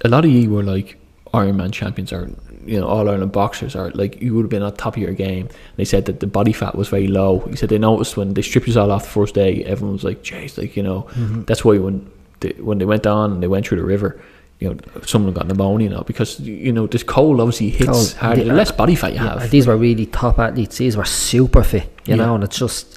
a 0.05 0.09
lot 0.09 0.25
of 0.25 0.31
you 0.31 0.51
were 0.51 0.63
like 0.63 0.97
Ironman 1.35 1.73
champions 1.73 2.13
or 2.13 2.31
you 2.67 2.79
know 2.79 2.87
all 2.87 3.09
Ireland 3.09 3.33
boxers 3.33 3.75
or 3.75 3.91
like 3.95 4.21
you 4.21 4.35
would 4.35 4.43
have 4.43 4.51
been 4.51 4.63
on 4.63 4.73
top 4.77 4.97
of 4.97 5.03
your 5.03 5.13
game. 5.15 5.47
And 5.47 5.77
they 5.79 5.85
said 5.85 6.05
that 6.05 6.21
the 6.21 6.27
body 6.27 6.53
fat 6.53 6.75
was 6.77 6.89
very 6.89 7.09
low. 7.09 7.41
He 7.51 7.57
said 7.57 7.71
they 7.71 7.79
noticed 7.79 8.17
when 8.17 8.35
they 8.35 8.43
stripped 8.43 8.69
us 8.69 8.77
all 8.77 8.91
off 8.93 9.05
the 9.05 9.11
first 9.11 9.35
day, 9.35 9.65
everyone 9.65 9.95
was 9.95 10.05
like, 10.05 10.23
"Jeez, 10.23 10.59
like 10.59 10.77
you 10.77 10.83
know." 10.83 11.07
Mhm. 11.15 11.47
That's 11.47 11.65
why 11.65 11.79
when 11.79 12.07
they, 12.41 12.51
when 12.61 12.79
they 12.79 12.85
went 12.85 13.07
on 13.07 13.33
and 13.33 13.43
they 13.43 13.49
went 13.49 13.67
through 13.67 13.79
the 13.79 13.85
river, 13.85 14.21
you 14.61 14.69
know, 14.69 14.77
someone 15.07 15.33
got 15.33 15.49
pneumonia 15.49 15.89
now 15.91 16.03
because 16.03 16.39
you 16.41 16.71
know 16.73 16.87
this 16.87 17.03
cold 17.03 17.41
obviously 17.41 17.71
hits 17.71 17.91
Cold. 17.91 18.13
harder. 18.21 18.43
The- 18.45 18.51
The 18.51 18.55
less 18.57 18.71
body 18.71 18.95
fat 18.95 19.13
you 19.15 19.21
Yeah, 19.25 19.41
have. 19.41 19.51
these 19.51 19.67
were 19.67 19.77
really 19.77 20.07
top 20.07 20.39
athletes. 20.39 20.77
These 20.79 20.97
were 20.97 21.05
super 21.07 21.63
fit, 21.65 21.89
you 22.07 22.15
Yeah. 22.17 22.27
know. 22.27 22.35
And 22.37 22.45
it's 22.45 22.59
just 22.59 22.97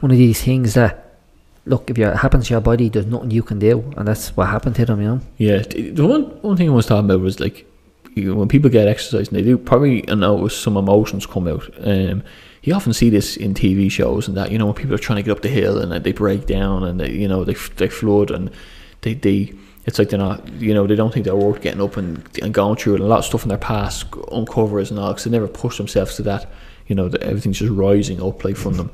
one 0.00 0.10
of 0.10 0.18
these 0.18 0.42
things 0.42 0.74
that 0.74 1.05
look 1.66 1.90
if 1.90 1.98
it 1.98 2.16
happens 2.16 2.46
to 2.46 2.54
your 2.54 2.60
body, 2.60 2.88
there's 2.88 3.06
nothing 3.06 3.30
you 3.30 3.42
can 3.42 3.58
do, 3.58 3.92
and 3.96 4.08
that's 4.08 4.34
what 4.36 4.48
happened 4.48 4.76
to 4.76 4.86
them, 4.86 5.02
you 5.02 5.08
know. 5.08 5.20
Yeah, 5.36 5.58
the 5.58 6.06
one 6.06 6.22
one 6.42 6.56
thing 6.56 6.70
I 6.70 6.72
was 6.72 6.86
talking 6.86 7.04
about 7.04 7.20
was 7.20 7.40
like 7.40 7.66
you 8.14 8.30
know, 8.32 8.34
when 8.34 8.48
people 8.48 8.70
get 8.70 8.88
exercise 8.88 9.28
and 9.28 9.36
they 9.36 9.42
do 9.42 9.58
probably 9.58 10.02
notice 10.02 10.58
some 10.58 10.76
emotions 10.76 11.26
come 11.26 11.46
out. 11.46 11.68
Um, 11.84 12.22
you 12.62 12.74
often 12.74 12.92
see 12.92 13.10
this 13.10 13.36
in 13.36 13.54
TV 13.54 13.90
shows 13.90 14.26
and 14.26 14.36
that 14.36 14.50
you 14.50 14.58
know 14.58 14.66
when 14.66 14.74
people 14.74 14.94
are 14.94 14.98
trying 14.98 15.18
to 15.18 15.22
get 15.22 15.30
up 15.30 15.42
the 15.42 15.48
hill 15.48 15.78
and 15.78 15.92
they 16.02 16.12
break 16.12 16.46
down 16.46 16.82
and 16.82 16.98
they 16.98 17.10
you 17.10 17.28
know 17.28 17.44
they 17.44 17.54
they 17.76 17.88
flood 17.88 18.30
and 18.30 18.50
they 19.02 19.14
they 19.14 19.52
it's 19.84 20.00
like 20.00 20.08
they're 20.08 20.18
not 20.18 20.48
you 20.54 20.74
know 20.74 20.86
they 20.86 20.96
don't 20.96 21.12
think 21.12 21.24
they're 21.24 21.36
worth 21.36 21.62
getting 21.62 21.80
up 21.80 21.96
and, 21.96 22.26
and 22.42 22.52
going 22.52 22.76
through 22.76 22.94
and 22.94 23.04
a 23.04 23.06
lot 23.06 23.20
of 23.20 23.24
stuff 23.24 23.44
in 23.44 23.50
their 23.50 23.58
past 23.58 24.06
uncovers 24.32 24.90
and 24.90 24.98
all 24.98 25.10
because 25.10 25.24
they 25.24 25.30
never 25.30 25.46
push 25.46 25.76
themselves 25.76 26.16
to 26.16 26.22
that 26.22 26.50
you 26.88 26.96
know 26.96 27.08
that 27.08 27.22
everything's 27.22 27.58
just 27.58 27.72
rising 27.72 28.20
up 28.20 28.44
like 28.44 28.56
from 28.56 28.74
them. 28.74 28.90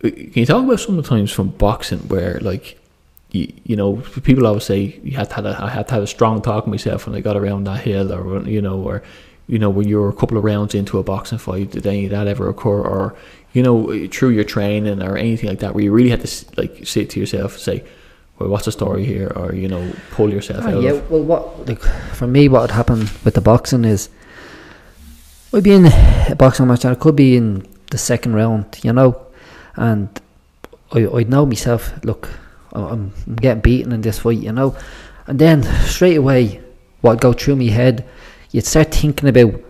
Can 0.00 0.32
you 0.34 0.46
talk 0.46 0.64
about 0.64 0.80
sometimes 0.80 1.30
from 1.30 1.48
boxing 1.48 1.98
where 2.08 2.38
like 2.40 2.78
you, 3.32 3.52
you 3.64 3.76
know 3.76 3.96
people 4.22 4.46
always 4.46 4.64
say 4.64 4.98
you 5.04 5.16
had 5.16 5.28
to 5.30 5.34
have 5.36 5.44
a, 5.46 5.62
I 5.62 5.68
had 5.68 5.88
to 5.88 5.94
have 5.94 6.02
a 6.02 6.06
strong 6.06 6.40
talk 6.42 6.64
with 6.66 6.72
myself 6.72 7.06
when 7.06 7.14
I 7.14 7.20
got 7.20 7.36
around 7.36 7.64
that 7.64 7.80
hill 7.82 8.12
or 8.12 8.42
you 8.48 8.62
know 8.62 8.80
or 8.80 9.02
you 9.46 9.58
know 9.58 9.68
when 9.70 9.86
you're 9.88 10.08
a 10.08 10.12
couple 10.14 10.38
of 10.38 10.44
rounds 10.44 10.74
into 10.74 10.98
a 10.98 11.02
boxing 11.02 11.38
fight 11.38 11.72
did 11.72 11.86
any 11.86 12.06
of 12.06 12.10
that 12.12 12.26
ever 12.26 12.48
occur? 12.48 12.80
Or 12.80 13.14
you 13.52 13.62
know 13.62 14.08
through 14.08 14.30
your 14.30 14.44
training 14.44 15.02
or 15.02 15.16
anything 15.16 15.48
like 15.50 15.58
that 15.58 15.74
where 15.74 15.84
you 15.84 15.92
really 15.92 16.10
had 16.10 16.24
to 16.26 16.46
like 16.56 16.86
sit 16.86 17.10
to 17.10 17.20
yourself 17.20 17.54
and 17.54 17.60
say 17.62 17.84
well 18.38 18.48
what's 18.48 18.64
the 18.64 18.72
story 18.72 19.04
here? 19.04 19.30
Or 19.36 19.54
you 19.54 19.68
know 19.68 19.92
pull 20.12 20.30
yourself 20.32 20.64
Ah, 20.64 20.70
out 20.70 20.82
yeah, 20.82 20.92
of 20.92 21.10
well, 21.10 21.22
what 21.22 21.68
like 21.68 21.80
for 22.14 22.26
me, 22.26 22.48
what 22.48 22.62
would 22.62 22.70
happen 22.70 23.00
with 23.24 23.34
the 23.34 23.42
boxing 23.42 23.84
is 23.84 24.08
I'd 25.52 25.62
be 25.64 25.72
in 25.72 25.86
a 25.86 26.34
boxing 26.36 26.68
match, 26.68 26.84
and 26.84 26.94
it 26.96 27.00
could 27.00 27.16
be 27.16 27.36
in 27.36 27.66
the 27.90 27.98
second 27.98 28.34
round, 28.34 28.78
you 28.84 28.92
know, 28.92 29.20
and 29.76 30.08
I, 30.92 31.06
I'd 31.06 31.30
know 31.30 31.46
myself. 31.46 31.92
Look, 32.04 32.28
I'm, 32.72 33.12
I'm 33.26 33.36
getting 33.36 33.60
beaten 33.60 33.92
in 33.92 34.00
this 34.00 34.18
fight, 34.18 34.38
you 34.38 34.52
know, 34.52 34.76
and 35.26 35.38
then 35.38 35.62
straight 35.86 36.16
away, 36.16 36.60
what 37.00 37.20
go 37.20 37.32
through 37.32 37.56
my 37.56 37.64
head, 37.64 38.06
you'd 38.50 38.66
start 38.66 38.92
thinking 38.94 39.28
about 39.28 39.60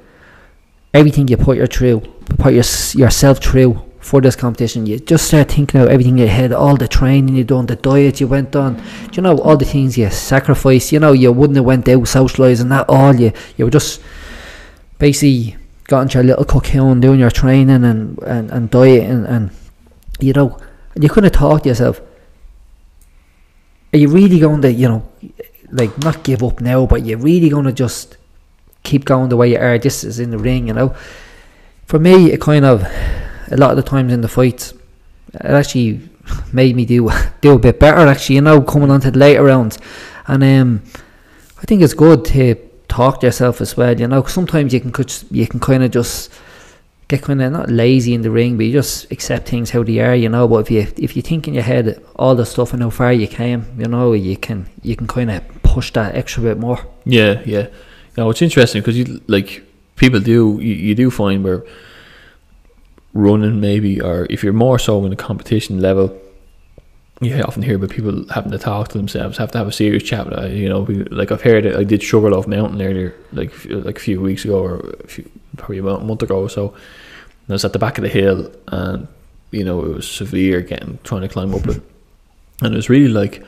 everything 0.93 1.29
you 1.29 1.37
put 1.37 1.57
your 1.57 1.67
through, 1.67 2.01
put 2.39 2.53
your, 2.53 2.65
yourself 2.95 3.39
through 3.39 3.81
for 4.01 4.21
this 4.21 4.35
competition. 4.35 4.87
You 4.87 4.99
just 4.99 5.29
start 5.29 5.53
thinking 5.53 5.81
about 5.81 5.93
everything 5.93 6.19
you 6.19 6.27
had, 6.27 6.53
all 6.53 6.77
the 6.77 6.89
training 6.89 7.37
you 7.37 7.45
done, 7.45 7.67
the 7.67 7.77
diet 7.77 8.21
you 8.21 8.27
went 8.27 8.57
on, 8.57 8.83
you 9.13 9.23
know 9.23 9.39
all 9.39 9.57
the 9.57 9.65
things 9.65 9.97
you 9.97 10.09
sacrificed. 10.11 10.93
You 10.93 11.01
know 11.01 11.13
you 11.13 11.33
wouldn't 11.33 11.57
have 11.57 11.67
went 11.67 11.89
out 11.89 12.03
socialising 12.03 12.71
that 12.71 12.87
all. 12.89 13.15
You 13.15 13.33
you 13.57 13.67
were 13.67 13.71
just 13.71 14.01
basically 14.99 15.57
got 15.85 16.03
into 16.03 16.19
your 16.19 16.25
little 16.25 16.45
cocoon 16.45 17.01
doing 17.01 17.21
your 17.21 17.31
training 17.31 17.85
and 17.85 18.19
and, 18.23 18.51
and 18.51 18.71
diet 18.71 19.05
and, 19.05 19.27
and 19.27 19.51
you 20.23 20.33
know 20.33 20.59
you 20.95 21.09
couldn't 21.09 21.33
talk 21.33 21.63
to 21.63 21.69
yourself. 21.69 22.01
Are 23.93 23.99
you 23.99 24.09
really 24.09 24.39
going 24.39 24.63
to 24.63 24.73
you 24.73 24.89
know 24.89 25.09
like 25.71 25.97
not 25.99 26.23
give 26.23 26.43
up 26.43 26.61
now, 26.61 26.87
but 26.87 27.05
you're 27.05 27.19
really 27.19 27.49
going 27.49 27.65
to 27.65 27.73
just 27.73 28.17
keep 28.83 29.05
going 29.05 29.29
the 29.29 29.37
way 29.37 29.51
you 29.51 29.59
are? 29.59 29.79
This 29.79 30.05
is 30.05 30.21
in 30.21 30.31
the 30.31 30.39
ring, 30.39 30.69
you 30.69 30.75
know. 30.75 30.95
For 31.87 31.99
me, 31.99 32.33
it 32.33 32.41
kind 32.41 32.65
of 32.65 32.83
a 32.83 33.57
lot 33.57 33.71
of 33.71 33.77
the 33.77 33.83
times 33.83 34.13
in 34.13 34.21
the 34.21 34.29
fights, 34.29 34.73
it 35.35 35.45
actually 35.45 36.09
made 36.53 36.77
me 36.77 36.85
do 36.85 37.11
do 37.41 37.55
a 37.55 37.59
bit 37.59 37.81
better. 37.81 37.99
Actually, 37.99 38.37
you 38.37 38.43
know, 38.43 38.61
coming 38.63 38.91
on 38.91 39.01
to 39.01 39.11
the 39.11 39.19
later 39.19 39.45
rounds, 39.45 39.79
and 40.27 40.43
um, 40.43 40.83
I 41.59 41.63
think 41.63 41.83
it's 41.83 41.95
good 41.95 42.25
to 42.27 42.55
talk 42.89 43.21
to 43.21 43.27
yourself 43.27 43.61
as 43.61 43.77
well. 43.77 43.99
You 43.99 44.09
know, 44.09 44.23
sometimes 44.25 44.73
you 44.73 44.81
can 44.81 44.93
you 45.31 45.47
can 45.47 45.61
kind 45.61 45.83
of 45.83 45.91
just 45.91 46.33
get 47.11 47.23
kind 47.23 47.43
of 47.43 47.53
not 47.53 47.69
lazy 47.69 48.15
in 48.15 48.23
the 48.23 48.31
ring, 48.31 48.57
but 48.57 48.65
you 48.67 48.73
just 48.73 49.11
accept 49.11 49.49
things 49.49 49.71
how 49.71 49.83
they 49.83 49.99
are. 49.99 50.15
You 50.15 50.29
know, 50.29 50.47
but 50.49 50.61
if 50.61 50.71
you 50.71 50.87
if 50.97 51.17
you 51.17 51.23
think 51.23 51.49
in 51.49 51.55
your 51.55 51.65
head 51.65 52.03
all 52.17 52.35
the 52.35 52.47
stuff 52.47 52.73
and 52.73 52.83
how 52.83 52.91
far 52.91 53.13
you 53.13 53.27
came, 53.27 53.67
you 53.77 53.87
know, 53.87 54.13
you 54.13 54.37
can 54.37 54.67
you 54.83 54.97
can 54.97 55.07
kind 55.07 55.31
of 55.31 55.43
push 55.63 55.93
that 55.93 56.15
extra 56.15 56.43
bit 56.43 56.59
more. 56.59 56.79
Yeah, 57.05 57.43
yeah. 57.45 57.67
No, 58.17 58.31
it's 58.31 58.43
interesting 58.43 58.81
because 58.81 58.97
you 58.97 59.21
like 59.27 59.63
people 59.97 60.21
do 60.21 60.59
you, 60.61 60.75
you 60.75 60.95
do 60.95 61.11
find 61.11 61.45
where 61.45 61.65
running 63.13 63.61
maybe 63.61 64.01
or 64.01 64.27
if 64.31 64.45
you're 64.45 64.53
more 64.53 64.79
so 64.79 65.05
in 65.05 65.13
a 65.13 65.17
competition 65.17 65.81
level, 65.81 66.17
you 67.21 67.35
often 67.43 67.63
hear 67.63 67.77
about 67.77 67.91
people 67.91 68.25
having 68.31 68.53
to 68.53 68.59
talk 68.59 68.89
to 68.89 68.99
themselves, 68.99 69.37
have 69.39 69.51
to 69.51 69.59
have 69.59 69.69
a 69.69 69.73
serious 69.73 70.03
chat. 70.03 70.27
Uh, 70.33 70.47
you 70.47 70.69
know, 70.69 70.87
like 71.11 71.33
I've 71.33 71.43
heard 71.43 71.67
it. 71.67 71.77
I 71.77 71.85
did 71.85 72.03
Sugarloaf 72.03 72.47
Mountain 72.47 72.81
earlier, 72.81 73.15
like 73.33 73.53
like 73.69 73.97
a 73.97 74.01
few 74.01 74.21
weeks 74.21 74.45
ago 74.45 74.63
or 74.63 74.95
a 75.05 75.07
few, 75.09 75.29
probably 75.57 75.79
about 75.79 76.03
a 76.03 76.05
month 76.05 76.23
ago 76.23 76.41
or 76.41 76.51
so. 76.51 76.69
And 76.71 77.51
I 77.51 77.53
was 77.53 77.65
at 77.65 77.73
the 77.73 77.79
back 77.79 77.99
of 77.99 78.03
the 78.03 78.09
hill, 78.09 78.51
and 78.69 79.09
you 79.51 79.65
know 79.65 79.85
it 79.85 79.95
was 79.95 80.11
severe 80.11 80.61
getting 80.61 80.99
trying 81.05 81.23
to 81.23 81.29
climb 81.29 81.55
up 81.55 81.67
it, 81.67 81.83
and 82.63 82.73
it 82.73 82.77
was 82.77 82.89
really 82.89 83.09
like 83.09 83.45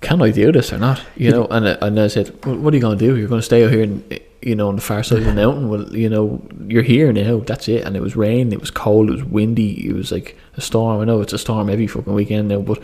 can 0.00 0.22
I 0.22 0.30
do 0.30 0.52
this 0.52 0.72
or 0.72 0.78
not? 0.78 1.02
You 1.16 1.32
know, 1.32 1.46
and 1.46 1.68
I, 1.68 1.72
and 1.82 1.98
I 1.98 2.06
said, 2.06 2.32
well, 2.44 2.56
what 2.56 2.72
are 2.72 2.76
you 2.76 2.80
going 2.80 2.98
to 2.98 3.04
do? 3.04 3.16
You're 3.16 3.28
going 3.28 3.40
to 3.40 3.44
stay 3.44 3.64
out 3.64 3.72
here, 3.72 3.82
and 3.82 4.20
you 4.42 4.54
know, 4.54 4.68
on 4.68 4.76
the 4.76 4.82
far 4.82 5.02
side 5.02 5.18
of 5.18 5.24
the 5.24 5.34
mountain. 5.34 5.68
Well, 5.68 5.94
you 5.94 6.08
know, 6.08 6.40
you're 6.68 6.82
here 6.82 7.12
now. 7.12 7.38
That's 7.40 7.68
it. 7.68 7.84
And 7.84 7.96
it 7.96 8.00
was 8.00 8.14
rain. 8.14 8.52
It 8.52 8.60
was 8.60 8.70
cold. 8.70 9.08
It 9.08 9.12
was 9.12 9.24
windy. 9.24 9.88
It 9.88 9.94
was 9.94 10.12
like 10.12 10.38
a 10.56 10.60
storm. 10.60 11.00
I 11.00 11.04
know 11.04 11.20
it's 11.20 11.32
a 11.32 11.38
storm 11.38 11.68
every 11.68 11.88
fucking 11.88 12.14
weekend 12.14 12.48
now, 12.48 12.60
but 12.60 12.78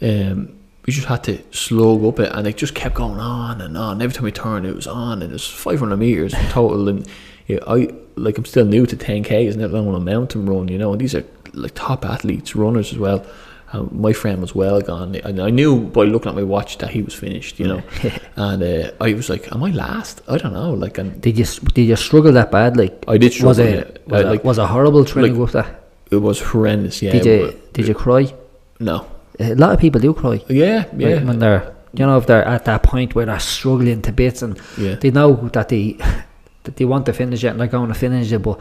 um, 0.00 0.56
we 0.86 0.92
just 0.92 1.08
had 1.08 1.24
to 1.24 1.42
slog 1.50 2.04
up 2.04 2.20
it, 2.20 2.32
and 2.32 2.46
it 2.46 2.56
just 2.56 2.74
kept 2.74 2.94
going 2.94 3.18
on 3.18 3.60
and 3.60 3.76
on. 3.76 4.00
Every 4.00 4.14
time 4.14 4.24
we 4.24 4.32
turned, 4.32 4.64
it 4.64 4.76
was 4.76 4.86
on, 4.86 5.22
and 5.22 5.30
it 5.30 5.34
was 5.34 5.48
500 5.48 5.96
meters 5.96 6.34
in 6.34 6.46
total. 6.46 6.88
And 6.88 7.08
yeah, 7.46 7.58
I 7.66 7.88
like 8.16 8.38
I'm 8.38 8.44
still 8.44 8.64
new 8.64 8.86
to 8.86 8.96
10k, 8.96 9.46
isn't 9.46 9.60
it? 9.60 9.74
On 9.74 9.94
a 9.94 10.00
mountain 10.00 10.46
run, 10.46 10.68
you 10.68 10.78
know, 10.78 10.92
and 10.92 11.00
these 11.00 11.14
are 11.14 11.24
like 11.52 11.74
top 11.74 12.04
athletes, 12.04 12.54
runners 12.54 12.92
as 12.92 12.98
well. 12.98 13.24
Uh, 13.72 13.84
my 13.90 14.12
friend 14.12 14.42
was 14.42 14.54
well 14.54 14.82
gone, 14.82 15.14
and 15.16 15.40
I 15.40 15.48
knew 15.48 15.80
by 15.80 16.04
looking 16.04 16.28
at 16.28 16.34
my 16.34 16.42
watch 16.42 16.76
that 16.78 16.90
he 16.90 17.00
was 17.00 17.14
finished, 17.14 17.58
you 17.58 17.66
know. 17.66 17.82
and 18.36 18.62
uh, 18.62 18.90
I 19.00 19.14
was 19.14 19.30
like, 19.30 19.50
"Am 19.50 19.64
I 19.64 19.70
last? 19.70 20.20
I 20.28 20.36
don't 20.36 20.52
know." 20.52 20.74
Like, 20.74 20.98
and 20.98 21.20
Did 21.22 21.38
you 21.38 21.46
did 21.72 21.84
you 21.84 21.96
struggle 21.96 22.32
that 22.32 22.50
bad? 22.50 22.76
Like 22.76 23.02
I 23.08 23.16
did 23.16 23.32
struggle. 23.32 23.48
was 23.48 23.58
it 23.58 24.02
was, 24.06 24.24
I, 24.24 24.28
like, 24.28 24.44
was 24.44 24.58
it 24.58 24.66
horrible 24.66 25.04
training 25.04 25.32
like- 25.32 25.40
with 25.40 25.52
that? 25.52 25.78
it 26.10 26.16
was 26.16 26.40
horrendous. 26.40 27.00
Yeah. 27.00 27.12
Did 27.12 27.24
you 27.24 27.46
but- 27.46 27.72
did 27.72 27.88
you 27.88 27.94
cry? 27.94 28.32
No. 28.78 29.06
A 29.40 29.54
lot 29.54 29.72
of 29.72 29.80
people 29.80 30.00
do 30.00 30.12
cry. 30.12 30.44
Yeah. 30.48 30.84
Yeah. 30.96 31.14
Right, 31.14 31.24
when 31.24 31.38
they're 31.38 31.74
you 31.94 32.04
know 32.04 32.18
if 32.18 32.26
they're 32.26 32.44
at 32.44 32.66
that 32.66 32.82
point 32.82 33.14
where 33.14 33.24
they're 33.24 33.40
struggling 33.40 34.02
to 34.02 34.12
bits 34.12 34.42
and 34.42 34.60
yeah. 34.76 34.96
they 34.96 35.10
know 35.10 35.48
that 35.54 35.70
they 35.70 35.96
that 36.64 36.76
they 36.76 36.84
want 36.84 37.06
to 37.06 37.12
finish 37.12 37.44
it 37.44 37.48
and 37.48 37.60
they're 37.60 37.66
going 37.66 37.88
to 37.88 37.94
finish 37.94 38.32
it, 38.32 38.38
but 38.40 38.60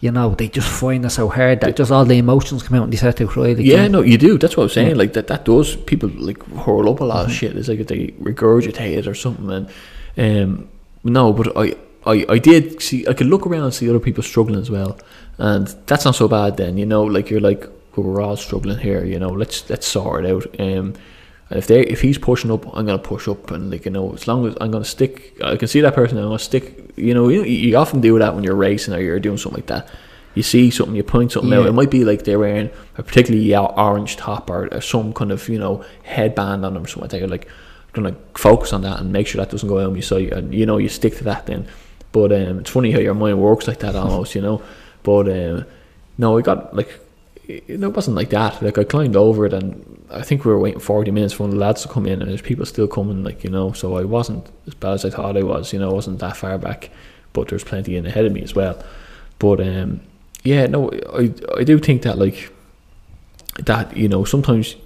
you 0.00 0.10
know 0.10 0.30
they 0.34 0.48
just 0.48 0.68
find 0.68 1.04
it 1.04 1.10
so 1.10 1.28
hard 1.28 1.60
that 1.60 1.76
just 1.76 1.92
all 1.92 2.04
the 2.04 2.16
emotions 2.16 2.62
come 2.62 2.78
out 2.78 2.84
and 2.84 2.92
they 2.92 2.96
start 2.96 3.16
to 3.16 3.26
cry. 3.26 3.52
Like, 3.52 3.58
Yeah, 3.58 3.86
no, 3.88 4.02
you 4.02 4.18
do. 4.18 4.38
That's 4.38 4.56
what 4.56 4.64
I'm 4.64 4.68
saying. 4.70 4.90
Yeah. 4.90 4.96
Like 4.96 5.12
that, 5.12 5.26
that 5.28 5.44
does 5.44 5.76
people 5.76 6.08
like 6.08 6.42
hurl 6.64 6.90
up 6.90 7.00
a 7.00 7.04
lot 7.04 7.26
of 7.26 7.32
shit. 7.32 7.56
It's 7.56 7.68
like 7.68 7.86
they 7.86 8.08
regurgitate 8.20 8.98
it 8.98 9.06
or 9.06 9.14
something. 9.14 9.68
And 10.16 10.58
um, 10.58 10.68
no, 11.04 11.32
but 11.32 11.56
I, 11.56 11.74
I, 12.06 12.24
I 12.28 12.38
did 12.38 12.82
see. 12.82 13.06
I 13.06 13.12
could 13.12 13.26
look 13.26 13.46
around 13.46 13.64
and 13.64 13.74
see 13.74 13.88
other 13.88 14.00
people 14.00 14.22
struggling 14.22 14.60
as 14.60 14.70
well, 14.70 14.98
and 15.38 15.66
that's 15.86 16.04
not 16.04 16.14
so 16.14 16.28
bad. 16.28 16.56
Then 16.56 16.78
you 16.78 16.86
know, 16.86 17.02
like 17.02 17.30
you're 17.30 17.40
like 17.40 17.66
well, 17.96 18.06
we're 18.06 18.20
all 18.22 18.36
struggling 18.36 18.78
here. 18.78 19.04
You 19.04 19.18
know, 19.18 19.28
let's 19.28 19.68
let's 19.68 19.86
sort 19.86 20.24
it 20.24 20.30
out. 20.30 20.60
Um, 20.60 20.94
And 21.50 21.58
if 21.58 21.66
they 21.66 21.80
if 21.82 22.00
he's 22.00 22.16
pushing 22.16 22.50
up, 22.50 22.64
I'm 22.76 22.86
gonna 22.86 22.98
push 22.98 23.26
up, 23.28 23.50
and 23.50 23.70
like 23.70 23.84
you 23.84 23.90
know, 23.90 24.12
as 24.12 24.26
long 24.28 24.46
as 24.46 24.56
I'm 24.60 24.70
gonna 24.70 24.84
stick, 24.84 25.36
I 25.42 25.56
can 25.56 25.68
see 25.68 25.80
that 25.80 25.94
person. 25.94 26.16
I'm 26.16 26.24
gonna 26.24 26.38
stick. 26.38 26.92
You 26.96 27.12
know, 27.12 27.28
you, 27.28 27.42
you 27.42 27.76
often 27.76 28.00
do 28.00 28.18
that 28.18 28.34
when 28.34 28.44
you're 28.44 28.54
racing 28.54 28.94
or 28.94 29.00
you're 29.00 29.18
doing 29.20 29.36
something 29.36 29.58
like 29.58 29.66
that. 29.66 29.88
You 30.34 30.44
see 30.44 30.70
something, 30.70 30.94
you 30.94 31.02
point 31.02 31.32
something 31.32 31.52
out. 31.52 31.66
It 31.66 31.72
might 31.72 31.90
be 31.90 32.04
like 32.04 32.22
they're 32.22 32.38
wearing 32.38 32.70
a 32.96 33.02
particularly 33.02 33.54
orange 33.56 34.16
top 34.16 34.48
or, 34.48 34.72
or 34.72 34.80
some 34.80 35.12
kind 35.12 35.32
of 35.32 35.48
you 35.48 35.58
know 35.58 35.84
headband 36.04 36.64
on 36.64 36.74
them 36.74 36.84
or 36.84 36.86
something. 36.86 37.02
like 37.02 37.10
that. 37.10 37.18
You're 37.18 37.28
like 37.28 37.48
gonna 37.94 38.14
focus 38.36 38.72
on 38.72 38.82
that 38.82 39.00
and 39.00 39.12
make 39.12 39.26
sure 39.26 39.40
that 39.40 39.50
doesn't 39.50 39.68
go 39.68 39.80
out 39.80 39.88
of 39.88 39.96
your 39.96 40.02
sight, 40.02 40.32
and 40.32 40.54
you 40.54 40.66
know 40.66 40.78
you 40.78 40.88
stick 40.88 41.16
to 41.16 41.24
that 41.24 41.46
then. 41.46 41.66
But 42.12 42.32
um, 42.32 42.60
it's 42.60 42.70
funny 42.70 42.92
how 42.92 43.00
your 43.00 43.14
mind 43.14 43.40
works 43.40 43.66
like 43.66 43.80
that 43.80 43.96
almost, 43.96 44.36
you 44.36 44.42
know. 44.42 44.62
But 45.02 45.28
um, 45.28 45.64
no, 46.16 46.32
we 46.32 46.42
got 46.42 46.76
like 46.76 47.00
it 47.66 47.80
wasn't 47.94 48.16
like 48.16 48.30
that. 48.30 48.62
Like 48.62 48.78
I 48.78 48.84
climbed 48.84 49.16
over 49.16 49.46
it, 49.46 49.52
and 49.52 50.06
I 50.10 50.22
think 50.22 50.44
we 50.44 50.52
were 50.52 50.58
waiting 50.58 50.80
forty 50.80 51.10
minutes 51.10 51.34
for 51.34 51.44
one 51.44 51.50
of 51.50 51.54
the 51.54 51.60
lads 51.60 51.82
to 51.82 51.88
come 51.88 52.06
in, 52.06 52.20
and 52.20 52.30
there's 52.30 52.42
people 52.42 52.66
still 52.66 52.88
coming. 52.88 53.24
Like 53.24 53.44
you 53.44 53.50
know, 53.50 53.72
so 53.72 53.96
I 53.96 54.04
wasn't 54.04 54.50
as 54.66 54.74
bad 54.74 54.94
as 54.94 55.04
I 55.04 55.10
thought 55.10 55.36
I 55.36 55.42
was. 55.42 55.72
You 55.72 55.78
know, 55.78 55.90
I 55.90 55.94
wasn't 55.94 56.18
that 56.20 56.36
far 56.36 56.58
back, 56.58 56.90
but 57.32 57.48
there's 57.48 57.64
plenty 57.64 57.96
in 57.96 58.06
ahead 58.06 58.24
of 58.24 58.32
me 58.32 58.42
as 58.42 58.54
well. 58.54 58.82
But 59.38 59.60
um, 59.60 60.00
yeah, 60.42 60.66
no, 60.66 60.90
I 61.12 61.32
I 61.58 61.64
do 61.64 61.78
think 61.78 62.02
that 62.02 62.18
like 62.18 62.52
that 63.66 63.96
you 63.96 64.08
know 64.08 64.24
sometimes 64.24 64.76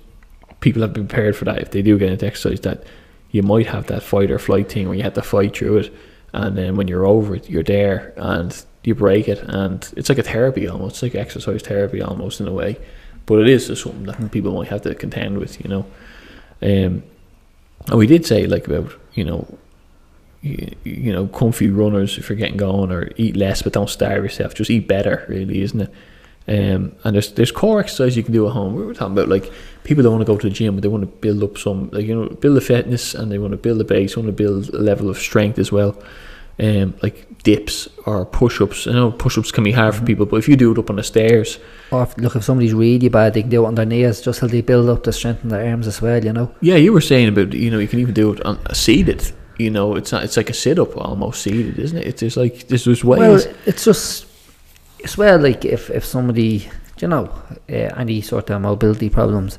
people 0.61 0.83
have 0.83 0.93
been 0.93 1.07
prepared 1.07 1.37
for 1.37 1.45
that 1.45 1.59
if 1.59 1.71
they 1.71 1.83
do 1.83 1.99
get 1.99 2.11
into 2.11 2.27
exercise 2.27 2.61
that 2.61 2.85
you 3.31 3.43
might 3.43 3.67
have 3.67 3.87
that 3.87 4.03
fight 4.03 4.31
or 4.31 4.39
flight 4.39 4.71
thing 4.71 4.89
where 4.89 4.97
you 4.97 5.03
have 5.03 5.15
to 5.15 5.23
fight 5.23 5.57
through 5.57 5.79
it 5.79 5.93
and 6.33 6.57
then 6.57 6.77
when 6.77 6.89
you're 6.89 7.05
over 7.05 7.35
it 7.35 7.51
you're 7.51 7.63
there 7.63 8.15
and 8.17 8.65
you 8.85 8.95
break 8.95 9.29
it 9.29 9.39
and 9.41 9.93
it's 9.97 10.09
like 10.09 10.19
a 10.19 10.23
therapy 10.23 10.69
almost 10.69 10.97
it's 10.97 11.03
like 11.03 11.15
exercise 11.15 11.63
therapy 11.63 12.01
almost 12.01 12.41
in 12.41 12.49
a 12.49 12.53
way 12.53 12.79
but 13.27 13.41
it 13.41 13.49
is 13.49 13.67
something 13.67 14.05
that 14.05 14.31
people 14.31 14.53
might 14.53 14.69
have 14.69 14.83
to 14.83 14.95
contend 14.95 15.39
with 15.39 15.63
you 15.63 15.69
know 15.69 15.87
um, 16.63 17.03
and 17.87 17.99
we 17.99 18.07
did 18.07 18.25
say 18.25 18.47
like 18.47 18.67
about 18.67 18.93
you 19.15 19.25
know 19.25 19.59
you, 20.43 20.75
you 20.85 21.13
know 21.13 21.27
comfy 21.29 21.71
runners 21.71 22.19
if 22.19 22.29
you're 22.29 22.37
getting 22.37 22.57
going 22.57 22.93
or 22.93 23.11
eat 23.17 23.37
less 23.37 23.63
but 23.63 23.73
don't 23.73 23.91
starve 23.91 24.23
yourself 24.23 24.55
just 24.55 24.71
eat 24.71 24.87
better 24.87 25.25
really 25.29 25.63
isn't 25.63 25.81
it 25.81 25.95
um, 26.47 26.95
and 27.05 27.15
there's 27.15 27.33
there's 27.33 27.51
core 27.51 27.81
exercise 27.81 28.19
you 28.19 28.23
can 28.23 28.35
do 28.35 28.47
at 28.47 28.53
home. 28.53 28.75
We 28.75 28.85
were 28.85 28.93
talking 28.93 29.15
about 29.15 29.29
like 29.29 29.51
people 29.83 30.03
don't 30.03 30.13
want 30.13 30.27
to 30.27 30.31
go 30.31 30.37
to 30.37 30.49
the 30.49 30.55
gym, 30.55 30.75
but 30.75 30.83
they 30.83 30.89
want 30.89 31.03
to 31.03 31.07
build 31.07 31.43
up 31.43 31.57
some 31.57 31.89
like 31.91 32.05
you 32.05 32.15
know 32.15 32.29
build 32.29 32.57
the 32.57 32.61
fitness 32.61 33.15
and 33.15 33.33
they 33.33 33.39
want 33.39 33.53
to 33.53 33.57
build 33.57 33.79
the 33.79 33.85
base, 33.85 34.15
want 34.15 34.27
to 34.27 34.33
build 34.33 34.69
a 34.75 34.79
level 34.79 35.09
of 35.09 35.17
strength 35.17 35.59
as 35.59 35.73
well. 35.73 35.97
Um, 36.59 36.95
like 37.03 37.43
dips 37.43 37.89
or 38.07 38.25
push 38.25 38.61
ups. 38.61 38.87
I 38.87 38.93
know 38.93 39.11
push 39.11 39.37
ups 39.37 39.51
can 39.51 39.65
be 39.65 39.73
hard 39.73 39.95
for 39.95 40.05
people, 40.05 40.25
but 40.25 40.37
if 40.37 40.49
you 40.49 40.57
do 40.57 40.71
it 40.71 40.79
up 40.79 40.89
on 40.89 40.97
the 40.97 41.03
stairs, 41.03 41.59
Or 41.91 42.05
if, 42.05 42.17
look, 42.17 42.37
if 42.37 42.45
somebody's 42.45 42.75
really 42.75 43.09
bad, 43.09 43.35
they 43.35 43.43
can 43.43 43.51
do 43.51 43.65
it 43.65 43.67
on 43.67 43.75
their 43.75 43.85
knees 43.87 44.21
just 44.21 44.39
till 44.39 44.49
they 44.49 44.61
build 44.61 44.89
up 44.89 45.03
the 45.03 45.13
strength 45.13 45.43
in 45.43 45.51
their 45.51 45.69
arms 45.69 45.87
as 45.89 46.01
well. 46.01 46.25
You 46.25 46.33
know. 46.33 46.55
yeah, 46.61 46.77
you 46.77 46.93
were 46.93 47.01
saying 47.01 47.29
about 47.29 47.53
you 47.53 47.71
know 47.71 47.79
you 47.79 47.89
can 47.89 47.99
even 47.99 48.15
do 48.15 48.33
it 48.33 48.45
on 48.45 48.59
seated. 48.75 49.33
You 49.59 49.71
know, 49.71 49.97
it's 49.97 50.13
not. 50.13 50.25
It's 50.25 50.37
like 50.37 50.51
a 50.51 50.55
sit 50.55 50.79
up 50.79 50.97
almost 50.97 51.43
seated, 51.43 51.79
isn't 51.79 51.99
it? 51.99 52.07
It's 52.07 52.21
just 52.21 52.37
like 52.37 52.69
there's 52.69 52.85
there's 52.85 53.05
ways. 53.05 53.47
Well, 53.47 53.55
it's 53.67 53.85
just 53.85 54.27
as 55.05 55.19
well 55.19 55.39
like 55.39 55.65
if 55.65 55.91
if 55.91 56.05
somebody 56.05 56.67
you 57.01 57.09
know 57.09 57.27
uh, 57.69 57.91
any 58.03 58.23
sort 58.23 58.51
of 58.51 58.61
mobility 58.63 59.11
problems 59.11 59.59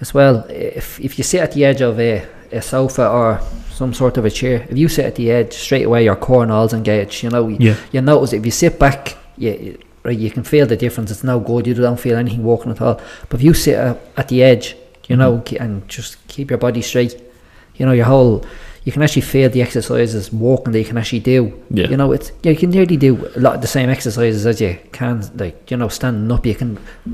as 0.00 0.12
well 0.12 0.44
if 0.50 1.00
if 1.00 1.16
you 1.16 1.24
sit 1.24 1.40
at 1.40 1.52
the 1.52 1.64
edge 1.64 1.80
of 1.80 1.98
a, 2.00 2.26
a 2.50 2.60
sofa 2.60 3.08
or 3.08 3.40
some 3.82 3.92
sort 4.02 4.16
of 4.18 4.24
a 4.24 4.30
chair. 4.40 4.56
If 4.72 4.76
you 4.82 4.88
sit 4.96 5.04
at 5.10 5.14
the 5.20 5.26
edge 5.38 5.52
straight 5.66 5.86
away 5.88 6.00
your 6.04 6.16
core 6.26 6.42
and 6.44 6.52
all's 6.56 6.72
engaged 6.80 7.16
you 7.24 7.30
know 7.34 7.44
you, 7.52 7.56
Yeah. 7.68 7.76
you 7.92 8.00
notice 8.00 8.32
if 8.38 8.44
you 8.48 8.52
sit 8.64 8.74
back 8.84 9.00
you 9.44 9.52
right 10.06 10.18
you 10.24 10.30
can 10.36 10.44
feel 10.52 10.66
the 10.74 10.76
difference. 10.84 11.08
It's 11.14 11.24
no 11.32 11.36
good. 11.50 11.66
You 11.68 11.74
don't 11.74 11.98
feel 12.06 12.16
anything 12.24 12.42
walking 12.52 12.70
at 12.74 12.80
all. 12.80 12.96
But 13.28 13.34
if 13.40 13.42
you 13.48 13.54
sit 13.66 13.76
at 14.20 14.26
the 14.32 14.38
edge 14.52 14.66
you 15.10 15.16
know 15.22 15.32
Mm-hmm. 15.38 15.62
and 15.62 15.72
just 15.96 16.10
keep 16.34 16.46
your 16.52 16.60
body 16.66 16.82
straight 16.90 17.14
you 17.78 17.84
know 17.86 17.92
your 18.00 18.08
whole 18.14 18.34
you 18.84 18.90
can 18.94 19.02
actually 19.04 19.26
feel 19.34 19.48
the 19.56 19.62
exercises 19.66 20.24
walking 20.32 20.72
that 20.72 20.80
you 20.84 20.88
can 20.92 20.98
actually 21.02 21.24
do. 21.36 21.40
Yeah. 21.78 21.88
you 21.92 21.96
know 22.00 22.08
it's 22.16 22.28
you 22.48 22.56
can 22.62 22.70
nearly 22.76 22.96
do 23.08 23.12
a 23.38 23.40
lot 23.46 23.54
of 23.56 23.60
the 23.66 23.72
same 23.76 23.88
exercises 23.96 24.42
as 24.50 24.56
you 24.64 24.72
can 24.98 25.14
like 25.42 25.56
you 25.70 25.76
know 25.80 25.88
standing 25.98 26.30
up. 26.36 26.44
You 26.50 26.56
can 26.62 26.70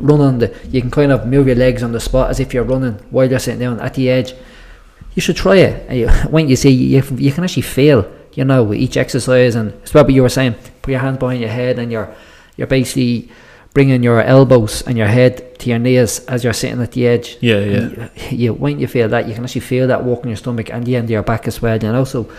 run 0.08 0.20
on 0.28 0.34
the 0.42 0.48
you 0.74 0.80
can 0.84 0.90
kind 1.00 1.12
of 1.14 1.18
move 1.34 1.44
your 1.50 1.56
legs 1.66 1.82
on 1.86 1.92
the 1.96 2.00
spot 2.08 2.26
as 2.32 2.38
if 2.44 2.48
you're 2.54 2.68
running 2.74 2.96
while 3.14 3.28
you're 3.30 3.44
sitting 3.46 3.60
down 3.66 3.76
at 3.86 3.94
the 3.98 4.06
edge 4.18 4.30
you 5.18 5.20
should 5.20 5.36
try 5.36 5.56
it. 5.56 5.74
And 5.88 5.98
you, 5.98 6.08
when 6.34 6.48
you 6.48 6.54
see 6.54 6.70
you, 6.70 7.02
you 7.16 7.32
can 7.32 7.42
actually 7.42 7.68
feel 7.78 8.08
you 8.34 8.44
know 8.44 8.72
each 8.72 8.96
exercise. 8.96 9.56
And 9.56 9.72
it's 9.82 9.92
what 9.92 10.08
you 10.08 10.22
were 10.22 10.28
saying 10.28 10.54
put 10.82 10.92
your 10.92 11.00
hands 11.00 11.18
behind 11.18 11.40
your 11.40 11.50
head 11.50 11.80
and 11.80 11.90
you're 11.90 12.08
you're 12.56 12.68
basically 12.68 13.28
bringing 13.74 14.04
your 14.04 14.22
elbows 14.22 14.82
and 14.86 14.96
your 14.96 15.08
head 15.08 15.58
to 15.58 15.70
your 15.70 15.80
knees 15.80 16.24
as 16.26 16.44
you're 16.44 16.52
sitting 16.52 16.80
at 16.80 16.92
the 16.92 17.08
edge. 17.08 17.36
Yeah, 17.40 17.58
And 17.58 18.10
you, 18.30 18.38
you 18.42 18.54
when 18.54 18.78
you 18.78 18.86
feel 18.86 19.08
that? 19.08 19.26
You 19.26 19.34
can 19.34 19.42
actually 19.42 19.66
feel 19.72 19.88
that 19.88 20.04
walk 20.04 20.22
in 20.22 20.28
your 20.28 20.36
stomach 20.36 20.70
and 20.70 20.86
the 20.86 20.94
end 20.94 21.06
of 21.06 21.10
your 21.10 21.24
back 21.24 21.48
as 21.48 21.60
well 21.60 21.76
you 21.82 21.90
know. 21.90 22.04
So 22.04 22.30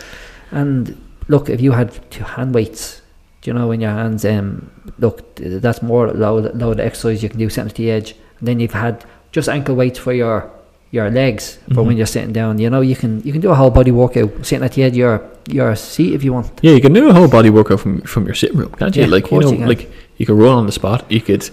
and 0.52 0.96
look 1.28 1.50
if 1.50 1.60
you 1.60 1.74
had 1.74 1.90
two 2.10 2.24
hand 2.24 2.56
weights 2.56 3.02
do 3.42 3.52
you 3.52 3.54
know 3.58 3.72
in 3.72 3.82
your 3.82 3.92
hands 3.92 4.26
um 4.26 4.72
look 5.00 5.36
that's 5.36 5.82
more 5.82 6.12
load 6.12 6.56
load 6.56 6.80
exercise 6.80 7.22
you 7.22 7.30
can 7.30 7.40
do 7.40 7.50
sitting 7.50 7.70
at 7.70 7.76
the 7.76 7.92
edge. 7.92 8.16
And 8.40 8.48
then 8.48 8.62
you've 8.62 8.80
had 8.88 9.04
just 9.34 9.50
ankle 9.50 9.76
weights 9.76 10.00
for 10.00 10.14
your 10.14 10.50
your 10.92 11.10
legs 11.12 11.60
for 11.74 11.84
when 11.84 11.96
Mhm. 11.96 11.98
you're 12.00 12.08
sitting 12.16 12.34
down 12.34 12.58
you 12.60 12.70
know 12.70 12.82
you 12.82 12.96
can 12.96 13.22
you 13.24 13.32
can 13.32 13.42
do 13.42 13.50
a 13.52 13.56
whole 13.56 13.70
body 13.70 13.92
workout 13.92 14.30
sitting 14.44 14.66
at 14.66 14.72
the 14.74 14.84
edge 14.84 14.94
of 14.94 14.98
your 14.98 15.22
your 15.48 15.76
seat 15.76 16.14
if 16.14 16.24
you 16.24 16.34
want 16.34 16.48
Yeah, 16.62 16.74
you 16.74 16.82
can 16.82 16.94
do 16.94 17.10
a 17.10 17.14
whole 17.14 17.28
body 17.28 17.50
workout 17.50 17.80
from 17.80 18.02
from 18.02 18.26
your 18.26 18.36
sitting 18.36 18.58
room, 18.58 18.72
can't 18.80 18.96
you? 18.96 19.04
Yeah, 19.04 19.10
like 19.16 19.32
you 19.32 19.40
know, 19.40 19.52
you 19.52 19.66
like 19.68 19.88
you 20.18 20.26
can 20.26 20.38
run 20.38 20.58
on 20.58 20.66
the 20.66 20.72
spot. 20.72 21.06
You 21.10 21.22
could 21.22 21.50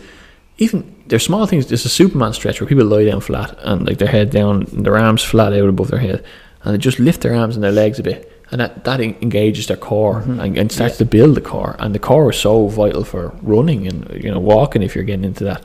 even 0.58 0.84
there's 1.08 1.22
small 1.24 1.46
things. 1.46 1.66
There's 1.66 1.84
a 1.84 1.88
Superman 1.88 2.32
stretch 2.32 2.60
where 2.60 2.68
people 2.68 2.84
lie 2.86 3.04
down 3.04 3.20
flat 3.20 3.56
and 3.62 3.86
like 3.86 3.98
their 3.98 4.08
head 4.08 4.30
down, 4.30 4.66
and 4.72 4.84
their 4.84 4.96
arms 4.98 5.22
flat 5.22 5.52
out 5.52 5.68
above 5.68 5.88
their 5.90 6.00
head, 6.00 6.22
and 6.62 6.74
they 6.74 6.78
just 6.78 6.98
lift 6.98 7.20
their 7.20 7.34
arms 7.34 7.54
and 7.56 7.62
their 7.64 7.72
legs 7.82 7.98
a 7.98 8.02
bit, 8.02 8.20
and 8.50 8.60
that 8.60 8.84
that 8.84 9.00
engages 9.00 9.66
their 9.66 9.76
core 9.76 10.22
Mhm. 10.26 10.40
and, 10.42 10.58
and 10.58 10.72
starts 10.72 10.94
Yeah. 10.94 11.04
to 11.06 11.16
build 11.16 11.34
the 11.36 11.40
core. 11.42 11.76
And 11.78 11.94
the 11.94 11.98
core 12.00 12.30
is 12.30 12.36
so 12.38 12.66
vital 12.68 13.04
for 13.04 13.32
running 13.42 13.86
and 13.86 13.98
you 14.24 14.30
know 14.32 14.40
walking 14.40 14.82
if 14.82 14.94
you're 14.94 15.04
getting 15.04 15.24
into 15.24 15.44
that 15.44 15.60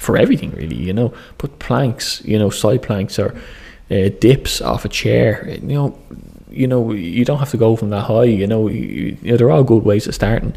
for 0.00 0.16
everything 0.16 0.50
really. 0.52 0.76
You 0.76 0.92
know, 0.92 1.14
put 1.38 1.58
planks, 1.58 2.22
you 2.24 2.38
know, 2.38 2.50
side 2.50 2.82
planks 2.82 3.18
or 3.18 3.34
uh, 3.90 4.08
dips 4.20 4.60
off 4.60 4.84
a 4.84 4.88
chair. 4.88 5.48
You 5.48 5.60
know, 5.60 5.98
you 6.50 6.66
know, 6.66 6.92
you 6.92 7.24
don't 7.24 7.38
have 7.38 7.50
to 7.50 7.56
go 7.56 7.76
from 7.76 7.90
that 7.90 8.02
high. 8.02 8.24
You 8.24 8.46
know, 8.46 8.68
you, 8.68 9.16
you 9.22 9.30
know, 9.30 9.36
they're 9.36 9.50
all 9.50 9.64
good 9.64 9.84
ways 9.84 10.06
of 10.06 10.14
starting. 10.14 10.56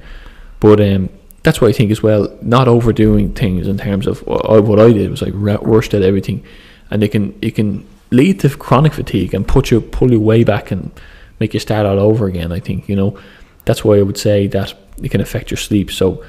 But 0.60 0.80
um, 0.82 1.10
that's 1.44 1.62
why 1.62 1.70
I 1.70 1.72
think 1.72 1.92
as 1.92 2.04
well, 2.04 2.36
not 2.42 2.68
overdoing 2.68 3.34
things 3.34 3.68
in 3.68 3.78
terms 3.78 4.08
of 4.08 4.26
what 4.28 4.46
I, 4.50 4.60
what 4.60 4.78
did 4.78 5.10
was 5.10 5.22
like 5.22 5.34
rushed 5.36 5.94
at 5.94 6.02
everything, 6.02 6.44
and 6.92 7.04
it 7.04 7.10
can 7.10 7.38
it 7.42 7.52
can 7.56 7.88
lead 8.12 8.40
to 8.42 8.50
chronic 8.50 8.94
fatigue 8.94 9.34
and 9.34 9.48
put 9.48 9.72
you 9.72 9.82
pull 9.82 10.12
you 10.12 10.20
way 10.20 10.44
back 10.44 10.72
and 10.72 10.92
make 11.40 11.54
you 11.54 11.60
start 11.60 11.86
all 11.86 12.00
over 12.00 12.28
again. 12.28 12.52
I 12.52 12.60
think 12.60 12.90
you 12.90 12.96
know 12.96 13.18
that's 13.66 13.84
why 13.86 13.98
I 13.98 14.02
would 14.02 14.18
say 14.18 14.48
that 14.48 14.74
it 15.02 15.10
can 15.10 15.22
affect 15.22 15.52
your 15.52 15.58
sleep. 15.58 15.92
So 15.92 16.24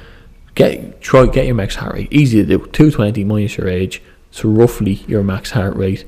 get 0.55 1.01
try 1.01 1.27
get 1.27 1.47
your 1.47 1.55
max 1.55 1.77
heart 1.77 1.95
rate 1.95 2.13
easy 2.13 2.43
to 2.45 2.47
do. 2.59 2.67
Two 2.73 2.91
twenty 2.91 3.25
minus 3.25 3.57
your 3.57 3.69
age, 3.69 4.03
so 4.31 4.49
roughly 4.49 4.95
your 5.07 5.23
max 5.23 5.51
heart 5.53 5.77
rate 5.77 6.05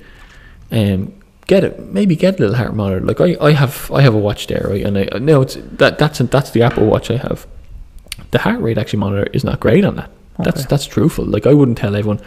um, 0.71 1.13
get 1.47 1.65
it 1.65 1.79
maybe 1.93 2.17
get 2.17 2.37
a 2.39 2.39
little 2.43 2.57
heart 2.57 2.75
monitor. 2.75 3.05
Like 3.05 3.21
I, 3.21 3.37
I 3.41 3.53
have 3.53 3.91
I 3.91 4.03
have 4.03 4.15
a 4.15 4.19
watch 4.19 4.47
there, 4.47 4.67
right? 4.69 4.85
And 4.85 4.99
I 4.99 5.19
no, 5.19 5.43
it's 5.43 5.57
that 5.79 5.99
that's 5.99 6.19
that's 6.19 6.51
the 6.51 6.63
Apple 6.63 6.87
Watch 6.87 7.11
I 7.11 7.17
have. 7.17 7.47
The 8.31 8.39
heart 8.39 8.61
rate 8.61 8.79
actually 8.79 9.01
monitor 9.01 9.29
is 9.33 9.45
not 9.45 9.61
great 9.61 9.85
on 9.85 9.97
that. 9.97 10.11
That's 10.39 10.61
Okay. 10.61 10.67
that's 10.69 10.87
truthful. 10.87 11.25
Like 11.25 11.47
I 11.47 11.53
wouldn't 11.53 11.79
tell 11.79 11.95
everyone 11.95 12.21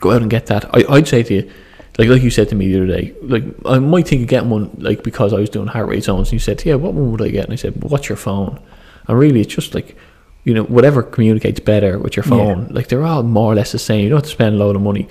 go 0.00 0.12
out 0.12 0.22
and 0.22 0.30
get 0.30 0.46
that. 0.46 0.64
I, 0.74 0.84
I'd 0.88 1.06
say 1.08 1.22
to 1.22 1.34
you, 1.34 1.50
like 1.98 2.08
like 2.08 2.22
you 2.22 2.30
said 2.30 2.48
to 2.48 2.54
me 2.54 2.72
the 2.72 2.78
other 2.78 2.86
day, 2.86 3.14
like 3.22 3.44
I 3.66 3.78
might 3.78 4.08
think 4.08 4.22
of 4.22 4.28
getting 4.28 4.48
one 4.50 4.70
like 4.78 5.02
because 5.02 5.32
I 5.34 5.40
was 5.40 5.50
doing 5.50 5.66
heart 5.66 5.88
rate 5.88 6.04
zones. 6.04 6.28
And 6.28 6.32
you 6.34 6.38
said, 6.38 6.64
yeah, 6.64 6.74
what 6.76 6.94
one 6.94 7.12
would 7.12 7.22
I 7.22 7.28
get? 7.28 7.44
And 7.44 7.52
I 7.52 7.56
said, 7.56 7.82
what's 7.82 8.08
your 8.08 8.16
phone? 8.16 8.58
And 9.06 9.18
really, 9.18 9.40
it's 9.42 9.54
just 9.54 9.74
like 9.74 9.96
you 10.44 10.54
know 10.54 10.64
whatever 10.64 11.02
communicates 11.02 11.60
better 11.60 11.98
with 11.98 12.16
your 12.16 12.24
Yeah. 12.24 12.30
phone. 12.30 12.68
Like 12.70 12.88
they're 12.88 13.04
all 13.04 13.22
more 13.22 13.52
or 13.52 13.54
less 13.54 13.72
the 13.72 13.78
same. 13.78 14.02
You 14.04 14.08
don't 14.10 14.18
have 14.18 14.24
to 14.24 14.30
spend 14.30 14.54
a 14.56 14.58
load 14.58 14.76
of 14.76 14.82
money. 14.82 15.08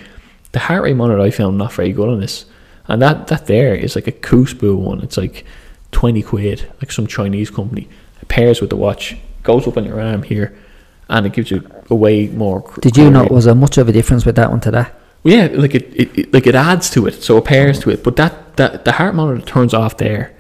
The 0.52 0.60
heart 0.60 0.84
rate 0.84 0.96
monitor 0.96 1.22
I 1.22 1.30
found 1.30 1.58
not 1.58 1.74
very 1.74 1.92
good 1.94 2.10
on 2.10 2.20
this, 2.20 2.46
and 2.88 3.02
that 3.02 3.28
that 3.28 3.46
there 3.48 3.76
is 3.76 3.96
like 3.96 4.08
a 4.08 4.12
Coospo 4.12 4.76
one. 4.76 5.02
It's 5.02 5.18
like 5.18 5.46
twenty 5.92 6.22
quid, 6.24 6.68
like 6.82 6.92
some 6.92 7.08
Chinese 7.08 7.50
company. 7.50 7.88
It 8.22 8.28
pairs 8.28 8.60
with 8.62 8.70
the 8.72 8.76
watch, 8.76 9.16
goes 9.44 9.68
up 9.68 9.78
on 9.78 9.86
your 9.86 10.02
arm 10.02 10.24
here, 10.24 10.58
and 11.10 11.26
it 11.26 11.34
gives 11.34 11.52
you 11.52 11.64
a 11.90 11.96
way 11.96 12.28
more. 12.28 12.64
did 12.82 12.98
you 12.98 13.06
know 13.06 13.20
clarity. 13.20 13.34
was 13.36 13.46
there 13.46 13.56
much 13.56 13.78
of 13.78 13.88
a 13.88 13.92
difference 13.92 14.26
with 14.26 14.36
that 14.36 14.50
one 14.52 14.60
to 14.62 14.72
that 14.72 14.94
Well, 15.24 15.34
yeah, 15.36 15.48
like 15.54 15.76
it, 15.76 15.86
it, 15.96 16.18
it, 16.20 16.34
like 16.34 16.48
it 16.48 16.56
adds 16.56 16.90
to 16.92 17.06
it, 17.08 17.22
so 17.24 17.38
it 17.38 17.46
pairs 17.46 17.80
to 17.82 17.90
it. 17.92 18.04
But 18.04 18.16
that, 18.18 18.56
that 18.58 18.86
the 18.86 18.92
heart 18.94 19.16
monitor 19.16 19.46
turns 19.46 19.74
off 19.74 19.98
there, 19.98 20.32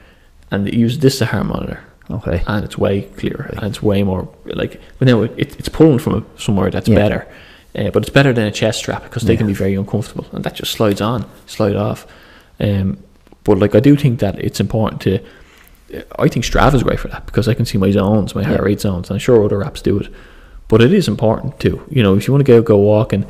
and 0.52 0.68
it 0.68 0.74
uses 0.74 1.00
this 1.00 1.16
as 1.16 1.22
a 1.22 1.26
heart 1.28 1.46
monitor, 1.48 1.80
okay 2.12 2.44
and 2.48 2.66
it's 2.66 2.78
way 2.78 3.02
clearer, 3.04 3.50
and 3.58 3.64
it's 3.66 3.82
way 3.82 4.04
more 4.04 4.28
like. 4.46 4.80
But 4.98 5.08
now 5.08 5.22
it, 5.24 5.34
it, 5.38 5.60
it's 5.60 5.70
pulling 5.70 6.00
from 6.00 6.14
a, 6.16 6.40
somewhere 6.40 6.70
that's 6.72 6.88
Yeah. 6.88 6.96
better, 6.96 7.28
uh, 7.78 7.90
but 7.92 8.04
it's 8.04 8.10
better 8.12 8.34
than 8.34 8.46
a 8.48 8.52
chest 8.52 8.80
strap 8.80 9.04
because 9.04 9.24
they 9.24 9.38
can 9.38 9.48
be 9.48 9.54
very 9.54 9.76
uncomfortable, 9.76 10.26
and 10.32 10.44
that 10.44 10.56
just 10.56 10.72
slides 10.72 11.02
on, 11.02 11.26
slide 11.46 11.76
off. 11.76 12.06
Um, 12.60 12.98
but 13.44 13.58
like 13.60 13.76
I 13.76 13.80
do 13.80 13.96
think 13.96 14.20
that 14.20 14.40
it's 14.40 14.60
important 14.60 15.02
to. 15.02 15.20
I 16.20 16.28
think 16.28 16.46
Strava 16.46 16.76
is 16.76 16.84
great 16.84 17.00
for 17.00 17.08
that 17.08 17.26
because 17.26 17.48
I 17.48 17.56
can 17.56 17.66
see 17.66 17.80
my 17.80 17.90
zones, 17.90 18.36
my 18.36 18.44
heart 18.44 18.62
rate 18.62 18.80
zones, 18.80 19.10
and 19.10 19.16
I'm 19.16 19.20
sure 19.20 19.44
other 19.44 19.62
apps 19.62 19.82
do 19.82 19.98
it. 20.00 20.08
But 20.68 20.82
it 20.84 20.94
is 20.94 21.08
important 21.08 21.60
too. 21.60 21.82
You 21.90 22.04
know, 22.04 22.16
if 22.16 22.28
you 22.28 22.34
want 22.34 22.46
to 22.46 22.52
go 22.52 22.62
go 22.62 22.78
walking, 22.78 23.26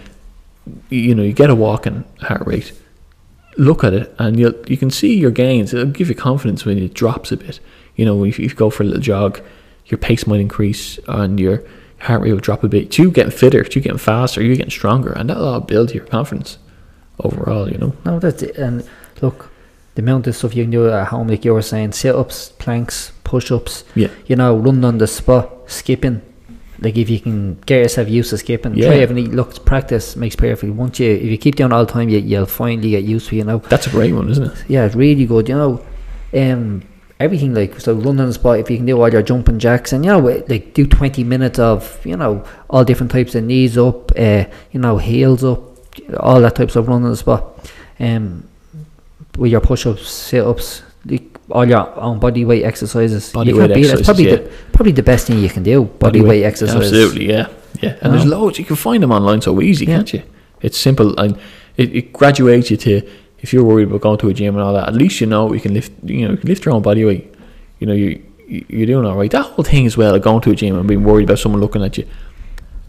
you 0.90 1.16
know, 1.16 1.24
you 1.24 1.32
get 1.32 1.50
a 1.50 1.56
walking 1.56 2.04
heart 2.22 2.46
rate, 2.46 2.74
look 3.58 3.84
at 3.84 3.94
it 3.94 4.14
and 4.20 4.38
you 4.40 4.54
you 4.68 4.76
can 4.78 4.90
see 4.92 5.18
your 5.18 5.32
gains. 5.32 5.74
It'll 5.74 5.86
give 5.94 6.10
you 6.10 6.16
confidence 6.16 6.66
when 6.66 6.78
it 6.78 6.94
drops 6.94 7.32
a 7.32 7.38
bit. 7.38 7.60
You 8.00 8.06
know, 8.06 8.24
if, 8.24 8.40
if 8.40 8.52
you 8.52 8.56
go 8.56 8.70
for 8.70 8.84
a 8.84 8.86
little 8.86 9.02
jog, 9.02 9.42
your 9.88 9.98
pace 9.98 10.26
might 10.28 10.40
increase 10.40 11.00
and 11.08 11.40
your 11.40 11.64
heart 12.06 12.22
rate 12.22 12.32
will 12.32 12.40
drop 12.50 12.64
a 12.64 12.70
bit. 12.70 12.98
You 12.98 13.12
getting 13.12 13.32
fitter, 13.32 13.60
you 13.74 13.82
getting 13.82 13.98
faster, 13.98 14.42
you 14.42 14.56
getting 14.56 14.72
stronger, 14.72 15.12
and 15.12 15.30
that'll 15.30 15.48
all 15.54 15.60
build 15.60 15.94
your 15.94 16.06
confidence 16.06 16.58
overall. 17.26 17.70
You 17.72 17.78
know. 17.78 17.94
No, 18.06 18.20
that's 18.20 18.42
it. 18.42 18.56
And 18.58 18.88
look, 19.22 19.52
the 19.96 20.02
amount 20.02 20.28
of 20.28 20.36
stuff 20.36 20.56
you 20.56 20.64
can 20.64 20.72
do 20.72 20.90
at 20.90 21.08
home, 21.08 21.28
like 21.28 21.44
you 21.46 21.54
were 21.54 21.62
saying, 21.62 21.92
sit 21.92 22.16
ups, 22.16 22.50
planks, 22.58 23.12
push 23.26 23.52
ups, 23.52 23.84
Yeah. 23.96 24.08
you 24.28 24.36
know, 24.38 24.56
running 24.56 24.86
on 24.86 24.98
the 24.98 25.08
spot, 25.08 25.50
skipping. 25.68 26.22
Like 26.82 26.96
if 26.98 27.10
you 27.10 27.20
can 27.20 27.56
get 27.66 27.80
yourself 27.84 28.08
used 28.08 28.30
to 28.30 28.38
skipping, 28.38 28.76
Yeah. 28.76 28.88
try 28.88 28.98
every 29.00 29.26
look 29.26 29.66
practice 29.66 30.16
makes 30.16 30.38
perfect. 30.38 30.72
Once 30.74 31.00
you 31.02 31.12
if 31.12 31.30
you 31.34 31.38
keep 31.38 31.56
doing 31.58 31.74
all 31.74 31.86
the 31.86 31.92
time, 31.92 32.08
you 32.08 32.20
you'll 32.20 32.46
finally 32.46 32.92
get 32.92 33.04
used 33.04 33.28
to 33.30 33.36
it, 33.36 33.40
you 33.40 33.44
know. 33.44 33.58
That's 33.68 33.88
a 33.88 33.90
great 33.90 34.14
one, 34.14 34.30
isn't 34.30 34.46
it? 34.54 34.64
Yeah, 34.70 34.86
it's 34.86 34.96
really 34.96 35.26
good, 35.26 35.50
you 35.50 35.56
know. 35.56 35.82
Um 36.34 36.84
everything 37.20 37.54
like 37.54 37.80
so 37.80 37.94
running 37.94 38.22
on 38.22 38.28
the 38.28 38.34
spot 38.34 38.60
if 38.60 38.70
you 38.70 38.78
can 38.78 38.86
do 38.86 39.00
all 39.02 39.10
your 39.12 39.22
jumping 39.22 39.60
jacks 39.60 39.92
and 39.92 40.06
you 40.06 40.12
know 40.12 40.20
like 40.48 40.74
do 40.74 40.86
20 40.88 41.24
minutes 41.24 41.60
of 41.60 42.00
you 42.06 42.16
know 42.16 42.44
all 42.70 42.84
different 42.86 43.12
types 43.12 43.36
of 43.36 43.44
knees 43.44 43.78
up 43.78 44.12
uh 44.18 44.46
you 44.72 44.80
know 44.80 44.98
heels 44.98 45.44
up 45.44 45.60
all 46.22 46.40
that 46.40 46.56
types 46.56 46.76
of 46.78 46.88
running 46.88 47.04
on 47.06 47.12
the 47.12 47.18
spot 47.18 47.70
um 48.00 48.44
with 49.38 49.52
your 49.52 49.60
push-ups 49.62 50.08
sit-ups 50.10 50.82
like 51.06 51.38
all 51.52 51.68
your 51.68 52.00
own 52.00 52.20
body 52.20 52.46
weight 52.46 52.64
exercises 52.64 53.32
Body 53.34 53.52
weight 53.54 53.72
it's 53.72 54.06
probably 54.06 54.30
exercises, 54.30 54.50
the 54.50 54.72
probably 54.72 54.92
the 54.94 55.04
best 55.04 55.28
thing 55.28 55.40
you 55.40 55.50
can 55.50 55.64
do 55.64 55.84
body, 55.86 56.22
weight, 56.22 56.44
exercise 56.44 56.76
Absolutely, 56.78 57.28
yeah, 57.30 57.48
yeah. 57.82 57.98
And 58.02 58.14
there's 58.14 58.26
Wow. 58.26 58.42
loads. 58.42 58.60
You 58.60 58.66
can 58.66 58.76
find 58.76 59.02
them 59.02 59.12
online 59.12 59.42
so 59.42 59.60
easy, 59.62 59.86
Yeah. 59.86 59.96
can't 59.98 60.14
you? 60.14 60.22
It's 60.62 60.78
simple 60.78 61.18
and 61.20 61.38
it, 61.78 61.96
it 61.96 62.14
graduates 62.14 62.70
you 62.72 62.78
to. 62.78 63.02
If 63.42 63.54
you're 63.54 63.64
worried 63.64 63.88
about 63.88 64.02
going 64.02 64.18
to 64.20 64.30
a 64.30 64.34
gym 64.34 64.56
and 64.56 64.64
all 64.64 64.74
that, 64.74 64.88
at 64.88 64.94
least 64.94 65.22
you 65.22 65.28
know 65.28 65.54
you 65.54 65.62
can 65.62 65.74
lift. 65.74 65.92
You 66.04 66.26
know, 66.26 66.32
you 66.32 66.38
can 66.38 66.50
lift 66.50 66.66
your 66.66 66.74
own 66.74 66.82
body 66.82 67.06
weight. 67.06 67.34
You 67.80 67.88
know, 67.88 67.94
you 67.94 68.22
you- 68.48 68.66
you're 68.68 68.88
doing 68.88 69.06
all 69.06 69.16
right. 69.16 69.32
That 69.32 69.44
whole 69.44 69.64
thing 69.64 69.86
as 69.86 69.96
well, 69.96 70.16
of 70.16 70.22
going 70.22 70.42
to 70.42 70.52
a 70.52 70.56
gym 70.56 70.78
and 70.78 70.88
being 70.88 71.04
worried 71.04 71.26
about 71.30 71.40
someone 71.40 71.62
looking 71.62 71.84
at 71.84 71.98
you. 71.98 72.06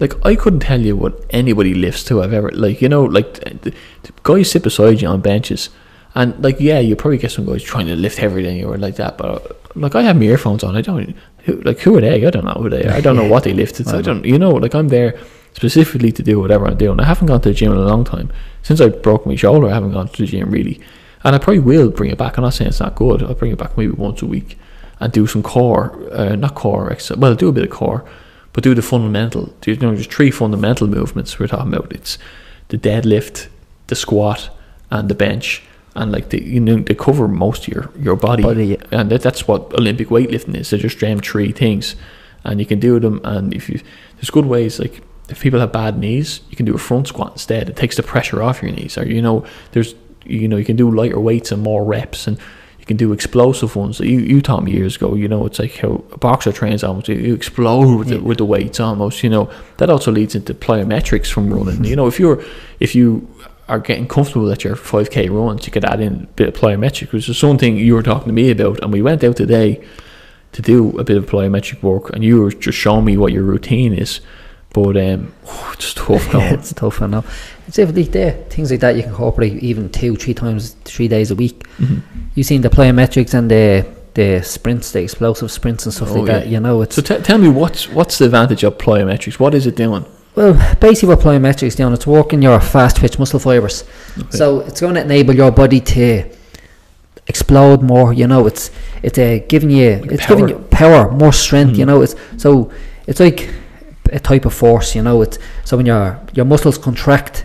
Like 0.00 0.14
I 0.24 0.34
couldn't 0.34 0.60
tell 0.60 0.80
you 0.80 0.96
what 0.96 1.22
anybody 1.30 1.74
lifts 1.74 2.04
to. 2.04 2.22
I've 2.22 2.32
ever 2.32 2.50
like 2.52 2.80
you 2.80 2.88
know 2.88 3.04
like 3.04 3.34
the, 3.34 3.74
the 4.02 4.12
guys 4.22 4.50
sit 4.50 4.62
beside 4.62 5.02
you 5.02 5.08
on 5.08 5.20
benches, 5.20 5.68
and 6.14 6.42
like 6.42 6.58
yeah, 6.58 6.78
you 6.78 6.96
probably 6.96 7.18
get 7.18 7.30
some 7.30 7.44
guys 7.44 7.62
trying 7.62 7.86
to 7.86 7.96
lift 7.96 8.16
heavier 8.16 8.42
than 8.42 8.56
you 8.56 8.66
or 8.66 8.78
like 8.78 8.96
that. 8.96 9.18
But 9.18 9.60
like 9.76 9.94
I 9.94 10.02
have 10.02 10.16
my 10.16 10.22
earphones 10.24 10.64
on. 10.64 10.74
I 10.74 10.80
don't 10.80 11.14
who, 11.44 11.60
like 11.62 11.80
who 11.80 11.96
are 11.96 12.00
they? 12.00 12.26
I 12.26 12.30
don't 12.30 12.46
know 12.46 12.54
who 12.54 12.70
they 12.70 12.84
are. 12.84 12.92
I 12.92 13.02
don't 13.02 13.16
know 13.16 13.28
what 13.32 13.44
they 13.44 13.52
lifted. 13.52 13.88
I 13.88 13.90
uh-huh. 13.90 14.02
don't 14.02 14.24
you 14.24 14.38
know 14.38 14.50
like 14.50 14.74
I'm 14.74 14.88
there 14.88 15.18
specifically 15.54 16.12
to 16.12 16.22
do 16.22 16.40
whatever 16.40 16.66
I'm 16.66 16.76
doing. 16.76 17.00
I 17.00 17.04
haven't 17.04 17.26
gone 17.26 17.40
to 17.42 17.48
the 17.50 17.54
gym 17.54 17.72
in 17.72 17.78
a 17.78 17.82
long 17.82 18.04
time 18.04 18.32
since 18.62 18.80
I 18.80 18.88
broke 18.88 19.26
my 19.26 19.36
shoulder. 19.36 19.68
I 19.68 19.74
haven't 19.74 19.92
gone 19.92 20.08
to 20.08 20.22
the 20.22 20.26
gym 20.26 20.50
really, 20.50 20.80
and 21.24 21.34
I 21.34 21.38
probably 21.38 21.60
will 21.60 21.90
bring 21.90 22.10
it 22.10 22.18
back. 22.18 22.36
I'm 22.36 22.44
not 22.44 22.54
saying 22.54 22.68
it's 22.68 22.80
not 22.80 22.94
good. 22.94 23.22
I'll 23.22 23.34
bring 23.34 23.52
it 23.52 23.58
back 23.58 23.76
maybe 23.76 23.92
once 23.92 24.22
a 24.22 24.26
week 24.26 24.58
and 25.00 25.12
do 25.12 25.26
some 25.26 25.42
core, 25.42 25.98
uh, 26.12 26.36
not 26.36 26.54
core 26.54 26.92
exercise. 26.92 27.18
Well, 27.18 27.34
do 27.34 27.48
a 27.48 27.52
bit 27.52 27.64
of 27.64 27.70
core, 27.70 28.04
but 28.52 28.64
do 28.64 28.74
the 28.74 28.82
fundamental. 28.82 29.46
Do 29.60 29.70
you 29.70 29.76
know 29.78 29.94
just 29.96 30.12
three 30.12 30.30
fundamental 30.30 30.86
movements 30.86 31.38
we're 31.38 31.46
talking 31.46 31.74
about? 31.74 31.92
It's 31.92 32.18
the 32.68 32.78
deadlift, 32.78 33.48
the 33.88 33.96
squat, 33.96 34.50
and 34.90 35.08
the 35.08 35.14
bench. 35.14 35.62
And 35.96 36.12
like 36.12 36.30
they, 36.30 36.40
you 36.40 36.60
know, 36.60 36.76
they 36.76 36.94
cover 36.94 37.26
most 37.26 37.66
of 37.66 37.74
your 37.74 37.90
your 37.98 38.16
body, 38.16 38.44
Body, 38.44 38.66
yeah. 38.66 38.76
and 38.92 39.10
that, 39.10 39.22
that's 39.22 39.48
what 39.48 39.74
Olympic 39.74 40.08
weightlifting 40.08 40.54
is. 40.54 40.70
They 40.70 40.78
just 40.78 41.00
them 41.00 41.18
three 41.18 41.50
things, 41.50 41.96
and 42.44 42.60
you 42.60 42.66
can 42.66 42.78
do 42.78 43.00
them. 43.00 43.20
And 43.24 43.52
if 43.52 43.68
you, 43.68 43.80
there's 44.16 44.30
good 44.30 44.46
ways 44.46 44.78
like 44.78 45.02
if 45.30 45.40
people 45.40 45.60
have 45.60 45.72
bad 45.72 45.98
knees, 45.98 46.40
you 46.50 46.56
can 46.56 46.66
do 46.66 46.74
a 46.74 46.78
front 46.78 47.08
squat 47.08 47.32
instead. 47.32 47.68
It 47.68 47.76
takes 47.76 47.96
the 47.96 48.02
pressure 48.02 48.42
off 48.42 48.62
your 48.62 48.72
knees. 48.72 48.98
Or 48.98 49.06
you 49.06 49.22
know, 49.22 49.44
there's 49.72 49.94
you 50.24 50.48
know 50.48 50.56
you 50.56 50.64
can 50.64 50.76
do 50.76 50.90
lighter 50.90 51.20
weights 51.20 51.52
and 51.52 51.62
more 51.62 51.84
reps, 51.84 52.26
and 52.26 52.38
you 52.78 52.86
can 52.86 52.96
do 52.96 53.12
explosive 53.12 53.76
ones. 53.76 54.00
You 54.00 54.20
you 54.20 54.40
taught 54.40 54.64
me 54.64 54.72
years 54.72 54.96
ago. 54.96 55.14
You 55.14 55.28
know, 55.28 55.46
it's 55.46 55.58
like 55.58 55.76
how 55.76 56.04
a 56.12 56.18
boxer 56.18 56.52
trains 56.52 56.82
almost. 56.82 57.08
You, 57.08 57.34
explode 57.34 57.98
with 57.98 58.08
the, 58.08 58.20
with 58.20 58.38
the 58.38 58.44
weights 58.44 58.80
almost. 58.80 59.22
You 59.22 59.30
know, 59.30 59.50
that 59.78 59.90
also 59.90 60.10
leads 60.10 60.34
into 60.34 60.54
plyometrics 60.54 61.30
from 61.30 61.52
running. 61.52 61.84
You 61.84 61.96
know, 61.96 62.06
if 62.06 62.18
you're 62.18 62.42
if 62.80 62.94
you 62.94 63.28
are 63.68 63.78
getting 63.78 64.08
comfortable 64.08 64.50
at 64.50 64.64
your 64.64 64.74
5k 64.74 65.30
runs, 65.30 65.64
you 65.64 65.72
could 65.72 65.84
add 65.84 66.00
in 66.00 66.24
a 66.24 66.26
bit 66.34 66.48
of 66.48 66.54
plyometric, 66.54 67.12
which 67.12 67.28
is 67.28 67.38
something 67.38 67.76
you 67.76 67.94
were 67.94 68.02
talking 68.02 68.26
to 68.26 68.32
me 68.32 68.50
about. 68.50 68.82
And 68.82 68.92
we 68.92 69.00
went 69.00 69.22
out 69.22 69.36
today 69.36 69.80
to 70.52 70.62
do 70.62 70.98
a 70.98 71.04
bit 71.04 71.16
of 71.16 71.26
plyometric 71.26 71.82
work, 71.82 72.10
and 72.10 72.24
you 72.24 72.40
were 72.40 72.50
just 72.50 72.76
showing 72.76 73.04
me 73.04 73.16
what 73.16 73.32
your 73.32 73.44
routine 73.44 73.92
is. 73.92 74.20
But 74.72 74.96
um, 74.96 75.32
it's 75.72 75.94
tough 75.94 76.30
going. 76.30 76.54
it's 76.54 76.72
tough 76.72 77.00
enough. 77.02 77.56
It's 77.66 77.78
if 77.78 77.94
like 77.94 78.12
there 78.12 78.32
things 78.50 78.70
like 78.70 78.80
that 78.80 78.94
you 78.96 79.02
can 79.02 79.10
incorporate 79.10 79.62
even 79.62 79.88
two, 79.90 80.16
three 80.16 80.34
times, 80.34 80.76
three 80.84 81.08
days 81.08 81.30
a 81.30 81.34
week. 81.34 81.64
Mm-hmm. 81.78 81.98
You've 82.34 82.46
seen 82.46 82.60
the 82.62 82.68
plyometrics 82.70 83.34
and 83.34 83.50
the 83.50 83.86
the 84.14 84.42
sprints, 84.42 84.90
the 84.92 85.00
explosive 85.02 85.50
sprints 85.52 85.86
and 85.86 85.94
stuff 85.94 86.10
Oh, 86.10 86.14
like 86.14 86.26
that. 86.26 86.46
You 86.48 86.58
know, 86.60 86.82
it's 86.82 86.96
So 86.96 87.02
t- 87.02 87.22
tell 87.22 87.38
me 87.38 87.48
what's 87.48 87.88
what's 87.88 88.18
the 88.18 88.24
advantage 88.26 88.62
of 88.64 88.76
plyometrics? 88.78 89.38
What 89.38 89.54
is 89.54 89.66
it 89.66 89.76
doing? 89.76 90.04
well 90.36 90.52
basically 90.80 91.08
what 91.08 91.18
plyometrics 91.20 91.74
doing. 91.76 91.92
It's 91.92 92.06
working 92.06 92.40
your 92.42 92.60
fast 92.60 92.96
twitch 92.98 93.18
muscle 93.18 93.40
fibers. 93.40 93.82
So 94.30 94.60
it's 94.60 94.80
going 94.80 94.94
to 94.94 95.00
enable 95.02 95.34
your 95.34 95.50
body 95.50 95.80
to 95.80 96.24
explode 97.26 97.82
more. 97.82 98.12
You 98.12 98.26
know, 98.26 98.46
it's 98.46 98.70
it's 99.02 99.18
uh, 99.18 99.38
giving 99.48 99.70
you 99.70 100.00
it's 100.04 100.26
giving 100.26 100.48
you 100.48 100.58
power, 100.70 101.10
more 101.10 101.32
strength. 101.32 101.76
You 101.78 101.84
Mhm. 101.84 101.88
know, 101.88 102.02
it's 102.02 102.14
so 102.36 102.70
it's 103.06 103.20
like 103.20 103.48
a 104.12 104.20
type 104.20 104.44
of 104.44 104.54
force. 104.54 104.94
You 104.94 105.02
know, 105.02 105.22
it's 105.22 105.38
so 105.64 105.76
when 105.76 105.86
your 105.86 106.20
your 106.34 106.44
muscles 106.44 106.78
contract 106.78 107.44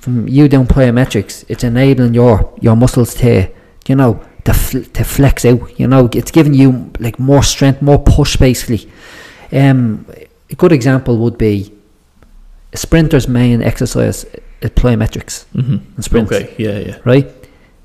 from 0.00 0.28
you 0.28 0.48
doing 0.48 0.66
plyometrics, 0.66 1.44
it's 1.48 1.64
enabling 1.64 2.14
your 2.14 2.52
your 2.60 2.76
muscles 2.76 3.14
to 3.16 3.48
you 3.86 3.94
know 3.96 4.20
to 4.44 4.52
fl- 4.54 4.82
to 4.92 5.04
flex 5.04 5.44
out. 5.44 5.78
You 5.78 5.86
know, 5.86 6.08
it's 6.12 6.30
giving 6.30 6.54
you 6.54 6.90
like 6.98 7.18
more 7.18 7.42
strength, 7.42 7.80
more 7.82 7.98
push, 8.02 8.36
basically. 8.36 8.90
Um, 9.52 10.06
a 10.50 10.54
good 10.56 10.72
example 10.72 11.18
would 11.18 11.38
be 11.38 11.72
a 12.72 12.76
sprinter's 12.76 13.28
main 13.28 13.62
exercise 13.62 14.24
is 14.60 14.70
plyometrics 14.70 15.44
Mm-hmm. 15.54 15.76
and 15.96 16.04
sprints 16.04 16.32
Okay, 16.32 16.54
yeah, 16.58 16.78
yeah. 16.78 16.98
right? 17.04 17.30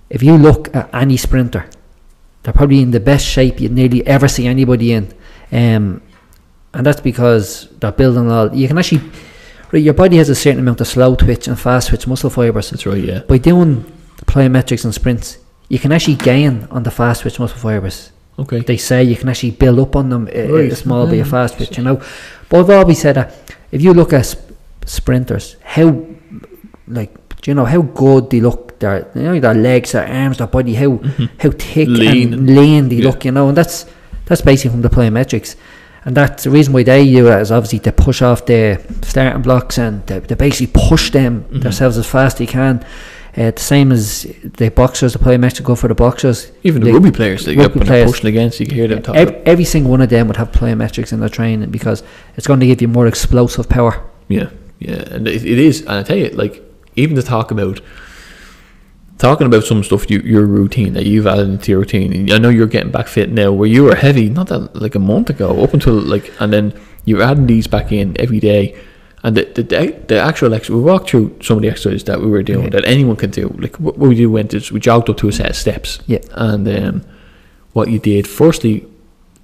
If 0.10 0.24
you 0.24 0.36
look 0.38 0.74
at 0.76 0.89
any 0.93 1.18
sprinter, 1.18 1.70
they're 2.43 2.54
probably 2.54 2.82
in 2.82 2.91
the 2.91 3.00
best 3.00 3.26
shape 3.26 3.60
you'd 3.60 3.72
nearly 3.74 4.06
ever 4.08 4.28
see 4.28 4.47
anybody 4.47 4.93
in. 4.93 5.14
Um, 5.52 6.02
and 6.74 6.86
that's 6.86 7.02
because 7.02 7.68
they're 7.80 7.92
building 7.92 8.30
all. 8.32 8.54
You 8.56 8.68
can 8.68 8.78
actually, 8.78 9.02
right, 9.72 9.82
your 9.84 9.94
body 9.94 10.18
has 10.18 10.30
a 10.30 10.36
certain 10.36 10.60
amount 10.60 10.82
of 10.82 10.88
slow 10.88 11.16
twitch 11.16 11.48
and 11.48 11.60
fast 11.60 11.90
twitch 11.90 12.08
muscle 12.08 12.30
fibers. 12.30 12.70
That's 12.70 12.86
right, 12.86 13.04
yeah. 13.04 13.20
By 13.20 13.38
doing 13.40 13.84
plyometrics 14.26 14.84
and 14.86 14.94
sprints, 14.94 15.38
you 15.70 15.80
can 15.80 15.92
actually 15.92 16.16
gain 16.16 16.68
on 16.72 16.84
the 16.84 16.92
fast 16.92 17.22
twitch 17.22 17.40
muscle 17.40 17.58
fibers. 17.58 18.12
Okay. 18.38 18.60
They 18.62 18.78
say 18.78 19.04
you 19.04 19.16
can 19.18 19.28
actually 19.30 19.52
build 19.52 19.80
up 19.80 19.96
on 19.96 20.10
them 20.10 20.28
a, 20.32 20.32
a 20.32 20.52
Right. 20.54 20.78
small 20.78 21.08
bit 21.08 21.20
of 21.20 21.28
fast 21.30 21.58
twitch, 21.58 21.78
you 21.78 21.84
know. 21.84 22.02
But 22.48 22.60
I've 22.62 22.70
always 22.70 23.00
said 23.02 23.16
that 23.16 23.36
if 23.72 23.82
you 23.82 23.94
look 23.94 24.14
at 24.14 24.26
sp- 24.26 24.56
sprinters, 24.86 25.58
how 25.62 26.06
like 26.88 27.14
do 27.42 27.52
you 27.52 27.56
know 27.56 27.66
how 27.66 27.82
good 27.82 28.30
they 28.30 28.40
look? 28.42 28.80
Their 28.80 29.12
you 29.14 29.24
know 29.24 29.40
their 29.42 29.54
legs, 29.54 29.92
their 29.92 30.08
arms, 30.08 30.38
their 30.38 30.48
body, 30.48 30.74
how 30.74 30.86
mm-hmm. 30.88 31.26
how 31.40 31.52
thick 31.52 31.90
Lean 31.90 32.34
and 32.34 32.48
and- 32.48 32.56
lean 32.56 32.88
they 32.90 32.96
yeah. 32.98 33.08
look, 33.08 33.26
you 33.26 33.32
know. 33.32 33.50
And 33.50 33.58
that's 33.58 33.86
that's 34.26 34.42
basically 34.42 34.72
from 34.72 34.82
the 34.84 34.90
plyometrics. 34.90 35.56
And 36.06 36.16
that's 36.16 36.43
the 36.45 36.50
reason 36.50 36.74
why 36.74 36.84
they 36.84 37.06
do 37.06 37.28
it 37.28 37.41
is 37.41 37.52
obviously 37.52 37.80
to 37.80 37.91
push 37.91 38.22
off 38.22 38.45
the 38.45 38.82
starting 39.04 39.41
blocks 39.41 39.78
and 39.78 40.06
to, 40.08 40.22
to 40.22 40.36
basically 40.36 40.72
push 40.89 41.12
them 41.12 41.45
Mhm. 41.52 41.62
themselves 41.64 41.97
as 41.97 42.06
fast 42.08 42.36
as 42.36 42.40
they 42.40 42.45
can. 42.52 42.84
Uh, 43.38 43.52
the 43.52 43.61
same 43.61 43.91
as 43.91 44.26
the 44.57 44.69
boxers, 44.69 45.14
the 45.14 45.19
plyometrics 45.19 45.64
go 45.64 45.76
for 45.76 45.88
the 45.88 45.94
boxers. 45.95 46.52
Even 46.64 46.82
the 46.82 46.88
They- 46.88 46.94
rugby 46.94 47.11
players, 47.11 47.45
they 47.45 47.53
get 47.53 47.61
rugby 47.61 47.72
up 47.72 47.82
and 47.82 47.82
they're 47.82 47.88
players. 48.03 48.11
pushing 48.11 48.28
against. 48.28 48.60
You 48.60 48.65
can 48.65 48.76
hear 48.76 48.88
them 48.88 49.02
talk. 49.02 49.15
Every, 49.15 49.36
every 49.45 49.65
single 49.65 49.91
one 49.91 50.02
of 50.02 50.10
them 50.10 50.28
would 50.28 50.38
have 50.38 50.52
plyometrics 50.52 51.14
in 51.14 51.19
their 51.19 51.30
training 51.30 51.69
because 51.69 52.02
it's 52.38 52.48
going 52.48 52.60
to 52.61 52.65
give 52.65 52.82
you 52.82 52.88
more 52.88 53.06
explosive 53.07 53.69
power. 53.69 54.02
Yeah, 54.30 54.48
yeah, 54.80 55.03
and 55.11 55.28
it, 55.28 55.45
it 55.45 55.60
is. 55.60 55.82
And 55.82 55.91
I 55.91 56.03
tell 56.03 56.18
you, 56.18 56.30
like 56.30 56.64
even 56.95 57.15
to 57.18 57.22
talk 57.22 57.52
about 57.52 57.82
talking 59.20 59.46
about 59.46 59.64
some 59.64 59.84
stuff, 59.84 60.10
you, 60.10 60.20
your 60.22 60.46
routine 60.46 60.94
that 60.94 61.06
you've 61.06 61.28
added 61.28 61.50
into 61.50 61.72
your 61.72 61.80
routine. 61.82 62.32
I 62.32 62.40
know 62.40 62.50
you're 62.50 62.68
getting 62.68 62.91
back 62.91 63.08
fit 63.08 63.30
now, 63.32 63.52
where 63.52 63.70
you 63.70 63.84
were 63.84 63.96
heavy 63.96 64.30
not 64.30 64.48
that 64.48 64.76
like 64.76 64.96
a 64.96 65.00
month 65.00 65.30
ago, 65.30 65.62
up 65.64 65.74
until 65.74 65.94
like, 65.94 66.34
and 66.40 66.52
then 66.52 66.74
you're 67.06 67.22
adding 67.22 67.46
these 67.46 67.68
back 67.68 67.91
in 67.91 68.20
every 68.20 68.40
day. 68.40 68.76
And 69.22 69.36
the 69.36 69.44
the, 69.44 69.96
the, 70.08 70.18
actual 70.18 70.54
exercise 70.54 70.76
we 70.76 70.82
walked 70.82 71.10
through 71.10 71.38
some 71.41 71.58
of 71.58 71.62
the 71.64 71.70
exercises 71.70 72.06
that 72.06 72.22
we 72.22 72.28
were 72.28 72.41
doing 72.41 72.64
Yeah. 72.66 72.70
that 72.70 72.86
anyone 72.86 73.18
can 73.18 73.32
do. 73.32 73.50
Like 73.60 73.76
what, 73.76 73.98
we 73.98 74.16
do 74.16 74.32
went 74.32 74.54
is 74.54 74.72
we 74.72 74.80
jogged 74.80 75.10
up 75.10 75.18
to 75.18 75.28
a 75.28 75.32
set 75.34 75.50
of 75.50 75.56
steps. 75.58 76.00
Yeah. 76.08 76.20
And 76.32 76.66
um, 76.70 77.06
what 77.74 77.90
you 77.90 78.00
did 78.00 78.28
firstly, 78.28 78.88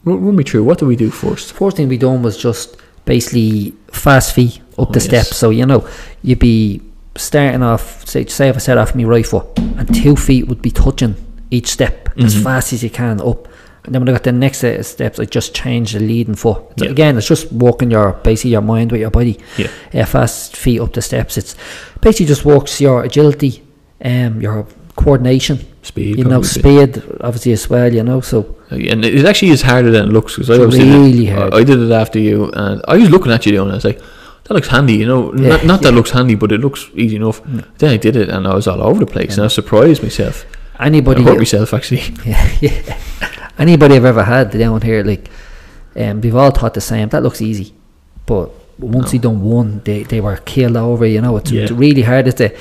run, 0.06 0.24
run 0.26 0.38
me 0.38 0.46
through. 0.46 0.64
What 0.64 0.80
did 0.80 0.86
we 0.86 0.96
do 0.96 1.10
first? 1.12 1.52
First 1.52 1.76
thing 1.76 1.90
we 1.90 1.98
done 1.98 2.24
was 2.24 2.38
just 2.38 2.78
basically 3.04 3.74
fast 3.92 4.34
feet 4.34 4.62
up 4.80 4.90
Oh, 4.90 4.92
the 4.94 5.00
yes. 5.00 5.06
steps. 5.06 5.36
So 5.36 5.50
you 5.50 5.66
know, 5.66 5.86
you'd 6.24 6.40
be 6.40 6.82
starting 7.16 7.64
off. 7.64 8.06
Say, 8.08 8.26
say 8.26 8.50
if 8.50 8.56
I 8.56 8.60
set 8.60 8.78
off 8.78 8.96
my 8.96 9.04
right 9.04 9.26
foot, 9.26 9.46
and 9.58 9.94
two 9.94 10.16
feet 10.16 10.48
would 10.48 10.62
be 10.62 10.72
touching 10.72 11.16
each 11.52 11.68
step 11.68 12.10
as 12.18 12.36
Mhm. 12.36 12.44
fast 12.44 12.74
as 12.74 12.84
you 12.84 12.90
can 12.90 13.22
up. 13.22 13.48
And 13.84 13.94
then 13.94 14.02
when 14.02 14.10
I 14.10 14.14
got 14.14 14.24
the 14.24 14.32
next 14.32 14.60
set 14.60 14.80
of 14.80 14.86
steps, 14.86 15.20
I 15.20 15.26
just 15.26 15.54
changed 15.54 15.94
the 15.96 16.00
leading 16.00 16.34
foot. 16.36 16.58
So 16.80 16.86
Yeah. 16.86 16.92
again, 16.92 17.18
it's 17.18 17.28
just 17.28 17.52
walking 17.52 17.92
your 17.92 18.16
basically 18.24 18.52
your 18.52 18.62
mind 18.62 18.92
with 18.92 19.02
your 19.02 19.12
body. 19.12 19.38
Yeah. 19.58 19.68
uh, 19.94 20.06
fast 20.06 20.58
feet 20.58 20.80
up 20.82 20.94
the 20.94 21.02
steps. 21.04 21.38
It's 21.38 21.56
basically 22.02 22.26
just 22.26 22.46
works 22.46 22.82
your 22.82 23.04
agility, 23.04 23.62
um, 24.04 24.42
your 24.42 24.66
coordination. 24.96 25.60
Speed. 25.84 26.18
You 26.18 26.24
know, 26.24 26.42
probably 26.42 26.80
a 26.84 26.88
bit. 26.88 26.96
speed 27.04 27.18
obviously 27.22 27.52
as 27.52 27.70
well. 27.70 27.94
You 27.94 28.02
know, 28.02 28.20
so 28.22 28.56
and 28.72 29.06
it 29.06 29.24
actually 29.24 29.52
is 29.52 29.62
harder 29.62 29.92
than 29.92 30.08
it 30.08 30.12
looks 30.12 30.34
because 30.36 30.50
I 30.50 30.56
really 30.64 31.28
hard. 31.28 31.54
I, 31.54 31.58
I 31.60 31.64
did 31.64 31.80
it 31.80 31.92
after 31.92 32.18
you, 32.18 32.50
and 32.56 32.82
I 32.88 32.98
was 32.98 33.12
looking 33.12 33.32
at 33.32 33.46
you 33.46 33.52
doing. 33.52 33.68
it, 33.70 33.72
I 33.74 33.76
was 33.76 33.86
like, 33.86 34.02
"That 34.46 34.54
looks 34.54 34.68
handy," 34.68 34.96
you 34.96 35.06
know. 35.06 35.34
Yeah, 35.34 35.50
not 35.50 35.66
not 35.66 35.82
that 35.82 35.90
yeah. 35.90 35.96
looks 35.96 36.12
handy, 36.12 36.36
but 36.36 36.52
it 36.52 36.62
looks 36.62 36.90
easy 36.96 37.18
enough. 37.18 37.42
Then 37.78 37.92
I 37.92 37.98
did 37.98 38.16
it, 38.16 38.30
and 38.30 38.48
I 38.48 38.56
was 38.56 38.68
all 38.68 38.82
over 38.82 39.00
the 39.00 39.12
place, 39.12 39.38
and 39.38 39.46
I 39.46 39.48
surprised 39.48 40.02
myself. 40.02 40.46
I 40.78 40.88
anybody, 40.88 41.24
hurt 41.24 41.38
myself 41.38 41.74
actually. 41.74 42.02
yeah, 42.26 42.52
yeah. 42.60 43.00
anybody 43.58 43.96
I've 43.96 44.06
ever 44.06 44.24
had 44.24 44.52
down 44.52 44.82
here, 44.82 45.04
like, 45.04 45.30
um, 45.96 46.22
we've 46.22 46.36
all 46.36 46.52
thought 46.52 46.74
the 46.74 46.82
same. 46.82 47.10
That 47.10 47.24
looks 47.24 47.42
easy, 47.42 47.74
but 48.26 48.52
once 48.80 49.14
you 49.14 49.20
done 49.20 49.42
one, 49.42 49.82
they 49.84 50.04
they 50.04 50.22
were 50.22 50.38
killed 50.38 50.78
over. 50.78 51.06
You 51.06 51.22
know, 51.22 51.38
it's, 51.38 51.52
it's 51.52 51.72
really 51.72 52.02
hard. 52.02 52.28
It's 52.28 52.42
a 52.42 52.54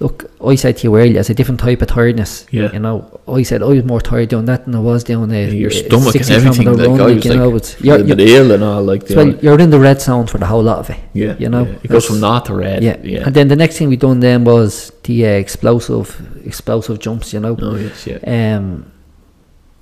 look. 0.00 0.30
I 0.44 0.54
said 0.54 0.76
to 0.78 0.84
you 0.84 0.96
earlier, 0.96 1.20
it's 1.20 1.30
a 1.30 1.34
different 1.34 1.60
type 1.60 1.82
of 1.82 1.88
tiredness. 1.88 2.46
Yeah. 2.50 2.72
You 2.72 2.78
know, 2.78 3.20
I 3.28 3.42
said 3.42 3.62
I 3.62 3.66
was 3.66 3.84
more 3.84 4.00
tired 4.00 4.28
doing 4.28 4.44
that 4.46 4.64
than 4.64 4.74
I 4.74 4.78
was 4.78 5.04
doing 5.04 5.30
a 5.32 5.50
Your 5.50 5.70
a 5.70 5.72
stomach 5.72 6.14
and 6.14 6.24
60 6.24 6.34
everything. 6.34 6.66
Like, 6.66 6.88
run, 6.88 7.00
I 7.00 7.04
was 7.06 7.24
you 7.24 7.30
like, 7.30 7.38
know, 7.38 7.56
it's 7.56 7.80
you're, 7.80 7.98
you're, 8.00 8.20
ill 8.20 8.52
and 8.52 8.62
all. 8.62 8.82
Like, 8.82 9.06
the 9.06 9.16
well, 9.16 9.34
you're 9.36 9.58
in 9.60 9.70
the 9.70 9.80
red 9.80 10.00
zone 10.00 10.26
for 10.26 10.38
the 10.38 10.46
whole 10.46 10.62
lot 10.62 10.78
of 10.78 10.90
it. 10.90 11.00
yeah, 11.12 11.36
you 11.38 11.48
know, 11.48 11.64
yeah. 11.64 11.78
it 11.82 11.88
goes 11.88 12.06
from 12.06 12.20
not 12.20 12.46
to 12.46 12.54
red. 12.54 12.82
Yeah. 12.82 12.98
yeah. 13.02 13.24
And 13.26 13.34
then 13.34 13.48
the 13.48 13.56
next 13.56 13.78
thing 13.78 13.88
we 13.88 13.96
done 13.96 14.20
then 14.20 14.44
was 14.44 14.92
the 15.04 15.26
uh, 15.26 15.30
explosive 15.30 16.46
explosive 16.46 16.98
jumps. 16.98 17.32
You 17.32 17.40
know. 17.40 17.56
oh 17.60 17.76
yes, 17.76 18.06
yeah. 18.06 18.56
Um, 18.56 18.92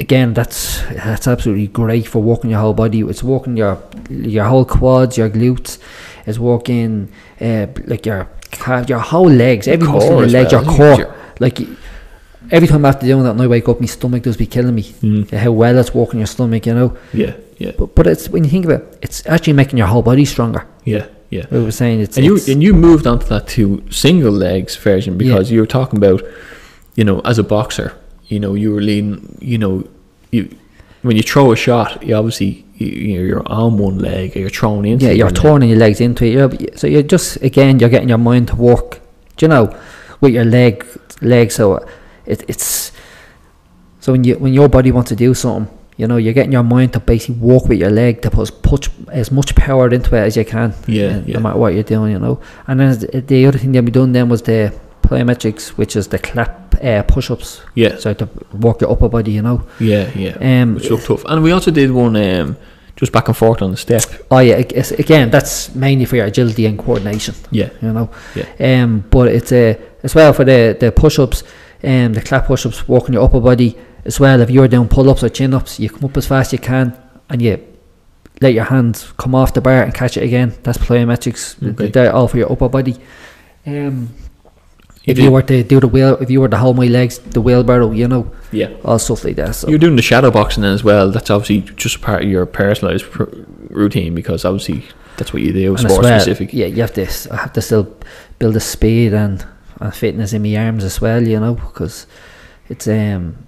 again, 0.01 0.35
that's 0.35 0.83
that's 0.83 1.27
absolutely 1.27 1.69
great 1.69 2.07
for 2.07 2.23
working 2.23 2.51
your 2.51 2.61
whole 2.61 2.75
body. 2.75 3.01
It's 3.01 3.23
working 3.23 3.57
your 3.57 3.83
your 4.09 4.45
whole 4.45 4.65
quads, 4.65 5.19
your 5.19 5.31
glutes. 5.31 5.79
It's 6.27 6.39
working 6.39 7.13
uh, 7.41 7.67
like 7.85 8.07
your 8.07 8.29
calf, 8.59 8.89
your 8.89 8.99
whole 9.01 9.29
legs, 9.31 9.69
every 9.69 9.87
core 9.87 9.95
muscle 9.97 10.23
in 10.23 10.29
your 10.31 10.43
legs, 10.43 10.53
well, 10.53 10.65
your 10.65 11.07
core. 11.07 11.15
Like 11.41 11.61
every 12.51 12.69
time 12.69 12.85
after 12.85 13.07
doing 13.07 13.23
that, 13.25 13.31
and 13.33 13.43
I 13.43 13.47
wake 13.47 13.69
up, 13.69 13.81
my 13.81 13.87
stomach 13.87 14.23
does 14.23 14.37
be 14.37 14.47
killing 14.47 14.75
me. 14.75 14.83
Mm. 14.83 15.31
How 15.31 15.53
well 15.53 15.79
it's 15.79 15.95
working 15.95 16.21
your 16.21 16.27
stomach, 16.27 16.67
you 16.67 16.75
know. 16.75 16.97
Yeah, 17.13 17.35
yeah, 17.59 17.73
But 17.79 17.95
but 17.95 18.07
it's 18.07 18.29
when 18.29 18.45
you 18.45 18.51
think 18.51 18.65
about 18.67 18.81
it, 18.83 18.99
it's 19.03 19.27
actually 19.27 19.55
making 19.55 19.79
your 19.79 19.87
whole 19.89 20.03
body 20.03 20.25
stronger. 20.25 20.67
yeah, 20.85 21.07
yeah. 21.31 21.47
we 21.51 21.63
were 21.63 21.73
saying 21.73 22.01
it's 22.01 22.17
And 22.17 22.25
you 22.27 22.35
it's- 22.37 22.49
and 22.49 22.63
you 22.63 22.75
moved 22.75 23.07
onto 23.07 23.27
that 23.27 23.47
to 23.49 23.83
single 23.91 24.33
legs 24.33 24.77
version 24.77 25.17
because 25.19 25.51
you 25.51 25.61
were 25.61 25.67
talking 25.67 25.97
about, 25.99 26.23
you 26.95 27.05
know, 27.05 27.21
as 27.25 27.39
a 27.39 27.43
boxer, 27.43 27.93
you 28.29 28.39
know, 28.41 28.55
you 28.55 28.73
were 28.73 28.81
leaning, 28.83 29.37
you 29.41 29.59
know, 29.59 29.85
you 30.31 30.49
when 31.05 31.17
you 31.17 31.23
throw 31.23 31.53
a 31.53 31.57
shot, 31.57 32.03
you 32.03 32.15
obviously 32.15 32.65
you, 32.77 32.87
you're 32.87 33.47
on 33.47 33.77
one 33.77 33.99
leg, 33.99 34.35
or 34.37 34.41
you're 34.41 34.51
thrown 34.51 34.87
into. 34.87 35.05
yeah, 35.05 35.13
you're 35.13 35.29
leg. 35.29 35.37
turning 35.37 35.69
your 35.69 35.79
legs 35.79 36.01
into 36.01 36.25
it. 36.25 36.33
You're, 36.33 36.77
so 36.77 36.87
you're 36.87 37.03
just 37.03 37.37
again, 37.43 37.79
you're 37.79 37.91
getting 37.91 38.09
your 38.09 38.19
mind 38.19 38.49
to 38.49 38.57
work. 38.57 39.01
Do 39.37 39.45
you 39.45 39.49
know, 39.49 39.79
with 40.21 40.33
your 40.33 40.47
leg, 40.47 40.85
leg. 41.21 41.53
So 41.53 41.87
it, 42.25 42.43
it's 42.49 42.91
so 44.01 44.13
when 44.13 44.25
you 44.25 44.39
when 44.39 44.55
your 44.55 44.69
body 44.69 44.93
wants 44.93 45.11
to 45.11 45.17
do 45.17 45.35
something, 45.35 45.73
you 45.99 46.07
know, 46.07 46.17
you're 46.17 46.33
getting 46.33 46.53
your 46.53 46.63
mind 46.63 46.95
to 46.95 47.01
basically 47.01 47.37
walk 47.37 47.69
with 47.69 47.79
your 47.79 47.91
leg 47.91 48.23
to 48.23 48.31
put, 48.31 48.63
put 48.63 48.89
as 49.11 49.31
much 49.31 49.55
power 49.55 49.93
into 49.93 50.17
it 50.17 50.21
as 50.21 50.37
you 50.39 50.45
can. 50.47 50.75
Yeah, 50.87 51.05
uh, 51.05 51.23
yeah. 51.27 51.35
no 51.35 51.41
matter 51.41 51.59
what 51.59 51.75
you're 51.75 51.83
doing, 51.83 52.13
you 52.13 52.19
know. 52.19 52.41
And 52.67 52.81
then 52.81 52.99
the, 52.99 53.21
the 53.21 53.47
other 53.47 53.59
thing 53.59 53.73
that 53.73 53.85
we 53.85 53.91
done 53.91 54.13
then 54.13 54.31
was 54.31 54.41
the 54.41 54.73
plyometrics, 55.05 55.69
which 55.79 55.97
is 55.97 56.09
the 56.09 56.19
clap 56.19 56.75
uh, 56.83 57.03
push-ups. 57.03 57.61
Yeah, 57.75 57.97
So 57.99 58.15
to 58.15 58.29
work 58.53 58.81
your 58.81 58.91
upper 58.91 59.09
body, 59.09 59.33
you 59.33 59.43
know. 59.43 59.63
yeah, 59.79 60.11
yeah. 60.17 60.37
Um, 60.63 60.75
Which 60.75 60.91
looked 60.91 61.07
tough. 61.07 61.25
And 61.27 61.43
we 61.43 61.53
also 61.53 61.71
did 61.71 61.91
one 61.91 62.17
um, 62.17 62.57
just 62.97 63.13
back 63.13 63.29
and 63.29 63.37
forth 63.37 63.63
on 63.63 63.71
the 63.71 63.77
step. 63.77 64.03
Oh 64.31 64.39
yeah, 64.41 64.57
again, 64.57 65.31
that's 65.31 65.75
mainly 65.75 66.05
for 66.05 66.17
your 66.17 66.27
agility 66.27 66.67
and 66.67 66.79
coordination. 66.79 67.35
Yeah, 67.51 67.71
you 67.83 67.93
know. 67.93 68.11
Yeah. 68.35 68.83
Um, 68.83 69.05
but 69.11 69.29
it's 69.29 69.53
uh, 69.53 69.75
as 70.03 70.15
well 70.15 70.33
for 70.33 70.45
the 70.45 70.77
the 70.79 70.91
push 70.93 71.19
ups, 71.19 71.43
um, 71.83 72.13
the 72.13 72.23
clap 72.23 72.47
push 72.47 72.67
ups, 72.67 72.87
working 72.89 73.15
your 73.15 73.25
upper 73.25 73.41
body 73.41 73.77
as 74.05 74.19
well. 74.21 74.41
If 74.41 74.51
you're 74.51 74.69
doing 74.69 74.89
pull 74.89 75.09
ups 75.11 75.23
or 75.23 75.29
chin 75.29 75.55
ups, 75.55 75.79
you 75.81 75.89
come 75.91 76.05
up 76.05 76.17
as 76.17 76.27
fast 76.27 76.49
as 76.49 76.53
you 76.55 76.59
can, 76.61 76.93
and 77.31 77.41
you 77.43 77.59
let 78.41 78.53
your 78.55 78.65
hands 78.65 79.13
come 79.17 79.35
off 79.35 79.55
the 79.55 79.61
bar 79.61 79.83
and 79.83 79.95
catch 79.95 80.17
it 80.17 80.23
again. 80.25 80.53
That's 80.65 80.79
plyometrics. 80.79 81.57
Okay. 81.73 81.91
They're 81.91 82.13
all 82.13 82.29
for 82.29 82.37
your 82.39 82.51
upper 82.53 82.69
body. 82.69 82.97
Um, 83.67 84.11
if 85.07 85.17
did- 85.17 85.25
you 85.25 85.31
were 85.31 85.43
to 85.43 85.63
do 85.63 85.81
the 85.81 85.89
wheel, 85.89 86.17
if 86.21 86.31
you 86.31 86.41
were 86.41 86.49
to 86.49 86.57
hold 86.57 86.77
my 86.77 86.87
legs, 86.87 87.19
the 87.19 87.41
wheelbarrow, 87.41 87.91
you 87.93 88.09
know, 88.09 88.31
yeah. 88.53 88.71
all 88.85 88.99
stuff 88.99 89.25
like 89.25 89.37
that. 89.37 89.55
So 89.55 89.69
You're 89.69 89.79
doing 89.79 89.97
the 89.97 90.03
shadow 90.03 90.31
boxing 90.31 90.63
then 90.63 90.73
as 90.73 90.83
well. 90.85 91.11
That's 91.11 91.31
obviously 91.31 91.61
just 91.77 92.01
part 92.01 92.23
of 92.23 92.29
your 92.31 92.47
personalized 92.47 93.05
pr- 93.11 93.25
routine 93.71 94.15
because 94.15 94.45
obviously 94.45 94.85
that's 95.17 95.33
what 95.33 95.43
you 95.43 95.53
do, 95.53 95.75
as 95.75 95.83
sport 95.83 96.03
well, 96.03 96.21
specific. 96.21 96.53
Yeah, 96.53 96.67
you 96.67 96.81
have 96.81 96.95
to. 96.95 97.07
I 97.33 97.37
have 97.37 97.53
to 97.53 97.63
still 97.63 97.95
build 98.39 98.55
the 98.55 98.61
speed 98.61 99.13
and, 99.13 99.45
and 99.81 99.95
fitness 99.95 100.33
in 100.33 100.43
my 100.43 100.57
arms 100.57 100.85
as 100.85 101.01
well. 101.01 101.23
You 101.23 101.39
know, 101.41 101.55
because 101.55 102.07
it's 102.69 102.89
um, 102.89 103.47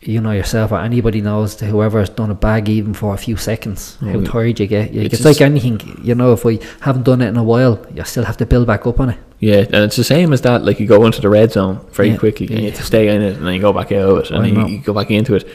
you 0.00 0.20
know 0.20 0.30
yourself 0.30 0.70
or 0.72 0.78
anybody 0.80 1.20
knows 1.20 1.56
that 1.56 1.66
whoever's 1.66 2.08
done 2.08 2.30
a 2.30 2.34
bag 2.34 2.68
even 2.68 2.94
for 2.94 3.14
a 3.14 3.16
few 3.18 3.36
seconds, 3.36 3.98
Oh, 4.00 4.06
how 4.06 4.18
yeah. 4.20 4.30
tired 4.30 4.60
you 4.60 4.66
get. 4.66 4.94
It's 4.94 5.14
It's, 5.14 5.24
like 5.24 5.40
anything. 5.40 5.80
You 6.02 6.14
know, 6.14 6.32
if 6.32 6.44
we 6.44 6.60
haven't 6.80 7.02
done 7.04 7.20
it 7.20 7.28
in 7.28 7.36
a 7.36 7.42
while, 7.42 7.84
you 7.94 8.04
still 8.04 8.24
have 8.24 8.36
to 8.36 8.46
build 8.46 8.66
back 8.66 8.86
up 8.86 9.00
on 9.00 9.10
it. 9.10 9.18
Yeah, 9.40 9.58
and 9.72 9.76
it's 9.84 9.96
the 9.96 10.04
same 10.04 10.32
as 10.32 10.40
that. 10.42 10.64
Like 10.64 10.80
you 10.80 10.86
go 10.86 11.04
into 11.04 11.20
the 11.20 11.28
red 11.28 11.52
zone 11.52 11.80
very 11.92 12.10
Yeah, 12.10 12.16
quickly, 12.16 12.46
and 12.46 12.56
you 12.58 12.62
yeah. 12.64 12.70
have 12.70 12.78
to 12.80 12.84
stay 12.86 13.08
in 13.14 13.22
it, 13.22 13.36
and 13.36 13.46
then 13.46 13.54
you 13.54 13.60
go 13.60 13.72
back 13.72 13.90
out 13.92 14.08
of 14.10 14.18
it, 14.18 14.30
and 14.30 14.44
then 14.44 14.54
you, 14.54 14.66
you 14.76 14.78
go 14.78 14.92
back 14.94 15.10
into 15.10 15.34
it. 15.34 15.46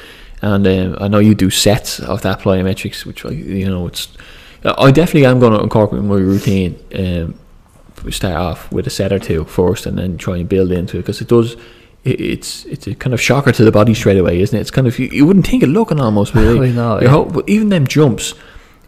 And 0.42 0.68
um, 0.68 0.98
I 1.00 1.08
know 1.08 1.20
you 1.20 1.36
do 1.36 1.50
sets 1.50 2.00
of 2.02 2.22
that 2.24 2.40
plyometrics, 2.42 3.06
which 3.06 3.24
you 3.26 3.66
know 3.66 3.88
it's. 3.88 4.10
I 4.66 4.92
definitely 4.92 5.26
am 5.26 5.40
going 5.40 5.54
to 5.54 5.62
incorporate 5.62 6.02
in 6.02 6.08
my 6.10 6.16
routine. 6.16 6.78
Um, 6.96 7.36
we 8.06 8.12
start 8.12 8.36
off 8.36 8.72
with 8.72 8.88
a 8.88 8.90
set 8.90 9.12
or 9.14 9.20
two 9.20 9.46
first, 9.46 9.86
and 9.86 9.98
then 9.98 10.18
try 10.18 10.38
and 10.38 10.48
build 10.50 10.72
into 10.72 10.98
it 10.98 11.02
because 11.02 11.22
it 11.22 11.28
does. 11.30 11.56
It, 12.04 12.20
it's 12.20 12.66
it's 12.66 12.86
a 12.88 12.96
kind 12.96 13.14
of 13.14 13.22
shocker 13.22 13.52
to 13.54 13.64
the 13.64 13.72
body 13.72 13.94
straight 13.94 14.18
away, 14.18 14.42
isn't 14.42 14.58
it? 14.58 14.62
It's 14.62 14.72
kind 14.72 14.88
of 14.88 15.00
you, 15.00 15.08
you 15.08 15.26
wouldn't 15.26 15.48
think 15.48 15.64
it 15.64 15.68
looking 15.68 16.00
almost, 16.00 16.36
I 16.36 16.42
know, 16.42 16.54
your 16.62 17.04
yeah. 17.04 17.10
whole- 17.10 17.26
but 17.26 17.48
even 17.48 17.70
them 17.70 17.88
jumps, 17.88 18.32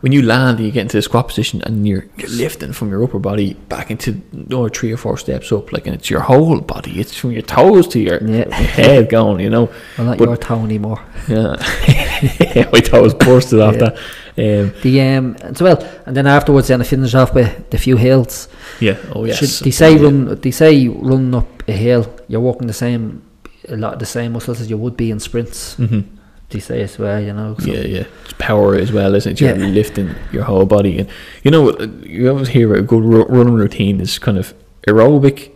when 0.01 0.11
you 0.11 0.21
land 0.21 0.57
and 0.57 0.65
you 0.67 0.71
get 0.73 0.81
into 0.81 0.97
the 0.97 1.01
squat 1.01 1.29
position 1.29 1.61
and 1.63 1.87
you're, 1.87 2.05
you're 2.17 2.29
lifting 2.29 2.73
from 2.73 2.89
your 2.91 3.01
upper 3.03 3.17
body 3.17 3.53
back 3.69 3.89
into 3.89 4.21
or 4.53 4.69
three 4.69 4.91
or 4.91 4.97
four 4.97 5.17
steps 5.17 5.51
up, 5.53 5.71
like 5.71 5.87
and 5.87 5.95
it's 5.95 6.09
your 6.09 6.19
whole 6.19 6.59
body. 6.59 6.99
It's 6.99 7.15
from 7.15 7.31
your 7.31 7.41
toes 7.41 7.87
to 7.89 7.99
your 7.99 8.21
Yeah. 8.21 8.53
head 8.53 9.09
going, 9.09 9.39
you 9.39 9.49
know. 9.49 9.71
Well, 9.97 10.07
not 10.07 10.17
But- 10.17 10.27
your 10.27 10.37
toe 10.37 10.59
anymore. 10.63 11.01
Yeah, 11.29 11.55
my 12.73 12.81
toes 12.81 13.13
bursted 13.13 13.61
off 13.61 13.75
Yeah. 13.75 13.79
that. 13.91 13.97
Um, 14.37 14.73
The 14.83 15.01
um, 15.01 15.35
as 15.41 15.61
well, 15.61 15.77
and 16.05 16.15
then 16.15 16.27
afterwards, 16.27 16.67
then 16.67 16.81
I 16.81 16.83
finish 16.83 17.13
off 17.15 17.33
with 17.33 17.69
the 17.69 17.77
few 17.77 17.95
hills. 17.97 18.47
yeah. 18.81 18.97
Oh 19.13 19.23
yes. 19.25 19.37
Should 19.37 19.65
they 19.65 19.71
say 19.71 19.95
Yeah. 19.95 20.03
run? 20.03 20.39
They 20.41 20.51
say 20.51 20.87
run 20.89 21.33
up 21.33 21.63
a 21.67 21.71
hill. 21.71 22.05
You're 22.27 22.41
working 22.41 22.67
the 22.67 22.73
same, 22.73 23.21
a 23.69 23.77
lot 23.77 23.93
of 23.93 23.99
the 23.99 24.05
same 24.05 24.33
muscles 24.33 24.59
as 24.61 24.69
you 24.69 24.77
would 24.77 24.97
be 24.97 25.09
in 25.09 25.19
sprints. 25.19 25.75
Mhm. 25.79 26.03
They 26.49 26.59
say 26.59 26.81
as 26.83 26.99
well, 26.99 27.19
you 27.21 27.33
know. 27.33 27.55
So 27.59 27.71
Yeah, 27.71 27.79
yeah. 27.87 28.03
It's 28.25 28.33
power 28.37 28.75
as 28.75 28.91
well, 28.91 29.15
isn't 29.15 29.31
it? 29.31 29.41
You're 29.41 29.55
Yeah. 29.57 29.67
lifting 29.73 30.09
your 30.33 30.43
whole 30.43 30.65
body, 30.65 30.99
and 30.99 31.07
you 31.43 31.49
know 31.51 31.71
you 32.03 32.29
always 32.29 32.49
hear 32.49 32.73
a 32.75 32.81
good 32.81 33.03
ru- 33.03 33.25
running 33.29 33.55
routine 33.55 34.01
is 34.01 34.19
kind 34.19 34.37
of 34.37 34.53
aerobic, 34.87 35.49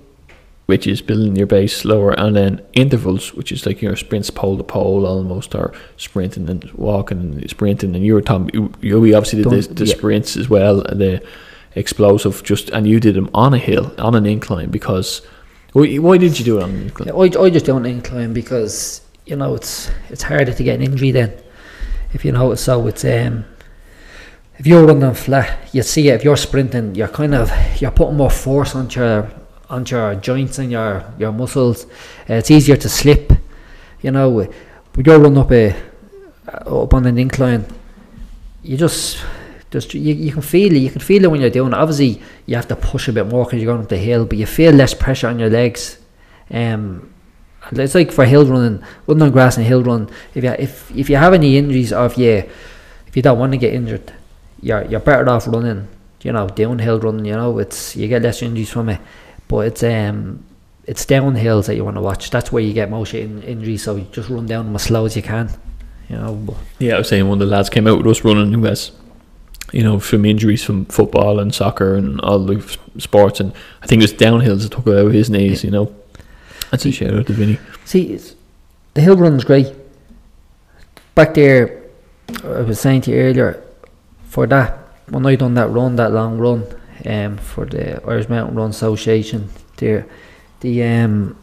which 0.69 0.85
is 0.85 1.01
building 1.01 1.35
your 1.35 1.47
base 1.47 1.75
slower, 1.75 2.11
and 2.11 2.35
then 2.35 2.61
intervals, 2.73 3.33
which 3.33 3.51
is 3.51 3.65
like 3.65 3.81
your 3.81 3.95
sprints 3.95 4.29
pole 4.29 4.55
to 4.55 4.63
pole 4.63 5.03
almost, 5.07 5.55
or 5.55 5.73
sprinting 5.97 6.47
and 6.47 6.71
walking 6.73 7.19
and 7.19 7.49
sprinting. 7.49 7.95
And 7.95 8.05
you 8.05 8.13
were 8.13 8.21
talking, 8.21 8.51
you, 8.53 8.71
you 8.79 9.15
obviously 9.15 9.41
did 9.41 9.49
the, 9.49 9.73
the 9.73 9.85
yeah. 9.85 9.95
sprints 9.95 10.37
as 10.37 10.47
well, 10.47 10.81
and 10.81 11.01
the 11.01 11.25
explosive. 11.73 12.43
Just 12.43 12.69
and 12.69 12.85
you 12.85 12.99
did 12.99 13.15
them 13.15 13.31
on 13.33 13.55
a 13.55 13.57
hill, 13.57 13.95
on 13.97 14.13
an 14.13 14.27
incline, 14.27 14.69
because 14.69 15.23
why, 15.73 15.95
why 15.95 16.19
did 16.19 16.37
you 16.37 16.45
do 16.45 16.59
it 16.59 16.63
on 16.65 16.69
an 16.69 16.81
incline? 16.83 17.07
Yeah, 17.07 17.15
I, 17.15 17.45
I 17.45 17.49
just 17.49 17.65
don't 17.65 17.87
incline 17.87 18.31
because 18.33 19.01
you 19.25 19.37
know 19.37 19.55
it's 19.55 19.89
it's 20.11 20.21
harder 20.21 20.53
to 20.53 20.63
get 20.63 20.75
an 20.75 20.83
injury 20.83 21.09
then. 21.09 21.33
If 22.13 22.23
you 22.23 22.31
know 22.31 22.53
so, 22.53 22.85
it's 22.85 23.03
um. 23.03 23.43
If 24.59 24.67
you're 24.67 24.85
running 24.85 25.15
flat, 25.15 25.73
you 25.73 25.81
see 25.81 26.09
it. 26.09 26.15
If 26.15 26.23
you're 26.25 26.37
sprinting, 26.37 26.93
you're 26.93 27.07
kind 27.07 27.33
of 27.33 27.49
you're 27.81 27.89
putting 27.89 28.17
more 28.17 28.29
force 28.29 28.75
onto 28.75 28.99
your 28.99 29.31
onto 29.69 29.95
your 29.95 30.15
joints 30.15 30.59
and 30.59 30.71
your 30.71 31.03
your 31.17 31.31
muscles. 31.31 31.85
Uh, 32.29 32.35
it's 32.35 32.51
easier 32.51 32.75
to 32.77 32.89
slip. 32.89 33.31
You 34.01 34.11
know, 34.11 34.29
when 34.29 35.05
you're 35.05 35.19
running 35.19 35.37
up 35.37 35.51
a 35.51 35.75
up 36.65 36.93
on 36.93 37.05
an 37.05 37.17
incline, 37.17 37.65
you 38.63 38.77
just 38.77 39.23
just 39.71 39.93
you, 39.93 40.13
you 40.13 40.31
can 40.31 40.41
feel 40.41 40.73
it. 40.73 40.79
You 40.79 40.89
can 40.89 41.01
feel 41.01 41.23
it 41.23 41.31
when 41.31 41.41
you're 41.41 41.49
doing 41.49 41.73
it. 41.73 41.77
Obviously, 41.77 42.21
you 42.45 42.55
have 42.55 42.67
to 42.69 42.75
push 42.75 43.07
a 43.07 43.13
bit 43.13 43.27
more 43.27 43.45
because 43.45 43.61
you're 43.61 43.71
going 43.71 43.83
up 43.83 43.89
the 43.89 43.97
hill, 43.97 44.25
but 44.25 44.37
you 44.37 44.45
feel 44.45 44.73
less 44.73 44.93
pressure 44.93 45.27
on 45.27 45.39
your 45.39 45.49
legs. 45.49 45.99
Um, 46.51 47.13
it's 47.71 47.93
like 47.93 48.11
for 48.11 48.25
hill 48.25 48.45
running, 48.45 48.83
running 49.05 49.23
on 49.23 49.31
grass 49.31 49.57
and 49.57 49.65
hill 49.65 49.83
run. 49.83 50.09
If 50.33 50.43
you 50.43 50.51
if 50.51 50.91
if 50.95 51.09
you 51.09 51.17
have 51.17 51.33
any 51.33 51.57
injuries 51.57 51.93
or 51.93 52.05
if 52.05 52.17
you 52.17 52.43
if 53.07 53.15
you 53.15 53.21
don't 53.21 53.37
want 53.37 53.51
to 53.51 53.57
get 53.57 53.73
injured, 53.73 54.11
you're 54.61 54.85
you're 54.85 54.99
better 54.99 55.29
off 55.29 55.47
running. 55.47 55.87
You 56.21 56.33
know, 56.33 56.47
downhill 56.47 56.99
running. 56.99 57.25
You 57.25 57.33
know, 57.33 57.59
it's 57.59 57.95
you 57.95 58.07
get 58.07 58.23
less 58.23 58.41
injuries 58.41 58.71
from 58.71 58.89
it, 58.89 58.99
but 59.49 59.67
it's 59.67 59.83
um 59.83 60.45
it's 60.85 61.05
downhills 61.05 61.67
that 61.67 61.75
you 61.75 61.83
want 61.83 61.97
to 61.97 62.01
watch. 62.01 62.31
That's 62.31 62.51
where 62.51 62.63
you 62.63 62.73
get 62.73 62.89
most 62.89 63.13
in, 63.13 63.43
injuries. 63.43 63.83
So 63.83 63.97
you 63.97 64.07
just 64.11 64.29
run 64.29 64.45
down 64.45 64.65
them 64.65 64.75
as 64.75 64.83
slow 64.83 65.05
as 65.05 65.15
you 65.15 65.21
can. 65.21 65.51
You 66.07 66.15
know, 66.15 66.33
but 66.33 66.55
Yeah, 66.79 66.95
I 66.95 66.99
was 66.99 67.09
saying 67.09 67.27
one 67.27 67.39
of 67.39 67.47
the 67.47 67.53
lads 67.53 67.69
came 67.69 67.85
out 67.85 67.99
with 67.99 68.07
us 68.07 68.23
running 68.25 68.51
who 68.51 68.63
has, 68.63 68.91
you 69.71 69.83
know, 69.83 69.99
from 69.99 70.25
injuries 70.25 70.63
from 70.63 70.85
football 70.85 71.39
and 71.39 71.53
soccer 71.53 71.95
and 71.95 72.19
all 72.21 72.39
the 72.39 72.77
sports, 72.97 73.39
and 73.39 73.53
I 73.83 73.87
think 73.87 74.01
it 74.01 74.05
was 74.05 74.13
downhills 74.13 74.63
that 74.63 74.71
took 74.71 74.87
out 74.87 75.13
his 75.13 75.29
knees, 75.29 75.63
you 75.63 75.69
know. 75.69 75.93
That's 76.71 76.85
a 76.85 76.91
shout 76.91 77.13
out 77.13 77.27
to 77.27 77.33
Vinny. 77.33 77.59
See, 77.85 78.13
it's, 78.13 78.35
the 78.95 79.01
hill 79.01 79.17
run's 79.17 79.43
great. 79.43 79.71
Back 81.13 81.35
there, 81.35 81.83
I 82.43 82.61
was 82.61 82.79
saying 82.79 83.01
to 83.01 83.11
you 83.11 83.17
earlier, 83.17 83.63
for 84.23 84.47
that, 84.47 84.77
when 85.09 85.25
I 85.27 85.35
done 85.35 85.53
that 85.55 85.69
run, 85.69 85.95
that 85.97 86.11
long 86.11 86.39
run, 86.39 86.65
um, 87.05 87.37
for 87.37 87.65
the 87.65 88.01
Irish 88.05 88.29
Mountain 88.29 88.55
Run 88.55 88.69
Association, 88.69 89.49
there, 89.77 90.05
the 90.61 90.83
um, 90.83 91.37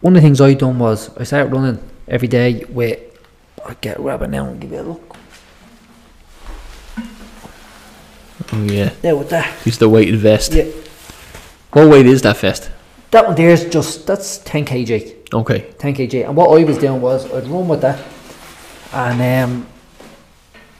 one 0.00 0.14
of 0.16 0.22
the 0.22 0.26
things 0.26 0.40
I 0.40 0.54
done 0.54 0.78
was 0.78 1.16
I 1.16 1.24
started 1.24 1.52
running 1.52 1.82
every 2.08 2.28
day 2.28 2.64
with. 2.68 3.00
I 3.66 3.74
get 3.80 3.98
rabbit 3.98 4.30
now 4.30 4.46
and 4.46 4.60
give 4.60 4.70
you 4.70 4.80
a 4.80 4.82
look. 4.82 5.16
Oh 8.52 8.62
yeah, 8.64 8.90
There 9.02 9.16
with 9.16 9.30
that. 9.30 9.52
he's 9.64 9.78
the 9.78 9.88
weighted 9.88 10.16
vest. 10.20 10.52
Yeah, 10.52 10.66
What 11.72 11.88
weight 11.88 12.06
is 12.06 12.22
that 12.22 12.36
vest? 12.36 12.70
that 13.10 13.24
one 13.26 13.34
there's 13.34 13.64
just 13.68 14.06
that's 14.06 14.38
ten 14.38 14.64
kg. 14.64 15.14
Okay. 15.32 15.72
10 15.78 15.94
kg. 15.94 16.26
And 16.28 16.36
what 16.36 16.56
I 16.60 16.62
was 16.64 16.78
doing 16.78 17.00
was 17.00 17.24
I'd 17.32 17.48
run 17.48 17.66
with 17.66 17.80
that 17.80 17.98
and 18.92 19.20
um, 19.50 19.66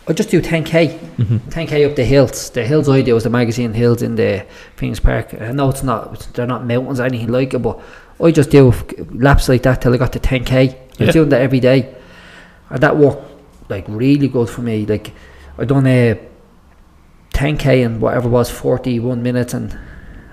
I'd 0.08 0.16
just 0.16 0.30
do 0.30 0.40
10k, 0.40 0.98
Mhm. 1.18 1.40
10k 1.50 1.84
up 1.84 1.96
the 1.96 2.04
hills. 2.04 2.50
The 2.50 2.64
hills 2.64 2.88
I 2.88 3.02
do 3.02 3.14
was 3.14 3.24
the 3.24 3.30
magazine 3.30 3.72
hills 3.74 4.02
in 4.02 4.14
the 4.14 4.44
Phoenix 4.76 5.00
Park. 5.00 5.34
I 5.40 5.50
know 5.52 5.68
it's 5.68 5.82
not, 5.82 6.28
they're 6.34 6.46
not 6.46 6.64
mountains 6.66 7.00
or 7.00 7.04
anything 7.04 7.28
like 7.32 7.54
it, 7.54 7.58
but 7.58 7.80
I 8.22 8.30
just 8.30 8.50
do 8.50 8.72
laps 9.12 9.48
like 9.48 9.62
that 9.64 9.82
till 9.82 9.92
I 9.92 9.96
got 9.96 10.12
to 10.12 10.20
10k. 10.20 10.54
I 10.70 10.76
Yeah. 10.98 11.06
was 11.06 11.12
doing 11.14 11.28
that 11.30 11.40
every 11.40 11.58
day. 11.60 11.88
And 12.70 12.80
that 12.80 12.96
worked 12.96 13.22
like 13.68 13.84
really 13.88 14.28
good 14.28 14.48
for 14.48 14.62
me. 14.62 14.86
Like 14.86 15.12
I 15.58 15.64
done 15.64 15.86
a 15.86 16.18
10k 17.34 17.82
in 17.82 18.00
whatever 18.00 18.28
it 18.28 18.30
was 18.32 18.48
41 18.50 19.22
minutes 19.22 19.54
and 19.54 19.76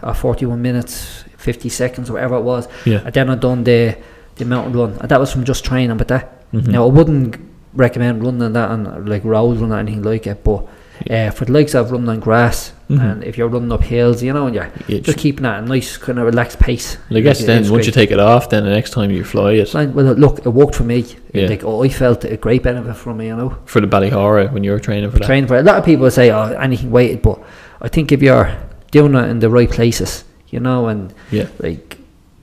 uh, 0.03 0.13
41 0.13 0.61
minutes 0.61 1.23
50 1.37 1.67
seconds 1.69 2.09
whatever 2.11 2.35
it 2.35 2.41
was 2.43 2.67
Yeah. 2.85 3.01
and 3.05 3.13
then 3.13 3.29
I 3.29 3.35
done 3.35 3.63
the 3.63 3.95
the 4.35 4.45
mountain 4.45 4.73
run, 4.73 4.97
and 4.99 5.09
that 5.09 5.19
was 5.19 5.31
from 5.31 5.43
just 5.43 5.63
training. 5.63 5.95
But 5.97 6.07
that 6.07 6.51
Mhm. 6.53 6.67
now 6.69 6.85
I 6.85 6.91
wouldn't 6.91 7.37
recommend 7.75 8.23
running 8.23 8.53
that 8.53 8.71
and 8.71 9.07
like 9.09 9.23
road 9.23 9.57
run 9.59 9.71
or 9.71 9.79
anything 9.79 10.03
like 10.03 10.27
it. 10.27 10.43
But 10.43 10.65
uh, 11.09 11.31
for 11.31 11.45
the 11.45 11.51
likes 11.51 11.73
of 11.73 11.91
running 11.91 12.09
on 12.09 12.19
grass, 12.19 12.71
Mhm. 12.89 13.11
and 13.11 13.23
if 13.23 13.37
you're 13.37 13.47
running 13.47 13.71
up 13.71 13.81
hills, 13.83 14.21
you 14.21 14.31
know, 14.33 14.45
and 14.45 14.55
you're 14.55 14.69
Yeah, 14.87 14.99
just 14.99 15.17
keeping 15.17 15.43
that 15.43 15.63
a 15.63 15.65
nice 15.65 15.97
kind 15.97 16.19
of 16.19 16.25
relaxed 16.25 16.59
pace. 16.59 16.97
I 17.09 17.21
guess 17.21 17.39
Like, 17.39 17.47
then 17.47 17.61
it's 17.61 17.69
once 17.71 17.85
you 17.87 17.91
take 17.91 18.11
it 18.11 18.19
off, 18.19 18.49
then 18.49 18.63
the 18.65 18.69
next 18.69 18.91
time 18.91 19.09
you 19.09 19.23
fly 19.23 19.53
it 19.53 19.69
Fine, 19.69 19.93
well, 19.93 20.13
look, 20.13 20.39
it 20.45 20.49
worked 20.49 20.75
for 20.75 20.83
me. 20.83 21.05
Yeah. 21.33 21.47
Like 21.47 21.63
oh, 21.63 21.83
I 21.83 21.89
felt 21.89 22.23
a 22.25 22.37
great 22.37 22.61
benefit 22.63 22.95
from 22.95 23.19
it. 23.21 23.27
You 23.27 23.35
know, 23.35 23.57
for 23.65 23.81
the 23.81 23.87
Ballyhoura 23.87 24.51
when 24.51 24.63
you 24.63 24.71
were 24.71 24.79
training 24.79 25.09
for 25.11 25.19
that. 25.19 25.25
training 25.25 25.47
for 25.47 25.55
it. 25.55 25.61
A 25.61 25.63
lot 25.63 25.77
of 25.77 25.85
people 25.85 26.09
say, 26.11 26.29
"Oh, 26.29 26.53
anything 26.59 26.91
weighted," 26.91 27.21
but 27.21 27.39
I 27.81 27.87
think 27.87 28.11
if 28.11 28.21
you're 28.21 28.51
doing 28.91 29.15
it 29.15 29.29
in 29.29 29.39
the 29.39 29.49
right 29.49 29.69
places, 29.71 30.23
you 30.49 30.59
know, 30.59 30.87
and 30.87 31.13
Yeah. 31.31 31.45
like 31.59 31.97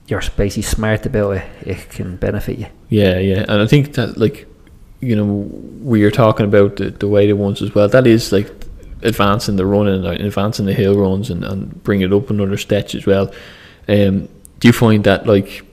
you're 0.07 0.21
basically 0.35 0.63
smart 0.63 1.05
about 1.05 1.37
it, 1.37 1.43
it 1.65 1.89
can 1.89 2.17
benefit 2.17 2.57
you. 2.59 2.65
Yeah, 2.89 3.17
yeah, 3.19 3.45
and 3.47 3.61
I 3.61 3.67
think 3.67 3.93
that 3.93 4.17
like 4.17 4.45
you 5.01 5.15
know 5.15 5.25
we 5.83 6.03
are 6.03 6.11
talking 6.11 6.45
about 6.45 6.77
the, 6.77 6.91
the 6.91 7.07
weighted 7.07 7.37
ones 7.37 7.61
as 7.61 7.73
well. 7.75 7.89
That 7.89 8.07
is 8.07 8.31
like 8.31 8.49
advancing 9.01 9.55
the 9.55 9.65
running, 9.65 10.05
uh, 10.05 10.11
advancing 10.11 10.67
the 10.67 10.73
hill 10.73 10.95
runs, 10.95 11.29
and, 11.29 11.43
and 11.43 11.83
bring 11.83 12.01
it 12.01 12.13
up 12.13 12.29
another 12.29 12.57
stretch 12.57 12.95
as 12.95 13.05
well. 13.05 13.33
Um, 13.87 14.29
do 14.59 14.67
you 14.67 14.73
find 14.73 15.03
that 15.03 15.25
like 15.25 15.65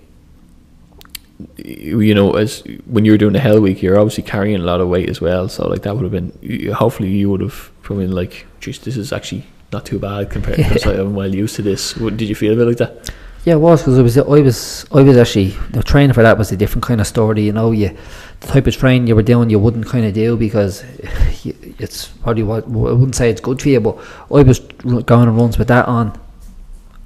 you 1.56 2.14
know 2.14 2.34
as 2.34 2.64
when 2.86 3.04
you 3.04 3.12
were 3.12 3.18
doing 3.18 3.34
the 3.34 3.40
hell 3.40 3.60
week, 3.60 3.82
you're 3.82 3.98
obviously 3.98 4.24
carrying 4.24 4.60
a 4.60 4.64
lot 4.64 4.80
of 4.80 4.88
weight 4.88 5.08
as 5.08 5.20
well. 5.20 5.48
So 5.48 5.68
like 5.68 5.82
that 5.82 5.94
would 5.94 6.10
have 6.10 6.12
been 6.12 6.72
hopefully 6.72 7.10
you 7.10 7.30
would 7.30 7.42
have 7.42 7.70
probably 7.82 8.06
been 8.06 8.14
like, 8.14 8.46
geez, 8.60 8.78
this 8.80 8.96
is 8.96 9.12
actually 9.12 9.46
not 9.72 9.84
too 9.84 9.98
bad 9.98 10.30
compared 10.30 10.56
because 10.56 10.86
I'm 10.86 11.14
well 11.14 11.32
used 11.32 11.56
to 11.56 11.62
this. 11.62 11.96
What, 11.96 12.16
did 12.16 12.28
you 12.28 12.34
feel 12.34 12.54
a 12.54 12.56
bit 12.56 12.66
like 12.66 12.78
that? 12.78 13.10
Yeah, 13.44 13.54
it 13.54 13.58
was 13.58 13.80
because 13.82 13.98
I 13.98 14.02
was 14.02 14.18
I 14.18 14.22
was 14.22 14.86
I 14.92 15.02
was 15.02 15.16
actually 15.16 15.50
the 15.70 15.82
training 15.82 16.12
for 16.12 16.22
that 16.22 16.36
was 16.36 16.52
a 16.52 16.56
different 16.56 16.84
kind 16.84 17.00
of 17.00 17.06
story. 17.06 17.42
You 17.42 17.52
know, 17.52 17.70
you 17.70 17.96
the 18.40 18.46
type 18.46 18.66
of 18.66 18.76
training 18.76 19.06
you 19.08 19.16
were 19.16 19.22
doing, 19.22 19.48
you 19.48 19.58
wouldn't 19.58 19.86
kind 19.86 20.04
of 20.04 20.12
do 20.12 20.36
because 20.36 20.84
it's 21.44 22.08
probably 22.08 22.42
what 22.42 22.64
I 22.64 22.68
wouldn't 22.68 23.14
say 23.14 23.30
it's 23.30 23.40
good 23.40 23.62
for 23.62 23.68
you, 23.68 23.80
but 23.80 23.96
I 24.30 24.42
was 24.42 24.58
going 24.60 25.28
on 25.28 25.36
runs 25.36 25.56
with 25.58 25.68
that 25.68 25.86
on 25.86 26.18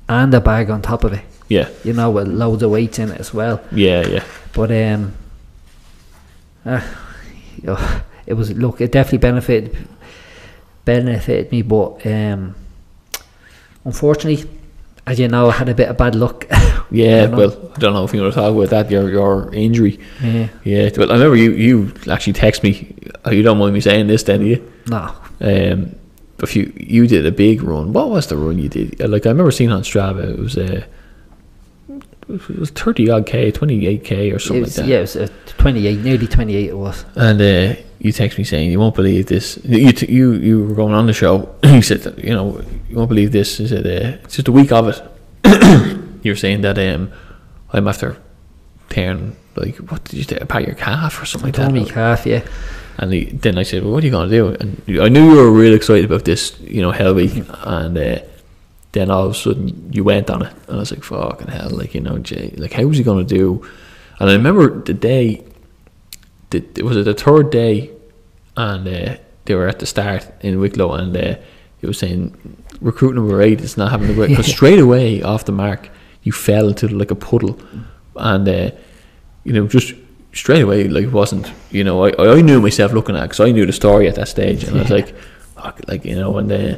and 0.09 0.35
a 0.35 0.41
bag 0.41 0.69
on 0.71 0.83
top 0.83 1.05
of 1.05 1.13
it. 1.13 1.25
Yeah, 1.49 1.69
You 1.85 1.93
know, 1.93 2.11
with 2.11 2.29
loads 2.29 2.63
of 2.63 2.71
weights 2.71 2.99
in 2.99 3.11
it 3.11 3.21
as 3.21 3.35
well. 3.35 3.63
yeah, 3.71 4.07
yeah, 4.07 4.25
But 4.55 4.73
um, 4.73 5.15
uh, 6.65 6.81
you 7.57 7.67
know, 7.67 8.01
it 8.27 8.35
was 8.35 8.51
look, 8.53 8.81
it 8.81 8.91
definitely 8.91 9.19
benefited 9.19 9.77
benefited 10.87 11.53
me, 11.53 11.61
but 11.63 12.05
um, 12.07 12.55
unfortunately, 13.85 14.49
as 15.07 15.19
you 15.19 15.29
know, 15.29 15.49
I 15.49 15.53
had 15.53 15.69
a 15.69 15.75
bit 15.75 15.89
of 15.89 15.97
bad 15.97 16.15
luck. 16.15 16.47
yeah. 16.91 17.27
Know? 17.27 17.37
Well, 17.37 17.73
I 17.75 17.79
don't 17.79 17.93
know 17.95 18.05
if 18.05 18.15
you 18.15 18.21
want 18.23 18.35
to 18.35 18.41
talk 18.41 18.55
about 18.55 18.71
that. 18.71 18.91
Your 18.91 19.11
your 19.11 19.53
injury. 19.55 19.99
yeah, 20.23 20.49
Yeah, 20.65 20.91
well, 20.97 21.11
I 21.11 21.15
remember 21.15 21.37
you, 21.37 21.53
you 21.53 21.93
actually 22.11 22.35
text 22.35 22.63
me. 22.63 22.95
oh, 23.25 23.31
You 23.31 23.43
don't 23.43 23.59
mind 23.59 23.75
me 23.75 23.81
saying 23.81 24.07
this, 24.07 24.23
then, 24.23 24.41
do 24.41 24.47
you? 24.47 24.73
no, 24.87 25.13
Um, 25.41 25.97
if 26.43 26.57
you 26.57 26.73
you 26.77 27.07
did 27.07 27.25
a 27.27 27.31
big 27.33 27.63
run, 27.63 27.93
what 27.93 28.11
was 28.11 28.27
the 28.27 28.37
run 28.37 28.59
you 28.59 28.69
did? 28.69 29.01
Uh, 29.01 29.09
Like 29.09 29.27
I 29.27 29.31
remember 29.31 29.51
seeing 29.53 29.71
on 29.73 29.83
Strava, 29.83 30.25
it 30.33 30.39
was 30.39 30.57
uh, 30.57 30.83
it 32.29 32.59
was 32.59 32.71
thirty 32.71 33.11
odd 33.11 33.27
k, 33.27 33.51
twenty 33.51 33.87
eight 33.87 34.05
k, 34.05 34.31
or 34.31 34.39
something 34.39 34.63
was, 34.63 34.77
like 34.79 34.87
that. 34.87 34.91
yeah, 34.91 34.99
it 34.99 35.01
was 35.03 35.17
uh, 35.17 35.29
twenty 35.47 35.87
eight, 35.87 36.01
nearly 36.01 36.27
twenty 36.27 36.55
eight. 36.57 36.71
It 36.71 36.79
was. 36.79 37.05
And 37.17 37.41
uh, 37.41 37.75
you 37.99 38.13
text 38.13 38.39
me 38.39 38.45
saying 38.45 38.71
you 38.71 38.79
won't 38.81 38.95
believe 38.95 39.27
this. 39.27 39.59
You 39.65 39.93
t- 39.93 40.11
you 40.13 40.33
you 40.33 40.65
were 40.67 40.75
going 40.75 40.95
on 40.95 41.07
the 41.07 41.13
show. 41.13 41.55
you 41.65 41.83
said 41.83 42.15
you 42.19 42.31
know 42.31 42.61
you 42.93 42.99
won't 42.99 43.09
believe 43.09 43.33
this. 43.33 43.59
Is 43.59 43.73
it? 43.73 43.87
Uh, 43.87 44.19
it's 44.23 44.37
just 44.37 44.49
a 44.49 44.53
week 44.53 44.71
of 44.71 44.89
it. 44.89 45.01
you 46.23 46.33
were 46.33 46.37
saying 46.37 46.61
that 46.61 46.79
um, 46.79 47.11
I'm 47.73 47.89
after 47.89 48.19
tearing 48.91 49.35
like 49.57 49.77
what 49.77 50.05
did 50.05 50.19
you 50.19 50.25
say? 50.25 50.37
Apart 50.37 50.67
your 50.67 50.75
calf 50.75 51.21
or 51.21 51.25
something 51.25 51.49
like 51.49 51.57
that. 51.57 51.73
me 51.73 51.87
calf, 51.87 52.27
yeah. 52.27 52.47
And 52.99 53.13
he, 53.13 53.25
then 53.25 53.57
I 53.57 53.63
said, 53.63 53.83
"Well, 53.83 53.93
what 53.93 54.03
are 54.03 54.07
you 54.07 54.13
going 54.13 54.29
to 54.29 54.37
do?" 54.37 54.49
And 54.49 55.01
I 55.01 55.09
knew 55.09 55.31
you 55.31 55.37
were 55.37 55.51
really 55.51 55.75
excited 55.75 56.05
about 56.05 56.27
this, 56.27 56.59
you 56.61 56.83
know, 56.83 56.91
Hell 56.91 57.15
Week. 57.15 57.33
And 57.63 57.97
uh, 57.97 58.19
then 58.93 59.11
all 59.11 59.25
of 59.25 59.33
a 59.33 59.35
sudden, 59.35 59.91
you 59.91 60.05
went 60.05 60.29
on 60.29 60.43
it, 60.43 60.53
and 60.69 60.77
I 60.77 60.81
was 60.81 60.93
like, 60.93 61.03
"Fucking 61.03 61.49
hell!" 61.49 61.71
Like 61.71 61.95
you 61.95 62.03
know, 62.03 62.19
Jay, 62.19 62.53
like 62.59 62.75
how 62.75 62.85
was 62.85 62.99
he 62.99 63.05
going 63.05 63.27
to 63.27 63.35
do? 63.35 63.67
And 64.21 64.29
I 64.29 64.35
remember 64.35 64.83
the 64.83 64.95
day. 64.95 65.45
The, 66.51 66.59
it 66.77 66.85
was 66.85 66.99
it 66.99 67.05
the 67.05 67.15
third 67.15 67.51
day, 67.51 67.91
and 68.55 68.87
uh, 68.87 69.17
they 69.47 69.55
were 69.55 69.67
at 69.67 69.79
the 69.79 69.87
start 69.87 70.31
in 70.43 70.61
Wicklow, 70.61 70.93
and 70.93 71.17
uh, 71.17 71.37
it 71.81 71.87
was 71.87 71.99
saying 71.99 72.62
recruit 72.83 73.15
number 73.15 73.41
eight 73.41 73.61
is 73.61 73.77
not 73.77 73.91
having 73.91 74.11
a 74.11 74.19
work. 74.19 74.29
Because 74.33 74.47
straight 74.47 74.79
away 74.79 75.23
off 75.23 75.45
the 75.45 75.53
mark 75.53 75.91
you 76.23 76.33
fell 76.33 76.69
into 76.69 76.89
like 76.89 77.11
a 77.11 77.15
puddle, 77.15 77.59
and 78.17 78.49
uh, 78.49 78.71
you 79.45 79.53
know 79.53 79.67
just 79.67 79.95
straight 80.33 80.63
away 80.63 80.89
like 80.89 81.05
it 81.05 81.13
wasn't 81.13 81.53
you 81.71 81.85
know 81.85 82.05
I, 82.05 82.37
I 82.39 82.41
knew 82.41 82.61
myself 82.61 82.93
looking 82.93 83.17
at 83.17 83.23
because 83.23 83.41
I 83.41 83.53
knew 83.53 83.67
the 83.67 83.73
story 83.73 84.09
at 84.09 84.15
that 84.17 84.29
stage. 84.29 84.65
And 84.65 84.77
I 84.77 84.83
was 84.83 84.91
like 84.91 85.15
fuck, 85.57 85.81
like 85.89 86.05
you 86.05 86.17
know 86.17 86.39
and 86.39 86.51
uh, 86.51 86.77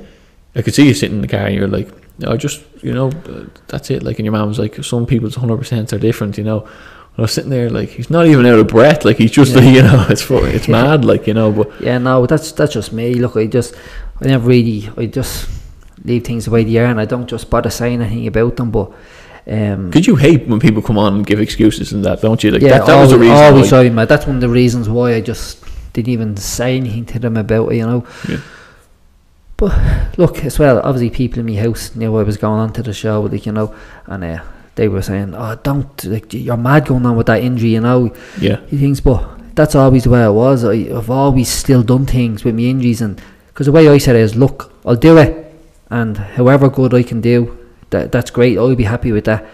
I 0.54 0.62
could 0.62 0.74
see 0.74 0.86
you 0.86 0.94
sitting 0.94 1.16
in 1.16 1.22
the 1.22 1.28
car 1.28 1.46
and 1.46 1.54
you're 1.54 1.68
like 1.68 1.88
I 2.26 2.36
just 2.36 2.62
you 2.82 2.92
know 2.92 3.10
that's 3.68 3.90
it. 3.90 4.02
Like 4.02 4.18
and 4.18 4.26
your 4.26 4.32
mom 4.32 4.48
was 4.48 4.58
like 4.58 4.82
some 4.84 5.06
people's 5.06 5.36
100% 5.36 5.92
are 5.92 5.98
different 5.98 6.38
you 6.38 6.44
know. 6.44 6.60
And 6.62 7.18
I 7.18 7.22
was 7.22 7.32
sitting 7.32 7.50
there 7.50 7.70
like 7.70 7.90
he's 7.90 8.10
not 8.10 8.26
even 8.26 8.46
out 8.46 8.58
of 8.58 8.68
breath 8.68 9.04
like 9.04 9.18
he's 9.18 9.30
just 9.30 9.54
like, 9.54 9.64
you 9.76 9.82
know 9.82 10.06
it's 10.08 10.28
it's 10.30 10.68
mad 10.68 11.04
like 11.04 11.26
you 11.26 11.34
know 11.34 11.52
but 11.52 11.80
Yeah, 11.80 11.98
no, 11.98 12.26
that's 12.26 12.50
that's 12.52 12.72
just 12.72 12.92
me. 12.92 13.14
Look, 13.14 13.36
I 13.36 13.46
just, 13.46 13.74
I 14.20 14.26
never 14.26 14.48
really, 14.48 14.90
I 14.96 15.06
just 15.06 15.48
leave 16.04 16.24
things 16.24 16.44
the 16.44 16.50
way 16.50 16.64
they 16.64 16.76
are, 16.78 16.84
and 16.86 17.00
I 17.00 17.04
don't 17.04 17.26
just 17.28 17.48
bother 17.50 17.70
saying 17.70 18.00
anything 18.02 18.26
about 18.26 18.56
them. 18.56 18.70
But 18.70 18.92
um, 19.46 19.90
Could 19.90 20.06
you 20.06 20.16
hate 20.16 20.46
when 20.46 20.60
people 20.60 20.82
come 20.82 20.98
on 20.98 21.14
and 21.14 21.26
give 21.26 21.40
excuses 21.40 21.92
and 21.92 22.04
that, 22.04 22.20
don't 22.20 22.42
you? 22.44 22.50
Like 22.50 22.62
yeah, 22.62 22.78
that, 22.78 22.86
that 22.86 23.00
was 23.00 23.10
the 23.10 23.16
always, 23.16 23.30
reason. 23.30 23.44
always 23.44 23.62
why- 23.64 23.68
sorry. 23.68 24.06
That's 24.06 24.26
one 24.26 24.36
of 24.36 24.40
the 24.40 24.48
reasons 24.48 24.88
why 24.88 25.14
I 25.14 25.20
just 25.20 25.64
didn't 25.92 26.08
even 26.10 26.36
say 26.36 26.76
anything 26.76 27.06
to 27.06 27.18
them 27.18 27.36
about 27.36 27.72
it. 27.72 27.76
You 27.76 27.86
know. 27.86 28.06
Yeah. 28.28 28.38
But 29.56 30.18
look, 30.18 30.44
as 30.44 30.58
well, 30.58 30.80
obviously 30.82 31.10
people 31.10 31.38
in 31.40 31.46
my 31.46 31.54
house 31.60 31.94
knew 31.94 32.16
I 32.16 32.22
was 32.24 32.36
going 32.36 32.58
on 32.60 32.72
to 32.72 32.82
the 32.82 32.92
show, 32.92 33.20
like 33.22 33.46
you 33.46 33.52
know, 33.52 33.74
and 34.06 34.24
uh, 34.24 34.42
they 34.74 34.88
were 34.88 35.00
saying, 35.02 35.32
"Oh, 35.34 35.54
don't 35.62 36.04
like 36.06 36.34
you're 36.34 36.56
mad 36.56 36.86
going 36.86 37.06
on 37.06 37.16
with 37.16 37.26
that 37.28 37.42
injury," 37.42 37.70
you 37.70 37.80
know. 37.80 38.12
yeah, 38.40 38.60
He 38.66 38.76
thinks, 38.78 38.98
but 39.00 39.54
that's 39.54 39.76
always 39.76 40.04
the 40.04 40.10
way 40.10 40.22
I 40.24 40.28
was. 40.28 40.64
I, 40.64 40.72
I've 40.72 41.08
always 41.08 41.48
still 41.48 41.84
done 41.84 42.04
things 42.04 42.42
with 42.44 42.56
my 42.56 42.62
injuries, 42.62 43.00
and 43.00 43.20
because 43.48 43.66
the 43.66 43.72
way 43.72 43.88
I 43.88 43.98
said 43.98 44.16
it 44.16 44.22
is, 44.22 44.34
look, 44.34 44.72
I'll 44.84 44.96
do 44.96 45.18
it, 45.18 45.43
and 45.90 46.16
however 46.16 46.68
good 46.68 46.94
I 46.94 47.02
can 47.02 47.20
do, 47.20 47.56
that 47.90 48.12
that's 48.12 48.30
great. 48.30 48.58
I'll 48.58 48.74
be 48.74 48.84
happy 48.84 49.12
with 49.12 49.24
that. 49.24 49.44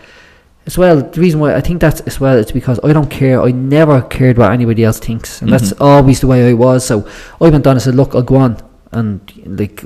As 0.66 0.76
well, 0.76 1.00
the 1.00 1.20
reason 1.20 1.40
why 1.40 1.54
I 1.54 1.60
think 1.60 1.80
that's 1.80 2.00
as 2.02 2.20
well 2.20 2.36
is 2.36 2.52
because 2.52 2.78
I 2.84 2.92
don't 2.92 3.10
care. 3.10 3.40
I 3.40 3.50
never 3.50 4.02
cared 4.02 4.36
what 4.38 4.52
anybody 4.52 4.84
else 4.84 4.98
thinks, 4.98 5.40
and 5.42 5.50
that's 5.52 5.72
Mhm. 5.72 5.80
always 5.80 6.20
the 6.20 6.26
way 6.26 6.48
I 6.50 6.52
was. 6.52 6.84
So 6.84 7.06
I 7.40 7.48
went 7.48 7.66
on 7.66 7.72
and 7.76 7.82
said, 7.82 7.94
look, 7.94 8.14
I'll 8.14 8.22
go 8.22 8.36
on, 8.36 8.58
and 8.92 9.20
like. 9.46 9.84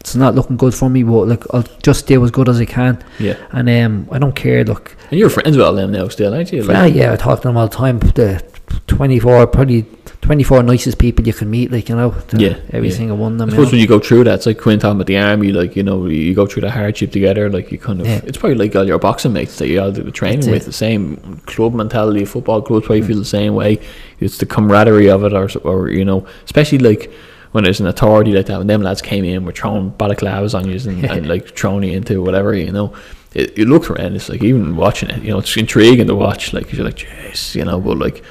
It's 0.00 0.14
not 0.16 0.34
looking 0.34 0.56
good 0.56 0.74
for 0.74 0.88
me, 0.88 1.02
but 1.02 1.28
like 1.28 1.44
I'll 1.52 1.64
just 1.82 2.06
do 2.06 2.24
as 2.24 2.30
good 2.30 2.48
as 2.48 2.58
I 2.60 2.64
can, 2.64 3.02
yeah. 3.18 3.34
and 3.52 3.68
um, 3.68 4.08
I 4.10 4.18
don't 4.18 4.34
care. 4.34 4.64
Look, 4.64 4.96
And 5.10 5.18
you're 5.20 5.28
friends 5.28 5.54
with 5.56 5.66
all 5.66 5.74
them 5.74 5.92
now 5.92 6.08
still, 6.08 6.32
aren't 6.32 6.50
you? 6.50 6.62
yeah, 6.64 6.86
yeah, 6.86 7.12
I 7.12 7.16
talk 7.16 7.42
to 7.42 7.48
them 7.48 7.58
all 7.58 7.68
the 7.68 7.76
time. 7.76 7.98
The 7.98 8.42
24, 8.86 9.46
probably 9.48 9.86
24 10.22 10.62
nicest 10.62 10.98
people 10.98 11.26
you 11.26 11.32
can 11.32 11.50
meet, 11.50 11.70
like, 11.70 11.88
you 11.88 11.96
know, 11.96 12.14
Yeah, 12.32 12.58
every 12.70 12.88
yeah. 12.88 12.94
single 12.94 13.16
one 13.16 13.34
of 13.34 13.40
I 13.40 13.44
them. 13.44 13.48
you 13.48 13.52
suppose 13.52 13.66
know. 13.66 13.70
when 13.72 13.80
you 13.80 13.86
go 13.86 13.98
through 13.98 14.24
that, 14.24 14.34
it's 14.34 14.46
like 14.46 14.58
Quinn 14.58 14.78
talking 14.78 14.96
about 14.96 15.06
the 15.06 15.16
army, 15.18 15.52
like, 15.52 15.76
you 15.76 15.82
know, 15.82 16.06
you 16.06 16.34
go 16.34 16.46
through 16.46 16.62
the 16.62 16.70
hardship 16.70 17.12
together, 17.12 17.48
like, 17.48 17.70
you 17.72 17.78
kind 17.78 18.00
of, 18.00 18.06
Yeah. 18.06 18.20
it's 18.24 18.36
probably 18.36 18.56
like 18.58 18.74
all 18.76 18.86
your 18.86 18.98
boxing 18.98 19.32
mates 19.32 19.56
that 19.58 19.68
you 19.68 19.80
all 19.80 19.92
do 19.92 20.02
the 20.02 20.10
training 20.10 20.40
That's 20.40 20.48
it. 20.48 20.52
with, 20.52 20.64
the 20.66 20.72
same 20.72 21.40
club 21.46 21.74
mentality, 21.74 22.24
football 22.24 22.60
clubs 22.62 22.86
probably 22.86 23.02
mm. 23.02 23.06
feel 23.06 23.18
the 23.18 23.24
same 23.24 23.54
way. 23.54 23.80
It's 24.20 24.38
the 24.38 24.46
camaraderie 24.46 25.08
of 25.08 25.24
it, 25.24 25.32
or, 25.32 25.48
or, 25.64 25.88
you 25.88 26.04
know, 26.04 26.26
especially 26.44 26.78
like 26.78 27.10
when 27.52 27.64
there's 27.64 27.80
an 27.80 27.86
authority 27.86 28.32
like 28.32 28.46
that, 28.46 28.58
when 28.58 28.66
them 28.66 28.82
lads 28.82 29.00
came 29.00 29.24
in, 29.24 29.44
were 29.44 29.52
throwing 29.52 29.92
balaclavas 29.92 30.54
on 30.54 30.68
you 30.68 30.78
and, 30.90 31.04
and 31.10 31.26
like 31.32 31.56
throwing 31.56 31.84
you 31.84 31.96
into 31.96 32.22
whatever, 32.22 32.54
you 32.54 32.72
know. 32.72 32.92
It, 33.34 33.58
it 33.58 33.68
looked 33.68 33.86
horrendous, 33.86 34.28
like, 34.28 34.42
even 34.42 34.74
watching 34.74 35.10
it, 35.10 35.22
you 35.22 35.30
know, 35.30 35.38
it's 35.38 35.56
intriguing 35.56 36.06
to 36.06 36.14
watch, 36.14 36.52
like, 36.52 36.72
you're 36.72 36.84
like, 36.84 36.96
jeez, 36.96 37.54
you 37.54 37.64
know, 37.64 37.78
but 37.78 37.98
like, 37.98 38.24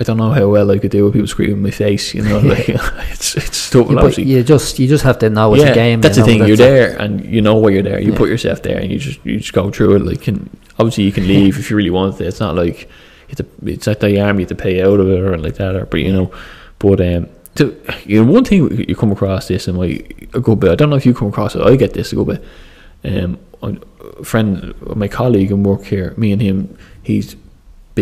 I 0.00 0.02
don't 0.02 0.16
know 0.16 0.30
how 0.30 0.48
well 0.48 0.70
I 0.70 0.78
could 0.78 0.90
do 0.90 1.04
with 1.04 1.12
people 1.12 1.28
screaming 1.28 1.56
in 1.58 1.62
my 1.62 1.70
face, 1.70 2.14
you 2.14 2.22
know, 2.22 2.38
like, 2.54 2.68
it's, 2.68 3.36
it's 3.36 3.68
tough. 3.70 3.90
Yeah, 3.90 3.96
obviously- 3.98 4.24
you 4.24 4.42
just 4.42 4.78
you 4.78 4.88
just 4.88 5.04
have 5.04 5.18
to 5.18 5.28
know 5.30 5.54
it's 5.54 5.62
a 5.62 5.74
game. 5.74 6.00
that's 6.00 6.16
you 6.16 6.24
the 6.24 6.32
know, 6.32 6.38
thing. 6.38 6.48
You're 6.48 6.56
that's 6.56 6.68
it. 6.92 6.96
there, 6.96 7.00
and 7.00 7.24
you 7.24 7.42
know 7.42 7.56
why 7.56 7.70
you're 7.70 7.82
there. 7.82 8.00
You 8.00 8.12
Yeah. 8.12 8.18
put 8.18 8.30
yourself 8.30 8.62
there, 8.62 8.78
and 8.78 8.90
you 8.90 8.98
just 8.98 9.24
you 9.26 9.38
just 9.38 9.52
go 9.52 9.70
through 9.70 9.96
it. 9.96 10.04
Like, 10.06 10.26
and 10.26 10.48
obviously 10.78 11.04
you 11.04 11.12
can 11.12 11.28
leave 11.28 11.58
if 11.58 11.70
you 11.70 11.76
really 11.76 11.90
want 11.90 12.16
to. 12.18 12.24
It's 12.26 12.40
not 12.40 12.56
like 12.56 12.88
have 13.28 13.36
to, 13.36 13.46
it's 13.66 13.86
like 13.86 14.00
the 14.00 14.20
army 14.20 14.42
you 14.42 14.46
have 14.48 14.56
to 14.56 14.62
pay 14.62 14.82
out 14.82 14.98
of 14.98 15.08
it 15.08 15.20
or 15.20 15.36
like 15.38 15.54
that. 15.56 15.76
Or 15.76 15.84
but 15.86 16.00
you 16.00 16.12
know, 16.12 16.32
but 16.78 17.00
um, 17.02 17.28
to, 17.56 17.78
you 18.06 18.24
know, 18.24 18.32
one 18.32 18.44
thing 18.44 18.88
you 18.88 18.96
come 18.96 19.12
across 19.12 19.48
this 19.48 19.68
in 19.68 19.76
my 19.76 20.02
a 20.34 20.40
good 20.40 20.60
bit. 20.60 20.70
I 20.70 20.74
don't 20.76 20.88
know 20.90 20.96
if 20.96 21.04
you 21.04 21.12
come 21.14 21.28
across 21.28 21.54
it. 21.54 21.62
I 21.62 21.76
get 21.76 21.92
this 21.92 22.12
a 22.12 22.16
good 22.16 22.26
bit. 22.26 22.44
Um, 23.04 23.38
a 23.62 24.24
friend, 24.24 24.74
my 24.96 25.08
colleague 25.08 25.50
in 25.50 25.62
work 25.62 25.84
here, 25.84 26.14
me 26.16 26.32
and 26.32 26.40
him, 26.40 26.78
he's 27.02 27.36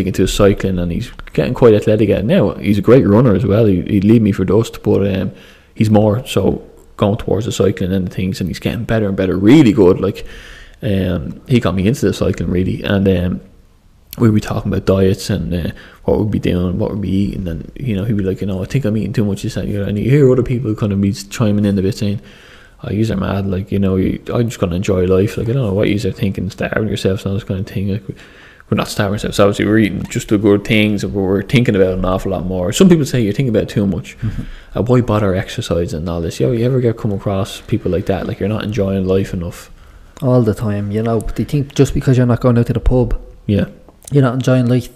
into 0.06 0.26
cycling 0.26 0.78
and 0.78 0.92
he's 0.92 1.10
getting 1.32 1.54
quite 1.54 1.74
athletic 1.74 2.10
at 2.10 2.24
now. 2.24 2.54
He's 2.54 2.78
a 2.78 2.82
great 2.82 3.06
runner 3.06 3.34
as 3.34 3.44
well. 3.44 3.64
He, 3.66 3.82
he'd 3.82 4.04
leave 4.04 4.22
me 4.22 4.32
for 4.32 4.44
dust, 4.44 4.82
but 4.82 5.06
um, 5.14 5.32
he's 5.74 5.90
more 5.90 6.26
so 6.26 6.68
going 6.96 7.16
towards 7.16 7.46
the 7.46 7.52
cycling 7.52 7.92
and 7.92 8.12
things, 8.12 8.40
and 8.40 8.48
he's 8.48 8.58
getting 8.58 8.84
better 8.84 9.06
and 9.08 9.16
better, 9.16 9.36
really 9.36 9.72
good. 9.72 10.00
Like 10.00 10.26
um, 10.82 11.40
he 11.48 11.60
got 11.60 11.74
me 11.74 11.86
into 11.86 12.06
the 12.06 12.12
cycling 12.12 12.50
really, 12.50 12.82
and 12.82 13.08
um, 13.08 13.40
we'd 14.18 14.34
be 14.34 14.40
talking 14.40 14.72
about 14.72 14.86
diets 14.86 15.30
and 15.30 15.54
uh, 15.54 15.70
what 16.04 16.18
we'd 16.18 16.30
be 16.30 16.38
doing, 16.38 16.78
what 16.78 16.92
we'd 16.92 17.02
be 17.02 17.10
eating, 17.10 17.48
and 17.48 17.72
you 17.76 17.96
know 17.96 18.04
he'd 18.04 18.16
be 18.16 18.24
like, 18.24 18.40
you 18.40 18.46
know, 18.46 18.62
I 18.62 18.66
think 18.66 18.84
I'm 18.84 18.96
eating 18.96 19.12
too 19.12 19.24
much 19.24 19.42
this 19.42 19.56
and 19.56 19.68
you 19.68 19.78
know, 19.78 19.86
and 19.86 19.98
you 19.98 20.10
hear 20.10 20.30
other 20.30 20.42
people 20.42 20.74
kind 20.74 20.92
of 20.92 21.00
be 21.00 21.12
chiming 21.12 21.64
in 21.64 21.78
a 21.78 21.82
bit 21.82 21.96
saying. 21.96 22.20
Oh, 22.80 22.92
you 22.92 23.12
are 23.12 23.16
mad, 23.16 23.44
like 23.44 23.72
you 23.72 23.80
know. 23.80 23.96
You, 23.96 24.22
I'm 24.32 24.48
just 24.48 24.60
gonna 24.60 24.76
enjoy 24.76 25.04
life. 25.06 25.36
Like 25.36 25.48
I 25.48 25.52
don't 25.52 25.66
know 25.66 25.72
what 25.72 25.88
you 25.88 25.96
are 26.08 26.12
thinking, 26.12 26.48
starving 26.48 26.86
yourselves 26.86 27.24
and 27.24 27.32
all 27.32 27.34
this 27.34 27.42
kind 27.42 27.58
of 27.58 27.66
thing. 27.66 27.88
Like 27.88 28.04
we're 28.70 28.76
not 28.76 28.88
starving 28.88 29.14
ourselves. 29.14 29.38
Obviously, 29.40 29.64
we're 29.64 29.78
eating 29.78 30.02
just 30.04 30.28
the 30.28 30.38
good 30.38 30.64
things, 30.64 31.02
and 31.04 31.14
we're 31.14 31.42
thinking 31.42 31.74
about 31.74 31.94
an 31.94 32.04
awful 32.04 32.32
lot 32.32 32.44
more. 32.44 32.72
Some 32.72 32.88
people 32.88 33.04
say 33.06 33.20
you're 33.20 33.32
thinking 33.32 33.48
about 33.54 33.64
it 33.64 33.68
too 33.70 33.86
much. 33.86 34.16
Uh, 34.74 34.82
why 34.82 35.00
bother 35.00 35.34
exercising 35.34 36.00
and 36.00 36.08
all 36.08 36.20
this? 36.20 36.38
Yo, 36.40 36.52
you 36.52 36.64
ever 36.66 36.80
get 36.80 36.96
come 36.98 37.12
across 37.12 37.60
people 37.62 37.90
like 37.90 38.06
that? 38.06 38.26
Like 38.26 38.40
you're 38.40 38.48
not 38.48 38.64
enjoying 38.64 39.06
life 39.06 39.32
enough. 39.32 39.70
all 40.22 40.42
the 40.42 40.54
time. 40.54 40.90
You 40.92 41.02
know, 41.02 41.20
they 41.20 41.44
think 41.44 41.74
just 41.74 41.94
because 41.94 42.16
you're 42.16 42.26
not 42.26 42.40
going 42.40 42.58
out 42.58 42.66
to 42.66 42.72
the 42.72 42.80
pub, 42.80 43.18
Yeah, 43.46 43.66
you're 44.12 44.22
not 44.22 44.34
enjoying 44.34 44.66
life. 44.66 44.90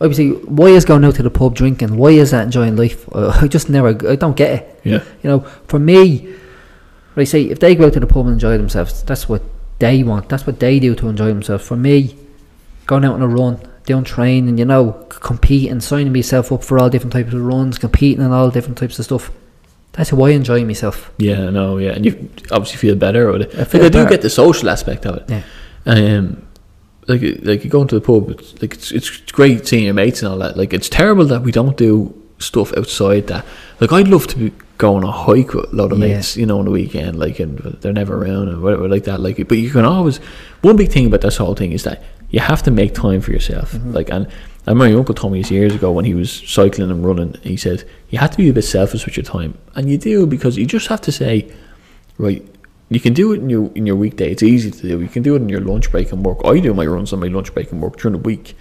Obviously, 0.00 0.30
why 0.32 0.66
is 0.66 0.84
going 0.84 1.04
out 1.04 1.14
to 1.14 1.22
the 1.22 1.30
pub 1.30 1.54
drinking? 1.54 1.96
Why 1.96 2.10
is 2.10 2.32
that 2.32 2.44
enjoying 2.44 2.76
life? 2.76 3.08
Uh, 3.14 3.28
I 3.42 3.46
just 3.48 3.70
never, 3.70 3.88
I 4.10 4.16
don't 4.16 4.36
get 4.36 4.50
it. 4.58 4.80
yeah, 4.84 5.02
You 5.22 5.30
know, 5.30 5.40
for 5.68 5.78
me, 5.78 6.34
I 7.16 7.24
say, 7.24 7.42
if 7.44 7.60
they 7.60 7.74
go 7.76 7.86
out 7.86 7.92
to 7.92 8.00
the 8.00 8.06
pub 8.08 8.26
and 8.26 8.34
enjoy 8.34 8.58
themselves, 8.58 9.02
that's 9.04 9.28
what 9.28 9.40
they 9.78 10.02
want. 10.02 10.28
That's 10.28 10.46
what 10.46 10.58
they 10.58 10.80
do 10.80 10.94
to 10.96 11.08
enjoy 11.08 11.28
themselves. 11.28 11.64
For 11.66 11.76
me, 11.76 12.16
going 12.86 13.04
out 13.04 13.14
on 13.14 13.22
a 13.22 13.28
run, 13.28 13.58
doing 13.86 14.04
training, 14.04 14.58
you 14.58 14.64
know, 14.64 14.92
competing, 15.08 15.80
signing 15.80 16.12
myself 16.12 16.52
up 16.52 16.62
for 16.64 16.78
all 16.78 16.90
different 16.90 17.12
types 17.12 17.32
of 17.32 17.40
runs, 17.42 17.78
competing 17.78 18.24
and 18.24 18.32
all 18.34 18.50
different 18.50 18.78
types 18.78 18.98
of 18.98 19.04
stuff. 19.04 19.30
That's 19.92 20.10
how 20.10 20.20
I 20.22 20.30
enjoy 20.30 20.64
myself. 20.64 21.12
yeah. 21.18 21.50
No, 21.50 21.78
yeah, 21.78 21.92
and 21.92 22.04
you 22.04 22.28
obviously 22.50 22.78
feel 22.78 22.96
better 22.96 23.30
with 23.30 23.42
it. 23.42 23.54
I 23.54 23.58
Like, 23.58 23.68
feel 23.68 23.84
I 23.84 23.88
do 23.88 24.08
get 24.08 24.22
the 24.22 24.30
social 24.30 24.68
aspect 24.68 25.06
of 25.06 25.16
it. 25.18 25.24
Yeah. 25.30 25.42
Um, 25.86 26.46
like 27.06 27.20
like 27.42 27.62
you 27.64 27.70
go 27.70 27.82
into 27.82 27.94
the 27.94 28.00
pub, 28.00 28.30
it's 28.30 28.60
like 28.62 28.74
it's 28.74 28.90
it's 28.90 29.10
great 29.30 29.66
seeing 29.68 29.84
your 29.84 29.94
mates 29.94 30.22
and 30.22 30.32
all 30.32 30.38
that. 30.38 30.56
Like 30.56 30.72
it's 30.72 30.88
terrible 30.88 31.26
that 31.26 31.42
we 31.42 31.52
don't 31.52 31.76
do 31.76 32.14
stuff 32.38 32.76
outside 32.76 33.26
that. 33.28 33.44
Like 33.80 33.92
I'd 33.92 34.08
love 34.08 34.26
to 34.28 34.36
be 34.38 34.52
going 34.78 35.04
on 35.04 35.08
a 35.10 35.12
hike 35.12 35.52
with 35.54 35.72
a 35.72 35.76
lot 35.76 35.92
of 35.92 35.98
Yeah. 35.98 36.06
mates, 36.16 36.36
you 36.36 36.46
know, 36.46 36.58
on 36.58 36.64
the 36.64 36.70
weekend. 36.70 37.18
Like 37.18 37.38
and 37.40 37.58
they're 37.82 37.92
never 37.92 38.16
around 38.16 38.48
and 38.48 38.62
whatever 38.62 38.88
like 38.88 39.04
that. 39.04 39.20
Like 39.20 39.36
but 39.46 39.58
you 39.58 39.70
can 39.70 39.84
always. 39.84 40.16
One 40.62 40.76
big 40.76 40.90
thing 40.90 41.06
about 41.06 41.20
this 41.20 41.36
whole 41.36 41.54
thing 41.54 41.72
is 41.72 41.82
that 41.84 42.02
you 42.34 42.40
have 42.40 42.64
to 42.64 42.70
make 42.70 42.94
time 42.94 43.20
for 43.20 43.30
yourself. 43.30 43.72
Mm-hmm. 43.72 43.92
Like 43.92 44.10
and. 44.10 44.26
I 44.66 44.70
remember 44.70 44.94
my 44.94 44.98
uncle 44.98 45.14
told 45.14 45.34
me 45.34 45.42
this 45.42 45.50
years 45.50 45.74
ago 45.74 45.92
when 45.92 46.06
he 46.06 46.14
was 46.14 46.32
cycling 46.32 46.90
and 46.90 47.04
running. 47.04 47.34
He 47.42 47.54
said 47.54 47.84
you 48.08 48.18
have 48.18 48.30
to 48.30 48.38
be 48.38 48.48
a 48.48 48.52
bit 48.54 48.62
selfish 48.62 49.04
with 49.04 49.14
your 49.14 49.24
time, 49.24 49.58
and 49.74 49.90
you 49.90 49.98
do 49.98 50.26
because 50.26 50.56
you 50.56 50.64
just 50.64 50.86
have 50.86 51.02
to 51.02 51.12
say, 51.12 51.52
right, 52.16 52.42
you 52.88 52.98
can 52.98 53.12
do 53.12 53.32
it 53.32 53.40
in 53.40 53.50
your 53.50 53.70
in 53.74 53.84
your 53.84 53.96
weekday. 53.96 54.30
It's 54.30 54.42
easy 54.42 54.70
to 54.70 54.82
do. 54.88 55.00
You 55.02 55.08
can 55.08 55.22
do 55.22 55.34
it 55.36 55.42
in 55.42 55.50
your 55.50 55.60
lunch 55.60 55.90
break 55.90 56.12
and 56.12 56.24
work. 56.24 56.38
I 56.46 56.60
do 56.60 56.72
my 56.72 56.86
runs 56.86 57.12
on 57.12 57.20
my 57.20 57.26
lunch 57.28 57.52
break 57.52 57.72
and 57.72 57.82
work 57.82 57.98
during 57.98 58.14
the 58.14 58.22
week. 58.22 58.56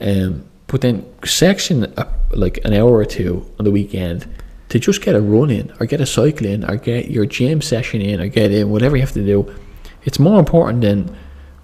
Um, 0.00 0.44
but 0.68 0.80
then 0.80 1.04
section 1.24 1.92
uh, 1.96 2.08
like 2.30 2.64
an 2.64 2.72
hour 2.72 2.92
or 2.92 3.04
two 3.04 3.44
on 3.58 3.64
the 3.64 3.72
weekend 3.72 4.32
to 4.68 4.78
just 4.78 5.02
get 5.02 5.16
a 5.16 5.20
run 5.20 5.50
in 5.50 5.72
or 5.80 5.86
get 5.86 6.00
a 6.00 6.06
cycle 6.06 6.46
in 6.46 6.64
or 6.70 6.76
get 6.76 7.10
your 7.10 7.26
gym 7.26 7.62
session 7.62 8.00
in 8.00 8.20
or 8.20 8.28
get 8.28 8.52
in 8.52 8.70
whatever 8.70 8.96
you 8.96 9.02
have 9.02 9.12
to 9.14 9.26
do. 9.26 9.52
It's 10.04 10.20
more 10.20 10.38
important 10.38 10.82
than 10.82 11.16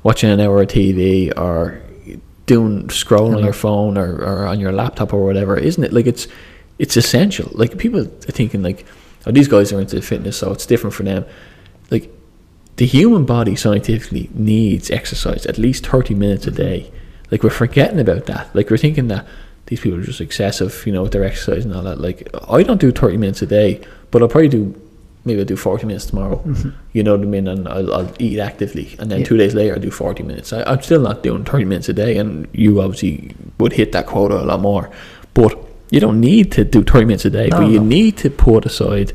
watching 0.03 0.31
an 0.31 0.41
hour 0.41 0.63
of 0.63 0.69
TV 0.69 1.37
or 1.37 1.83
doing 2.47 2.89
scrolling 2.89 3.37
on 3.37 3.41
your 3.41 3.51
uh-huh. 3.51 3.53
phone 3.53 3.99
or, 3.99 4.17
or 4.17 4.47
on 4.47 4.59
your 4.59 4.73
laptop 4.73 5.13
or 5.13 5.25
whatever, 5.25 5.57
isn't 5.57 5.85
it? 5.85 5.93
Like 5.93 6.07
it's 6.07 6.27
it's 6.79 6.97
essential. 6.97 7.51
Like 7.53 7.79
people 7.79 8.01
are 8.01 8.05
thinking 8.05 8.63
like, 8.63 8.87
oh, 9.27 9.33
these 9.33 9.49
guys 9.49 9.73
are 9.73 9.81
into 9.81 10.01
fitness, 10.01 10.39
so 10.39 10.53
it's 10.53 10.67
different 10.67 10.95
for 10.95 11.03
them. 11.03 11.25
Like 11.91 12.11
the 12.77 12.87
human 12.87 13.27
body 13.27 13.57
scientifically 13.57 14.31
needs 14.33 14.91
exercise 14.91 15.45
at 15.47 15.59
least 15.59 15.87
30 15.87 16.15
minutes 16.15 16.47
a 16.47 16.51
mm-hmm. 16.51 16.57
day. 16.57 16.93
Like 17.31 17.43
we're 17.43 17.51
forgetting 17.51 18.01
about 18.01 18.27
that. 18.27 18.55
Like 18.55 18.71
we're 18.71 18.79
thinking 18.79 19.09
that 19.09 19.27
these 19.67 19.81
people 19.81 19.99
are 19.99 20.03
just 20.03 20.21
excessive, 20.21 20.87
you 20.87 20.93
know, 20.93 21.03
with 21.03 21.13
their 21.13 21.25
exercise 21.25 21.65
and 21.65 21.75
all 21.75 21.83
that. 21.83 22.01
Like 22.01 22.29
I 22.49 22.63
don't 22.63 22.81
do 22.81 22.91
30 22.91 23.19
minutes 23.19 23.43
a 23.43 23.47
day, 23.47 23.87
but 24.11 24.23
I'll 24.23 24.29
probably 24.29 24.49
do 24.49 24.81
maybe 25.29 25.39
I'll 25.41 25.47
do 25.47 25.57
40 25.57 25.87
minutes 25.87 26.07
tomorrow. 26.07 26.39
Mm-hmm. 26.45 26.71
You 26.93 27.03
know 27.05 27.13
what 27.17 27.23
I 27.23 27.27
mean? 27.27 27.47
And 27.47 27.69
I'll, 27.69 27.95
I'll 27.95 28.13
eat 28.19 28.41
actively. 28.41 28.97
And 28.99 29.11
then 29.11 29.21
Yeah. 29.21 29.27
two 29.27 29.37
days 29.37 29.55
later, 29.55 29.75
I'll 29.75 29.81
do 29.81 29.91
40 29.91 30.23
minutes. 30.25 30.53
I, 30.53 30.63
I'm 30.65 30.83
still 30.83 31.01
not 31.01 31.23
doing 31.23 31.45
30 31.45 31.65
minutes 31.65 31.89
a 31.89 31.93
day. 31.93 32.17
And 32.19 32.49
you 32.53 32.81
obviously 32.83 33.35
would 33.61 33.73
hit 33.75 33.93
that 33.93 34.07
quota 34.07 34.37
a 34.41 34.45
lot 34.45 34.61
more. 34.61 34.91
But 35.35 35.57
you 35.91 36.01
don't 36.01 36.21
need 36.21 36.51
to 36.53 36.65
do 36.65 36.83
30 36.83 37.05
minutes 37.07 37.25
a 37.25 37.31
day, 37.31 37.49
No, 37.49 37.59
but 37.59 37.67
you 37.71 37.79
no. 37.79 37.85
need 37.87 38.17
to 38.19 38.31
put 38.31 38.67
aside 38.67 39.13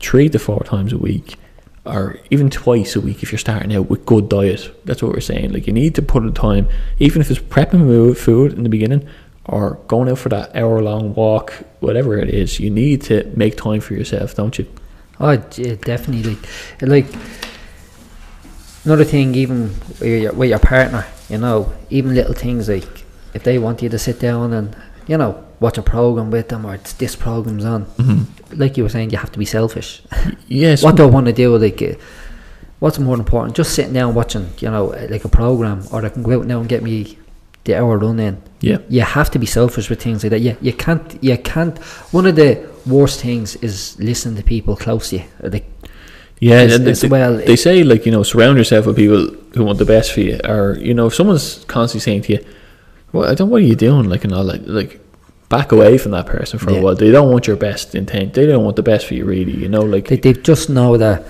three 0.00 0.28
to 0.28 0.38
four 0.38 0.60
times 0.64 0.92
a 0.92 0.98
week 0.98 1.36
or 1.84 2.18
even 2.30 2.50
twice 2.50 2.96
a 2.96 3.00
week 3.00 3.22
if 3.22 3.30
you're 3.32 3.38
starting 3.38 3.74
out 3.74 3.88
with 3.90 4.04
good 4.06 4.28
diet. 4.28 4.70
That's 4.86 5.02
what 5.02 5.12
we're 5.12 5.20
saying. 5.20 5.52
Like 5.52 5.66
you 5.66 5.72
need 5.72 5.94
to 5.96 6.02
put 6.02 6.22
in 6.24 6.32
time, 6.34 6.68
even 6.98 7.20
if 7.20 7.30
it's 7.30 7.38
prepping 7.40 8.16
food 8.16 8.52
in 8.54 8.62
the 8.64 8.68
beginning 8.68 9.06
or 9.44 9.78
going 9.86 10.08
out 10.08 10.18
for 10.18 10.28
that 10.30 10.56
hour 10.56 10.82
long 10.82 11.14
walk, 11.14 11.52
whatever 11.80 12.18
it 12.18 12.28
is, 12.28 12.58
you 12.58 12.70
need 12.70 13.02
to 13.02 13.24
make 13.36 13.56
time 13.56 13.80
for 13.80 13.94
yourself, 13.94 14.34
don't 14.34 14.58
you? 14.58 14.66
Oh, 15.20 15.36
definitely. 15.36 16.36
Like 16.80 17.06
another 18.84 19.04
thing, 19.04 19.34
even 19.34 19.70
with 20.00 20.22
your, 20.22 20.32
with 20.32 20.50
your 20.50 20.58
partner, 20.58 21.06
you 21.28 21.38
know, 21.38 21.72
even 21.90 22.14
little 22.14 22.34
things 22.34 22.68
like 22.68 23.04
if 23.34 23.42
they 23.42 23.58
want 23.58 23.82
you 23.82 23.88
to 23.88 23.98
sit 23.98 24.18
down 24.20 24.52
and 24.52 24.74
you 25.06 25.16
know 25.16 25.44
watch 25.60 25.78
a 25.78 25.82
program 25.82 26.30
with 26.30 26.48
them 26.48 26.64
or 26.64 26.74
it's 26.74 26.92
this 26.94 27.16
program's 27.16 27.64
on, 27.64 27.86
like 28.52 28.76
you 28.76 28.82
were 28.82 28.88
saying, 28.88 29.10
you 29.10 29.18
have 29.18 29.32
to 29.32 29.38
be 29.38 29.44
selfish. 29.44 30.02
Yes. 30.48 30.82
what 30.82 30.96
do 30.96 31.02
I 31.02 31.06
want 31.06 31.26
to 31.26 31.32
do? 31.32 31.56
Like, 31.56 31.82
uh, 31.82 31.94
what's 32.78 32.98
more 32.98 33.16
important? 33.16 33.56
Just 33.56 33.74
sitting 33.74 33.92
down 33.92 34.14
watching, 34.14 34.48
you 34.58 34.70
know, 34.70 34.92
uh, 34.92 35.06
like 35.10 35.24
a 35.24 35.28
program, 35.28 35.82
or 35.92 36.04
I 36.04 36.08
can 36.08 36.22
go 36.22 36.38
out 36.38 36.46
now 36.46 36.60
and 36.60 36.68
get 36.68 36.82
me 36.82 37.18
the 37.64 37.74
hour 37.74 37.98
run 37.98 38.20
in. 38.20 38.40
Yeah. 38.60 38.78
You 38.88 39.02
have 39.02 39.30
to 39.32 39.38
be 39.38 39.46
selfish 39.46 39.90
with 39.90 40.00
things 40.02 40.22
like 40.22 40.30
that. 40.30 40.40
Yeah, 40.40 40.54
you 40.60 40.72
can't. 40.72 41.22
You 41.22 41.36
can't. 41.38 41.76
One 42.12 42.26
of 42.26 42.36
the 42.36 42.68
worst 42.86 43.20
things 43.20 43.56
is 43.56 43.96
listening 43.98 44.36
to 44.36 44.42
people 44.42 44.76
close 44.76 45.10
to 45.10 45.16
you. 45.16 45.22
Uh, 45.42 45.48
Like, 45.52 45.66
Yeah, 46.40 46.56
as- 46.60 46.80
they, 46.80 46.90
as 46.90 47.04
well, 47.06 47.36
they 47.36 47.56
say 47.56 47.82
like 47.82 48.04
you 48.06 48.12
know 48.12 48.22
surround 48.22 48.58
yourself 48.58 48.86
with 48.86 48.96
people 48.96 49.22
who 49.54 49.64
want 49.64 49.78
the 49.78 49.84
best 49.86 50.12
for 50.12 50.20
you, 50.20 50.38
or 50.44 50.76
you 50.80 50.92
know 50.94 51.06
if 51.06 51.14
someone's 51.14 51.64
constantly 51.66 52.04
saying 52.08 52.22
to 52.26 52.32
you, 52.34 52.40
"Well, 53.12 53.24
I 53.30 53.34
don't. 53.34 53.48
What 53.50 53.62
are 53.62 53.70
you 53.72 53.76
doing?" 53.76 54.04
Like 54.12 54.22
and 54.24 54.32
all 54.34 54.44
that, 54.50 54.68
like 54.68 55.00
back 55.48 55.72
away 55.72 55.96
from 55.98 56.12
that 56.12 56.26
person 56.26 56.58
for 56.58 56.70
Yeah. 56.72 56.78
a 56.78 56.82
while. 56.82 56.94
They 56.94 57.10
don't 57.10 57.30
want 57.32 57.46
your 57.46 57.56
best 57.56 57.94
intent. 57.94 58.34
They 58.34 58.46
don't 58.46 58.64
want 58.64 58.76
the 58.76 58.82
best 58.92 59.06
for 59.06 59.14
you, 59.14 59.24
really. 59.24 59.56
You 59.62 59.68
know, 59.68 59.80
like 59.94 60.08
they, 60.08 60.16
they 60.18 60.32
just 60.34 60.68
know 60.68 60.96
that 60.98 61.22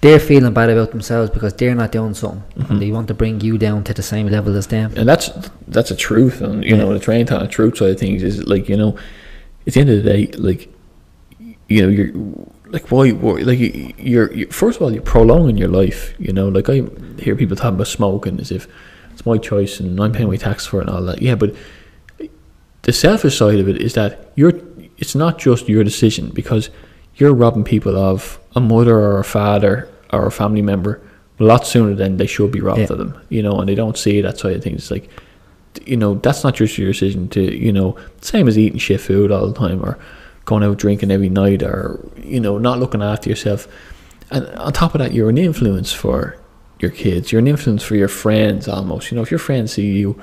they're 0.00 0.20
feeling 0.20 0.54
bad 0.54 0.70
about 0.70 0.90
themselves 0.92 1.28
because 1.30 1.52
they're 1.54 1.74
not 1.74 1.90
doing 1.92 2.14
something, 2.14 2.42
Mm-hmm. 2.56 2.72
and 2.72 2.80
they 2.82 2.90
want 2.90 3.08
to 3.08 3.14
bring 3.14 3.40
you 3.40 3.58
down 3.58 3.82
to 3.84 3.92
the 3.92 4.02
same 4.02 4.28
level 4.28 4.56
as 4.56 4.68
them. 4.68 4.92
and 4.96 5.06
that's 5.08 5.30
that's 5.66 5.90
a 5.90 5.96
truth. 5.96 6.40
And 6.40 6.64
you 6.64 6.76
know 6.76 6.92
the 6.94 7.00
train 7.00 7.26
time 7.26 7.48
truth 7.48 7.76
side 7.78 7.90
of 7.90 7.98
things 7.98 8.22
is 8.22 8.34
like 8.46 8.68
you 8.70 8.76
know, 8.76 8.96
at 9.68 9.74
the 9.74 9.80
end 9.80 9.90
of 9.90 10.02
the 10.02 10.10
day, 10.12 10.26
like 10.38 10.68
you 11.68 11.82
know 11.82 11.88
you're 11.88 12.12
like 12.66 12.90
why, 12.90 13.10
why 13.10 13.34
like 13.42 13.58
you- 13.60 13.92
you're, 13.98 14.32
you're 14.34 14.50
first 14.50 14.76
of 14.76 14.82
all 14.82 14.92
you're 14.92 15.02
prolonging 15.02 15.56
your 15.56 15.68
life. 15.68 16.14
You 16.18 16.32
know, 16.32 16.48
like 16.48 16.68
I 16.68 16.82
hear 17.22 17.36
people 17.36 17.56
talking 17.56 17.74
about 17.76 17.86
smoking 17.86 18.40
as 18.40 18.50
if 18.50 18.66
it's 19.12 19.24
my 19.24 19.38
choice 19.38 19.78
and 19.80 20.00
I'm 20.00 20.12
paying 20.12 20.28
my 20.28 20.36
tax 20.36 20.66
for 20.66 20.78
it 20.80 20.88
and 20.88 20.90
all 20.90 21.02
that. 21.04 21.22
Yeah, 21.22 21.36
but 21.36 21.54
the 22.82 22.92
selfish 22.92 23.36
side 23.38 23.58
of 23.60 23.68
it 23.68 23.80
is 23.80 23.94
that 23.94 24.32
you're. 24.34 24.52
It's 24.96 25.14
not 25.14 25.38
just 25.38 25.68
your 25.68 25.84
decision 25.84 26.30
because 26.30 26.70
you're 27.14 27.32
robbing 27.32 27.62
people 27.62 27.96
of 27.96 28.40
a 28.56 28.60
mother 28.60 28.96
or 28.96 29.20
a 29.20 29.24
father 29.24 29.88
or 30.12 30.26
a 30.26 30.30
family 30.32 30.62
member 30.62 31.00
a 31.38 31.44
lot 31.44 31.64
sooner 31.64 31.94
than 31.94 32.16
they 32.16 32.26
should 32.26 32.50
be 32.50 32.60
robbed 32.60 32.80
Yeah. 32.80 32.86
of 32.90 32.98
them. 32.98 33.16
You 33.28 33.42
know, 33.44 33.60
and 33.60 33.68
they 33.68 33.76
don't 33.76 33.96
see 33.96 34.20
that 34.22 34.38
side 34.38 34.56
of 34.56 34.62
things. 34.64 34.78
It's 34.82 34.90
like, 34.90 35.08
you 35.86 35.96
know, 35.96 36.14
that's 36.14 36.44
not 36.44 36.54
just 36.54 36.78
your 36.78 36.88
decision 36.92 37.28
to, 37.30 37.56
you 37.56 37.72
know, 37.72 37.96
same 38.20 38.48
as 38.48 38.58
eating 38.58 38.78
shit 38.78 39.00
food 39.00 39.30
all 39.30 39.46
the 39.46 39.58
time 39.58 39.82
or 39.84 39.98
going 40.44 40.62
out 40.64 40.78
drinking 40.78 41.10
every 41.10 41.28
night 41.28 41.62
or, 41.62 42.00
you 42.22 42.40
know, 42.40 42.58
not 42.58 42.78
looking 42.78 43.02
after 43.02 43.28
yourself. 43.28 43.68
And 44.30 44.46
on 44.56 44.72
top 44.72 44.94
of 44.94 44.98
that, 45.00 45.12
you're 45.12 45.30
an 45.30 45.38
influence 45.38 45.92
for 45.92 46.36
your 46.80 46.90
kids. 46.90 47.32
You're 47.32 47.40
an 47.40 47.48
influence 47.48 47.82
for 47.82 47.96
your 47.96 48.08
friends 48.08 48.68
almost. 48.68 49.10
You 49.10 49.16
know, 49.16 49.22
if 49.22 49.30
your 49.30 49.38
friends 49.38 49.72
see 49.72 49.86
you 49.92 50.20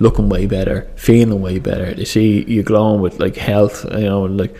looking 0.00 0.28
way 0.28 0.46
better, 0.46 0.88
feeling 0.96 1.40
way 1.40 1.58
better, 1.58 1.92
they 1.92 2.04
see 2.04 2.44
you 2.44 2.62
glowing 2.62 3.00
with 3.00 3.18
like 3.20 3.36
health, 3.36 3.84
you 3.92 4.00
know, 4.04 4.22
like, 4.22 4.56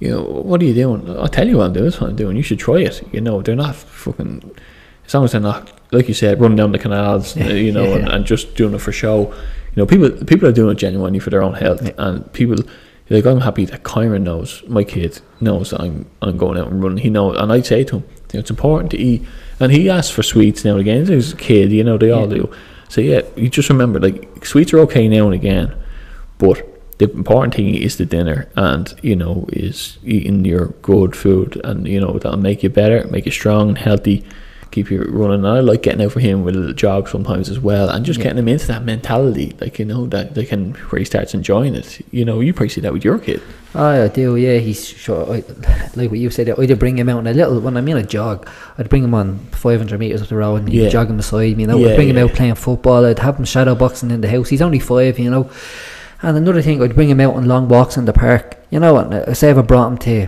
you 0.00 0.10
know, 0.10 0.22
what 0.22 0.60
are 0.60 0.64
you 0.64 0.74
doing? 0.74 1.08
I'll 1.16 1.28
tell 1.28 1.46
you 1.46 1.58
what 1.58 1.66
I'm 1.66 1.72
doing. 1.72 1.84
That's 1.84 2.00
what 2.00 2.10
I'm 2.10 2.16
doing. 2.16 2.36
You 2.36 2.42
should 2.42 2.58
try 2.58 2.78
it. 2.80 3.02
You 3.12 3.20
know, 3.20 3.40
they're 3.42 3.54
not 3.54 3.76
fucking. 3.76 4.50
As 5.06 5.14
long 5.14 5.24
as 5.24 5.32
they're 5.32 5.40
not, 5.40 5.70
like 5.92 6.08
you 6.08 6.14
said, 6.14 6.40
running 6.40 6.56
down 6.56 6.72
the 6.72 6.78
canals, 6.78 7.36
you 7.36 7.70
know, 7.72 7.84
and, 7.92 8.06
Yeah. 8.06 8.14
and 8.16 8.24
just 8.24 8.54
doing 8.56 8.74
it 8.74 8.78
for 8.80 8.92
show. 8.92 9.32
You 9.74 9.82
know, 9.82 9.86
people 9.86 10.10
people 10.26 10.48
are 10.48 10.52
doing 10.52 10.72
it 10.76 10.78
genuinely 10.78 11.18
for 11.18 11.30
their 11.30 11.42
own 11.42 11.54
health, 11.54 11.88
and 11.98 12.30
people 12.32 12.56
like 13.10 13.26
I'm 13.26 13.40
happy 13.40 13.64
that 13.66 13.82
Kyron 13.82 14.22
knows 14.22 14.62
my 14.68 14.84
kid 14.84 15.20
knows 15.40 15.70
that 15.70 15.80
I'm 15.80 16.06
I'm 16.20 16.36
going 16.36 16.58
out 16.58 16.68
and 16.68 16.82
running. 16.82 16.98
He 16.98 17.10
knows, 17.10 17.36
and 17.38 17.52
I 17.52 17.60
say 17.62 17.84
to 17.84 17.96
him, 17.96 18.04
you 18.10 18.18
know, 18.34 18.40
it's 18.40 18.50
important 18.50 18.90
to 18.92 18.98
eat. 18.98 19.22
And 19.60 19.72
he 19.72 19.88
asks 19.88 20.10
for 20.10 20.22
sweets 20.22 20.64
now 20.64 20.72
and 20.72 20.80
again. 20.80 21.06
He's 21.06 21.32
a 21.32 21.36
kid, 21.36 21.70
you 21.72 21.84
know, 21.84 21.96
they 21.96 22.10
all 22.10 22.28
Yeah. 22.28 22.38
do. 22.42 22.50
So 22.88 23.00
yeah, 23.00 23.22
you 23.36 23.48
just 23.48 23.68
remember 23.70 23.98
like 24.00 24.44
sweets 24.44 24.72
are 24.74 24.80
okay 24.80 25.08
now 25.08 25.24
and 25.26 25.34
again, 25.34 25.74
but 26.38 26.68
the 26.98 27.10
important 27.10 27.54
thing 27.54 27.74
is 27.74 27.96
the 27.96 28.04
dinner 28.04 28.48
and 28.54 28.94
you 29.02 29.16
know 29.16 29.46
is 29.52 29.98
eating 30.04 30.44
your 30.44 30.66
good 30.82 31.16
food 31.16 31.58
and 31.64 31.88
you 31.88 31.98
know 31.98 32.12
that'll 32.18 32.38
make 32.38 32.62
you 32.62 32.68
better 32.68 33.06
make 33.10 33.24
you 33.24 33.32
strong 33.32 33.70
and 33.70 33.78
healthy 33.78 34.22
keep 34.72 34.90
you 34.90 35.02
running 35.04 35.36
and 35.44 35.46
I 35.46 35.60
like 35.60 35.82
getting 35.82 36.02
out 36.04 36.12
for 36.12 36.20
him 36.20 36.42
with 36.42 36.56
a 36.56 36.58
little 36.58 36.74
jog 36.74 37.08
sometimes 37.08 37.48
as 37.48 37.60
well 37.60 37.88
and 37.88 38.04
just 38.04 38.18
Yeah. 38.18 38.24
getting 38.24 38.38
him 38.38 38.48
into 38.48 38.66
that 38.66 38.84
mentality 38.84 39.54
like 39.60 39.78
you 39.78 39.84
know 39.84 40.06
that 40.06 40.34
they 40.34 40.44
can 40.44 40.72
where 40.90 40.98
he 40.98 41.04
starts 41.04 41.34
enjoying 41.34 41.74
it 41.74 42.00
you 42.10 42.24
know 42.24 42.40
you 42.40 42.52
probably 42.52 42.70
see 42.70 42.80
that 42.80 42.92
with 42.92 43.04
your 43.04 43.18
kid 43.18 43.40
Oh, 43.74 44.04
I 44.04 44.08
do, 44.08 44.36
yeah. 44.36 44.58
He's 44.58 44.86
sure, 44.86 45.24
I, 45.32 45.42
like 45.96 46.10
what 46.10 46.18
you 46.18 46.28
said. 46.28 46.50
I'd 46.50 46.78
bring 46.78 46.98
him 46.98 47.08
out 47.08 47.16
on 47.16 47.26
a 47.26 47.32
little. 47.32 47.58
When 47.58 47.78
I 47.78 47.80
mean 47.80 47.96
a 47.96 48.02
jog, 48.02 48.46
I'd 48.76 48.90
bring 48.90 49.02
him 49.02 49.14
on 49.14 49.38
500 49.52 49.98
meters 49.98 50.20
up 50.20 50.28
the 50.28 50.36
road 50.36 50.56
and 50.56 50.68
he'd 50.68 50.82
Yeah. 50.82 50.88
jog 50.90 51.08
him 51.08 51.16
beside 51.16 51.56
me. 51.56 51.62
You 51.62 51.66
know, 51.68 51.78
Yeah, 51.78 51.88
I'd 51.92 51.96
bring 51.96 52.10
him 52.10 52.18
out 52.18 52.34
playing 52.34 52.56
football. 52.56 53.06
I'd 53.06 53.20
have 53.20 53.38
him 53.38 53.46
shadow 53.46 53.74
boxing 53.74 54.10
in 54.10 54.20
the 54.20 54.28
house. 54.28 54.50
He's 54.50 54.60
only 54.60 54.78
five, 54.78 55.18
you 55.18 55.30
know. 55.30 55.48
And 56.20 56.36
another 56.36 56.60
thing, 56.60 56.82
I'd 56.82 56.94
bring 56.94 57.08
him 57.08 57.20
out 57.20 57.34
on 57.34 57.46
long 57.48 57.66
walks 57.68 57.96
in 57.96 58.04
the 58.04 58.12
park. 58.12 58.58
You 58.68 58.78
know, 58.78 58.98
and 58.98 59.34
say 59.34 59.48
if 59.48 59.56
I 59.56 59.62
brought 59.62 59.90
him 59.92 59.96
to, 60.00 60.26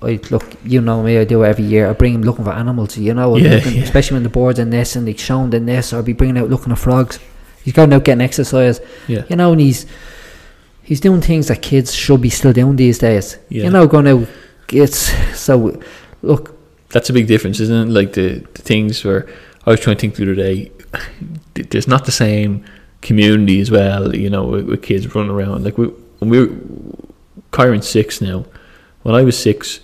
I 0.00 0.18
look, 0.30 0.44
you 0.64 0.80
know 0.80 1.02
me, 1.02 1.18
I 1.18 1.24
do 1.24 1.42
it 1.42 1.48
every 1.48 1.64
year. 1.64 1.88
I 1.88 1.92
bring 1.92 2.14
him 2.14 2.22
looking 2.22 2.44
for 2.44 2.52
animals. 2.52 2.96
You 2.98 3.14
know, 3.14 3.36
Yeah, 3.36 3.54
look 3.56 3.66
in- 3.66 3.74
yeah. 3.74 3.82
especially 3.82 4.14
when 4.16 4.22
the 4.22 4.28
birds 4.30 4.58
are 4.60 4.64
nesting, 4.64 5.06
like 5.06 5.18
showing 5.18 5.50
the 5.50 5.60
nest, 5.60 5.92
or 5.92 5.96
I'll 5.96 6.02
be 6.02 6.12
bringing 6.12 6.38
out 6.38 6.48
looking 6.50 6.72
at 6.72 6.78
frogs. 6.78 7.18
He's 7.64 7.72
going 7.74 7.92
out 7.92 8.04
getting 8.04 8.20
exercise. 8.22 8.80
yeah 9.06 9.24
You 9.28 9.36
know, 9.36 9.52
and 9.52 9.60
he's 9.60 9.86
he's 10.82 11.00
doing 11.00 11.20
things 11.20 11.46
that 11.48 11.62
kids 11.62 11.94
should 11.94 12.20
be 12.20 12.30
still 12.30 12.52
doing 12.52 12.76
these 12.76 12.98
days. 12.98 13.38
Yeah. 13.48 13.64
You 13.64 13.70
know, 13.70 13.86
going 13.86 14.08
out. 14.08 14.26
It's 14.72 15.12
so. 15.38 15.80
Look, 16.22 16.56
that's 16.90 17.08
a 17.10 17.12
big 17.12 17.26
difference 17.26 17.58
isn't 17.60 17.88
it 17.88 17.92
like 17.92 18.12
the, 18.14 18.40
the 18.54 18.62
things 18.62 19.02
where 19.04 19.26
I 19.66 19.70
was 19.70 19.80
trying 19.80 19.96
to 19.96 20.00
think 20.00 20.14
the 20.16 20.24
other 20.24 20.34
day 20.34 20.70
th- 21.54 21.68
there's 21.70 21.88
not 21.88 22.04
the 22.04 22.12
same 22.12 22.64
community 23.00 23.60
as 23.60 23.70
well 23.70 24.14
you 24.14 24.28
know 24.28 24.44
with, 24.44 24.66
with 24.68 24.82
kids 24.82 25.12
running 25.14 25.30
around 25.30 25.64
like 25.64 25.78
we, 25.78 25.86
when 26.18 26.28
we 26.30 26.38
were 26.40 26.52
Kyron's 27.50 27.88
six 27.88 28.20
now 28.20 28.44
when 29.02 29.14
I 29.14 29.22
was 29.22 29.38
six 29.38 29.80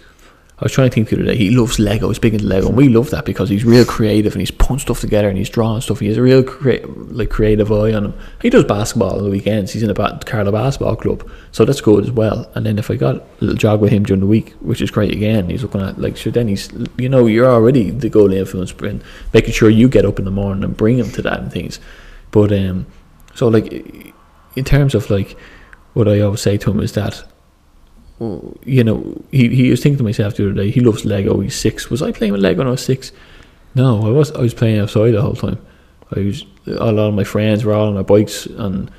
I 0.61 0.65
was 0.65 0.73
trying 0.73 0.91
to 0.91 0.95
think 0.95 1.09
the 1.09 1.15
other 1.15 1.25
day. 1.25 1.37
He 1.37 1.51
loves 1.51 1.79
Lego. 1.79 2.09
He's 2.09 2.19
big 2.19 2.35
into 2.35 2.47
Lego. 2.47 2.67
And 2.67 2.77
we 2.77 2.89
love 2.89 3.11
that 3.11 3.25
because 3.25 3.49
he's 3.49 3.65
real 3.65 3.85
creative 3.85 4.33
and 4.33 4.43
he's 4.43 4.51
putting 4.51 4.81
stuff 4.81 5.01
together 5.01 5.29
and 5.29 5.39
he's 5.39 5.49
drawing 5.49 5.81
stuff. 5.83 6.01
He 6.01 6.09
has 6.09 6.17
a 6.17 6.23
real 6.23 6.43
crea- 6.43 6.83
like 6.83 7.31
creative 7.31 7.71
eye 7.71 7.93
on 7.93 8.07
him. 8.07 8.15
He 8.43 8.51
does 8.51 8.65
basketball 8.65 9.19
on 9.19 9.23
the 9.23 9.31
weekends. 9.31 9.73
He's 9.73 9.85
in 9.85 9.91
a 9.91 9.95
ba- 9.95 10.19
Carlo 10.27 10.51
basketball 10.51 10.97
club. 10.97 11.31
So 11.53 11.65
that's 11.65 11.81
good 11.81 12.03
as 12.07 12.11
well. 12.11 12.51
And 12.57 12.67
then 12.67 12.77
if 12.77 12.91
I 12.91 12.97
got 12.97 13.15
a 13.15 13.23
little 13.39 13.55
jog 13.57 13.81
with 13.81 13.93
him 13.93 14.03
during 14.03 14.19
the 14.21 14.27
week 14.27 14.53
which 14.61 14.83
is 14.83 14.91
great 14.91 15.13
again 15.13 15.49
he's 15.49 15.63
looking 15.63 15.81
at 15.81 16.01
like 16.01 16.17
sure 16.17 16.33
then 16.33 16.49
he's 16.49 16.69
you 16.97 17.09
know 17.09 17.27
you're 17.27 17.47
already 17.47 17.91
the 17.91 18.09
good 18.09 18.33
influence 18.33 18.73
in 18.83 19.01
making 19.33 19.53
sure 19.53 19.71
you 19.71 19.89
get 19.89 20.05
up 20.05 20.19
in 20.19 20.25
the 20.25 20.31
morning 20.33 20.65
and 20.65 20.77
bring 20.77 20.99
him 20.99 21.11
to 21.13 21.23
that 21.23 21.39
and 21.39 21.53
things. 21.53 21.79
But 22.33 22.53
um 22.53 22.87
so 23.33 23.47
like 23.47 23.73
in 24.57 24.65
terms 24.65 24.97
of 24.97 25.09
like 25.09 25.37
what 25.95 26.09
I 26.09 26.19
always 26.21 26.41
say 26.41 26.57
to 26.59 26.71
him 26.73 26.81
is 26.81 26.93
that 26.95 27.23
you 28.65 28.83
know, 28.85 29.23
he, 29.31 29.49
he 29.49 29.71
was 29.71 29.83
thinking 29.83 29.99
to 29.99 30.05
myself 30.05 30.37
the 30.37 30.45
other 30.47 30.55
day, 30.55 30.71
he 30.71 30.81
loves 30.81 31.05
Lego, 31.05 31.41
he's 31.41 31.55
six. 31.55 31.89
Was 31.91 32.03
I 32.03 32.11
playing 32.13 32.33
with 32.33 32.43
Lego 32.43 32.59
when 32.59 32.67
I 32.67 32.71
was 32.73 32.85
six? 32.85 33.13
No, 33.75 34.07
I 34.07 34.11
was 34.11 34.33
I 34.33 34.41
was 34.41 34.55
playing 34.55 34.79
outside 34.81 35.13
the 35.13 35.23
whole 35.23 35.35
time. 35.37 35.59
I 36.17 36.21
was 36.21 36.45
a 36.67 36.91
lot 36.93 37.09
of 37.09 37.15
my 37.15 37.25
friends 37.25 37.65
were 37.65 37.75
all 37.75 37.89
on 37.89 37.95
their 37.95 38.03
bikes 38.05 38.47
and 38.47 38.91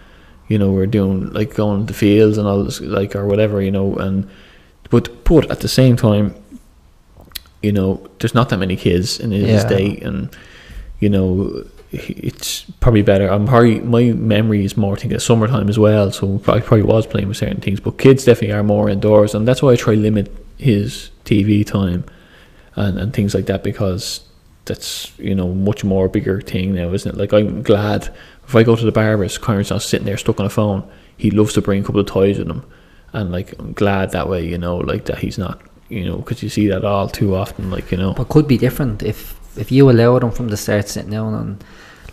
you 0.47 0.57
know, 0.57 0.71
we're 0.71 0.87
doing 0.87 1.31
like 1.33 1.53
going 1.53 1.85
to 1.85 1.93
the 1.93 1.97
fields 1.97 2.37
and 2.37 2.47
all 2.47 2.63
this 2.63 2.79
like 2.81 3.15
or 3.15 3.25
whatever, 3.27 3.61
you 3.61 3.71
know, 3.71 3.95
and 3.97 4.29
but 4.89 5.23
but 5.25 5.51
at 5.51 5.59
the 5.59 5.67
same 5.67 5.95
time, 5.95 6.33
you 7.61 7.71
know, 7.71 8.07
there's 8.19 8.33
not 8.33 8.49
that 8.49 8.57
many 8.57 8.75
kids 8.75 9.19
in 9.19 9.31
this 9.31 9.63
Yeah. 9.63 9.69
day 9.69 9.97
and 10.01 10.29
you 10.99 11.09
know 11.09 11.65
it's 11.91 12.61
probably 12.79 13.01
better. 13.01 13.27
I'm 13.27 13.47
probably 13.47 13.79
my 13.79 14.11
memory 14.11 14.63
is 14.63 14.77
more 14.77 14.95
thinking 14.95 15.15
of 15.15 15.23
summertime 15.23 15.69
as 15.69 15.79
well, 15.79 16.11
so 16.11 16.35
I 16.47 16.59
probably 16.59 16.83
was 16.83 17.07
playing 17.07 17.27
with 17.27 17.37
certain 17.37 17.61
things. 17.61 17.79
But 17.79 17.97
kids 17.97 18.25
definitely 18.25 18.55
are 18.55 18.63
more 18.63 18.89
indoors, 18.89 19.33
and 19.33 19.47
that's 19.47 19.61
why 19.61 19.71
I 19.71 19.75
try 19.75 19.95
limit 19.95 20.31
his 20.57 21.09
TV 21.25 21.65
time 21.65 22.03
and 22.75 22.99
and 22.99 23.13
things 23.13 23.33
like 23.33 23.47
that 23.47 23.63
because 23.63 24.21
that's 24.65 25.17
you 25.17 25.33
know 25.33 25.53
much 25.53 25.83
more 25.83 26.07
bigger 26.07 26.41
thing 26.41 26.75
now, 26.75 26.93
isn't 26.93 27.15
it? 27.15 27.17
Like 27.17 27.33
I'm 27.33 27.63
glad 27.63 28.13
if 28.47 28.55
I 28.55 28.63
go 28.63 28.75
to 28.75 28.85
the 28.85 28.91
barber's, 28.91 29.37
Kyron's 29.37 29.71
not 29.71 29.81
sitting 29.81 30.05
there 30.05 30.17
stuck 30.17 30.39
on 30.39 30.45
a 30.45 30.49
phone. 30.49 30.89
He 31.17 31.31
loves 31.31 31.53
to 31.53 31.61
bring 31.61 31.81
a 31.81 31.85
couple 31.85 32.01
of 32.01 32.07
toys 32.07 32.37
with 32.37 32.49
him, 32.49 32.63
and 33.13 33.31
like 33.31 33.57
I'm 33.59 33.73
glad 33.73 34.11
that 34.11 34.29
way, 34.29 34.45
you 34.45 34.57
know, 34.57 34.77
like 34.77 35.05
that 35.05 35.19
he's 35.19 35.39
not, 35.39 35.61
you 35.89 36.05
know, 36.05 36.17
because 36.17 36.43
you 36.43 36.49
see 36.49 36.67
that 36.67 36.85
all 36.85 37.09
too 37.09 37.35
often, 37.35 37.71
like 37.71 37.91
you 37.91 37.97
know. 37.97 38.13
but 38.13 38.29
could 38.29 38.47
be 38.47 38.59
different 38.59 39.01
if 39.01 39.39
if 39.57 39.71
you 39.71 39.89
allowed 39.89 40.23
him 40.23 40.31
from 40.31 40.49
the 40.49 40.57
start 40.57 40.87
sitting 40.87 41.11
down 41.11 41.33
on 41.33 41.59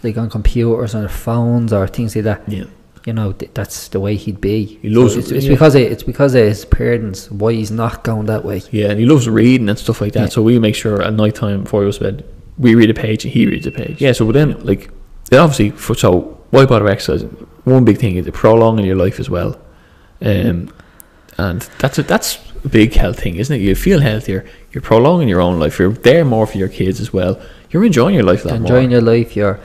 like 0.07 0.17
on 0.17 0.31
computers 0.31 0.95
or 0.95 1.09
phones 1.09 1.73
or 1.73 1.87
things 1.87 2.15
like 2.17 2.25
that. 2.25 2.49
Yeah. 2.49 2.65
You 3.05 3.13
know, 3.13 3.33
th- 3.33 3.53
that's 3.55 3.89
the 3.89 4.01
way 4.01 4.17
he'd 4.17 4.41
be. 4.41 4.65
He 4.83 4.89
loves 4.89 5.13
So 5.13 5.21
it's, 5.21 5.31
it, 5.31 5.37
it's 5.37 5.47
yeah. 5.47 5.53
because 5.53 5.75
of, 5.75 5.83
it's 5.83 6.03
because 6.03 6.35
of 6.35 6.43
his 6.43 6.65
parents 6.65 7.31
why 7.31 7.53
he's 7.53 7.71
not 7.71 8.03
going 8.03 8.27
that 8.27 8.45
way. 8.45 8.63
Yeah, 8.73 8.91
and 8.91 8.99
he 8.99 9.07
loves 9.07 9.29
reading 9.29 9.69
and 9.69 9.79
stuff 9.79 10.01
like 10.01 10.13
that. 10.15 10.21
Yeah. 10.21 10.29
So 10.29 10.43
we 10.43 10.59
make 10.59 10.75
sure 10.75 11.03
at 11.03 11.13
night 11.13 11.35
time 11.35 11.65
before 11.65 11.83
he 11.83 11.87
goes 11.87 11.99
to 11.99 12.05
bed, 12.05 12.25
we 12.59 12.75
read 12.75 12.91
a 12.91 12.95
page 12.95 13.25
and 13.25 13.33
he 13.33 13.47
reads 13.47 13.67
a 13.67 13.71
page. 13.71 14.01
Yeah, 14.01 14.13
so 14.13 14.33
then 14.33 14.59
like 14.65 14.91
then 15.31 15.41
obviously 15.41 15.71
for 15.71 15.95
so 15.95 16.41
why 16.51 16.65
bother 16.67 16.89
exercising? 16.89 17.29
One 17.65 17.85
big 17.85 17.99
thing 17.99 18.17
is 18.17 18.27
it 18.27 18.35
prolonging 18.35 18.87
your 18.87 18.97
life 18.97 19.21
as 19.21 19.29
well. 19.29 19.61
Um 20.23 20.73
and 21.39 21.61
that's 21.79 21.99
a 21.99 22.03
that's 22.03 22.39
a 22.65 22.69
big 22.69 22.95
health 22.95 23.21
thing, 23.21 23.37
isn't 23.37 23.55
it? 23.55 23.61
You 23.61 23.75
feel 23.75 24.01
healthier, 24.01 24.47
you're 24.73 24.83
prolonging 24.83 25.29
your 25.29 25.41
own 25.41 25.61
life, 25.61 25.79
you're 25.79 25.93
there 25.93 26.25
more 26.25 26.47
for 26.47 26.59
your 26.59 26.69
kids 26.69 27.01
as 27.01 27.13
well. 27.13 27.41
You're 27.71 27.85
enjoying 27.85 28.15
your 28.15 28.25
life 28.25 28.45
lot 28.45 28.55
enjoying 28.55 28.89
more. 28.89 28.99
your 28.99 29.03
life, 29.03 29.37
you're, 29.37 29.61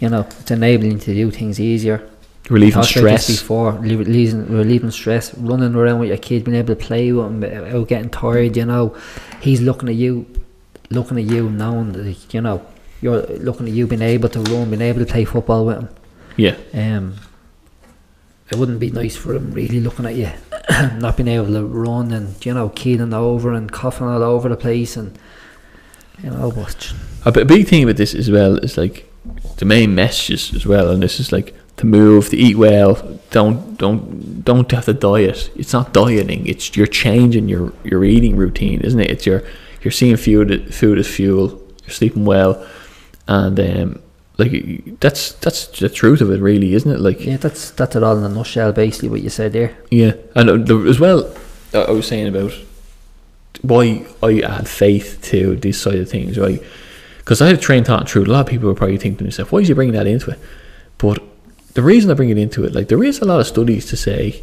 you 0.00 0.08
know, 0.08 0.20
it's 0.20 0.50
enabling 0.50 0.92
you 0.92 0.98
to 0.98 1.14
do 1.14 1.30
things 1.30 1.60
easier. 1.60 2.08
Relieving 2.50 2.74
about 2.74 2.86
stress. 2.86 3.26
before, 3.26 3.72
relieving, 3.72 4.46
relieving, 4.48 4.90
stress, 4.90 5.34
running 5.34 5.74
around 5.74 6.00
with 6.00 6.10
your 6.10 6.18
kid, 6.18 6.44
being 6.44 6.58
able 6.58 6.74
to 6.74 6.76
play 6.76 7.10
with 7.10 7.24
him 7.24 7.40
without 7.40 7.88
getting 7.88 8.10
tired. 8.10 8.56
You 8.56 8.66
know, 8.66 8.96
he's 9.40 9.62
looking 9.62 9.88
at 9.88 9.94
you, 9.94 10.26
looking 10.90 11.18
at 11.18 11.24
you, 11.24 11.48
knowing 11.48 11.92
that 11.92 12.34
you 12.34 12.42
know 12.42 12.66
you're 13.00 13.22
looking 13.22 13.66
at 13.66 13.72
you, 13.72 13.86
being 13.86 14.02
able 14.02 14.28
to 14.28 14.40
run, 14.40 14.68
being 14.68 14.82
able 14.82 15.00
to 15.00 15.10
play 15.10 15.24
football 15.24 15.64
with 15.64 15.78
him. 15.78 15.88
Yeah. 16.36 16.56
Um, 16.74 17.16
it 18.50 18.58
wouldn't 18.58 18.80
be 18.80 18.90
nice 18.90 19.16
for 19.16 19.34
him 19.34 19.50
really 19.52 19.80
looking 19.80 20.04
at 20.04 20.14
you, 20.14 20.30
not 20.98 21.16
being 21.16 21.28
able 21.28 21.46
to 21.46 21.64
run 21.64 22.12
and 22.12 22.44
you 22.44 22.52
know 22.52 22.68
keeling 22.68 23.14
over 23.14 23.54
and 23.54 23.72
coughing 23.72 24.06
all 24.06 24.22
over 24.22 24.50
the 24.50 24.56
place 24.56 24.98
and 24.98 25.18
you 26.22 26.30
know, 26.30 26.50
but 26.52 26.92
A 27.24 27.32
big 27.44 27.66
thing 27.66 27.86
with 27.86 27.96
this 27.96 28.14
as 28.14 28.30
well 28.30 28.58
is 28.58 28.76
like 28.76 29.10
the 29.56 29.64
main 29.64 29.94
messages 29.94 30.54
as 30.54 30.66
well, 30.66 30.90
and 30.90 31.02
this 31.02 31.20
is 31.20 31.32
like 31.32 31.54
to 31.76 31.86
move, 31.86 32.30
to 32.30 32.36
eat 32.36 32.56
well. 32.56 32.94
Don't 33.30 33.76
don't 33.76 34.44
don't 34.44 34.70
have 34.70 34.84
to 34.86 34.94
diet. 34.94 35.50
It's 35.56 35.72
not 35.72 35.92
dieting. 35.92 36.46
It's 36.46 36.76
you're 36.76 36.86
changing 36.86 37.48
your 37.48 37.72
your 37.84 38.04
eating 38.04 38.36
routine, 38.36 38.80
isn't 38.80 39.00
it? 39.00 39.10
It's 39.10 39.26
your 39.26 39.42
you're 39.82 39.92
seeing 39.92 40.16
food 40.16 40.74
food 40.74 40.98
as 40.98 41.08
fuel. 41.08 41.60
You're 41.82 41.90
sleeping 41.90 42.24
well, 42.24 42.66
and 43.28 43.58
um, 43.60 44.02
like 44.38 45.00
that's 45.00 45.32
that's 45.34 45.66
the 45.78 45.88
truth 45.88 46.20
of 46.20 46.30
it, 46.30 46.40
really, 46.40 46.74
isn't 46.74 46.90
it? 46.90 47.00
Like 47.00 47.24
yeah, 47.24 47.36
that's 47.36 47.70
that's 47.70 47.96
it 47.96 48.02
all 48.02 48.16
in 48.16 48.24
a 48.24 48.28
nutshell. 48.28 48.72
Basically, 48.72 49.08
what 49.08 49.22
you 49.22 49.30
said 49.30 49.52
there. 49.52 49.76
yeah, 49.90 50.12
and 50.34 50.70
uh, 50.70 50.80
as 50.80 50.98
well, 50.98 51.34
I 51.72 51.90
was 51.90 52.06
saying 52.06 52.28
about 52.28 52.52
why 53.62 54.06
I 54.22 54.40
add 54.40 54.68
faith 54.68 55.20
to 55.30 55.56
this 55.56 55.80
side 55.80 55.98
of 55.98 56.08
things, 56.10 56.38
right? 56.38 56.62
Because 57.24 57.40
I 57.40 57.48
had 57.48 57.60
trained 57.60 57.86
thought 57.86 58.08
through. 58.08 58.24
A 58.24 58.26
lot 58.26 58.40
of 58.40 58.46
people 58.46 58.68
were 58.68 58.74
probably 58.74 58.98
thinking 58.98 59.18
to 59.18 59.24
themselves, 59.24 59.50
"Why 59.50 59.60
is 59.60 59.68
he 59.68 59.74
bringing 59.74 59.94
that 59.94 60.06
into 60.06 60.30
it?" 60.30 60.38
But 60.98 61.22
the 61.72 61.82
reason 61.82 62.10
I 62.10 62.14
bring 62.14 62.30
it 62.30 62.38
into 62.38 62.64
it, 62.64 62.74
like 62.74 62.88
there 62.88 63.02
is 63.02 63.20
a 63.20 63.24
lot 63.24 63.40
of 63.40 63.46
studies 63.46 63.86
to 63.86 63.96
say 63.96 64.42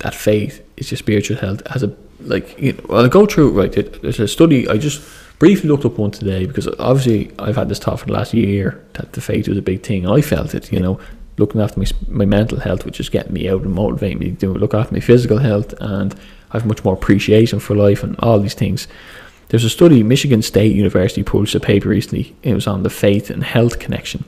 that 0.00 0.14
faith 0.14 0.62
is 0.76 0.90
your 0.90 0.98
spiritual 0.98 1.36
health 1.36 1.62
as 1.74 1.82
a 1.82 1.92
like 2.20 2.58
you 2.60 2.72
know, 2.72 2.96
I'll 2.96 3.08
go 3.08 3.26
through 3.26 3.50
right. 3.50 3.72
There's 4.02 4.20
a 4.20 4.28
study 4.28 4.68
I 4.68 4.78
just 4.78 5.02
briefly 5.38 5.68
looked 5.68 5.84
up 5.84 5.98
one 5.98 6.10
today 6.10 6.46
because 6.46 6.66
obviously 6.78 7.30
I've 7.38 7.56
had 7.56 7.68
this 7.68 7.78
thought 7.78 8.00
for 8.00 8.06
the 8.06 8.12
last 8.12 8.32
year 8.32 8.82
that 8.94 9.12
the 9.12 9.20
faith 9.20 9.48
was 9.48 9.58
a 9.58 9.62
big 9.62 9.82
thing. 9.82 10.06
I 10.06 10.22
felt 10.22 10.54
it, 10.54 10.72
you 10.72 10.80
know, 10.80 10.98
looking 11.38 11.60
after 11.60 11.78
my 11.78 11.86
my 12.08 12.24
mental 12.24 12.60
health, 12.60 12.84
which 12.84 13.00
is 13.00 13.08
getting 13.08 13.34
me 13.34 13.48
out 13.48 13.62
and 13.62 13.72
motivating 13.72 14.18
me 14.18 14.32
to 14.32 14.54
look 14.54 14.74
after 14.74 14.94
my 14.94 15.00
physical 15.00 15.38
health, 15.38 15.74
and 15.80 16.14
I 16.50 16.58
have 16.58 16.66
much 16.66 16.84
more 16.84 16.94
appreciation 16.94 17.58
for 17.58 17.76
life 17.76 18.02
and 18.02 18.16
all 18.20 18.40
these 18.40 18.54
things. 18.54 18.88
There's 19.48 19.64
a 19.64 19.70
study 19.70 20.02
Michigan 20.02 20.42
State 20.42 20.74
University 20.74 21.22
published 21.22 21.54
a 21.54 21.60
paper 21.60 21.88
recently. 21.88 22.34
It 22.42 22.54
was 22.54 22.66
on 22.66 22.82
the 22.82 22.90
faith 22.90 23.30
and 23.30 23.44
health 23.44 23.78
connection. 23.78 24.24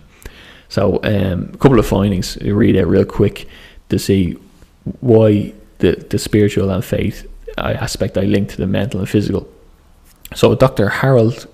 So 0.68 1.00
um, 1.02 1.50
a 1.54 1.56
couple 1.58 1.78
of 1.78 1.86
findings. 1.86 2.36
You 2.40 2.54
read 2.54 2.76
out 2.76 2.86
real 2.86 3.04
quick 3.04 3.48
to 3.88 3.98
see 3.98 4.36
why 5.00 5.52
the, 5.78 5.92
the 6.10 6.18
spiritual 6.18 6.70
and 6.70 6.84
faith 6.84 7.26
uh, 7.56 7.76
aspect 7.80 8.16
I 8.16 8.22
link 8.22 8.50
to 8.50 8.56
the 8.56 8.66
mental 8.66 9.00
and 9.00 9.08
physical. 9.08 9.48
So 10.34 10.54
Dr. 10.54 10.88
Harold 10.88 11.46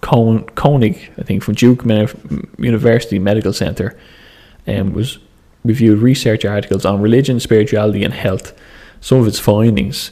Koen- 0.00 0.44
Koenig, 0.54 1.10
I 1.18 1.22
think 1.22 1.42
from 1.42 1.54
Duke 1.54 1.84
University 2.58 3.18
Medical 3.18 3.52
Center, 3.52 3.96
um, 4.66 4.92
was 4.92 5.18
reviewed 5.64 5.98
research 6.00 6.44
articles 6.44 6.84
on 6.84 7.00
religion, 7.00 7.40
spirituality, 7.40 8.04
and 8.04 8.12
health. 8.12 8.52
Some 9.00 9.20
of 9.20 9.26
its 9.26 9.38
findings. 9.38 10.10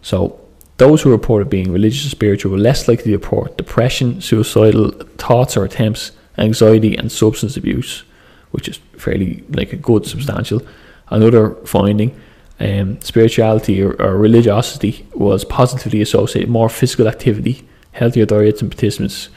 So 0.00 0.40
those 0.78 1.02
who 1.02 1.10
reported 1.10 1.48
being 1.48 1.72
religious 1.72 2.02
and 2.04 2.10
spiritual 2.10 2.52
were 2.52 2.58
less 2.58 2.86
likely 2.88 3.12
to 3.12 3.18
report 3.18 3.56
depression, 3.56 4.20
suicidal 4.20 4.90
thoughts 5.16 5.56
or 5.56 5.64
attempts, 5.64 6.12
anxiety, 6.38 6.96
and 6.96 7.10
substance 7.10 7.56
abuse, 7.56 8.04
which 8.50 8.68
is 8.68 8.78
fairly 8.98 9.42
like 9.50 9.72
a 9.72 9.76
good 9.76 10.06
substantial. 10.06 10.60
Another 11.08 11.54
finding, 11.64 12.18
um, 12.60 13.00
spirituality 13.00 13.82
or, 13.82 13.92
or 14.00 14.16
religiosity 14.18 15.06
was 15.14 15.44
positively 15.44 16.02
associated 16.02 16.48
with 16.48 16.52
more 16.52 16.68
physical 16.68 17.08
activity, 17.08 17.66
healthier 17.92 18.26
diets 18.26 18.60
and 18.60 18.70
participants. 18.70 19.28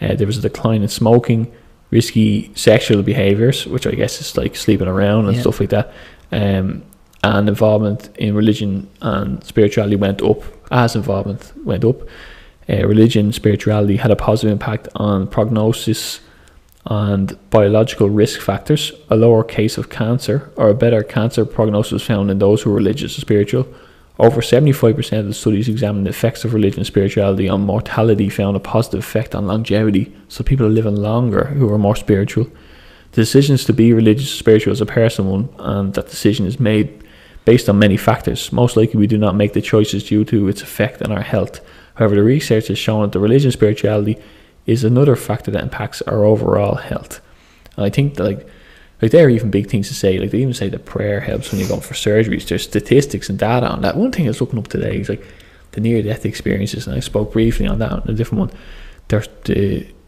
Uh, 0.00 0.14
there 0.14 0.26
was 0.26 0.38
a 0.38 0.42
decline 0.42 0.82
in 0.82 0.88
smoking, 0.88 1.52
risky 1.90 2.50
sexual 2.56 3.02
behaviors, 3.02 3.66
which 3.66 3.86
I 3.86 3.92
guess 3.92 4.20
is 4.20 4.36
like 4.36 4.56
sleeping 4.56 4.88
around 4.88 5.26
and 5.26 5.34
Yeah. 5.36 5.42
stuff 5.42 5.60
like 5.60 5.70
that. 5.70 5.92
Um, 6.32 6.82
and 7.24 7.48
involvement 7.48 8.10
in 8.16 8.34
religion 8.34 8.88
and 9.00 9.42
spirituality 9.44 9.96
went 9.96 10.22
up 10.22 10.42
as 10.70 10.96
involvement 10.96 11.52
went 11.64 11.84
up. 11.84 12.00
Uh, 12.68 12.86
religion, 12.86 13.32
spirituality 13.32 13.96
had 13.96 14.10
a 14.10 14.16
positive 14.16 14.50
impact 14.50 14.88
on 14.96 15.26
prognosis 15.26 16.20
and 16.86 17.38
biological 17.50 18.10
risk 18.10 18.40
factors. 18.40 18.92
A 19.10 19.16
lower 19.16 19.44
case 19.44 19.78
of 19.78 19.88
cancer 19.88 20.50
or 20.56 20.68
a 20.68 20.74
better 20.74 21.02
cancer 21.02 21.44
prognosis 21.44 21.92
was 21.92 22.02
found 22.02 22.30
in 22.30 22.38
those 22.38 22.62
who 22.62 22.70
were 22.70 22.76
religious 22.76 23.14
and 23.14 23.20
spiritual. 23.20 23.66
Over 24.18 24.40
75% 24.40 25.18
of 25.18 25.26
the 25.26 25.34
studies 25.34 25.68
examined 25.68 26.06
the 26.06 26.10
effects 26.10 26.44
of 26.44 26.54
religion 26.54 26.80
and 26.80 26.86
spirituality 26.86 27.48
on 27.48 27.62
mortality 27.62 28.28
found 28.28 28.56
a 28.56 28.60
positive 28.60 29.00
effect 29.00 29.34
on 29.34 29.46
longevity. 29.46 30.14
So 30.28 30.44
people 30.44 30.66
are 30.66 30.70
living 30.70 30.96
longer 30.96 31.46
who 31.46 31.72
are 31.72 31.78
more 31.78 31.96
spiritual. 31.96 32.44
The 33.12 33.22
decisions 33.22 33.64
to 33.64 33.72
be 33.72 33.92
religious 33.92 34.32
or 34.32 34.36
spiritual 34.36 34.72
is 34.72 34.80
a 34.80 34.86
personal 34.86 35.32
one, 35.32 35.48
and 35.58 35.94
that 35.94 36.08
decision 36.08 36.46
is 36.46 36.60
made 36.60 37.02
based 37.44 37.68
on 37.68 37.78
many 37.78 37.96
factors. 37.96 38.52
Most 38.52 38.76
likely, 38.76 38.98
we 38.98 39.06
do 39.06 39.18
not 39.18 39.34
make 39.34 39.52
the 39.52 39.62
choices 39.62 40.04
due 40.04 40.24
to 40.26 40.48
its 40.48 40.62
effect 40.62 41.02
on 41.02 41.12
our 41.12 41.22
health. 41.22 41.60
However, 41.94 42.14
the 42.14 42.22
research 42.22 42.68
has 42.68 42.78
shown 42.78 43.02
that 43.02 43.12
the 43.12 43.20
religion 43.20 43.50
spirituality 43.50 44.18
is 44.66 44.84
another 44.84 45.16
factor 45.16 45.50
that 45.50 45.62
impacts 45.62 46.02
our 46.02 46.24
overall 46.24 46.76
health. 46.76 47.20
And 47.76 47.84
I 47.84 47.90
think 47.90 48.14
that 48.14 48.24
like 48.24 48.48
like 49.00 49.10
there 49.10 49.26
are 49.26 49.30
even 49.30 49.50
big 49.50 49.68
things 49.68 49.88
to 49.88 49.94
say. 49.94 50.18
Like 50.18 50.30
they 50.30 50.38
even 50.38 50.54
say 50.54 50.68
that 50.68 50.84
prayer 50.84 51.20
helps 51.20 51.50
when 51.50 51.58
you're 51.58 51.68
going 51.68 51.80
for 51.80 51.94
surgeries. 51.94 52.46
There's 52.46 52.62
statistics 52.62 53.28
and 53.28 53.38
data 53.38 53.66
on 53.66 53.82
that. 53.82 53.96
One 53.96 54.12
thing 54.12 54.26
I 54.26 54.28
was 54.28 54.40
looking 54.40 54.60
up 54.60 54.68
today 54.68 55.00
is 55.00 55.08
like 55.08 55.26
the 55.72 55.80
near 55.80 56.02
death 56.02 56.24
experiences, 56.24 56.86
and 56.86 56.94
I 56.94 57.00
spoke 57.00 57.32
briefly 57.32 57.66
on 57.66 57.80
that 57.80 57.90
on 57.90 58.02
a 58.06 58.12
different 58.12 58.40
one. 58.40 58.50
They're 59.08 59.24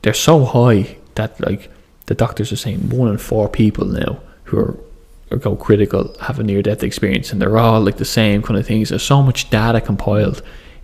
they're 0.02 0.14
so 0.14 0.44
high 0.44 0.96
that 1.16 1.40
like 1.40 1.70
the 2.06 2.14
doctors 2.14 2.52
are 2.52 2.56
saying 2.56 2.90
one 2.90 3.08
in 3.08 3.18
four 3.18 3.48
people 3.48 3.86
now 3.86 4.20
who 4.44 4.58
are 4.58 4.78
or 5.30 5.38
go 5.38 5.56
critical 5.56 6.14
have 6.20 6.38
a 6.38 6.42
near 6.42 6.62
death 6.62 6.82
experience, 6.82 7.32
and 7.32 7.40
they're 7.40 7.58
all 7.58 7.80
like 7.80 7.96
the 7.96 8.04
same 8.04 8.42
kind 8.42 8.58
of 8.58 8.66
things. 8.66 8.90
There's 8.90 9.02
so 9.02 9.22
much 9.22 9.50
data 9.50 9.80
compiled. 9.80 10.42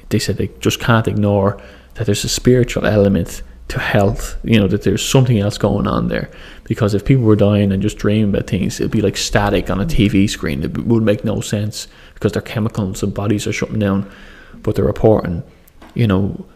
They 0.08 0.18
said 0.18 0.36
they 0.36 0.50
just 0.60 0.80
can't 0.80 1.06
ignore 1.06 1.60
that 1.94 2.06
there's 2.06 2.24
a 2.24 2.28
spiritual 2.28 2.86
element 2.86 3.42
to 3.68 3.78
health. 3.78 4.38
You 4.42 4.58
know 4.58 4.68
that 4.68 4.82
there's 4.82 5.06
something 5.06 5.38
else 5.38 5.58
going 5.58 5.86
on 5.86 6.08
there. 6.08 6.30
Because 6.64 6.94
if 6.94 7.04
people 7.04 7.24
were 7.24 7.36
dying 7.36 7.72
and 7.72 7.82
just 7.82 7.98
dreaming 7.98 8.30
about 8.30 8.46
things, 8.46 8.80
it'd 8.80 8.92
be 8.92 9.02
like 9.02 9.16
static 9.16 9.70
on 9.70 9.80
a 9.80 9.86
TV 9.86 10.28
screen. 10.28 10.62
It 10.62 10.78
would 10.86 11.02
make 11.02 11.24
no 11.24 11.40
sense 11.40 11.88
because 12.14 12.32
their 12.32 12.42
chemicals 12.42 13.02
and 13.02 13.12
bodies 13.12 13.46
are 13.46 13.52
shutting 13.52 13.78
down. 13.78 14.10
But 14.62 14.74
they're 14.74 14.84
reporting, 14.84 15.42
you 15.94 16.06
know, 16.06 16.46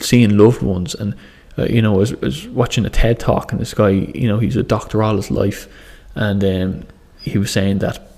seeing 0.00 0.36
loved 0.36 0.62
ones 0.62 0.94
and 0.94 1.14
uh, 1.58 1.64
you 1.64 1.82
know, 1.82 1.94
I 1.94 1.98
was, 1.98 2.12
I 2.12 2.16
was 2.20 2.48
watching 2.48 2.86
a 2.86 2.90
TED 2.90 3.18
talk 3.18 3.52
and 3.52 3.60
this 3.60 3.74
guy, 3.74 3.90
you 3.90 4.28
know, 4.28 4.38
he's 4.38 4.56
a 4.56 4.62
doctor 4.62 5.02
all 5.02 5.16
his 5.16 5.30
life, 5.30 5.68
and 6.14 6.42
um, 6.44 6.86
he 7.22 7.38
was 7.38 7.50
saying 7.50 7.78
that, 7.78 8.10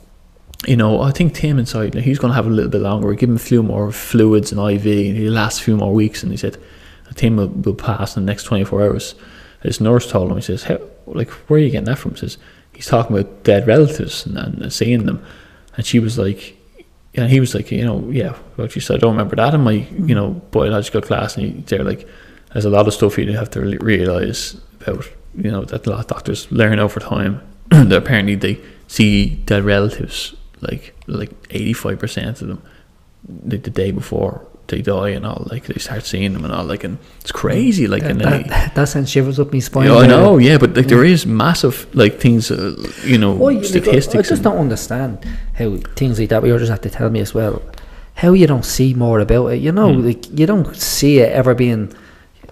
you 0.67 0.77
know, 0.77 1.01
I 1.01 1.11
think 1.11 1.35
Tim 1.35 1.59
inside, 1.59 1.95
he's 1.95 2.19
going 2.19 2.31
to 2.31 2.37
have 2.37 2.47
a 2.47 2.51
little 2.51 2.71
bit 2.71 2.81
longer. 2.81 3.09
We 3.09 3.17
give 3.17 3.29
him 3.29 3.37
a 3.37 3.41
few 3.41 3.63
more 3.63 3.91
fluids 3.91 4.53
and 4.53 4.61
IV, 4.61 4.87
and 4.87 5.17
he'll 5.17 5.33
last 5.33 5.61
a 5.61 5.65
few 5.65 5.77
more 5.77 5.93
weeks. 5.93 6.23
And 6.23 6.31
he 6.31 6.39
said, 6.39 6.57
Tim 7.15 7.37
will, 7.37 7.49
will 7.49 7.75
pass 7.75 8.17
in 8.17 8.25
the 8.25 8.31
next 8.31 8.45
24 8.45 8.83
hours. 8.83 9.15
His 9.63 9.81
nurse 9.81 10.11
told 10.11 10.31
him, 10.31 10.37
he 10.37 10.43
says, 10.43 10.65
How, 10.65 10.79
like, 11.07 11.31
where 11.31 11.59
are 11.59 11.63
you 11.63 11.71
getting 11.71 11.87
that 11.87 11.99
from? 11.99 12.13
He 12.13 12.19
says, 12.19 12.39
he's 12.73 12.87
talking 12.87 13.17
about 13.17 13.45
dead 13.45 13.67
relatives 13.67 14.27
and, 14.27 14.37
and 14.37 14.73
seeing 14.73 15.07
them. 15.07 15.25
And 15.77 15.87
she 15.87 15.99
was 15.99 16.19
like, 16.19 16.57
and 17.15 17.31
he 17.31 17.41
was 17.41 17.55
like, 17.55 17.71
you 17.71 17.85
know, 17.85 18.09
yeah, 18.11 18.37
well, 18.57 18.69
she 18.69 18.81
said, 18.81 18.97
I 18.97 18.99
don't 18.99 19.13
remember 19.13 19.37
that 19.37 19.55
in 19.55 19.61
my, 19.61 19.75
mm-hmm. 19.75 20.09
you 20.09 20.15
know, 20.15 20.31
biological 20.51 21.03
class. 21.03 21.37
And 21.37 21.47
he, 21.47 21.53
they're 21.63 21.85
like, 21.85 22.09
there's 22.53 22.65
a 22.65 22.71
lot 22.71 22.87
of 22.87 22.95
stuff 22.95 23.19
you 23.19 23.31
have 23.33 23.51
to 23.51 23.61
realize 23.61 24.57
about, 24.81 25.09
you 25.37 25.51
know, 25.51 25.65
that 25.65 25.87
a 25.87 25.91
lot 25.91 26.01
of 26.01 26.07
doctors 26.07 26.51
learn 26.51 26.79
over 26.79 27.01
time 27.01 27.43
that 27.71 27.93
apparently 27.93 28.35
they 28.35 28.61
see 28.97 29.43
their 29.47 29.63
relatives, 29.63 30.35
like 30.61 30.95
like 31.07 31.31
85% 31.49 32.41
of 32.43 32.49
them, 32.49 32.63
like 33.51 33.63
the 33.63 33.71
day 33.71 33.91
before 33.91 34.35
they 34.69 34.81
die 34.81 35.11
and 35.17 35.27
all, 35.27 35.47
like 35.51 35.65
they 35.67 35.79
start 35.81 36.05
seeing 36.05 36.33
them 36.35 36.45
and 36.45 36.55
all, 36.55 36.65
like, 36.65 36.85
and 36.85 36.97
it's 37.21 37.33
crazy, 37.33 37.87
like, 37.87 38.05
and 38.05 38.21
that, 38.21 38.31
they, 38.45 38.49
that, 38.49 38.75
that 38.75 38.89
sends 38.89 39.11
shivers 39.11 39.39
up 39.41 39.53
my 39.53 39.59
spine. 39.59 39.87
yeah, 39.89 39.97
I 40.05 40.07
know, 40.07 40.39
yeah, 40.39 40.57
but 40.59 40.75
like 40.77 40.87
there 40.87 41.05
is 41.05 41.27
massive 41.27 41.87
like 41.95 42.21
things, 42.21 42.51
uh, 42.51 42.75
you 43.05 43.19
know, 43.19 43.33
Why, 43.35 43.53
like, 43.55 43.65
I- 43.65 43.67
statistics. 43.67 44.29
I 44.29 44.33
just 44.35 44.43
don't 44.43 44.59
understand 44.59 45.19
how 45.59 45.77
things 45.97 46.19
like 46.21 46.29
that. 46.31 46.41
But 46.41 46.47
you 46.49 46.59
just 46.59 46.71
have 46.71 46.81
to 46.83 46.91
tell 46.91 47.11
me 47.11 47.21
as 47.21 47.35
well 47.35 47.61
how 48.15 48.33
you 48.35 48.47
don't 48.47 48.65
see 48.65 48.95
more 48.95 49.21
about 49.21 49.47
it. 49.49 49.61
You 49.67 49.73
know, 49.73 49.93
Hmm. 49.93 50.07
like 50.07 50.23
you 50.39 50.47
don't 50.47 50.75
see 50.77 51.19
it 51.19 51.33
ever 51.33 51.55
being 51.55 51.93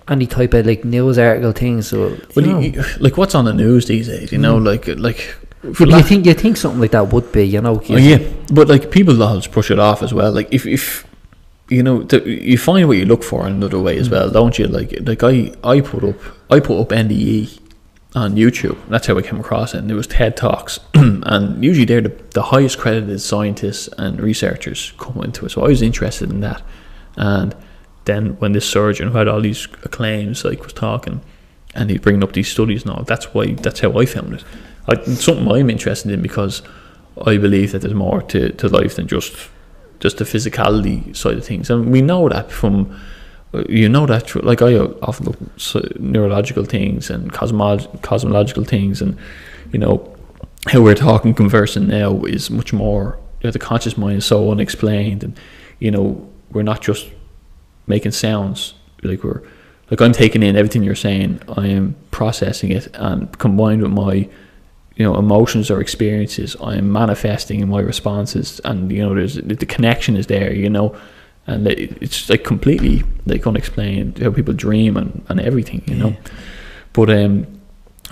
any 0.08 0.26
type 0.26 0.52
of 0.54 0.66
like 0.66 0.84
news 0.84 1.16
article 1.18 1.52
thing. 1.52 1.80
So, 1.82 2.08
you 2.08 2.20
Well, 2.36 2.46
know. 2.46 2.58
you, 2.60 2.72
you- 2.72 2.84
like 2.98 3.16
what's 3.16 3.34
on 3.34 3.44
the 3.44 3.52
news 3.54 3.86
these 3.86 4.08
days? 4.08 4.32
You 4.32 4.38
know, 4.38 4.56
like 4.58 4.88
like. 4.98 5.36
For 5.74 5.86
you 5.86 6.02
think 6.02 6.26
you 6.26 6.34
think 6.34 6.56
something 6.56 6.80
like 6.80 6.92
that 6.92 7.12
would 7.12 7.30
be, 7.32 7.44
you 7.46 7.60
know? 7.60 7.80
Oh, 7.88 7.96
yeah, 7.96 8.18
but 8.52 8.68
like 8.68 8.90
people 8.90 9.22
always 9.22 9.46
push 9.46 9.70
it 9.70 9.78
off 9.78 10.02
as 10.02 10.12
well. 10.14 10.32
Like 10.32 10.48
if 10.52 10.66
if 10.66 11.06
you 11.68 11.82
know 11.82 12.02
the, 12.02 12.26
you 12.28 12.58
find 12.58 12.88
what 12.88 12.96
you 12.96 13.04
look 13.04 13.22
for 13.22 13.46
in 13.46 13.54
another 13.54 13.78
way 13.78 13.96
as 13.98 14.08
Mm. 14.08 14.12
well, 14.12 14.30
don't 14.30 14.58
you? 14.58 14.66
Like 14.66 14.94
like 15.02 15.22
I 15.22 15.52
I 15.62 15.80
put 15.80 16.02
up 16.04 16.16
I 16.50 16.60
put 16.60 16.80
up 16.80 16.88
NDE 16.88 17.58
on 18.16 18.34
YouTube. 18.34 18.76
That's 18.88 19.06
how 19.06 19.16
I 19.18 19.22
came 19.22 19.38
across 19.38 19.74
it. 19.74 19.78
And 19.78 19.88
there 19.88 19.96
was 19.96 20.06
TED 20.08 20.36
talks, 20.36 20.80
and 20.94 21.62
usually 21.62 21.84
they're 21.84 22.00
the, 22.00 22.16
the 22.34 22.42
highest 22.42 22.78
credited 22.78 23.20
scientists 23.20 23.88
and 23.98 24.20
researchers 24.20 24.92
come 24.98 25.22
into 25.22 25.46
it. 25.46 25.50
So 25.50 25.62
I 25.62 25.68
was 25.68 25.82
interested 25.82 26.30
in 26.30 26.40
that, 26.40 26.62
and 27.16 27.54
then 28.06 28.30
when 28.40 28.52
this 28.52 28.68
surgeon 28.68 29.08
who 29.08 29.18
had 29.18 29.28
all 29.28 29.40
these 29.42 29.66
claims 29.66 30.44
like 30.44 30.64
was 30.64 30.72
talking, 30.72 31.20
and 31.74 31.90
he's 31.90 32.00
bringing 32.00 32.24
up 32.24 32.32
these 32.32 32.48
studies 32.48 32.82
and 32.82 32.92
all, 32.92 33.04
that's 33.04 33.32
why 33.34 33.52
that's 33.52 33.80
how 33.80 33.92
I 33.96 34.06
found 34.06 34.34
it. 34.34 34.44
It's 34.90 35.24
something 35.24 35.48
I'm 35.50 35.70
interested 35.70 36.10
in 36.12 36.22
because 36.22 36.62
I 37.24 37.36
believe 37.36 37.72
that 37.72 37.80
there's 37.80 37.94
more 37.94 38.22
to, 38.22 38.50
to 38.50 38.68
life 38.68 38.96
than 38.96 39.06
just 39.06 39.48
just 40.00 40.16
the 40.16 40.24
physicality 40.24 41.14
side 41.14 41.36
of 41.36 41.44
things, 41.44 41.68
and 41.68 41.92
we 41.92 42.00
know 42.00 42.28
that 42.28 42.50
from 42.50 42.98
you 43.68 43.88
know 43.88 44.06
that 44.06 44.34
like 44.44 44.62
I 44.62 44.76
often 44.76 45.26
look 45.26 46.00
neurological 46.00 46.64
things 46.64 47.10
and 47.10 47.32
cosmolog- 47.32 48.02
cosmological 48.02 48.64
things, 48.64 49.02
and 49.02 49.18
you 49.72 49.78
know 49.78 50.16
how 50.68 50.80
we're 50.80 50.94
talking 50.94 51.34
conversing 51.34 51.88
now 51.88 52.24
is 52.24 52.50
much 52.50 52.72
more. 52.72 53.18
You 53.40 53.48
know, 53.48 53.52
the 53.52 53.58
conscious 53.58 53.96
mind 53.96 54.18
is 54.18 54.26
so 54.26 54.50
unexplained, 54.50 55.24
and 55.24 55.38
you 55.78 55.90
know 55.90 56.28
we're 56.52 56.62
not 56.62 56.80
just 56.80 57.08
making 57.86 58.12
sounds 58.12 58.74
like 59.02 59.24
we're 59.24 59.42
like 59.90 60.00
I'm 60.00 60.12
taking 60.12 60.42
in 60.42 60.56
everything 60.56 60.82
you're 60.82 60.94
saying. 60.94 61.40
I 61.48 61.66
am 61.66 61.96
processing 62.10 62.70
it, 62.70 62.88
and 62.94 63.36
combined 63.38 63.82
with 63.82 63.90
my 63.90 64.28
you 65.00 65.06
know 65.06 65.16
emotions 65.26 65.66
or 65.72 65.78
experiences 65.80 66.50
i 66.70 66.72
am 66.80 66.88
manifesting 67.02 67.58
in 67.64 67.68
my 67.76 67.80
responses 67.92 68.46
and 68.68 68.78
you 68.92 69.02
know 69.02 69.12
there's 69.18 69.34
the 69.62 69.68
connection 69.76 70.12
is 70.22 70.26
there 70.34 70.52
you 70.64 70.70
know 70.76 70.86
and 71.46 71.66
it- 71.66 71.96
it's 72.04 72.28
like 72.32 72.44
completely 72.52 72.96
like 73.32 73.46
unexplained 73.46 74.18
how 74.18 74.30
people 74.38 74.54
dream 74.66 74.92
and, 75.00 75.10
and 75.30 75.40
everything 75.40 75.80
you 75.92 75.96
know 76.02 76.12
but 76.98 77.08
um 77.18 77.34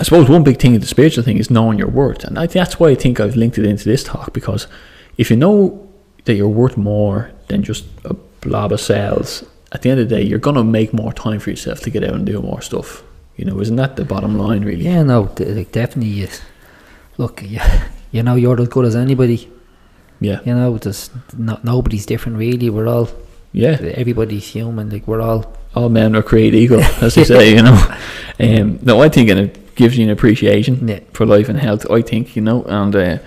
i 0.00 0.02
suppose 0.02 0.26
one 0.36 0.44
big 0.50 0.58
thing 0.62 0.74
in 0.76 0.80
the 0.80 0.92
spiritual 0.96 1.24
thing 1.24 1.38
is 1.44 1.50
knowing 1.56 1.76
your 1.82 1.92
worth 2.02 2.22
and 2.24 2.38
I, 2.42 2.46
that's 2.46 2.76
why 2.80 2.88
i 2.94 2.96
think 3.02 3.14
i've 3.20 3.36
linked 3.42 3.58
it 3.58 3.66
into 3.72 3.84
this 3.92 4.02
talk 4.12 4.32
because 4.32 4.62
if 5.22 5.26
you 5.30 5.36
know 5.44 5.58
that 6.24 6.34
you're 6.38 6.56
worth 6.62 6.76
more 6.76 7.30
than 7.48 7.62
just 7.62 7.84
a 8.04 8.14
blob 8.44 8.70
of 8.72 8.80
cells. 8.80 9.44
At 9.72 9.80
the 9.82 9.90
end 9.90 9.98
of 10.00 10.08
the 10.08 10.14
day, 10.16 10.22
you're 10.22 10.38
gonna 10.48 10.62
make 10.78 10.92
more 11.02 11.12
time 11.12 11.40
for 11.40 11.50
yourself 11.50 11.80
to 11.84 11.90
get 11.90 12.04
out 12.04 12.14
and 12.18 12.24
do 12.26 12.40
more 12.42 12.60
stuff. 12.60 13.02
You 13.36 13.44
know, 13.46 13.60
isn't 13.60 13.76
that 13.76 13.96
the 13.96 14.04
bottom 14.04 14.36
line, 14.38 14.62
really? 14.64 14.84
Yeah, 14.84 15.02
no, 15.04 15.22
like 15.38 15.72
definitely. 15.72 16.20
Is. 16.22 16.40
Look, 17.18 17.42
yeah, 17.46 17.88
you 18.10 18.22
know, 18.22 18.36
you're 18.36 18.60
as 18.60 18.68
good 18.68 18.86
as 18.86 18.96
anybody. 18.96 19.50
Yeah, 20.20 20.40
You 20.44 20.54
know, 20.54 20.76
just 20.78 21.12
nobody's 21.36 22.04
different 22.06 22.38
really. 22.38 22.70
We're 22.70 22.88
all 22.88 23.08
yeah. 23.52 23.76
everybody's 23.94 24.48
human. 24.48 24.90
Like 24.90 25.06
we're 25.06 25.20
all 25.20 25.44
All 25.76 25.88
men 25.88 26.16
are 26.16 26.22
created 26.22 26.58
equal, 26.58 26.80
as 27.02 27.14
they 27.14 27.24
say. 27.24 27.54
You 27.54 27.62
know. 27.62 27.78
Um, 28.40 28.78
no, 28.82 29.00
I 29.02 29.08
think 29.08 29.30
and 29.30 29.38
it 29.38 29.74
gives 29.76 29.96
you 29.96 30.04
an 30.04 30.10
appreciation 30.10 30.88
Yeah. 30.88 31.00
for 31.12 31.24
life 31.26 31.48
and 31.48 31.58
health. 31.58 31.88
I 31.90 32.02
think 32.02 32.34
you 32.34 32.42
know, 32.42 32.64
and 32.64 32.96
uh, 32.96 33.18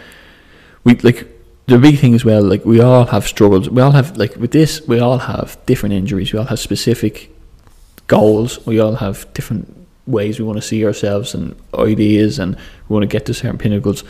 we 0.84 0.96
like 0.96 1.28
the 1.68 1.78
big 1.78 1.98
thing 2.00 2.14
as 2.14 2.26
well. 2.26 2.44
Like 2.44 2.66
we 2.66 2.82
all 2.82 3.06
have 3.06 3.26
struggles. 3.26 3.70
We 3.70 3.82
all 3.82 3.92
have 3.92 4.18
like 4.18 4.36
with 4.36 4.52
this. 4.52 4.82
We 4.88 5.00
all 5.00 5.20
have 5.20 5.58
different 5.66 5.94
injuries. 5.96 6.34
We 6.34 6.40
all 6.40 6.46
have 6.48 6.60
specific 6.60 7.30
goals. 8.08 8.60
We 8.66 8.82
all 8.82 8.96
have 8.96 9.26
different 9.34 9.81
ways 10.08 10.40
we 10.40 10.46
want 10.46 10.58
to 10.58 10.62
see 10.62 10.86
ourselves 10.86 11.34
and 11.34 11.56
ideas, 11.76 12.40
and 12.40 12.56
we 12.88 12.94
want 12.94 13.04
to 13.04 13.08
get 13.08 13.26
to 13.28 13.34
certain 13.34 13.58
pinnacles. 13.58 14.04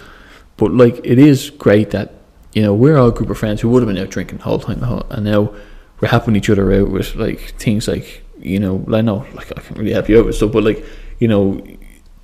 But 0.58 0.72
like 0.74 1.00
it 1.04 1.20
is 1.20 1.50
great 1.50 1.92
that 1.92 2.14
you 2.54 2.62
know 2.62 2.74
we're 2.74 2.98
all 2.98 3.10
a 3.10 3.14
group 3.14 3.30
of 3.30 3.38
friends 3.38 3.62
who 3.62 3.70
would 3.70 3.84
have 3.84 3.94
been 3.94 4.02
out 4.02 4.10
drinking 4.10 4.40
the 4.40 4.44
whole 4.44 4.60
time, 4.60 4.84
and 5.10 5.26
now 5.26 5.54
we're 6.00 6.08
helping 6.08 6.36
each 6.36 6.50
other 6.50 6.72
out 6.74 6.90
with 6.90 7.16
like 7.16 7.54
things 7.58 7.88
like 7.88 8.24
you 8.40 8.60
know 8.60 8.86
I 8.92 9.02
know 9.02 9.26
like 9.34 9.52
I 9.58 9.62
can't 9.62 9.78
really 9.78 9.94
help 9.94 10.10
you 10.10 10.20
out 10.20 10.26
with 10.26 10.36
stuff, 10.36 10.52
but 10.52 10.64
like 10.64 10.86
you 11.20 11.28
know 11.28 11.62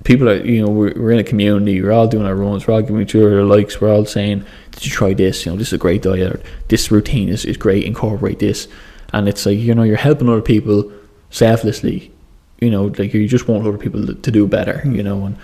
people 0.04 0.28
are 0.28 0.44
you 0.44 0.62
know 0.64 0.70
we're, 0.70 0.94
we're 0.94 1.10
in 1.10 1.18
a 1.18 1.24
community 1.24 1.82
we're 1.82 1.92
all 1.92 2.06
doing 2.06 2.24
our 2.24 2.34
runs 2.34 2.66
we're 2.66 2.74
all 2.74 2.82
giving 2.82 3.02
each 3.02 3.14
other 3.14 3.42
likes 3.44 3.80
we're 3.80 3.92
all 3.92 4.04
saying 4.04 4.44
did 4.70 4.84
you 4.84 4.90
try 4.90 5.12
this 5.12 5.44
you 5.44 5.52
know 5.52 5.58
this 5.58 5.68
is 5.68 5.72
a 5.72 5.78
great 5.78 6.02
diet 6.02 6.32
or 6.32 6.40
this 6.68 6.90
routine 6.90 7.28
is, 7.28 7.44
is 7.44 7.56
great 7.56 7.84
incorporate 7.84 8.38
this 8.38 8.68
and 9.12 9.28
it's 9.28 9.44
like 9.44 9.58
you 9.58 9.74
know 9.74 9.82
you're 9.82 9.96
helping 9.96 10.28
other 10.28 10.40
people 10.42 10.90
selflessly 11.30 12.12
you 12.60 12.70
know 12.70 12.86
like 12.98 13.14
you 13.14 13.28
just 13.28 13.48
want 13.48 13.66
other 13.66 13.78
people 13.78 14.06
to, 14.06 14.30
do 14.30 14.46
better 14.46 14.80
hmm. 14.80 14.94
you 14.94 15.02
know 15.02 15.24
and, 15.24 15.36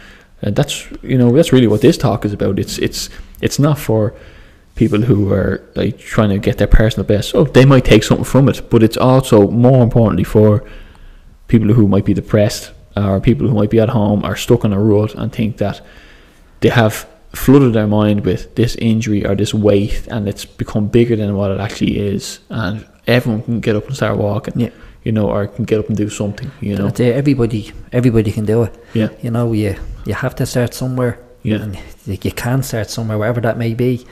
and 0.42 0.56
that's 0.56 0.90
you 1.02 1.16
know 1.16 1.30
that's 1.32 1.52
really 1.52 1.66
what 1.66 1.80
this 1.80 1.96
talk 1.96 2.24
is 2.24 2.32
about. 2.32 2.58
It's 2.58 2.78
it's 2.78 3.08
it's 3.40 3.58
not 3.58 3.78
for 3.78 4.14
people 4.74 5.00
who 5.02 5.32
are 5.32 5.62
like 5.76 5.98
trying 5.98 6.30
to 6.30 6.38
get 6.38 6.58
their 6.58 6.66
personal 6.66 7.06
best. 7.06 7.34
Oh 7.34 7.44
they 7.44 7.64
might 7.64 7.84
take 7.84 8.04
something 8.04 8.24
from 8.24 8.48
it 8.48 8.68
but 8.70 8.82
it's 8.82 8.96
also 8.96 9.48
more 9.50 9.82
importantly 9.82 10.24
for 10.24 10.64
people 11.48 11.72
who 11.72 11.88
might 11.88 12.04
be 12.04 12.14
depressed 12.14 12.72
or 12.96 13.20
people 13.20 13.48
who 13.48 13.54
might 13.54 13.70
be 13.70 13.80
at 13.80 13.90
home 13.90 14.24
are 14.24 14.36
stuck 14.36 14.64
on 14.64 14.72
a 14.72 14.80
rut 14.80 15.14
and 15.14 15.32
think 15.32 15.58
that 15.58 15.80
they 16.60 16.68
have 16.68 17.08
flooded 17.32 17.72
their 17.72 17.86
mind 17.86 18.24
with 18.24 18.54
this 18.54 18.76
injury 18.76 19.26
or 19.26 19.34
this 19.34 19.52
weight 19.52 20.06
and 20.08 20.28
it's 20.28 20.44
become 20.44 20.88
bigger 20.88 21.16
than 21.16 21.34
what 21.34 21.50
it 21.50 21.60
actually 21.60 21.98
is. 21.98 22.40
And 22.48 22.86
everyone 23.06 23.42
can 23.42 23.60
get 23.60 23.76
up 23.76 23.86
and 23.86 23.96
start 23.96 24.18
walking. 24.18 24.58
Yeah. 24.58 24.70
You 25.04 25.12
know 25.12 25.30
or 25.30 25.46
can 25.46 25.64
get 25.64 25.78
up 25.78 25.88
and 25.88 25.96
do 25.96 26.08
something 26.08 26.50
you 26.60 26.76
know 26.76 26.86
it. 26.86 27.00
Everybody, 27.00 27.72
everybody 27.92 28.32
can 28.32 28.44
do 28.44 28.64
it. 28.64 28.74
yeah 28.94 29.08
You 29.22 29.30
know, 29.30 29.52
you 29.52 29.76
you 30.06 30.14
have 30.14 30.34
to 30.36 30.46
start 30.46 30.74
somewhere. 30.74 31.18
Yeah. 31.42 31.62
And 31.62 31.78
you 32.06 32.32
can 32.32 32.62
start 32.62 32.88
somewhere, 32.88 33.18
wherever 33.18 33.40
that 33.42 33.58
may 33.58 33.74
be. 33.74 34.06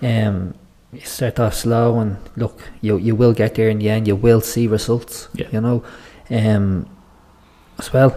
Um, 0.00 0.54
you 0.92 1.00
start 1.00 1.40
off 1.40 1.54
slow, 1.54 1.98
and 1.98 2.16
look, 2.36 2.60
you 2.80 2.96
you 2.98 3.16
will 3.16 3.32
get 3.32 3.54
there 3.56 3.68
in 3.68 3.78
the 3.78 3.90
end. 3.90 4.06
You 4.06 4.14
will 4.16 4.40
see 4.40 4.68
results. 4.68 5.28
Yeah. 5.34 5.48
You 5.50 5.60
know, 5.60 5.84
um, 6.30 6.86
as 7.78 7.92
well. 7.92 8.14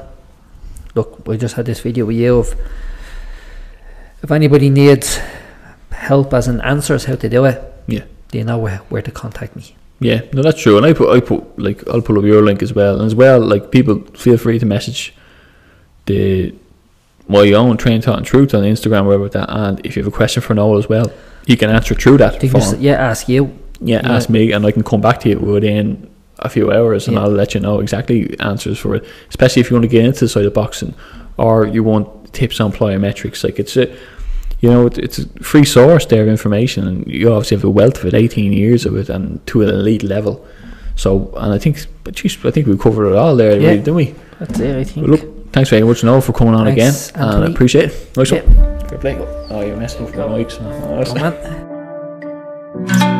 Look, 0.93 1.27
we 1.27 1.37
just 1.37 1.55
had 1.55 1.65
this 1.65 1.79
video 1.79 2.05
with 2.05 2.17
you 2.17 2.37
of 2.37 2.53
if 4.21 4.29
anybody 4.31 4.69
needs 4.69 5.19
help 5.91 6.33
as 6.33 6.47
in 6.47 6.61
answers 6.61 7.05
how 7.05 7.15
to 7.15 7.29
do 7.29 7.45
it, 7.45 7.57
yeah 7.87 8.03
you 8.31 8.43
know 8.43 8.57
where, 8.57 8.77
where 8.89 9.01
to 9.01 9.11
contact 9.11 9.55
me. 9.55 9.75
Yeah, 10.01 10.21
no, 10.33 10.41
that's 10.41 10.59
true. 10.59 10.77
And 10.77 10.85
I 10.85 10.93
put, 10.93 11.15
I 11.15 11.19
put, 11.19 11.57
like, 11.59 11.87
I'll 11.87 12.01
pull 12.01 12.17
up 12.17 12.25
your 12.25 12.41
link 12.41 12.61
as 12.63 12.73
well. 12.73 12.95
And 12.97 13.05
as 13.05 13.13
well, 13.15 13.39
like, 13.39 13.71
people 13.71 14.01
feel 14.15 14.35
free 14.37 14.57
to 14.59 14.65
message 14.65 15.13
the 16.07 16.53
my 17.27 17.49
own 17.53 17.77
train 17.77 18.01
thought 18.01 18.17
and 18.17 18.25
truth 18.25 18.53
on 18.53 18.63
Instagram, 18.63 19.05
wherever 19.05 19.29
that. 19.29 19.49
And 19.49 19.79
if 19.85 19.95
you 19.95 20.03
have 20.03 20.11
a 20.11 20.15
question 20.15 20.41
for 20.41 20.53
Noel 20.53 20.79
as 20.79 20.89
well, 20.89 21.13
you 21.45 21.55
can 21.55 21.69
answer 21.69 21.95
through 21.95 22.17
that. 22.17 22.41
Just, 22.41 22.79
yeah, 22.79 22.93
ask 22.93 23.29
you. 23.29 23.57
yeah, 23.79 24.01
yeah. 24.03 24.15
ask 24.15 24.29
me, 24.29 24.51
and 24.51 24.65
I 24.65 24.71
can 24.71 24.83
come 24.83 24.99
back 25.01 25.19
to 25.21 25.29
you 25.29 25.39
within 25.39 26.09
a 26.39 26.49
few 26.49 26.71
hours, 26.71 27.07
and 27.07 27.15
Yeah. 27.15 27.23
I'll 27.23 27.29
let 27.29 27.53
you 27.53 27.59
know 27.61 27.79
exactly 27.79 28.37
answers 28.39 28.79
for 28.79 28.95
it. 28.95 29.05
Especially 29.29 29.61
if 29.61 29.69
you 29.69 29.75
want 29.75 29.83
to 29.83 29.87
get 29.87 30.03
into 30.03 30.21
the 30.21 30.29
side 30.29 30.45
of 30.45 30.53
boxing, 30.53 30.93
or 31.37 31.67
you 31.67 31.83
want 31.83 32.33
tips 32.33 32.59
on 32.59 32.71
plyometrics. 32.73 33.43
Like 33.43 33.59
it's 33.59 33.77
a, 33.77 33.95
you 34.61 34.69
know, 34.69 34.85
it, 34.87 34.97
it's 34.97 35.19
a 35.19 35.25
free 35.43 35.65
source 35.65 36.05
there 36.05 36.21
of 36.23 36.29
information, 36.29 36.87
and 36.87 37.05
you 37.07 37.31
obviously 37.33 37.57
have 37.57 37.63
a 37.65 37.69
wealth 37.69 37.97
of 37.99 38.05
it, 38.05 38.13
eighteen 38.13 38.53
years 38.53 38.85
of 38.85 38.95
it, 38.95 39.09
and 39.09 39.45
to 39.47 39.61
an 39.63 39.69
elite 39.69 40.03
level. 40.03 40.45
So, 40.95 41.33
and 41.37 41.53
I 41.53 41.57
think, 41.57 41.85
but 42.03 42.15
geez, 42.15 42.37
I 42.45 42.51
think 42.51 42.67
we 42.67 42.77
covered 42.77 43.07
it 43.11 43.15
all 43.15 43.35
there, 43.35 43.59
Yeah. 43.59 43.67
really, 43.69 43.77
didn't 43.79 43.95
we? 43.95 44.15
That's 44.39 44.59
it, 44.59 44.75
I 44.77 44.83
think. 44.83 45.07
Look, 45.07 45.51
thanks 45.53 45.69
very 45.69 45.83
much, 45.83 46.03
Noel, 46.03 46.21
for 46.21 46.33
coming 46.33 46.53
on 46.53 46.65
Thanks, 46.65 47.09
again, 47.09 47.23
and 47.23 47.43
I 47.45 47.47
appreciate 47.47 47.85
it. 47.91 48.17
Nice 48.17 48.31
Yeah. 48.31 48.41
one. 48.43 48.89
Fair 48.89 48.97
play. 48.99 49.17
Oh, 49.49 49.61
you're 49.61 49.77
messing 49.77 50.05
with 50.05 50.15
my 50.15 50.23
mics. 50.23 50.57
Oh. 52.83 53.07